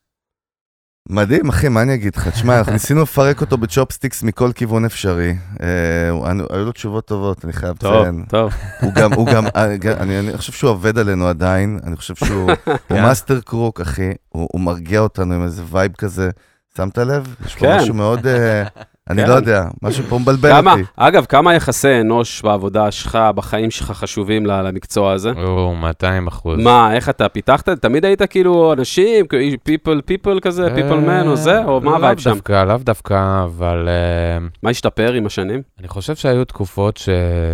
מדהים, 1.11 1.49
אחי, 1.49 1.69
מה 1.69 1.83
אני 1.83 1.95
אגיד 1.95 2.17
לך? 2.17 2.29
תשמע, 2.29 2.59
אנחנו 2.59 2.73
ניסינו 2.73 3.03
לפרק 3.03 3.41
אותו 3.41 3.57
בצ'ופסטיקס 3.57 4.23
מכל 4.23 4.53
כיוון 4.55 4.85
אפשרי. 4.85 5.35
אה, 5.63 6.31
היו 6.51 6.65
לו 6.65 6.73
תשובות 6.73 7.07
טובות, 7.07 7.45
אני 7.45 7.53
חייב 7.53 7.77
טוב, 7.77 7.95
לציין. 7.95 8.25
טוב. 8.29 8.53
גם, 8.95 9.13
הוא 9.13 9.27
גם, 9.27 9.45
אה, 9.57 9.75
אני, 10.01 10.37
חושב 10.37 10.53
שהוא 10.53 10.71
עובד 10.71 10.99
עלינו 10.99 11.29
עדיין, 11.29 11.79
אני 11.85 11.97
חושב 11.97 12.15
שהוא 12.15 12.51
הוא 12.67 12.77
כן. 12.89 13.03
master 13.03 13.41
crook, 13.41 13.81
אחי, 13.81 14.11
הוא, 14.29 14.49
הוא 14.53 14.61
מרגיע 14.61 15.01
אותנו 15.01 15.35
עם 15.35 15.45
איזה 15.45 15.63
vibe 15.71 15.93
כזה. 15.93 16.31
שמת 16.77 16.99
לב? 16.99 17.35
יש 17.47 17.55
פה 17.55 17.61
כן. 17.61 17.77
משהו 17.77 17.95
מאוד, 17.95 18.27
אה, 18.27 18.63
אני 19.11 19.23
כן. 19.23 19.29
לא 19.29 19.35
יודע, 19.35 19.65
משהו 19.83 20.05
פה 20.05 20.19
מבלבל 20.19 20.51
כמה, 20.51 20.73
אותי. 20.73 20.83
אגב, 20.97 21.25
כמה 21.25 21.55
יחסי 21.55 22.01
אנוש 22.01 22.43
בעבודה 22.43 22.91
שלך, 22.91 23.19
בחיים 23.35 23.71
שלך 23.71 23.91
חשובים 23.91 24.47
ל- 24.47 24.63
למקצוע 24.63 25.13
הזה? 25.13 25.31
הוא 25.31 25.77
200 25.77 26.27
אחוז. 26.27 26.59
מה, 26.59 26.95
איך 26.95 27.09
אתה 27.09 27.29
פיתחת? 27.29 27.69
תמיד 27.69 28.05
היית 28.05 28.23
כאילו 28.23 28.73
אנשים, 28.73 29.27
people, 29.69 30.01
people 30.11 30.41
כזה, 30.41 30.75
people 30.75 31.09
man 31.09 31.27
או 31.27 31.37
זה? 31.37 31.65
או 31.65 31.81
מה 31.81 31.91
לאו 31.91 31.97
ה 31.97 32.01
vibe 32.01 32.19
שם? 32.19 32.31
דווקא, 32.31 32.65
לאו 32.65 32.77
דווקא, 32.79 33.45
אבל 33.45 33.89
אה, 33.89 34.47
מה 34.63 34.71
השתפר 34.71 35.13
עם 35.13 35.27
השנים? 35.27 35.63
אני 35.81 35.89
חושב 35.89 36.15
שהיו 36.15 36.45
תקופות 36.45 36.97
ש... 36.97 37.09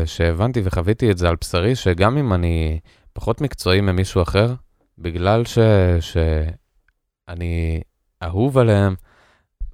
שהבנתי 0.04 0.60
וחוויתי 0.64 1.10
את 1.10 1.18
זה 1.18 1.28
על 1.28 1.34
בשרי, 1.40 1.74
שגם 1.74 2.18
אם 2.18 2.32
אני 2.32 2.78
פחות 3.12 3.40
מקצועי 3.40 3.80
ממישהו 3.80 4.22
אחר, 4.22 4.54
בגלל 4.98 5.44
ש... 5.44 5.58
שאני 6.00 7.80
אהוב 8.22 8.58
עליהם 8.58 8.94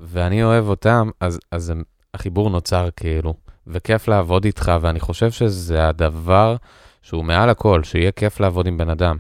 ואני 0.01 0.42
אוהב 0.44 0.68
אותם, 0.68 1.11
אז, 1.20 1.38
אז 1.53 1.70
הם, 1.70 1.82
החיבור 2.14 2.51
נוצר 2.51 2.88
כאילו, 2.96 3.34
וכיף 3.66 4.09
לעבוד 4.09 4.44
איתך, 4.44 4.72
ואני 4.80 5.01
חושב 5.01 5.30
שזה 5.30 5.88
הדבר 5.88 6.57
שהוא 7.03 7.24
מעל 7.24 7.51
הכל, 7.51 7.82
שיהיה 7.84 8.12
כיף 8.12 8.40
לעבוד 8.40 8.66
עם 8.66 8.78
בן 8.78 8.90
אדם. 8.90 9.16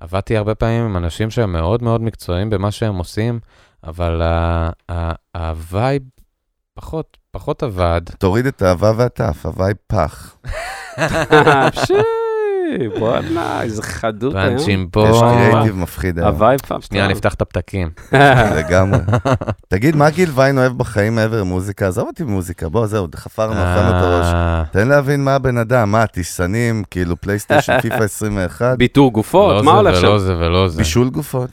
עבדתי 0.00 0.36
הרבה 0.36 0.54
פעמים 0.54 0.84
עם 0.84 0.96
אנשים 0.96 1.30
שהם 1.30 1.52
מאוד 1.52 1.82
מאוד 1.82 2.00
מקצועיים 2.02 2.50
במה 2.50 2.70
שהם 2.70 2.96
עושים, 2.96 3.40
אבל 3.84 4.22
ה- 4.22 4.70
ה- 4.92 5.12
ה 5.36 5.49
vibe 5.49 6.02
פחות, 6.74 7.16
פחות 7.30 7.62
עבד. 7.62 8.00
תוריד 8.18 8.46
את 8.46 8.62
האהבה 8.62 8.92
והטף, 8.96 9.46
ה 9.46 9.52
vibe 9.52 9.76
פח. 9.86 10.36
וואלה, 12.98 13.62
איזה 13.62 13.82
חדות 13.82 14.34
היום. 14.34 14.56
פאנצ'ים 14.56 14.88
פה. 14.90 15.06
יש 15.10 15.20
קריאיטיב 15.20 15.76
מפחיד 15.76 16.18
היום. 16.18 16.28
ה 16.28 16.34
vibe 16.34 16.60
פעם. 16.60 16.80
שנייה, 16.80 17.08
נפתח 17.08 17.34
את 17.34 17.42
הפתקים. 17.42 17.90
לגמרי. 18.58 18.98
תגיד, 19.68 19.96
מה 19.96 20.10
גיל 20.10 20.30
ויין 20.34 20.58
אוהב 20.58 20.78
בחיים 20.78 21.14
מעבר 21.14 21.40
למוזיקה? 21.40 21.88
עזוב 21.88 22.06
אותי 22.06 22.24
ממוזיקה, 22.24 22.68
בוא, 22.68 22.86
זהו, 22.86 23.06
חפרנו, 23.14 23.52
אכלנו 23.52 23.88
את 23.88 24.02
הראש. 24.02 24.26
אה, 24.26 24.64
תן 24.70 24.88
להבין 24.88 25.24
מה 25.24 25.34
הבן 25.34 25.58
אדם, 25.58 25.92
מה, 25.92 26.06
טיסנים, 26.06 26.84
כאילו 26.90 27.16
פלייסטיישן, 27.20 27.80
פיפא 27.82 28.02
21, 28.02 28.78
ביתור 28.78 29.12
גופות, 29.12 29.54
לא 29.56 29.62
מה 29.62 29.70
זה 29.72 29.76
הולך 29.76 29.96
שם? 29.96 30.06
ולא 30.06 30.18
זה 30.18 30.36
ולא 30.36 30.68
זה. 30.68 30.78
בישול 30.78 31.10
גופות. 31.10 31.50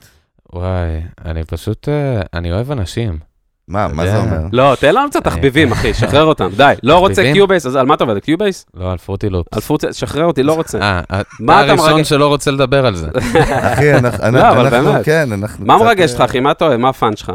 וואי, 0.54 1.02
אני 1.26 1.44
פשוט, 1.44 1.90
אה, 1.90 2.22
אני 2.34 2.52
אוהב 2.52 2.72
אנשים. 2.72 3.33
מה, 3.68 3.88
מה 3.88 4.06
זה. 4.06 4.18
אומר? 4.18 4.38
לא, 4.52 4.76
תן 4.80 4.96
לנו 4.96 5.10
קצת 5.10 5.24
תחביבים, 5.24 5.72
אחי, 5.72 5.94
שחרר 5.94 6.24
אותם, 6.24 6.50
די. 6.58 6.74
לא 6.84 7.00
רוצה? 7.00 7.24
Cubase, 7.34 7.66
אז 7.66 7.76
על 7.76 7.86
מה 7.86 7.94
אתה 7.94 8.04
עובד? 8.04 8.20
Cubase? 8.20 8.66
לא, 8.74 8.92
על 8.92 8.98
Fruity 8.98 9.30
Loops. 9.30 9.54
על 9.54 9.62
פורצה, 9.62 9.94
שחרר 9.94 10.26
אותי, 10.26 10.44
לא 10.44 10.54
רוצה. 10.54 10.80
אה, 10.82 11.02
מה 11.40 11.64
אתה 11.64 11.72
הראשון? 11.72 12.04
שלא 12.04 12.28
רוצה 12.28 12.52
לדבר 12.52 12.86
על 12.86 12.96
זה. 12.96 13.08
אחי, 13.74 13.94
אנחנו, 13.94 14.32
לא, 14.38 14.50
אבל 14.50 14.66
אנחנו, 14.66 14.92
באמת. 14.92 15.06
כן, 15.06 15.30
אנחנו... 15.32 15.66
מה 15.66 15.78
מרגש 15.78 16.10
אותך, 16.10 16.22
אה, 16.22 16.26
אחי? 16.26 16.40
מה 16.40 16.52
אתה 16.52 16.66
אוהב? 16.66 16.80
מה 16.80 16.90
ה 16.90 16.96
fun 16.96 17.16
שלך? 17.16 17.32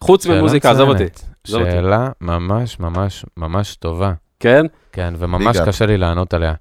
חוץ 0.00 0.26
ממוזיקה, 0.26 0.70
עזוב 0.70 0.88
אותי. 0.88 1.04
שאלה 1.46 2.08
ממש 2.20 2.80
ממש 2.80 3.24
ממש 3.36 3.76
טובה. 3.76 4.12
כן? 4.40 4.66
כן, 4.92 5.14
וממש. 5.18 5.56
קשה 5.56 5.86
לי 5.86 5.96
לענות 5.98 6.34
עליה. 6.34 6.54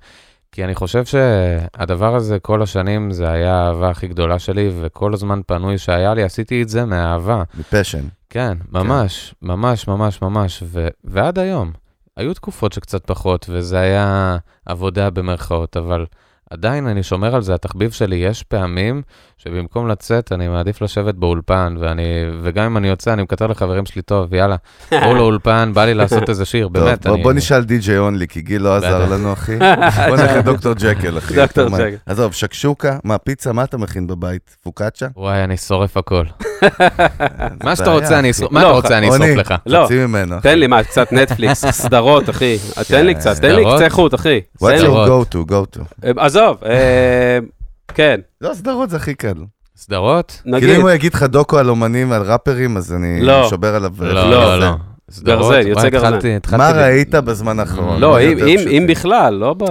כי 0.52 0.64
אני 0.64 0.76
חושב 0.76 1.06
שהדבר 1.06 2.16
הזה 2.16 2.40
כל 2.40 2.62
השנים 2.62 3.12
זה 3.12 3.32
היה 3.32 3.56
האהבה 3.56 3.90
הכי 3.90 4.08
גדולה 4.08 4.40
שלי, 4.40 4.70
וכל 4.82 5.14
הזמן 5.14 5.42
פנוי 5.48 5.78
שהיה 5.78 6.14
לי, 6.14 6.24
עשיתי 6.24 6.62
את 6.62 6.70
זה 6.70 6.86
מאהבה. 6.86 7.44
מפשן. 7.60 8.04
כן, 8.34 8.58
ממש, 8.72 9.36
ממש, 9.42 9.88
ממש, 9.88 10.22
ממש, 10.22 10.64
ו- 10.66 10.88
ועד 11.04 11.40
היום. 11.40 11.72
היו 12.18 12.34
תקופות 12.34 12.74
שקצת 12.74 13.06
פחות, 13.06 13.46
וזה 13.50 13.80
היה 13.80 14.38
עבודה 14.66 15.10
במרכאות, 15.10 15.78
אבל 15.78 16.06
עדיין 16.52 16.88
אני 16.88 17.04
שומר 17.04 17.36
על 17.36 17.42
זה, 17.42 17.54
התחביב 17.54 17.92
שלי, 17.92 18.16
יש 18.16 18.44
פעמים 18.44 19.02
שבמקום 19.38 19.88
לצאת, 19.88 20.32
אני 20.32 20.48
מעדיף 20.48 20.82
לשבת 20.82 21.16
באולפן, 21.16 21.76
ואני, 21.80 22.04
וגם 22.42 22.66
אם 22.66 22.78
אני 22.78 22.88
יוצא, 22.88 23.14
אני 23.14 23.24
מקטר 23.24 23.48
לחברים 23.48 23.86
שלי, 23.86 24.02
טוב, 24.02 24.34
יאללה, 24.34 24.56
בואו 24.92 25.16
לאולפן, 25.20 25.72
בא 25.74 25.86
לי 25.86 25.94
לעשות 25.94 26.30
איזה 26.30 26.46
שיר, 26.46 26.68
באמת, 26.68 27.02
טוב, 27.02 27.08
בוא- 27.10 27.16
אני... 27.16 27.24
בוא 27.24 27.34
נשאל 27.34 27.64
די.ג'יי 27.64 27.98
אונלי, 27.98 28.28
כי 28.28 28.42
גיל 28.42 28.62
לא 28.62 28.76
עזר. 28.76 29.10
לנו, 29.14 29.34
אחי. 29.34 29.58
בוא 30.10 30.18
נלך 30.18 30.32
לדוקטור 30.38 30.74
ג'קל, 30.74 31.18
אחי. 31.18 31.36
דוקטור 31.36 31.70
ג'קל. 31.70 31.96
עזוב, 32.06 32.34
שקשוקה, 32.34 32.98
מה, 33.04 33.18
פיצה, 33.18 33.54
מה 33.54 33.64
אתה 33.64 33.78
מכין 33.78 34.08
בבית? 34.08 34.56
פוקאצ'ה? 34.64 35.08
וואי, 35.16 35.44
אני 35.44 35.58
שורף 35.58 35.98
הכל. 35.98 36.24
מה 37.64 37.76
שאתה 37.76 37.92
רוצה, 37.92 38.20
אני. 38.20 38.32
אשרוף, 38.32 38.52
מה 38.52 38.62
לא, 38.64 38.68
אתה 38.68 38.76
רוצה, 38.76 38.98
אני 38.98 39.10
אשרוף 39.10 39.22
לך. 39.38 39.54
לא. 39.66 39.88
תן 40.42 40.60
לי, 40.60 40.68
מה, 40.68 40.84
קצת 40.84 41.14
נטפליקס, 41.14 41.66
סדרות, 41.66 42.30
אחי. 42.30 42.58
תן 42.88 43.06
לי 43.06 43.16
קצת, 43.16 43.42
תן 43.42 43.56
לי? 43.56 43.64
קצה 43.76 43.90
חוט, 43.90 44.16
אחי. 44.16 44.42
What's 44.64 44.68
your 44.82 45.08
go 45.08 45.34
to, 45.36 45.52
go 45.52 45.78
to. 45.78 45.82
אה, 46.04 46.12
עזוב, 46.18 46.41
אה, 46.66 47.40
כן, 47.88 48.20
לא, 48.42 48.54
סדרות 48.54 48.90
זה 48.90 48.98
הכי 48.98 49.14
קל. 49.14 49.34
סדרות? 49.76 50.42
נגיד, 50.46 50.60
כאילו 50.64 50.76
אם 50.76 50.82
הוא 50.82 50.90
יגיד 50.92 51.14
לך 51.14 51.24
דוקו 51.24 51.58
על 51.58 51.70
אומנים, 51.70 52.12
על 52.12 52.22
ראפרים, 52.22 52.78
אז 52.78 52.94
אני 52.94 53.22
לא. 53.22 53.48
שובר 53.50 53.76
עליו. 53.76 53.92
לא, 54.00 54.14
לא, 54.14 54.30
לא, 54.32 54.52
זה. 54.56 54.66
לא. 54.66 54.72
סדרות? 55.12 55.52
גרזן, 55.54 55.68
יוצא 55.68 55.90
גרזן. 55.90 56.18
מה 56.58 56.72
ראית 56.72 57.16
בזמן 57.16 57.60
האחרון? 57.60 58.00
לא, 58.02 58.20
אם- 58.22 58.86
בכלל, 58.88 59.34
לא 59.34 59.54
ב... 59.54 59.64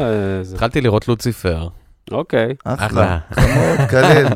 התחלתי 0.55 0.81
לראות 0.81 1.09
לוציפר. 1.09 1.69
אוקיי. 2.13 2.55
אחלה. 2.65 3.19
חמוד, 3.33 3.89
קליל. 3.89 4.27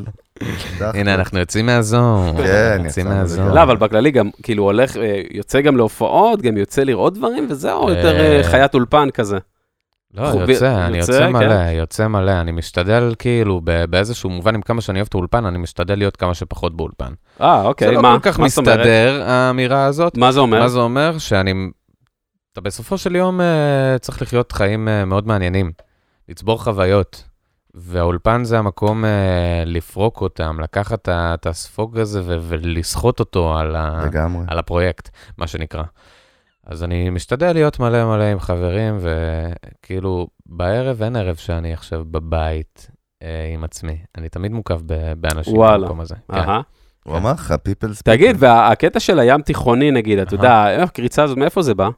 הנה, 0.81 1.15
אנחנו 1.15 1.39
יוצאים 1.39 1.67
מהזון. 1.67 2.37
כן, 2.43 2.83
יוצאים. 2.85 3.07
לגמרי. 3.07 3.55
לא, 3.55 3.63
אבל 3.63 3.77
בכללי 3.77 4.11
גם, 4.11 4.31
כאילו, 4.43 4.63
הולך, 4.63 4.97
אה, 4.97 5.21
יוצא 5.31 5.61
גם 5.61 5.77
להופעות, 5.77 6.43
גם 6.43 6.57
יוצא 6.57 6.83
לראות 6.83 7.15
דברים, 7.15 7.47
וזהו, 7.51 7.91
יותר 7.91 8.17
אה, 8.21 8.37
אה, 8.37 8.43
חיית 8.45 8.75
אולפן 8.75 9.09
כזה. 9.15 9.39
לא, 10.15 10.31
חובי- 10.33 10.53
יוצא, 10.53 10.87
אני 10.87 10.99
יוצא, 10.99 11.13
יוצא 11.13 11.27
כן. 11.27 11.33
מלא, 11.33 11.55
יוצא 11.71 12.09
מלא. 12.09 12.41
אני 12.41 12.53
משתדל, 12.53 13.15
כאילו, 13.19 13.61
ב- 13.65 13.85
באיזשהו 13.85 14.31
מובן, 14.31 14.55
עם 14.55 14.63
כמה 14.63 14.81
שאני 14.81 14.99
אוהב 14.99 15.07
את 15.09 15.15
האולפן, 15.15 15.47
אני 15.47 15.59
משתדל 15.59 15.99
להיות 15.99 16.17
כמה 16.17 16.35
שפחות 16.35 16.77
באולפן. 16.77 17.13
אה, 17.41 17.61
זה 17.63 17.69
אוקיי, 17.69 17.95
לא 17.95 18.03
מה? 18.03 18.17
כל 18.23 18.31
כך 18.33 18.41
מה 18.41 18.49
זאת 18.49 18.59
אומרת? 18.59 18.79
מסתדר, 18.79 19.23
האמירה 19.27 19.85
הזאת. 19.85 20.17
מה 20.19 20.33
זה 20.33 20.41
אומר? 20.41 20.59
מה 20.61 20.69
זה 20.69 20.79
אומר? 20.79 21.19
שאני... 21.19 21.55
אתה 22.53 22.61
בסופו 22.61 22.99
של 22.99 23.17
יום 23.17 23.41
אה, 23.41 23.97
צריך 24.01 24.23
לחיות 24.23 24.53
חיים 24.53 24.89
אה, 24.89 25.05
מאוד 25.05 25.27
מעניינים, 25.27 25.73
לצבור 26.29 26.63
חוויות. 26.65 27.25
והאולפן 27.75 28.45
זה 28.45 28.59
המקום 28.59 29.05
אה, 29.05 29.11
לפרוק 29.67 30.21
אותם, 30.21 30.61
לקחת 30.61 31.09
את 31.09 31.47
הספוג 31.47 31.99
הזה 31.99 32.21
ו- 32.25 32.37
ולסחוט 32.41 33.21
אותו 33.21 33.59
על, 33.59 33.77
ה-. 33.77 34.03
על 34.49 34.59
הפרויקט, 34.59 35.09
מה 35.39 35.47
שנקרא. 35.47 35.83
אז 36.67 36.85
אני 36.85 37.11
משתדל 37.11 37.53
להיות 37.53 37.81
מלא 37.81 38.05
מלא 38.05 38.25
עם 38.25 38.41
חברים, 38.41 38.99
וכאילו, 39.01 40.27
בערב 40.47 41.03
אין 41.03 41.17
ערב 41.17 41.37
שאני 41.37 41.73
עכשיו 41.73 42.05
בבית 42.11 42.91
אה, 43.23 43.51
עם 43.55 43.65
עצמי. 43.65 43.97
אני 44.19 44.29
תמיד 44.29 44.53
מוקף 44.53 44.81
ב- 44.87 45.13
באנשים 45.17 45.57
וואלה. 45.57 45.79
במקום 45.79 46.01
הזה. 46.01 46.15
כן. 46.33 46.39
אהה. 46.39 46.61
הוא 47.05 47.17
אמר 47.17 47.33
לך, 47.33 47.55
peoples. 47.63 48.03
תגיד, 48.03 48.37
והקטע 48.39 49.01
של 49.01 49.19
הים 49.19 49.43
תיכוני, 49.43 49.91
נגיד, 49.91 50.19
אתה. 50.19 50.35
יודע, 50.35 50.71
איך 50.71 50.89
הקריצה 50.91 51.23
הזאת, 51.23 51.39
מאיפה 51.39 51.63
זה 51.63 51.75
בא? 51.75 51.89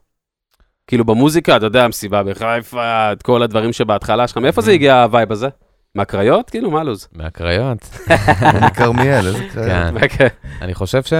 כאילו 0.87 1.05
במוזיקה, 1.05 1.57
אתה 1.57 1.67
יודע, 1.67 1.85
המסיבה 1.85 2.23
בחיפה, 2.23 3.13
את 3.13 3.23
כל 3.23 3.43
הדברים 3.43 3.73
שבהתחלה 3.73 4.29
שלך, 4.29 4.37
מאיפה 4.39 4.61
זה 4.63 4.73
הגיע 4.73 5.03
ה 5.03 5.09
vibe 5.09 5.33
הזה? 5.33 5.49
מהקריות? 5.97 6.51
כאילו, 6.51 6.71
מה 6.71 6.81
הלו"ז? 6.81 7.09
מהקריות. 7.13 7.99
מכרמיאל, 8.67 9.27
איזה. 9.27 9.39
כן. 9.55 9.95
אוקיי. 10.03 10.29
אני 10.61 10.75
חושב 10.75 11.03
ש... 11.03 11.13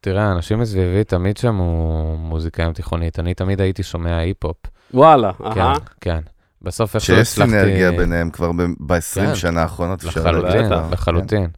תראה, 0.00 0.32
אנשים 0.32 0.58
מסביבי 0.58 1.04
תמיד 1.04 1.36
שמעו 1.36 2.16
מוזיקה 2.18 2.62
ים 2.62 2.72
תיכונית. 2.72 3.18
אני 3.18 3.34
תמיד 3.34 3.60
הייתי 3.60 3.82
שומע 3.82 4.16
היפ-הופ. 4.18 4.56
וואלה, 4.94 5.32
כן, 5.32 5.60
אהה. 5.60 5.74
כן. 6.00 6.20
בסוף 6.62 6.94
איכשהו 6.94 7.16
שיש 7.16 7.28
הצלחתי... 7.28 7.50
סינרגיה 7.50 7.90
ביניהם 7.90 8.30
כבר 8.30 8.52
ב-20 8.80 8.98
כן. 9.14 9.34
שנה 9.34 9.62
האחרונות. 9.62 10.04
לחלוטין. 10.04 10.72
לחלוטין. 10.92 11.48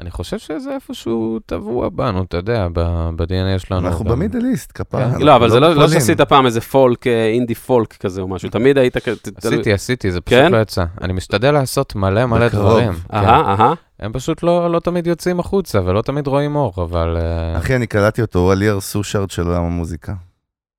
אני 0.00 0.10
חושב 0.10 0.38
שזה 0.38 0.74
איפשהו 0.74 1.38
טבוע 1.46 1.88
בנו, 1.88 2.22
אתה 2.22 2.36
יודע, 2.36 2.66
ב-DNA 2.72 3.58
שלנו. 3.58 3.88
אנחנו 3.88 4.04
גם- 4.04 4.10
במידליסט, 4.10 4.70
כפרה. 4.74 5.10
כן. 5.18 5.20
לא, 5.24 5.36
אבל 5.36 5.50
זה 5.50 5.60
לא 5.60 5.74
לא. 5.74 5.88
שעשית 5.88 6.20
פעם 6.20 6.46
איזה 6.46 6.60
פולק, 6.60 7.06
אה, 7.06 7.26
אינדי 7.26 7.54
פולק 7.54 7.92
כזה 7.96 8.20
או 8.20 8.28
משהו, 8.28 8.48
תמיד 8.50 8.78
היית 8.78 8.98
כזה... 8.98 9.16
עשיתי, 9.36 9.72
עשיתי, 9.72 10.10
זה 10.12 10.20
פשוט 10.20 10.38
כן? 10.38 10.52
לא 10.52 10.56
יצא. 10.60 10.84
אני 11.00 11.12
משתדל 11.12 11.50
לעשות 11.50 11.94
מלא 11.94 12.26
מלא. 12.26 12.48
דברים. 12.48 12.92
כן. 12.92 13.16
אהה, 13.16 13.40
אהה. 13.40 13.72
הם 14.00 14.12
פשוט 14.12 14.42
לא 14.42 14.72
לא 14.72 14.80
תמיד 14.80 15.06
יוצאים 15.06 15.40
החוצה 15.40 15.80
ולא 15.84 16.02
תמיד 16.02 16.26
רואים 16.26 16.56
אור, 16.56 16.72
אבל... 16.76 17.16
אה, 17.16 17.58
אחי, 17.58 17.76
אני 17.76 17.86
קלטתי 17.86 18.22
אותו, 18.22 18.38
הוא 18.38 18.52
הליאר 18.52 18.80
סושארד 18.80 19.30
של 19.30 19.46
עולם 19.46 19.64
המוזיקה. 19.64 20.12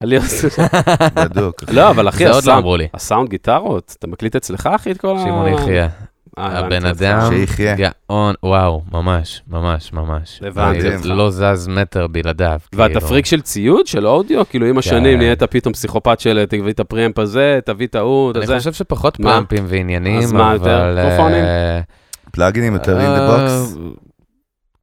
אני 0.03 0.15
עושה- 0.17 0.47
בדוק. 1.15 1.63
לא, 1.71 1.89
אבל 1.89 2.09
אחי, 2.09 2.17
זה 2.17 2.31
עוד 2.31 2.43
לא 2.45 2.51
הסאונד- 2.51 2.57
אמרו 2.57 2.77
לי. 2.77 2.87
הסאונד 2.93 3.29
גיטרות, 3.29 3.95
אתה 3.99 4.07
מקליט 4.07 4.35
אצלך, 4.35 4.69
אחי, 4.75 4.91
את 4.91 4.97
כל 4.97 5.17
ה... 5.17 5.19
שמעון 5.19 5.47
יחיה. 5.47 5.87
הבן. 6.37 6.85
אדם 6.85 7.31
שיחיה. 7.31 7.75
גאון, 7.75 8.35
וואו, 8.43 8.81
ממש, 8.91 9.41
ממש, 9.47 9.93
ממש. 9.93 10.41
הבנתי 10.43 10.81
אני 10.81 10.95
אותך. 10.95 11.05
לא 11.05 11.31
זז 11.31 11.67
מטר 11.67 12.07
בלעדיו. 12.07 12.59
ואתה 12.73 12.93
כאילו. 12.93 13.07
פריק 13.07 13.25
של 13.25 13.41
ציוד, 13.41 13.87
של 13.87 14.07
אודיו? 14.07 14.49
כאילו 14.49 14.65
עם 14.65 14.77
השנים 14.77 15.13
כן. 15.13 15.17
נהיית 15.17 15.43
פתאום 15.43 15.73
פסיכופת 15.73 16.19
של 16.19 16.45
תביא 16.49 16.71
את 16.71 16.79
ה 16.79 16.85
preamp 16.85 17.19
הזה, 17.19 17.59
תביא 17.65 17.87
את 17.87 17.95
ההוא, 17.95 18.31
את 18.31 18.35
אני 18.35 18.43
הזה. 18.43 18.57
חושב 18.57 18.73
שפחות 18.73 19.19
מה? 19.19 19.31
פריאמפים 19.31 19.65
ועניינים, 19.67 20.19
אז 20.19 20.31
מה, 20.31 20.53
יותר 20.53 20.89
אבל... 20.89 20.99
אה, 21.33 21.81
פלאגינים 22.31 22.73
יותר 22.73 22.99
in 22.99 23.09
the 23.09 23.37
box. 23.37 23.77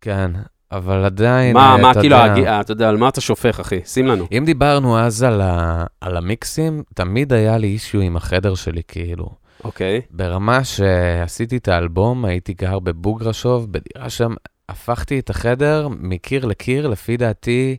כן, 0.00 0.30
אבל 0.72 1.04
עדיין, 1.04 1.54
מה, 1.54 1.72
אה, 1.72 1.76
מה, 1.76 1.90
אתה 1.90 2.00
כאילו, 2.00 2.16
יודע, 2.16 2.50
אה, 2.52 2.60
אתה 2.60 2.72
יודע, 2.72 2.88
על 2.88 2.96
מה 2.96 3.08
אתה 3.08 3.20
שופך, 3.20 3.60
אחי? 3.60 3.80
שים 3.84 4.06
לנו. 4.06 4.26
אם 4.32 4.42
דיברנו 4.46 4.98
אז 4.98 5.22
על, 5.22 5.40
ה, 5.40 5.84
על 6.00 6.16
המיקסים, 6.16 6.82
תמיד 6.94 7.32
היה 7.32 7.58
לי 7.58 7.66
אישיו 7.66 8.00
עם 8.00 8.16
החדר 8.16 8.54
שלי, 8.54 8.82
כאילו. 8.88 9.45
אוקיי. 9.64 10.00
ברמה 10.10 10.64
שעשיתי 10.64 11.56
את 11.56 11.68
האלבום, 11.68 12.24
הייתי 12.24 12.52
גר 12.54 12.78
בבוגרשוב, 12.78 13.72
בדירה 13.72 14.10
שם, 14.10 14.34
הפכתי 14.68 15.18
את 15.18 15.30
החדר 15.30 15.88
מקיר 15.90 16.44
לקיר, 16.44 16.86
לפי 16.86 17.16
דעתי, 17.16 17.76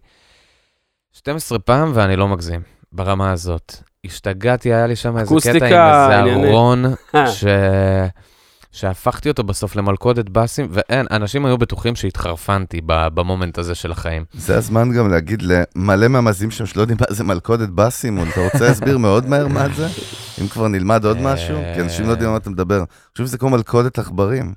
12 1.13 1.59
פעם, 1.59 1.91
ואני 1.93 2.15
לא 2.15 2.27
מגזים, 2.27 2.61
ברמה 2.91 3.31
הזאת. 3.31 3.75
השתגעתי, 4.05 4.73
היה 4.73 4.87
לי 4.87 4.95
שם 4.95 5.17
איזה 5.17 5.35
קטע 5.41 6.19
עם 6.19 6.27
איזה. 6.27 6.49
ארון, 6.49 6.85
אה, 7.15 7.27
ש... 7.31 7.45
שהפכתי 8.77 9.29
אותו 9.29 9.43
בסוף 9.43 9.75
למלכודת 9.75 10.29
באסים, 10.29 10.67
ואין, 10.71 11.05
אנשים 11.11 11.45
היו 11.45 11.57
בטוחים 11.57 11.95
שהתחרפנתי 11.95 12.81
ב 12.85 12.96
moment 12.96 13.57
הזה 13.57 13.75
של 13.75 13.91
החיים. 13.91 14.25
זה 14.33 14.57
הזמן 14.57 14.91
גם 14.91 15.11
להגיד 15.11 15.41
למלא 15.41 16.07
מהמאזינים 16.07 16.51
שם 16.51 16.65
שלא 16.65 16.81
יודעים 16.81 16.97
מה 17.01 17.15
זה 17.15 17.23
מלכודת 17.23 17.69
באסים, 17.69 18.19
אתה 18.21 18.41
רוצה 18.43 18.67
להסביר 18.67 18.97
מאוד 18.97 19.27
מהר 19.29 19.47
מה 19.47 19.69
זה? 19.75 19.87
אם 20.41 20.47
כבר 20.47 20.67
נלמד 20.67 21.05
עוד 21.05 21.17
משהו? 21.21 21.57
כי 21.75 21.81
אנשים 21.81 22.05
לא 22.05 22.11
יודעים 22.11 22.29
על 22.29 22.33
מה 22.33 22.37
אתה 22.37 22.49
מדבר. 22.49 22.77
אני 22.77 22.85
חושב 23.11 23.25
שזה 23.25 23.37
כמו 23.37 23.49
מלכודת 23.49 23.99
עכברים. 23.99 24.53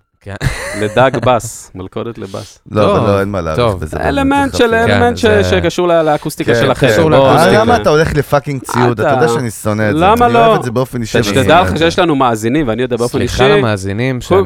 לדג 0.81 1.11
בס, 1.25 1.71
מלכודת 1.75 2.19
לבס. 2.19 2.59
לא, 2.71 2.97
אבל 2.99 3.07
לא, 3.11 3.21
אין 3.21 3.29
מה 3.29 3.41
להאריך 3.41 3.61
טוב. 3.61 3.81
בזה. 3.81 3.97
אלמנט 4.09 4.53
זה 4.53 4.59
של. 4.59 4.75
אלמנט 4.75 5.17
שקשור 5.51 5.87
לאקוסטיקה 5.89 6.55
כן. 6.55 6.61
כן. 6.61 6.67
לאקוסטיקה. 6.67 7.41
זה- 7.45 7.51
למה 7.53 7.77
אתה 7.77 7.91
הולך 7.91 8.15
ל 8.15 8.21
fucking 8.21 8.63
ציוד? 8.63 9.01
אתה 9.01 9.09
יודע 9.11 9.29
שאני 9.29 9.51
שונא 9.51 9.83
את 9.91 9.97
זה. 9.99 10.05
למה 10.05 10.27
אני 10.27 10.35
לא? 10.35 10.47
אוהב 10.47 10.59
את 10.59 10.63
זה 10.65 10.71
באופן 10.71 11.01
אישי. 11.01 11.23
שתדע 11.23 11.63
לך 11.63 11.79
שיש. 11.79 11.99
לנו 11.99 12.15
מאזינים, 12.17 12.69
ואני 12.69 12.83
יודע 12.83 12.97
באופן 12.97 13.21
אישי. 13.21 13.37
סליחה 13.37 13.55
למאזינים 13.57 14.21
שאני... 14.21 14.41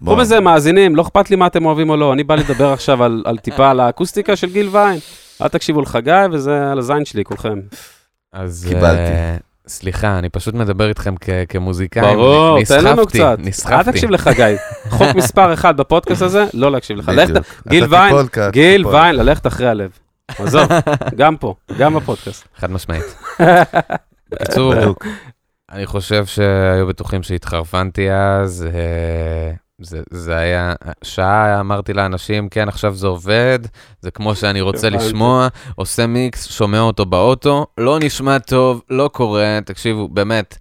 בוא. 0.00 0.16
בזה, 0.16 0.40
מאזינים, 0.40 0.96
לא 0.96 1.02
אכפת 1.02 1.30
לי 1.30 1.36
מה 1.36 1.46
אתם 1.46 1.64
אוהבים 1.66 1.90
או 1.90 1.96
לא, 1.96 2.12
אני 2.12 2.24
בא 2.24 2.34
לדבר 2.34 2.72
עכשיו 2.72 3.04
על 3.04 3.22
על 3.26 3.38
טיפה 3.38 3.70
על 3.70 3.80
האקוסטיקה 3.80 4.36
של 4.36 4.50
גיל 4.50 4.68
ויין. 4.72 4.98
אל 5.42 5.48
תקשיבו 5.48 5.80
לחגי, 5.80 6.10
וזה 6.32 6.70
על 6.72 6.78
הזין 6.78 7.04
שלי, 7.04 7.24
כולכם. 7.24 7.58
אז 8.32 8.66
קיבלתי. 8.68 9.51
סליחה, 9.68 10.18
אני 10.18 10.28
פשוט 10.28 10.54
מדבר 10.54 10.88
איתכם 10.88 11.14
כ- 11.20 11.28
כמוזיקאים. 11.48 12.04
ברור, 12.16 12.58
נ- 12.60 12.64
תן 12.64 12.84
לנו 12.84 13.02
נסחפתי, 13.02 13.18
קצת. 13.18 13.36
אל 13.40 13.44
נסחפתי. 13.48 13.92
תקשיב 13.92 14.10
לחגי. 14.10 14.54
חוק 14.88 15.14
מספר 15.18 15.52
אחד 15.52 15.76
בפודקאסט 15.76 16.22
הזה, 16.22 16.44
לא 16.54 16.72
להקשיב 16.72 16.96
לך. 16.96 17.08
לך, 17.08 17.30
בדיוק. 17.30 17.46
גיל 17.68 17.84
אתה 17.84 17.92
ויין, 17.92 18.16
גיל 18.52 18.76
תיפול. 18.82 18.94
ויין, 18.94 19.14
ללכת 19.16 19.46
אחרי 19.46 19.66
הלב. 19.68 19.90
עזוב, 20.38 20.68
גם 21.16 21.36
פה, 21.36 21.54
גם 21.78 21.94
בפודקאסט. 21.94 22.44
חד 22.56 22.70
משמעית. 22.70 23.04
בקיצור. 24.30 24.74
אני 25.72 25.86
חושב 25.86 26.26
שהיו 26.26 26.86
בטוחים 26.86 27.22
שהתחרפנתי 27.22 28.12
אז. 28.12 28.66
אה, 28.74 29.52
זה, 29.84 30.02
זה 30.10 30.36
היה, 30.36 30.74
שעה 31.04 31.60
אמרתי 31.60 31.92
לאנשים, 31.92 32.48
כן, 32.48 32.68
עכשיו 32.68 32.94
זה 32.94 33.06
עובד, 33.06 33.58
זה 34.00 34.10
כמו 34.10 34.34
שאני 34.34 34.60
רוצה. 34.60 34.88
לשמוע, 34.90 35.48
עושה 35.74 36.06
מיקס, 36.06 36.46
שומע 36.46 36.80
אותו 36.80 37.06
באוטו, 37.06 37.66
לא 37.78 37.98
נשמע 38.02 38.38
טוב, 38.38 38.82
לא 38.90 39.10
קורה, 39.12 39.58
תקשיבו, 39.64 40.08
באמת, 40.08 40.58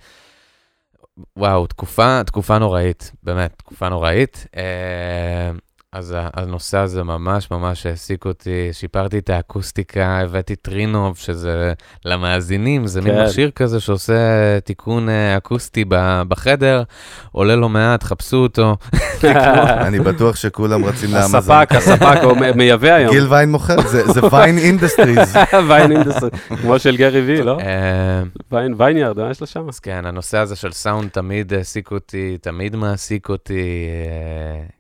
וואו, 1.38 1.68
תקופה, 1.68 2.24
תקופה 2.24 2.58
נוראית, 2.58 3.12
באמת, 3.24 3.54
תקופה 3.58 3.90
נוראית. 3.90 4.46
אה, 4.58 5.52
אז 5.96 6.12
ה- 6.18 6.28
הנושא 6.34 6.78
הזה 6.78 7.04
ממש 7.04 7.52
ממש 7.52 7.86
העסיק 7.86 8.26
אותי, 8.26 8.70
שיפרתי 8.72 9.18
את 9.18 9.30
האקוסטיקה, 9.30 10.20
הבאתי 10.20 10.56
טרינוב, 10.56 11.18
שזה 11.18 11.74
למאזינים, 12.06 12.88
זה 12.88 13.02
מין 13.02 13.14
כן. 13.14 13.24
מכשיר 13.26 13.52
כזה 13.56 13.80
שעושה 13.80 14.14
תיקון 14.64 15.10
אה, 15.10 15.38
אקוסטי 15.38 15.86
בחדר, 16.28 16.84
עולה 17.32 17.56
לא 17.56 17.70
מעט, 17.70 18.04
חפשו 18.04 18.38
אותו. 18.38 18.76
אני 19.88 20.00
בטוח 20.00 20.36
שכולם 20.36 20.86
רצים 20.86 21.10
לאמזון. 21.14 21.36
הספק, 21.40 21.76
הספק, 21.76 22.20
הוא 22.24 22.38
מייבא 22.56 22.88
היום. 22.94 23.12
גיל 23.14 23.28
ויין 23.30 23.52
מוכר, 23.52 23.82
זה 23.82 24.12
זה 24.12 24.22
ויין 24.32 24.58
Industries. 24.68 25.36
ויין 25.68 25.92
Industry, 25.92 26.30
כמו 26.62 26.80
של 26.80 26.98
גרי 26.98 27.22
וי, 27.22 27.44
לא? 27.44 27.58
אה, 27.60 28.24
ויין, 28.52 28.74
וייניארד, 28.78 29.20
מה 29.20 29.32
יש 29.32 29.42
לו 29.42 29.48
שם? 29.48 29.70
אז 29.70 29.80
כן, 29.80 30.06
הנושא 30.06 30.38
הזה 30.38 30.56
של 30.56 30.72
סאונד 30.72 31.10
תמיד 31.10 31.54
העסיק 31.54 31.92
אותי, 31.92 32.38
תמיד 32.42 32.76
מעסיק 32.76 33.30
אותי. 33.30 33.86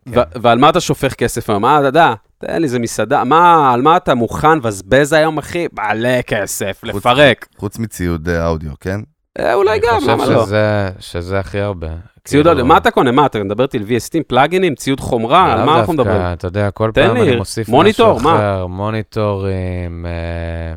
אה, 0.07 0.13
כן. 0.13 0.21
ועל 0.41 0.57
מה 0.57 0.69
אתה 0.69 0.79
שופך 1.02 1.14
כסף 1.14 1.49
היום? 1.49 1.61
מה, 1.61 1.80
אתה 1.80 1.88
יודע, 1.88 2.14
תן 2.38 2.61
לי, 2.61 2.68
זה 2.68 2.80
מסעדה, 2.80 3.23
מה, 3.23 3.73
על 3.73 3.82
מה 3.82 3.98
אתה 3.98 4.15
מוכן 4.15 4.57
לבזבז 4.57 5.14
היום, 5.14 5.38
אחי? 5.38 5.68
מלא 5.73 6.22
כסף, 6.22 6.80
לפרק. 6.84 7.48
חוץ 7.57 7.80
מציוד 7.80 8.30
אה, 8.30 8.48
אודיו, 8.48 8.72
כן? 8.80 8.99
אה, 9.40 9.53
אולי 9.53 9.80
גם, 9.80 9.99
למה 10.07 10.23
אני 10.26 10.34
לא? 10.34 10.40
חושב 10.41 10.56
שזה- 10.99 11.40
הכי 11.40 11.60
הרבה. 11.60 11.88
ציוד 11.88 11.98
כאילו, 12.26 12.49
אודיו, 12.49 12.65
מה 12.65 12.78
אתה 12.78 12.91
קונה? 12.91 13.11
מה, 13.11 13.26
אתה 13.26 13.44
מדבר 13.44 13.64
איתי 13.64 13.78
על 13.78 13.84
VST, 13.84 14.23
פלאגינים, 14.28 14.76
ציוד 14.76 14.99
חומרה, 14.99 15.53
על 15.53 15.65
מה 15.65 15.80
אנחנו 15.80 15.94
מדברים? 15.94 16.22
אתה 16.22 16.48
יודע, 16.48 16.72
כל 16.72 16.91
פעם 16.94 17.18
אני 17.18 17.36
מוסיף 17.36 17.69
מוניטור, 17.69 18.15
משהו 18.15 18.30
מה? 18.30 18.36
אחר, 18.36 18.68
מוניטורים, 18.68 20.06
אה, 20.06 20.76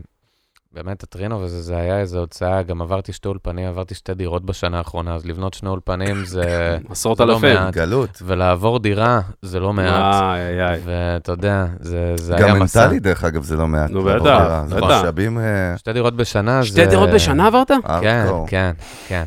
באמת 0.74 1.02
הטרינוב 1.02 1.42
הזה, 1.42 1.62
זה 1.62 1.76
היה 1.76 1.98
איזו 2.00 2.18
הוצאה, 2.18 2.62
גם 2.62 2.82
עברתי 2.82 3.12
שתי 3.12 3.28
אולפנים, 3.28 3.68
עברתי 3.68 3.94
שתי 3.94 4.14
דירות 4.14 4.44
בשנה 4.46 4.78
האחרונה, 4.78 5.14
אז 5.14 5.26
לבנות 5.26 5.54
שני 5.54 5.68
אולפנים 5.68 6.24
זה 6.24 6.42
עשרות 6.90 7.18
זה 7.18 7.24
לא 7.24 7.34
אלפים. 7.34 7.70
גלות. 7.72 8.22
ולעבור 8.26 8.78
דירה 8.78 9.20
זה 9.42 9.60
לא 9.60 9.72
מעט. 9.72 10.22
איי, 10.22 10.62
איי. 10.68 10.80
ואתה 10.84 11.32
יודע, 11.32 11.66
זה, 11.80 12.12
זה 12.16 12.36
היה 12.36 12.48
גם 12.48 12.58
מסע. 12.62 12.80
מנטלי, 12.82 13.00
דרך 13.00 13.24
אגב, 13.24 13.42
זה 13.42 13.56
לא 13.56 13.66
מעט. 13.68 13.90
נו, 13.90 14.02
בטח, 14.04 14.64
בטח. 14.70 14.84
משאבים 14.84 15.38
אה, 15.38 15.44
שתי 15.76 15.92
דירות 15.92 16.16
בשנה 16.16 16.62
זה... 16.62 16.68
שתי 16.68 16.86
דירות 16.86 17.10
בשנה 17.10 17.46
עברת? 17.46 17.70
כן. 18.00 18.26
כן, 18.46 18.72
כן. 19.08 19.24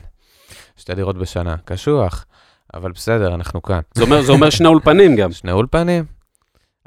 שתי 0.77 0.95
דירות 0.95 1.17
בשנה, 1.17 1.55
קשוח, 1.65 2.25
אבל 2.73 2.91
בסדר, 2.91 3.35
אנחנו 3.35 3.61
כאן. 3.61 3.79
זה 3.93 4.03
אומר- 4.03 4.21
זה 4.21 4.31
אומר 4.31 4.49
שני 4.49 4.67
אולפנים 4.67 5.15
גם. 5.15 5.31
שני 5.31 5.51
אולפנים? 5.51 6.16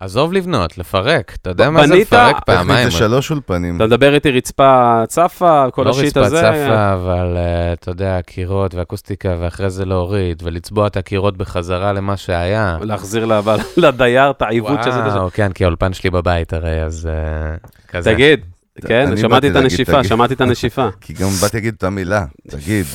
עזוב 0.00 0.32
לבנות, 0.32 0.78
לפרק. 0.78 1.36
אתה 1.42 1.50
יודע 1.50 1.70
מה 1.70 1.86
זה 1.86 1.92
בנית? 1.92 2.06
לפרק 2.06 2.44
פעמיים? 2.46 2.90
זה 2.90 2.96
שלוש 2.96 3.30
אולפנים. 3.30 3.76
אתה 3.76 3.86
מדבר 3.86 4.14
איתי 4.14 4.30
רצפה 4.30 5.02
צפה, 5.08 5.64
כל 5.70 5.82
לא 5.82 5.90
השיט 5.90 6.16
רצפה 6.16 6.26
הזה. 6.26 6.36
צפה, 6.40 6.92
אבל 6.94 7.36
אה, 7.36 7.72
אתה 7.72 7.90
יודע, 7.90 8.18
קירות 8.26 8.74
ואקוסטיקה, 8.74 9.36
ואחרי 9.40 9.70
זה 9.70 9.84
להוריד, 9.84 10.42
ולצבוע 10.44 10.86
את 10.86 10.96
הקירות 10.96 11.36
בחזרה 11.36 11.92
למה 11.92 12.16
שהיה. 12.16 12.78
להחזיר 12.80 13.24
לה- 13.24 13.38
אבל 13.38 13.56
לדייר 13.76 14.30
את 14.30 14.42
העיוות 14.42 14.82
שזה... 14.84 14.98
וואו, 14.98 15.30
כן, 15.34 15.52
כי 15.52 15.64
האולפן 15.64 15.92
שלי 15.92 16.10
בבית 16.10 16.52
הרי, 16.52 16.82
אז 16.84 17.08
אה, 17.12 17.56
כזה. 17.88 18.12
תגיד, 18.14 18.40
כן, 18.86 19.16
שמעתי 19.16 19.50
את 19.50 19.56
הנשיפה. 19.56 20.04
שמעתי 20.04 20.34
את 20.34 20.40
הנשיפה. 20.40 20.88
כי 21.00 21.12
גם 21.12 21.28
באתי 21.42 21.56
להגיד 21.56 21.74
את 21.78 21.84
המילה, 21.84 22.24
תגיד. 22.48 22.86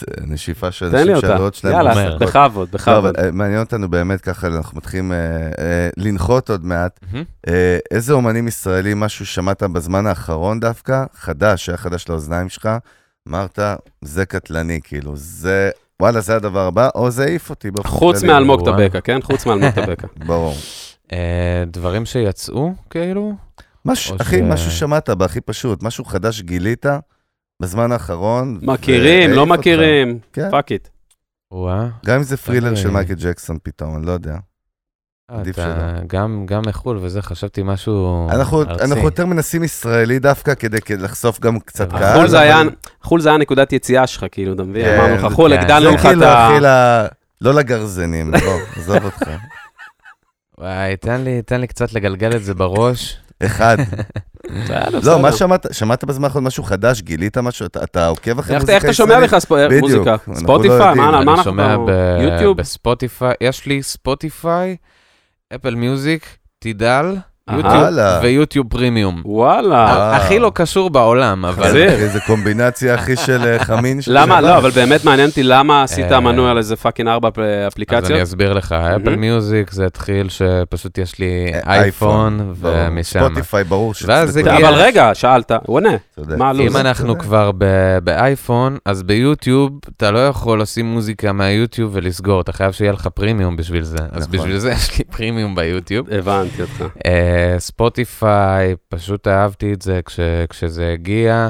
זה 0.00 0.06
נשיפה 0.26 0.70
של 0.72 0.86
אנשים 0.86 1.14
אותה. 1.14 1.26
שהדעות 1.26 1.54
שלהם 1.54 1.74
יאללה, 1.74 1.92
אומר. 1.92 2.12
מוצלחות. 2.12 2.28
בכבוד, 2.28 2.68
לא, 2.86 2.98
אבל 2.98 3.10
בכבוד. 3.10 3.24
אה, 3.24 3.30
מעניין 3.32 3.60
אותנו 3.60 3.88
באמת 3.90 4.20
ככה, 4.20 4.46
אנחנו 4.46 4.78
מתחילים 4.78 5.12
אה, 5.12 5.16
אה, 5.58 5.88
לנחות 5.96 6.50
עוד 6.50 6.64
מעט. 6.64 7.00
מהמם. 7.12 7.24
אה, 7.48 7.78
איזה 7.90 8.12
אומנים 8.12 8.48
ישראלים, 8.48 9.00
משהו 9.00 9.26
שמעת 9.26 9.62
בזמן 9.62 10.06
האחרון 10.06 10.60
דווקא, 10.60 11.04
חדש, 11.14 11.64
שהיה 11.66 11.78
חדש 11.78 12.08
לאוזניים 12.08 12.48
שלך, 12.48 12.68
אמרת, 13.28 13.58
זה 14.04 14.26
קטלני, 14.26 14.80
כאילו, 14.84 15.12
זה, 15.16 15.70
וואלה, 16.00 16.20
זה 16.20 16.36
הדבר 16.36 16.66
הבא, 16.66 16.88
או 16.94 17.10
זה 17.10 17.24
העיף 17.24 17.50
אותי 17.50 17.70
באופן 17.70 17.88
חוץ. 17.88 18.24
מאלמוג. 18.24 18.64
טבקה, 18.70 19.00
כן? 19.00 19.22
חוץ 19.22 19.46
מאלמוג 19.46 19.70
טבקה. 19.70 20.06
ברור. 20.26 20.54
אה, 21.12 21.64
דברים 21.66 22.06
שיצאו, 22.06 22.72
כאילו? 22.90 23.32
משהו, 23.84 24.16
אחי, 24.20 24.38
ש- 24.38 24.42
משהו 24.42 24.70
שמעת 24.70 25.10
בהכי 25.10 25.40
פשוט, 25.40 25.82
משהו 25.82 26.04
חדש 26.04 26.40
גילית 26.42 26.86
בזמן 27.64 27.92
האחרון. 27.92 28.58
מכירים, 28.62 29.30
לא. 29.30 29.46
מכירים, 29.46 30.18
כן. 30.32 30.50
Fuck 30.50 30.72
it. 30.72 30.88
וואה. 31.52 31.86
גם 32.06 32.16
אם 32.16 32.22
זה 32.22 32.36
Thriller 32.36 32.68
אני- 32.68 32.76
של 32.76 32.90
מייקל 32.90 33.14
ג'קסון 33.14 33.58
פתאום, 33.62 33.96
אני 33.96 34.06
לא 34.06 34.12
יודע. 34.12 34.36
עדיף 35.28 35.58
אתה 35.58 35.98
גם, 36.06 36.46
גם 36.46 36.62
מחו"ל 36.66 36.98
וזה, 37.02 37.22
חשבתי 37.22 37.62
משהו 37.64 38.28
אנחנו, 38.30 38.62
ארצי. 38.62 38.84
אנחנו 38.84 39.04
יותר 39.04 39.26
מנסים 39.26 39.64
ישראלי 39.64 40.18
דווקא 40.18 40.54
כדי 40.54 40.80
כדי 40.80 41.02
לחשוף 41.02 41.40
גם 41.40 41.60
קצת 41.60 41.90
קהל. 41.90 42.16
חו"ל 42.18 42.28
זה 42.28 42.40
היה- 42.40 42.60
אבל- 42.60 42.70
חו"ל 43.02 43.20
זה 43.20 43.28
היה 43.28 43.38
נקודת 43.38 43.72
יציאה 43.72 44.06
שלך, 44.06 44.24
כאילו, 44.32 44.52
אתה 44.54 44.62
מבין? 44.62 44.84
כן, 44.84 44.98
אמרנו 45.00 45.14
לך, 45.14 45.28
זה- 45.28 45.34
חו"ל, 45.34 45.56
כן. 45.56 45.60
הגדלנו 45.62 45.90
זה 45.90 45.94
לך 45.96 46.02
כאילו, 46.02 46.22
את 46.22 46.26
ה... 46.26 46.46
אחי, 46.48 46.60
ל- 46.60 47.06
לא 47.40 47.54
לגרזנים, 47.54 48.32
לא, 48.34 48.38
עזוב 48.76 49.04
אותך. 49.04 49.22
וואי, 50.58 50.96
תן 50.96 51.20
לי, 51.20 51.42
תן 51.42 51.60
לי 51.60 51.66
קצת 51.66 51.92
לגלגל 51.92 52.36
את 52.36 52.44
זה 52.44 52.54
בראש. 52.54 53.16
אחד. 53.42 53.76
לא. 55.02 55.18
מה 55.18 55.32
שמעת? 55.32 55.66
שמעת 55.72 56.04
בזמן 56.04 56.24
האחרון 56.24 56.44
משהו 56.44 56.62
חדש? 56.64 57.00
גילית 57.00 57.38
משהו? 57.38 57.66
אתה- 57.66 57.84
אתה 57.84 58.06
עוקב 58.06 58.38
אחרי 58.38 58.54
מוזיקה 58.54 58.72
איך 58.74 58.84
אתה? 58.84 58.92
שומע 58.92 59.20
בכלל 59.20 59.38
מוזיקה? 59.80 60.12
אנחנו 60.12 60.32
לא 60.32 60.38
ספוטיפיי? 60.38 60.78
מה 60.94 61.10
מה 61.10 61.20
אני 61.20 61.30
אנחנו... 61.30 61.44
שומע 61.44 61.76
ב- 61.86 62.18
יוטיוב? 62.22 62.56
בספוטיפיי, 62.56 63.34
יש 63.40 63.66
לי 63.66 63.82
ספוטיפיי, 63.82 64.76
אפל 65.54 65.74
מיוזיק, 65.74 66.26
תידל, 66.58 67.16
וואלה. 67.52 68.18
ויוטיוב 68.22 68.66
פרימיום. 68.68 69.22
וואלה. 69.24 70.16
הכי 70.16 70.38
לא 70.38 70.52
קשור 70.54 70.90
בעולם, 70.90 71.44
אבל... 71.44 71.76
איזה 71.76 72.20
קומבינציה, 72.20 72.94
אחי, 72.94 73.16
של 73.16 73.42
אה, 73.46 73.58
חמין. 73.58 74.00
למה? 74.06 74.40
לא, 74.40 74.56
אבל 74.56 74.70
באמת 74.70 75.04
מעניין 75.04 75.28
אותי 75.28 75.42
למה 75.42 75.82
עשית 75.82 76.12
אה, 76.12 76.20
מנוי 76.20 76.50
על 76.50 76.58
איזה 76.58 76.76
fucking 76.76 77.08
ארבע 77.08 77.28
אפ- 77.28 77.38
אז 77.38 77.44
אני 77.44 77.66
אפליקציות. 77.66 78.20
אסביר 78.22 78.52
לך, 78.52 78.72
אפל. 78.72 79.16
מיוזיק 79.16 79.70
זה 79.70 79.86
התחיל 79.86 80.28
שפשוט 80.28 80.98
יש 80.98 81.18
לי 81.18 81.50
אה, 81.54 81.60
אייפון. 81.74 82.52
ומשם. 82.56 83.20
ספוטיפיי, 83.20 83.64
ברור 83.64 83.94
הגיע- 84.54 84.68
אבל 84.68 84.78
רגע, 84.78 85.10
שאלת, 85.14 85.52
הוא 85.66 85.76
עונה. 85.76 85.90
צודק. 86.16 86.36
מה 86.38 86.48
הלו"ז? 86.48 86.66
אם 86.72 86.76
אנחנו 86.76 87.18
כבר 87.18 87.50
ב- 87.58 87.98
באייפון, 88.04 88.78
אז 88.84 89.02
ביוטיוב 89.02 89.70
אתה 89.96 90.10
לא 90.10 90.26
יכול 90.26 90.60
לשים 90.60 90.86
מוזיקה 90.86 91.32
מהיוטיוב 91.32 91.90
ולסגור, 91.94 92.40
אתה 92.40 92.52
חייב 92.52 92.72
שיהיה 92.72 92.92
לך 92.92 93.06
פרימיום 93.06 93.56
בשביל 93.56 93.82
זה. 93.82 93.98
אז 94.12 94.28
נכון. 94.28 94.38
בשביל 94.40 94.58
זה 94.58 94.70
יש 94.70 94.98
לי 94.98 95.04
פרימיום 95.04 95.54
ביוטיוב. 95.54 96.06
הבנתי 96.10 96.62
אותך. 96.62 96.84
אה, 97.34 97.58
ספוטיפיי, 97.58 98.74
פשוט 98.88 99.28
אהבתי 99.28 99.72
את 99.72 99.82
זה 99.82 100.00
כש, 100.04 100.20
כשזה 100.48 100.90
הגיע. 100.92 101.48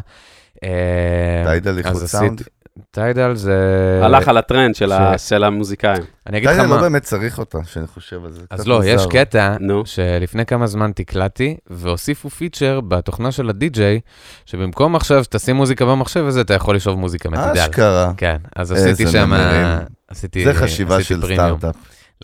אה, 0.64 1.42
טיידל 1.46 1.78
איכות 1.78 1.96
סאונד? 2.06 2.42
טיידל 2.90 3.34
זה... 3.34 3.54
הלך 4.02 4.28
על 4.28 4.36
הטרנד 4.36 4.74
של 4.74 4.92
ה- 4.92 5.18
ש- 5.18 5.28
של 5.28 5.44
המוזיקאים. 5.44 6.02
אני 6.26 6.38
אגיד 6.38 6.48
לך 6.48 6.54
טיידל 6.56 6.68
מה... 6.70 6.76
לא 6.76 6.82
באמת 6.82 7.02
צריך 7.02 7.38
אותה, 7.38 7.58
שאני 7.64 7.86
חושב 7.86 8.24
על 8.24 8.32
זה. 8.32 8.40
אז 8.50 8.66
לא, 8.68 8.84
יש 8.84 8.94
מוזר. 9.02 9.10
קטע 9.10 9.56
נו. 9.60 9.82
שלפני 9.86 10.46
כמה 10.46 10.66
זמן 10.66 10.92
תקלטתי, 10.94 11.56
והוסיפו 11.66 12.30
פיצ'ר 12.30 12.80
בתוכנה 12.80 13.32
של 13.32 13.48
הדי-ג'יי, 13.50 14.00
שבמקום 14.46 14.96
עכשיו 14.96 15.24
שתשים 15.24 15.56
מוזיקה 15.56 15.84
במחשב 15.84 16.24
הזה, 16.26 16.40
אתה 16.40 16.54
יכול 16.54 16.76
לשאוב 16.76 16.98
מוזיקה 16.98 17.30
מטיידל. 17.30 17.60
אשכרה. 17.60 18.12
כן, 18.16 18.36
אז 18.56 18.72
עשיתי 18.72 19.06
שם... 19.06 19.18
נמרים. 19.34 19.66
עשיתי 20.08 20.44
זה 20.44 20.54
חשיבה 20.54 20.96
עשיתי 20.96 21.26
של. 21.26 21.34
סטארט-אפ. 21.34 21.74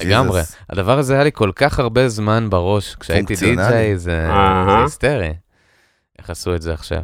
לגמרי. 0.05 0.41
הדבר 0.71 0.99
הזה 0.99 1.15
היה 1.15 1.25
לי 1.25 1.31
כל 1.35 1.51
כך 1.57 1.79
הרבה 1.79 2.09
זמן 2.09 2.47
בראש, 2.51 2.95
כשהייתי. 3.01 3.35
די-ג'יי, 3.35 3.99
זה 3.99 4.27
היסטרי. 4.83 5.33
איך 6.19 6.31
עשו 6.31 6.55
את 6.55 6.63
זה 6.63 6.73
עכשיו? 6.75 7.01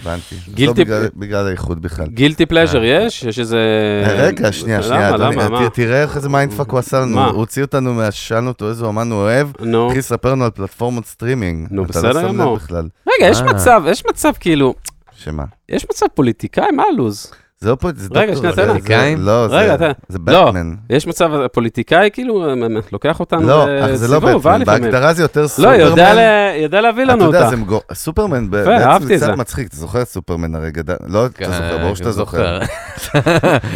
הבנתי. 0.00 0.34
guilty- 0.54 0.66
לא 0.66 0.72
בגלל- 0.84 1.08
בגלל 1.16 1.46
האיחוד 1.46 1.82
בכלל. 1.82 2.06
guilty 2.06 2.46
pleasure 2.46 2.82
יש? 2.84 3.22
יש 3.22 3.38
איזה... 3.38 3.58
אה, 4.06 4.24
רגע, 4.26 4.52
שנייה, 4.52 4.82
שנייה, 4.82 5.16
למה, 5.16 5.46
אדוני? 5.46 5.68
ת- 5.68 5.74
תראה 5.74 6.02
איך 6.02 6.16
איזה 6.16 6.28
mindfuck 6.28 6.70
הוא 6.70 6.78
עשה 6.78 7.00
לנו? 7.00 7.24
הוא 7.24 7.36
הוציא 7.36 7.62
אותנו 7.62 7.94
מה... 7.94 8.10
שאלנו 8.10 8.48
אותו 8.48 8.68
איזה 8.68 8.84
אומן 8.84 9.10
הוא 9.10 9.18
אוהב, 9.20 9.48
נו. 9.60 9.84
התחיל 9.86 9.98
לספר 9.98 10.32
לנו 10.32 10.44
על 10.44 10.50
פלטפורמות 10.50 11.06
סטרימינג. 11.06 11.68
נו, 11.70 11.82
אתה 11.84 11.92
בסדר 11.92 12.12
לא 12.12 12.20
שם 12.20 12.26
לב 12.26 12.32
גמור. 12.32 12.56
בכלל. 12.56 12.88
רגע, 13.08 13.30
יש 13.30 13.40
אה. 13.40 13.46
מצב, 13.46 13.82
יש 13.86 14.02
מצב 14.10 14.32
כאילו, 14.40 14.74
שמה? 15.16 15.44
יש 15.68 15.86
מצב 15.90 16.06
פוליטיקאי, 16.14 16.70
מה 16.72 16.82
הלו"ז? 16.92 17.32
זה 17.60 17.70
לא 17.70 17.74
פה, 17.74 17.88
זה 17.96 18.08
רגע, 18.14 18.32
דוקטור. 18.34 18.52
זה- 18.54 18.66
פוליטיקאים? 18.66 19.18
לא, 19.20 19.48
זה-. 19.48 19.76
זה 20.08 20.18
לא. 20.26 20.46
בטמן. 20.46 20.74
יש 20.90 21.06
מצב 21.06 21.46
פוליטיקאי 21.52 22.10
כאילו, 22.12 22.48
אה, 22.48 22.54
לוקח 22.92 23.20
אותנו 23.20 23.46
לא, 23.48 23.64
אך 23.80 23.94
זה 23.94 24.08
לא 24.08 24.16
לסיבוב, 24.16 24.46
אה, 24.48 24.58
בטמן. 24.58 24.64
בהגדרה 24.80 25.14
זה 25.14 25.22
יותר 25.22 25.42
לא, 25.42 25.46
סופרמן. 25.48 25.80
יודע 25.80 26.14
ל- 26.14 26.62
יודע 26.62 26.80
להביא 26.80 27.04
אתה 27.04 27.12
לנו 27.12 27.24
יודע, 27.24 27.38
אותה. 27.38 27.50
זה 27.50 27.56
מגו... 27.56 27.80
סופרמן 27.92 28.50
בעצם 28.50 28.70
את 29.06 29.12
קצת. 29.16 29.28
מצחיק, 29.36 29.68
אתה 29.68 29.76
זוכר 29.76 30.02
את 30.02 30.08
סופרמן 30.08 30.54
הרי 30.54 30.70
גדל? 30.70 30.94
לא, 31.06 31.26
אתה 31.26 31.44
זוכר, 31.52 31.78
ברור 31.78 31.94
שאתה 31.96 32.12
זוכר. 32.12 32.58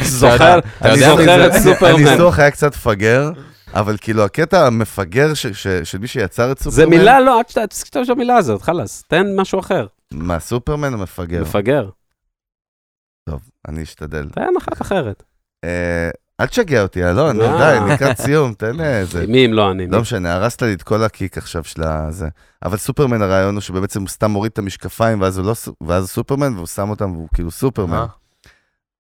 זוכר, 0.03 0.59
אתה 0.81 0.89
אני 0.89 0.95
יודע 0.95 1.09
זוכר 1.11 1.25
זה? 1.25 1.47
את 1.47 1.53
סופרמן. 1.63 2.07
הניסוח 2.07 2.39
היה 2.39 2.51
קצת 2.51 2.75
מפגר, 2.75 3.31
אבל 3.75 3.97
כאילו 4.01 4.25
הקטע 4.25 4.67
המפגר 4.67 5.35
ש- 5.35 5.47
ש- 5.47 5.67
של 5.85 5.99
מי 5.99 6.07
שיצר 6.07 6.53
את 6.53 6.59
סופרמן, 6.59 6.77
זה 6.77 6.87
מילה, 6.87 7.21
לא, 7.21 7.41
עד 7.41 7.49
שאתה 7.49 7.67
תשתמש 7.67 8.11
במילה 8.11 8.37
הזאת, 8.37 8.63
חלאס, 8.63 9.05
תן 9.09 9.27
משהו 9.37 9.61
אחר. 9.61 9.87
מה, 10.13 10.39
סופרמן 10.39 10.95
המפגר? 10.95 11.41
מפגר. 11.43 11.89
טוב, 13.31 13.41
אני 13.69 13.83
אשתדל. 13.83 14.29
תן 14.29 14.53
אחת 14.59 14.83
אחרת. 14.83 15.23
אה, 15.65 16.11
אל 16.41 16.47
תשגע 16.47 16.83
אותי, 16.83 17.05
אלון, 17.05 17.37
נו, 17.37 17.45
אה. 17.45 17.81
די, 17.87 17.93
לקראת 17.95 18.21
סיום, 18.21 18.55
תן 18.55 18.81
איזה... 18.81 19.27
מי 19.27 19.47
אם 19.47 19.53
לא 19.53 19.71
אני? 19.71 19.87
לא 19.87 20.01
משנה, 20.01 20.35
הרסת 20.35 20.63
לי 20.63 20.73
את 20.73 20.83
כל 20.83 21.03
הקיק 21.03 21.39
עכשיו 21.39 21.65
של 21.65 21.83
הזה. 21.83 22.29
אבל 22.65 22.77
סופרמן 22.77 23.23
הרעיון 23.23 23.55
הוא 23.55 23.61
שבעצם 23.61 24.01
הוא 24.01 24.09
סתם 24.09 24.31
מוריד 24.31 24.53
את 24.53 24.59
המשקפיים, 24.59 25.21
ואז 25.21 25.39
הוא 25.39 25.47
לא, 25.47 25.55
ואז 25.81 26.03
הוא 26.03 26.09
סופרמן, 26.09 26.55
והוא 26.55 26.67
שם 26.67 26.91
אותם, 26.91 27.13
והוא 27.13 27.29
כאילו 27.35 27.51
סופרמן. 27.51 27.97
אה. 27.97 28.07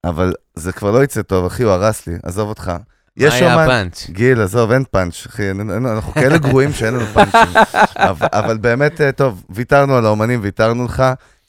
אבל 0.04 0.32
זה 0.54 0.72
כבר 0.72 0.90
לא 0.90 1.04
יצא 1.04 1.22
טוב, 1.22 1.46
אחי, 1.46 1.62
הוא 1.62 1.72
הרס 1.72 2.06
לי, 2.06 2.14
עזוב 2.22 2.48
אותך. 2.48 2.72
יש 3.16 3.34
היה 3.34 3.54
אומן... 3.54 3.64
הפאנץ'? 3.64 4.10
גיל, 4.10 4.40
עזוב, 4.40 4.70
אין 4.70 4.84
פאנץ', 4.90 5.26
אחי, 5.26 5.50
אנחנו 5.50 6.12
כאלה 6.12 6.38
גרועים 6.38 6.72
שאין 6.72 6.94
לנו 6.94 7.06
פאנצ'ים. 7.06 7.62
אבל, 8.32 8.58
באמת, 8.58 9.00
אה, 9.00 9.12
טוב, 9.12 9.44
ויתרנו 9.50 9.96
על 9.96 10.06
האומנים, 10.06 10.40
ויתרנו 10.42 10.84
לך. 10.84 11.02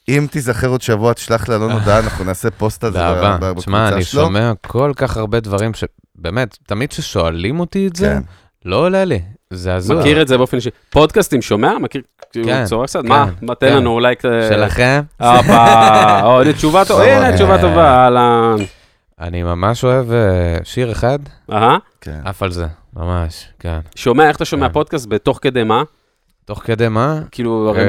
אם 0.08 0.26
תיזכר 0.30 0.68
עוד 0.68 0.82
שבוע, 0.82 1.12
תשלח 1.12 1.48
לאלון 1.48 1.72
הודעה, 1.80 1.98
אנחנו 1.98 2.24
נעשה 2.24 2.50
פוסט 2.50 2.84
על 2.84 2.92
זה 2.92 2.98
ב- 2.98 3.02
באהבה. 3.02 3.52
ב- 3.54 3.58
תשמע, 3.58 3.78
בקבוצה 3.78 3.96
אני 3.96 4.04
שלו. 4.04 4.22
שומע 4.22 4.52
כל 4.66 4.92
כך 4.96 5.16
הרבה 5.16 5.40
דברים 5.40 5.70
שבאמת, 5.74 6.56
תמיד 6.66 6.90
כששואלים 6.90 7.60
אותי 7.60 7.86
את 7.86 7.96
זה, 7.96 8.06
כן. 8.06 8.22
לא 8.64 8.76
עולה 8.76 9.04
לי. 9.04 9.20
זה 9.50 9.74
הזוי. 9.74 9.96
מכיר 10.00 10.22
את 10.22 10.28
זה 10.28 10.38
באופן 10.38 10.56
אישי. 10.56 10.70
פודקאסטים, 10.90 11.42
שומע? 11.42 11.78
מכיר? 11.78 12.02
כאילו, 12.32 12.46
כן, 12.46 12.64
צורך 12.64 12.86
קצת? 12.90 13.02
כן, 13.02 13.08
מה? 13.08 13.26
מה, 13.42 13.54
תן 13.54 13.68
כן. 13.68 13.76
לנו 13.76 13.90
אולי... 13.90 14.14
אה, 14.24 14.48
שלכם? 14.48 15.02
הופה, 15.20 16.22
או, 16.22 16.40
הנה 16.42 16.52
תשובה 16.52 16.84
טובה, 16.84 17.16
הנה 17.16 17.30
אה, 17.30 17.34
תשובה 17.34 17.60
טובה, 17.60 17.94
אהלן. 18.04 18.56
אני 19.20 19.42
ממש 19.42 19.84
אוהב 19.84 20.12
אה, 20.12 20.18
שיר 20.64 20.92
אחד, 20.92 21.18
אהה. 21.52 21.76
כן. 22.00 22.20
עף 22.24 22.42
על 22.42 22.50
זה, 22.52 22.66
ממש, 22.96 23.46
כן. 23.58 23.78
שומע, 23.94 24.28
איך 24.28 24.36
אתה 24.36 24.44
שומע 24.44 24.66
כן. 24.66 24.72
פודקאסט 24.72 25.06
בתוך 25.08 25.38
כדי 25.42 25.62
מה? 25.62 25.82
תוך 26.44 26.62
כדי 26.64 26.88
מה? 26.88 27.20
כאילו, 27.30 27.68
הרי... 27.70 27.84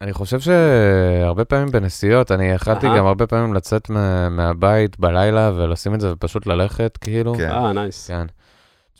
אני 0.00 0.12
חושב 0.12 0.40
שהרבה 0.40 1.44
פעמים 1.44 1.68
בנסיעות, 1.70 2.30
אני 2.32 2.44
יכלתי. 2.44 2.86
גם 2.86 3.06
הרבה 3.06 3.26
פעמים 3.26 3.54
לצאת 3.54 3.90
מה- 3.90 4.28
מהבית 4.28 4.98
בלילה 5.00 5.52
ולשים 5.56 5.94
את 5.94 6.00
זה 6.00 6.12
ופשוט 6.12 6.46
ללכת, 6.46 6.98
כאילו. 7.00 7.34
כן. 7.34 7.50
אה, 7.50 7.72
נייס. 7.72 8.06
כן. 8.08 8.26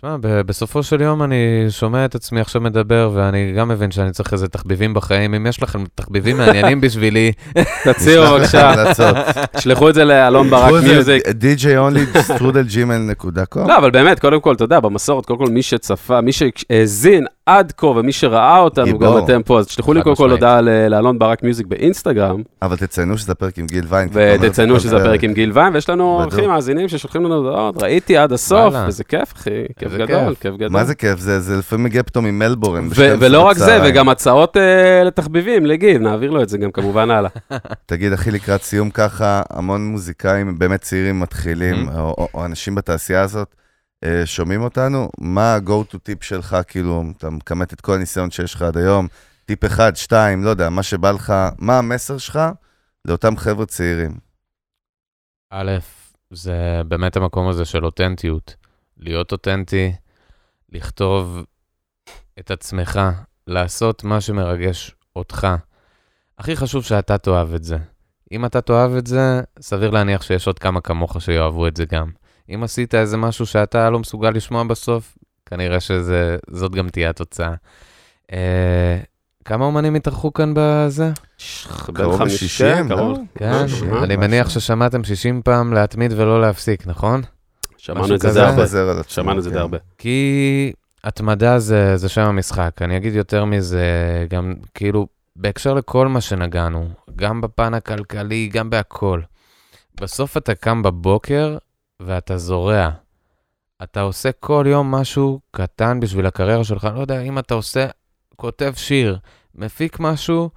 תשמע, 0.05 0.16
בסופו 0.47 0.82
של 0.82 1.01
יום 1.01 1.22
אני 1.22 1.66
שומע 1.68 2.05
את 2.05 2.14
עצמי 2.14 2.40
עכשיו 2.40 2.60
מדבר, 2.60 3.10
ואני 3.14 3.52
גם 3.52 3.68
מבין 3.68 3.90
שאני 3.90 4.10
צריך 4.10 4.32
איזה 4.32 4.48
תחביבים 4.48 4.94
בחיים. 4.94 5.35
אם 5.35 5.47
יש 5.47 5.62
לכם 5.62 5.85
תחביבים 5.94 6.36
מעניינים 6.36 6.81
בשבילי, 6.85 7.32
תציעו 7.85 8.24
בבקשה. 8.26 8.93
תשלחו 9.56 9.89
את 9.89 9.94
זה 9.94 10.05
לאלון 10.05 10.51
ברק 10.51 10.85
מיוזיק. 10.85 11.22
DJ 11.26 11.64
only, 11.64 12.18
שטרודל 12.19 12.80
gmail.com. 12.80 13.69
לא, 13.68 13.78
אבל 13.78 13.90
באמת, 13.90 14.20
קודם 14.20 14.40
כל, 14.40 14.55
אתה 14.55 14.64
יודע, 14.64 14.81
במסורת, 14.81 15.26
קודם 15.26 15.39
כל, 15.39 15.47
מי 15.47 15.62
שצפה, 15.62 16.20
מי 16.20 16.32
שהאזין 16.32 17.26
עד 17.47 17.72
כה 17.76 17.86
ומי 17.86 18.12
שראה 18.12 18.59
אותנו. 18.59 18.98
גם 18.98 19.18
אתם 19.18 19.43
פה, 19.43 19.59
אז 19.59 19.66
תשלחו 19.66 19.93
לי 19.93 20.02
קודם 20.02 20.16
כל. 20.16 20.31
הודעה 20.31 20.60
לאלון 20.60 21.18
ברק 21.18 21.43
מיוזיק 21.43 21.66
באינסטגרם, 21.66 22.43
אבל 22.62 22.76
תציינו 22.76 23.18
שזה 23.18 23.32
הפרק 23.32 23.59
עם 23.59 23.66
גיל 23.66 23.85
ויין. 23.89 24.09
ותציינו 24.12 24.81
שזה 24.81 24.97
הפרק 24.97 25.24
עם 25.24 25.32
גיל 25.32 25.51
ויין, 25.55 25.74
ויש 25.74 25.90
לנו. 25.90 26.20
אורחים 26.22 26.48
מאזינים 26.48 26.89
ששולחים 26.89 27.24
לנו 27.24 27.35
הודעות, 27.35 27.82
ראיתי 27.82 28.16
עד 28.16 28.32
הסוף. 28.32 28.74
וזה 28.86 29.05
כיף, 29.05 29.32
אחי, 29.32 29.51
כיף 29.78 29.93
איזה 29.95 30.12
גדול, 30.12 30.35
כיף. 30.35 30.43
כיף 30.43 30.55
גדול. 30.55 30.69
מה 30.69 30.85
זה 30.85 30.95
כיף? 30.95 31.19
זה 31.19 31.41
זה 31.41 31.57
לפעמים 31.57 31.85
מגיע 31.85 32.03
פתאום 32.03 32.25
ממלבורן. 32.25 32.87
ו- 32.87 33.15
ולא 33.21 33.39
12 33.41 33.49
רק 33.51 33.57
זה. 33.57 33.79
וגם 33.91 34.09
הצעות 34.09 34.57
אה, 34.57 35.03
לתחביבים, 35.05 35.66
לגיל, 35.66 35.99
נעביר 36.03 36.31
לו 36.31 36.43
את 36.43 36.49
זה 36.49 36.59
גם 36.59 36.71
כמובן 36.73 37.11
הלאה. 37.11 37.31
תגיד, 37.87 38.12
אחי, 38.12 38.31
לקראת 38.31 38.62
סיום 38.62 38.91
ככה, 38.91 39.43
המון 39.51 39.87
מוזיקאים 39.87 40.59
באמת 40.59 40.81
צעירים 40.81 41.21
מתחילים, 41.21 41.89
Mhm. 41.89 41.93
או, 41.99 42.15
או, 42.19 42.29
או 42.35 42.45
אנשים 42.45 42.75
בתעשייה 42.75 43.23
הזאת, 43.23 43.55
אה, 44.05 44.23
שומעים 44.27 44.62
אותנו, 44.62 45.09
מה 45.19 45.55
ה-go 45.55 45.95
to 45.95 45.99
טיפ 46.03 46.23
שלך, 46.25 46.57
כאילו, 46.69 47.05
אתה 47.19 47.31
מכמת 47.31 47.73
את 47.73 47.81
כל 47.81 47.95
הניסיון 47.95 48.31
שיש 48.31 48.55
לך 48.55 48.62
עד 48.62 48.77
היום, 48.77 49.07
טיפ 49.47 49.65
אחד, 49.65 49.97
שתיים, 49.97 50.45
לא 50.45 50.51
יודע, 50.51 50.69
מה 50.71 50.83
שבא 50.83 51.11
לך, 51.11 51.33
מה 51.59 51.79
המסר 51.79 52.19
שלך 52.19 52.41
לאותם 53.05 53.37
חבר'ה 53.37 53.66
צעירים? 53.66 54.11
א', 55.51 55.71
זה 56.31 56.53
באמת 56.89 57.16
המקום 57.16 57.49
הזה 57.49 57.65
של 57.65 57.85
אותנטיות. 57.85 58.55
להיות 58.99 59.33
אותנטי, 59.33 59.93
לכתוב 60.73 61.45
את 62.39 62.51
עצמך, 62.51 63.01
לעשות 63.47 64.05
מה 64.05 64.21
שמרגש 64.21 64.95
אותך. 65.16 65.47
הכי 66.39 66.57
חשוב 66.57 66.85
שאתה 66.85 67.19
תאהב 67.19 67.55
את 67.55 67.65
זה. 67.65 67.77
אם 68.33 68.45
אתה 68.45 68.61
תאהב 68.61 68.95
את 68.97 69.07
זה, 69.07 69.41
סביר 69.61 69.91
להניח 69.91 70.23
שיש 70.23 70.47
עוד 70.47 70.59
כמה 70.59 70.81
כמוך 70.81 71.16
שיאהבו 71.21 71.66
את 71.66 71.77
זה 71.77 71.85
גם. 71.85 72.11
אם 72.55 72.62
עשית 72.65 72.95
איזה 72.95 73.16
משהו 73.16 73.47
שאתה 73.47 73.91
לא 73.91 73.99
מסוגל 73.99 74.31
לשמוע 74.31 74.65
בסוף, 74.65 75.19
כנראה 75.47 75.81
שזאת 75.81 76.73
גם 76.75 76.89
תהיה 76.89 77.11
התוצאה. 77.11 77.55
אה, 78.33 78.99
כמה 79.45 79.65
אומנים 79.65 79.95
התארחו 79.95 80.33
כאן 80.33 80.53
בזה? 80.57 81.11
קרוב 81.95 82.19
חמיש- 82.19 82.43
ל-60, 82.43 82.59
כן, 82.59 82.87
לא? 82.89 82.97
קרוב. 82.97 83.19
כן, 83.35 83.69
שישים, 83.69 83.95
אני. 84.05 84.16
מניח 84.16 84.49
ששמעתם 84.51 85.05
60 85.05 85.43
פעם 85.43 85.73
להתמיד 85.73 86.12
ולא 86.12 86.41
להפסיק, 86.41 86.87
נכון? 86.87 87.23
שמענו 87.85 88.15
את 88.15 88.20
זה. 88.20 88.32
די 88.32 88.40
הרבה. 88.40 88.62
חוזר 88.62 88.89
על 88.89 88.98
עצמו, 88.98 89.12
שמענו 89.12 89.39
את 89.39 89.44
זה 89.44 89.51
די. 89.51 89.59
הרבה. 89.59 89.78
כי 89.98 90.73
התמדה 91.05 91.59
זה, 91.59 91.97
זה 91.97 92.09
שם 92.09 92.20
המשחק. 92.20 92.82
אני 92.82 92.97
אגיד 92.97 93.15
יותר 93.15 93.44
מזה, 93.44 93.86
גם 94.31 94.55
כאילו, 94.74 95.06
בהקשר 95.36 95.74
לכל 95.74 96.09
מה 96.09 96.20
שנגענו, 96.20 96.89
גם 97.16 97.40
בפן 97.40 97.74
הכלכלי, 97.74 98.51
גם 98.52 98.70
בהכל. 98.70 99.20
בסוף 100.01 100.36
אתה 100.36 100.55
קם 100.55 100.82
בבוקר 100.82 101.56
ואתה 102.01 102.39
זורע. 102.39 102.90
אתה 103.82 104.01
עושה 104.01 104.32
כל 104.32 104.65
יום 104.69 104.90
משהו 104.90 105.40
קטן 105.51 106.01
בשביל 106.01 106.27
הקריירה 106.27 106.65
שלך. 106.65 106.89
לא 106.94 107.01
יודע, 107.01 107.20
אם 107.20 107.39
אתה 107.39 107.55
עושה, 107.55 107.86
כותב 108.36 108.73
שיר, 108.77 109.19
מפיק 109.55 110.01
משהו, 110.01 110.51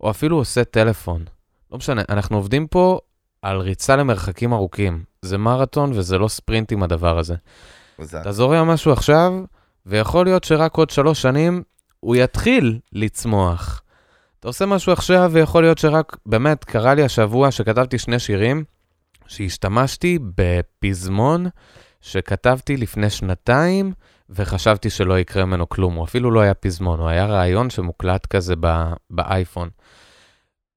או 0.00 0.10
אפילו 0.10 0.36
עושה 0.36 0.64
טלפון. 0.64 1.24
לא 1.72 1.78
משנה, 1.78 2.02
אנחנו 2.08 2.36
עובדים 2.36 2.66
פה 2.66 2.98
על 3.44 3.60
ריצה 3.60 3.96
למרחקים 3.96 4.52
ארוכים. 4.52 5.02
זה 5.22 5.38
מרתון 5.38 5.92
וזה 5.92 6.18
לא 6.18 6.28
ספרינט 6.28 6.72
עם 6.72 6.82
הדבר 6.82 7.18
הזה. 7.18 7.34
אתה 8.20 8.32
זורע 8.32 8.64
משהו 8.64 8.92
עכשיו, 8.92 9.32
ויכול 9.86 10.26
להיות 10.26 10.44
שרק 10.44 10.76
עוד 10.76 10.90
שלוש 10.90 11.22
שנים 11.22 11.62
הוא 12.00 12.16
יתחיל 12.16 12.78
לצמוח. 12.92 13.82
אתה 14.40 14.48
עושה 14.48 14.66
משהו 14.66 14.92
עכשיו, 14.92 15.30
ויכול 15.32 15.62
להיות 15.62 15.78
שרק, 15.78 16.16
באמת, 16.26 16.64
קרה 16.64 16.94
לי 16.94 17.02
השבוע 17.02 17.50
שכתבתי 17.50 17.98
שני 17.98 18.18
שירים, 18.18 18.64
שהשתמשתי 19.26 20.18
בפזמון 20.34 21.46
שכתבתי 22.00 22.76
לפני 22.76 23.10
שנתיים, 23.10 23.92
וחשבתי 24.30 24.90
שלא 24.90 25.18
יקרה 25.18 25.44
ממנו 25.44 25.68
כלום. 25.68 25.94
הוא 25.94 26.04
אפילו 26.04 26.30
לא 26.30 26.40
היה 26.40 26.54
פזמון, 26.54 27.00
הוא 27.00 27.08
היה 27.08 27.26
רעיון 27.26 27.70
שמוקלט 27.70 28.26
כזה 28.26 28.54
ב- 28.60 28.92
באייפון. 29.10 29.68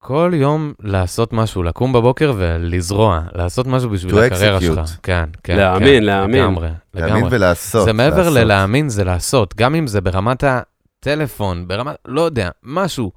כל 0.08 0.32
יום 0.34 0.74
לעשות 0.80 1.34
משהו, 1.34 1.64
לקום 1.64 1.94
בבוקר 1.94 2.34
ולזרוע, 2.38 3.22
לעשות 3.36 3.68
משהו 3.68 3.90
בשביל 3.90 4.20
הקריירה. 4.20 4.62
שלך. 4.62 4.98
כן, 5.04 5.24
כן. 5.44 5.58
להאמין, 5.58 6.00
כן, 6.00 6.04
להאמין. 6.04 6.44
לגמרי, 6.44 6.70
להאמין 6.94 7.16
לגמרי. 7.16 7.36
ולעשות. 7.38 7.86
זה 7.86 7.94
מעבר 7.94 8.18
לעשות. 8.18 8.34
ללהאמין, 8.34 8.90
זה 8.90 9.04
לעשות. 9.04 9.56
גם 9.58 9.76
אם 9.76 9.88
זה 9.88 10.02
ברמת 10.02 10.44
הטלפון, 10.44 11.68
ברמת, 11.68 11.96
לא 12.06 12.22
יודע, 12.22 12.50
משהו. 12.64 13.12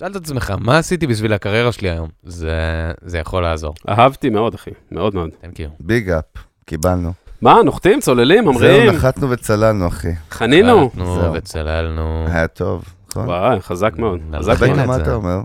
שאל 0.00 0.10
את 0.10 0.16
עצמך, 0.16 0.54
מה 0.60 0.78
עשיתי 0.78 1.06
בשביל 1.06 1.32
הקריירה 1.32 1.72
שלי 1.72 1.90
היום? 1.90 2.08
זה, 2.22 2.56
זה 3.04 3.18
יכול 3.18 3.42
לעזור. 3.42 3.74
אהבתי 3.88 4.30
מאוד, 4.30 4.54
אחי, 4.54 4.70
מאוד 4.92 5.14
מאוד. 5.14 5.30
Thank 5.42 5.56
you. 5.56 5.68
ביג 5.80 6.10
אפ, 6.10 6.24
קיבלנו. 6.66 7.12
מה, 7.42 7.62
נוחתים, 7.64 8.00
צוללים, 8.00 8.44
זהו, 8.44 8.52
ממריאים, 8.52 8.92
נחתנו 8.94 9.30
וצללנו, 9.30 9.88
אחי. 9.88 10.12
חנינו? 10.30 10.90
זהו. 10.96 11.32
וצללנו. 11.34 12.24
היה 12.28 12.48
טוב, 12.48 12.84
נכון? 13.10 13.26
וואי, 13.28 13.60
חזק 13.60 13.92
מאוד. 13.98 14.20
נלך 14.30 14.48
חזק 14.48 14.68
מאוד. 14.68 14.86
מה. 14.86 14.96
אתה 14.96 15.14
אומר? 15.14 15.38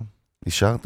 נשארת? 0.47 0.85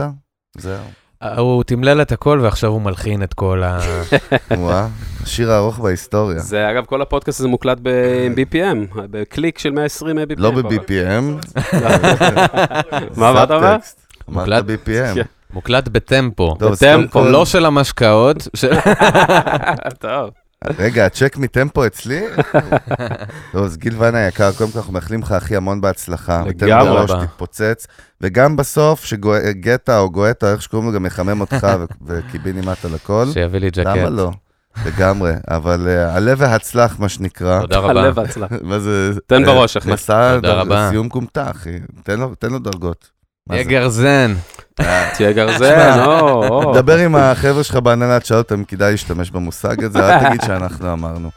זהו. 0.57 0.83
אה, 1.23 1.39
הוא 1.39 1.63
תמלל 1.63 2.01
את 2.01 2.11
הכל 2.11 2.39
ועכשיו 2.43 2.69
הוא 2.69 2.81
מלחין 2.81 3.23
את 3.23 3.33
כל 3.33 3.63
ה... 3.63 3.79
וואה, 4.57 4.88
השיר 5.23 5.51
הארוך 5.51 5.79
בהיסטוריה. 5.79 6.39
זה, 6.39 6.69
אגב, 6.71 6.85
כל 6.85 7.01
הפודקאסט 7.01 7.39
הזה 7.39 7.47
מוקלט 7.47 7.77
ב-BPM, 7.81 8.95
בקליק 8.95 9.59
של 9.59 9.71
120 9.71 10.17
BPM. 10.17 10.21
לא 10.38 10.51
ב-BPM. 10.51 11.57
מה 13.17 13.29
אמרת. 13.29 13.51
אמרת 13.51 13.81
מוקלט? 14.27 14.65
BPM. 14.65 15.15
כן. 15.15 15.21
מוקלט 15.53 15.88
בטמפו. 15.88 16.55
בטמפו. 16.55 17.25
לא 17.25 17.45
של 17.45 17.65
המשקאות. 17.65 18.47
טוב. 19.99 20.29
רגע, 20.77 21.05
הצ'ק 21.05 21.38
מטמפו 21.38 21.85
אצלי? 21.85 22.21
טוב, 23.51 23.63
אז 23.65 23.77
גיל 23.77 23.93
ואנה 23.97 24.17
היקר, 24.17 24.51
קודם 24.51 24.71
כל 24.71 24.79
אנחנו 24.79 24.93
מאחלים 24.93 25.21
לך 25.21 25.31
הכי 25.31 25.55
המון 25.55 25.81
בהצלחה. 25.81 26.43
לגמרי. 26.45 26.89
בראש, 26.89 27.09
רבה. 27.09 27.25
תתפוצץ. 27.25 27.88
וגם 28.21 28.55
בסוף, 28.55 29.05
שגטה 29.05 29.99
או 29.99 30.11
גואטה, 30.11 30.51
איך 30.51 30.61
שקוראים 30.61 30.88
לו, 30.88 30.95
גם 30.95 31.05
יחמם 31.05 31.41
אותך 31.41 31.67
וקיבינימט 32.07 32.85
על 32.85 32.95
הכל. 32.95 33.25
שיביא 33.33 33.59
לי 33.59 33.69
ג'קט. 33.69 33.88
למה 33.88 34.09
לא? 34.09 34.31
לגמרי. 34.85 35.33
אבל 35.47 35.88
אה, 35.88 36.15
עלה 36.15 36.33
והצלח, 36.38 36.99
מה 36.99 37.09
שנקרא. 37.09 37.61
תודה 37.61 37.77
רבה. 37.77 37.89
הלב 37.89 38.17
והצלח. 38.17 38.51
מה 38.63 38.79
זה? 38.79 39.11
תן 39.27 39.43
אה, 39.43 39.53
בראש, 39.53 39.77
אחי. 39.77 39.91
מסע. 39.91 40.39
סיום 40.89 41.09
כומתה, 41.09 41.51
אחי. 41.51 41.79
תן 42.39 42.49
לו 42.49 42.59
דרגות. 42.59 43.20
מה 43.47 43.57
זה? 43.57 43.63
גרזן. 43.63 44.34
תהיה 45.15 45.31
גרזן, 45.31 45.99
או, 46.05 46.47
או. 46.47 46.73
דבר 46.73 46.97
עם 46.97 47.15
החבר'ה 47.15 47.63
שלך 47.63 47.76
בעננה, 47.76 48.19
תשאל 48.19 48.38
אותם 48.38 48.63
כדאי 48.63 48.91
להשתמש 48.91 49.31
במושג 49.31 49.84
הזה, 49.84 49.99
אל 49.99 50.19
תגיד 50.27 50.41
שאנחנו 50.41 50.93
אמרנו. 50.93 51.30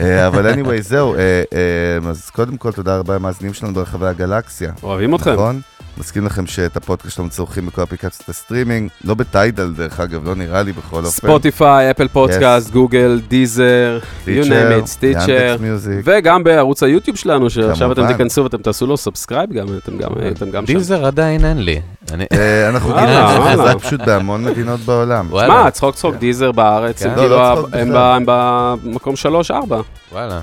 אה, 0.00 0.26
אבל 0.26 0.54
anyway, 0.54 0.80
זהו, 0.80 1.14
אה, 1.14 1.42
אה, 1.52 2.10
אז 2.10 2.30
קודם 2.30 2.56
כל 2.56 2.72
תודה 2.72 2.98
רבה 2.98 3.14
למאזינים 3.14 3.54
שלנו 3.54 3.74
ברחבי 3.74 4.06
הגלקסיה, 4.06 4.72
אוהבים 4.82 5.14
אתכם. 5.14 5.32
נכון? 5.32 5.60
מזכיר 5.98 6.22
לכם 6.22 6.46
שאת 6.46 6.76
הפודקאסט 6.76 7.16
שלנו 7.16 7.30
צורכים 7.30 7.66
בכל 7.66 7.82
אפליקציות 7.82 8.28
הסטרימינג, 8.28 8.90
לא 9.04 9.14
בטיידל 9.14 9.72
דרך 9.72 10.00
אגב, 10.00 10.28
לא 10.28 10.34
נראה 10.34 10.62
לי 10.62 10.72
בכל 10.72 10.96
אופן. 10.96 11.10
ספוטיפיי, 11.10 11.90
אפל 11.90 12.08
פודקאסט, 12.08 12.70
גוגל, 12.70 13.20
דיזר, 13.28 13.98
you 14.26 14.44
name 14.44 14.82
it, 14.82 14.86
סטיצ'ר. 14.86 15.56
וגם 16.04 16.44
בערוץ 16.44 16.82
היוטיוב 16.82 17.16
שלנו, 17.16 17.50
שעכשיו 17.50 17.92
אתם. 17.92 18.06
תיכנסו 18.08 18.44
ואתם 18.44 18.58
תעשו 18.62 18.86
לו 18.86 18.96
subscribe 18.96 19.52
גם, 19.52 19.66
אתם 19.84 19.98
גם 19.98 20.10
אתם 20.36 20.50
גם 20.50 20.66
שם. 20.66 20.72
דיזר 20.74 21.04
עדיין 21.06 21.44
אין 21.44 21.58
לי. 21.62 21.80
אני- 22.12 22.26
אה, 22.32 22.68
אנחנו 22.68 22.90
וואלה, 22.90 23.36
גילינו 23.38 23.62
את 23.62 23.68
זה 23.72 23.86
פשוט 23.86 24.00
בהמון 24.00 24.44
מדינות 24.44 24.80
בעולם. 24.80 25.28
מה, 25.30 25.70
צחוק 25.70 25.94
צחוק, 25.94 26.14
דיזר 26.14 26.52
בארץ, 26.52 27.02
כן. 27.02 27.10
הם 27.10 27.16
לא, 27.16 27.20
כאילו, 27.22 27.36
לא 27.36 27.54
צחוק 27.56 27.68
הם 27.72 28.24
במקום 28.26 29.14
3-4. 29.16 29.82
וואלה. 30.12 30.40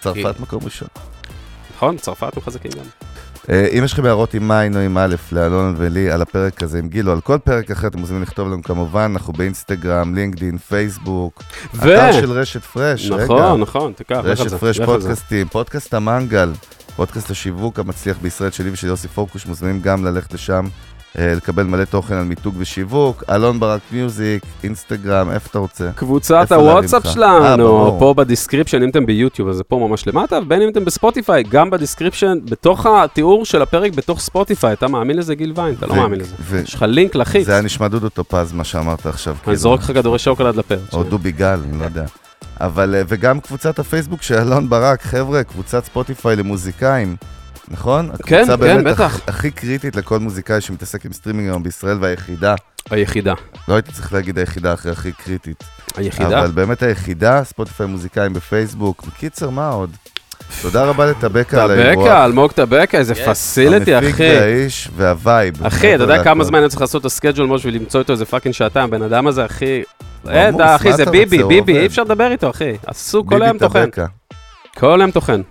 צרפת 0.00 0.40
מקום 0.40 0.60
ראשון. 0.64 0.88
נכון, 1.76 1.96
צרפת 1.96 2.36
הם 2.36 2.42
חזקים 2.42 2.70
גם. 2.76 2.84
אה, 3.50 3.68
אם 3.78 3.84
יש 3.84 3.92
לכם 3.92 4.04
הערות 4.04 4.34
עם 4.34 4.50
עין 4.50 4.76
או 4.76 4.80
עם 4.80 4.98
א', 4.98 5.14
לאלון 5.32 5.74
ולי 5.78 6.10
על 6.10 6.22
הפרק 6.22 6.62
הזה, 6.62 6.78
עם 6.78 6.88
גיל 6.88 7.08
או 7.08 7.12
על 7.12 7.20
כל 7.20 7.38
פרק 7.38 7.70
אחר, 7.70 7.86
אתם 7.86 7.98
מוזמנים 7.98 8.22
לכתוב 8.22 8.48
לנו 8.48 8.62
כמובן, 8.62 9.10
אנחנו 9.12 9.32
באינסטגרם, 9.32 10.14
לינקדין, 10.14 10.58
פייסבוק, 10.58 11.42
ו... 11.74 11.94
אתר 11.94 12.12
של 12.12 12.32
רשת 12.32 12.62
פרש, 12.62 13.10
רגע. 13.10 13.24
נכון, 13.24 13.60
נכון, 13.60 13.92
על 14.08 14.20
רשת. 14.20 14.54
פרש. 14.54 14.80
פודקאסטים, 14.80 15.48
פודקאסט 15.48 15.94
המנגל, 15.94 16.52
פודקאסט 16.96 17.30
השיווק 17.30 17.78
המצליח 17.78 18.16
בישראל 18.22 18.50
שלי 18.50 18.70
ושל 18.70 18.86
יוסי 18.86 19.08
פורקוש, 19.08 19.46
מוזמנים 19.46 19.80
גם 19.80 20.04
ללכת 20.04 20.34
לשם, 20.34 20.64
לקבל 21.16 21.62
מלא 21.62 21.84
תוכן 21.84 22.14
על 22.14 22.24
מיתוג 22.24 22.54
ושיווק, 22.58 23.24
אלון 23.30 23.60
ברק 23.60 23.80
מיוזיק, 23.92 24.42
אינסטגרם, 24.64 25.30
איפה 25.30 25.48
אתה 25.50 25.58
רוצה? 25.58 25.90
קבוצת 25.94 26.52
הוואטסאפ? 26.52 27.06
אה, 27.06 27.12
שלנו, 27.12 27.64
ברור. 27.64 27.98
פה 27.98 28.14
ב 28.14 28.19
description, 28.19 28.82
אם 28.82 28.88
אתם 28.88 29.06
ביוטיוב, 29.06 29.48
אז 29.48 29.56
זה 29.56 29.64
פה 29.64 29.86
ממש 29.88 30.06
למטה, 30.06 30.38
ובין 30.42 30.62
אם 30.62 30.68
אתם 30.68 30.84
בספוטיפיי, 30.84 31.42
גם 31.42 31.70
ב 31.70 31.75
description, 31.75 32.38
בתוך 32.44 32.86
התיאור 32.86 33.44
של 33.44 33.62
הפרק, 33.62 33.92
בתוך 33.92 34.20
ספוטיפיי. 34.20 34.72
אתה 34.72 34.88
מאמין 34.88 35.16
לזה, 35.16 35.34
גיל 35.34 35.52
ויין? 35.56 35.74
אתה 35.74 35.86
לא 35.86 35.94
מאמין 35.96 36.20
לזה. 36.20 36.60
יש 36.64 36.74
לך 36.74 36.82
לינק 36.88 37.14
לחיץ. 37.14 37.46
זה 37.46 37.52
היה 37.52 37.62
נשמע 37.62 37.88
דודו 37.88 38.08
טופז, 38.08 38.52
מה 38.52 38.64
שאמרת 38.64 39.06
עכשיו. 39.06 39.32
אני 39.32 39.42
כאילו. 39.42 39.56
זורק 39.56 39.80
לך 39.80 39.86
כדורי 39.86 40.18
שוקולד 40.18 40.56
לפה. 40.56 40.74
או 40.92 41.02
דובי 41.02 41.32
גל, 41.32 41.58
אני 41.70 41.78
לא 41.78 41.84
יודע. 41.84 42.04
אבל, 42.60 42.94
אה, 42.94 43.02
וגם 43.08 43.40
קבוצת 43.40 43.78
הפייסבוק 43.78 44.22
של 44.22 44.34
אלון 44.34 44.68
ברק, 44.68 45.02
חבר'ה, 45.02 45.44
קבוצת 45.44 45.84
ספוטיפיי 45.84 46.36
למוזיקאים, 46.36 47.16
נכון? 47.70 48.10
כן, 48.26 48.36
הקבוצה 48.36 48.56
כן, 48.56 48.60
באמת 48.60 48.84
בטח. 48.84 49.16
הכ- 49.16 49.22
הכי 49.30 49.50
קריטית 49.50 49.96
לכל 49.96 50.18
מוזיקאי 50.18 50.60
שמתעסק 50.60 51.04
עם 51.06 51.12
סטרימינג 51.12 51.48
היום 51.48 51.62
בישראל, 51.62 51.96
והיחידה. 52.00 52.54
היחידה. 52.90 53.34
לא 53.68 53.74
הייתי 53.74 53.92
צריך 53.92 54.12
להגיד 54.12 54.38
היחידה 54.38 54.74
אחרי 54.74 54.92
הכי 54.92 55.12
קריטית. 55.12 55.64
היחידה. 55.96 56.38
אבל 56.40 56.50
באמת 56.50 56.82
היחידה, 56.82 57.44
ספוטיפיי 57.44 57.86
מוזיקאים 57.86 58.32
בפייסבוק. 58.32 59.06
בקיצר, 59.06 59.50
מה 59.50 59.68
עוד? 59.68 59.90
תודה 60.62 60.84
רבה 60.84 61.06
לטבקה 61.06 61.64
על 61.64 61.70
האירוח. 61.70 62.04
טבקה, 62.06 62.24
אלמוג 62.24 62.52
טבקה, 62.52 62.98
איזה 62.98 63.14
facility, 63.14 63.94
המפיק 63.94 64.14
אחי. 64.14 64.22
והאיש 64.38 64.88
וה 64.96 65.16
vibe. 65.16 65.66
אחי, 65.66 65.94
אתה 65.94 66.02
יודע 66.02 66.24
כמה. 66.24 66.44
זמן 66.44 66.58
אני 66.58 66.68
צריך 66.68 66.80
לעשות 66.80 67.00
את 67.00 67.06
ה 67.06 67.10
schedule 67.10 67.46
mode 67.46 67.58
בשביל 67.58 67.74
למצוא 67.74 68.00
איתו 68.00 68.12
איזה 68.12 68.24
fucking 68.24 68.54
שעתיים, 68.54 68.84
הבן 68.84 69.02
אדם 69.02 69.26
הזה, 69.26 69.46
אחי. 69.46 69.82
אה, 70.28 70.48
עמוס, 70.48 70.60
אתה, 70.62 70.76
אחי, 70.76 70.92
זה 70.92 71.04
ביבי, 71.06 71.44
ביבי. 71.44 71.78
אי 71.78 71.86
אפשר 71.86 72.02
לדבר 72.02 72.30
איתו, 72.32 72.50
אחי. 72.50 72.72
עשו 72.86 73.26
כל 73.26 73.34
ביבי 73.34 73.44
היום 73.46 73.58
טוחן. 73.58 73.84
טבקה. 73.84 74.06
כל 74.78 75.00
היום 75.00 75.10
טוחן. 75.10 75.40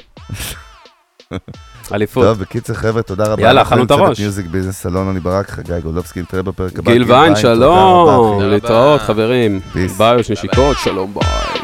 אליפות. 1.93 2.23
טוב, 2.23 2.39
בקיצר, 2.39 2.73
חבר'ה, 2.73 3.01
תודה 3.01 3.23
רבה. 3.23 3.41
יאללה, 3.41 3.61
אנחנו 3.61 3.75
אכלנו 3.75 3.85
את 3.85 3.91
הראש. 3.91 4.19
מיוזיק 4.19 4.45
ביזנס 4.45 4.81
סלון, 4.81 5.09
אני 5.09 5.19
ברק, 5.19 5.49
חגי 5.49 5.81
גולדובסקי, 5.83 6.21
נתראה 6.21 6.43
בפרק 6.43 6.79
הבא. 6.79 6.91
גיל 6.91 7.03
ויין, 7.03 7.35
שלום. 7.35 8.41
להתראות 8.41 9.01
חברים. 9.01 9.59
ביי, 9.97 10.19
יש 10.19 10.31
נשיקות, 10.31 10.77
שלום 10.83 11.13
ביי. 11.13 11.56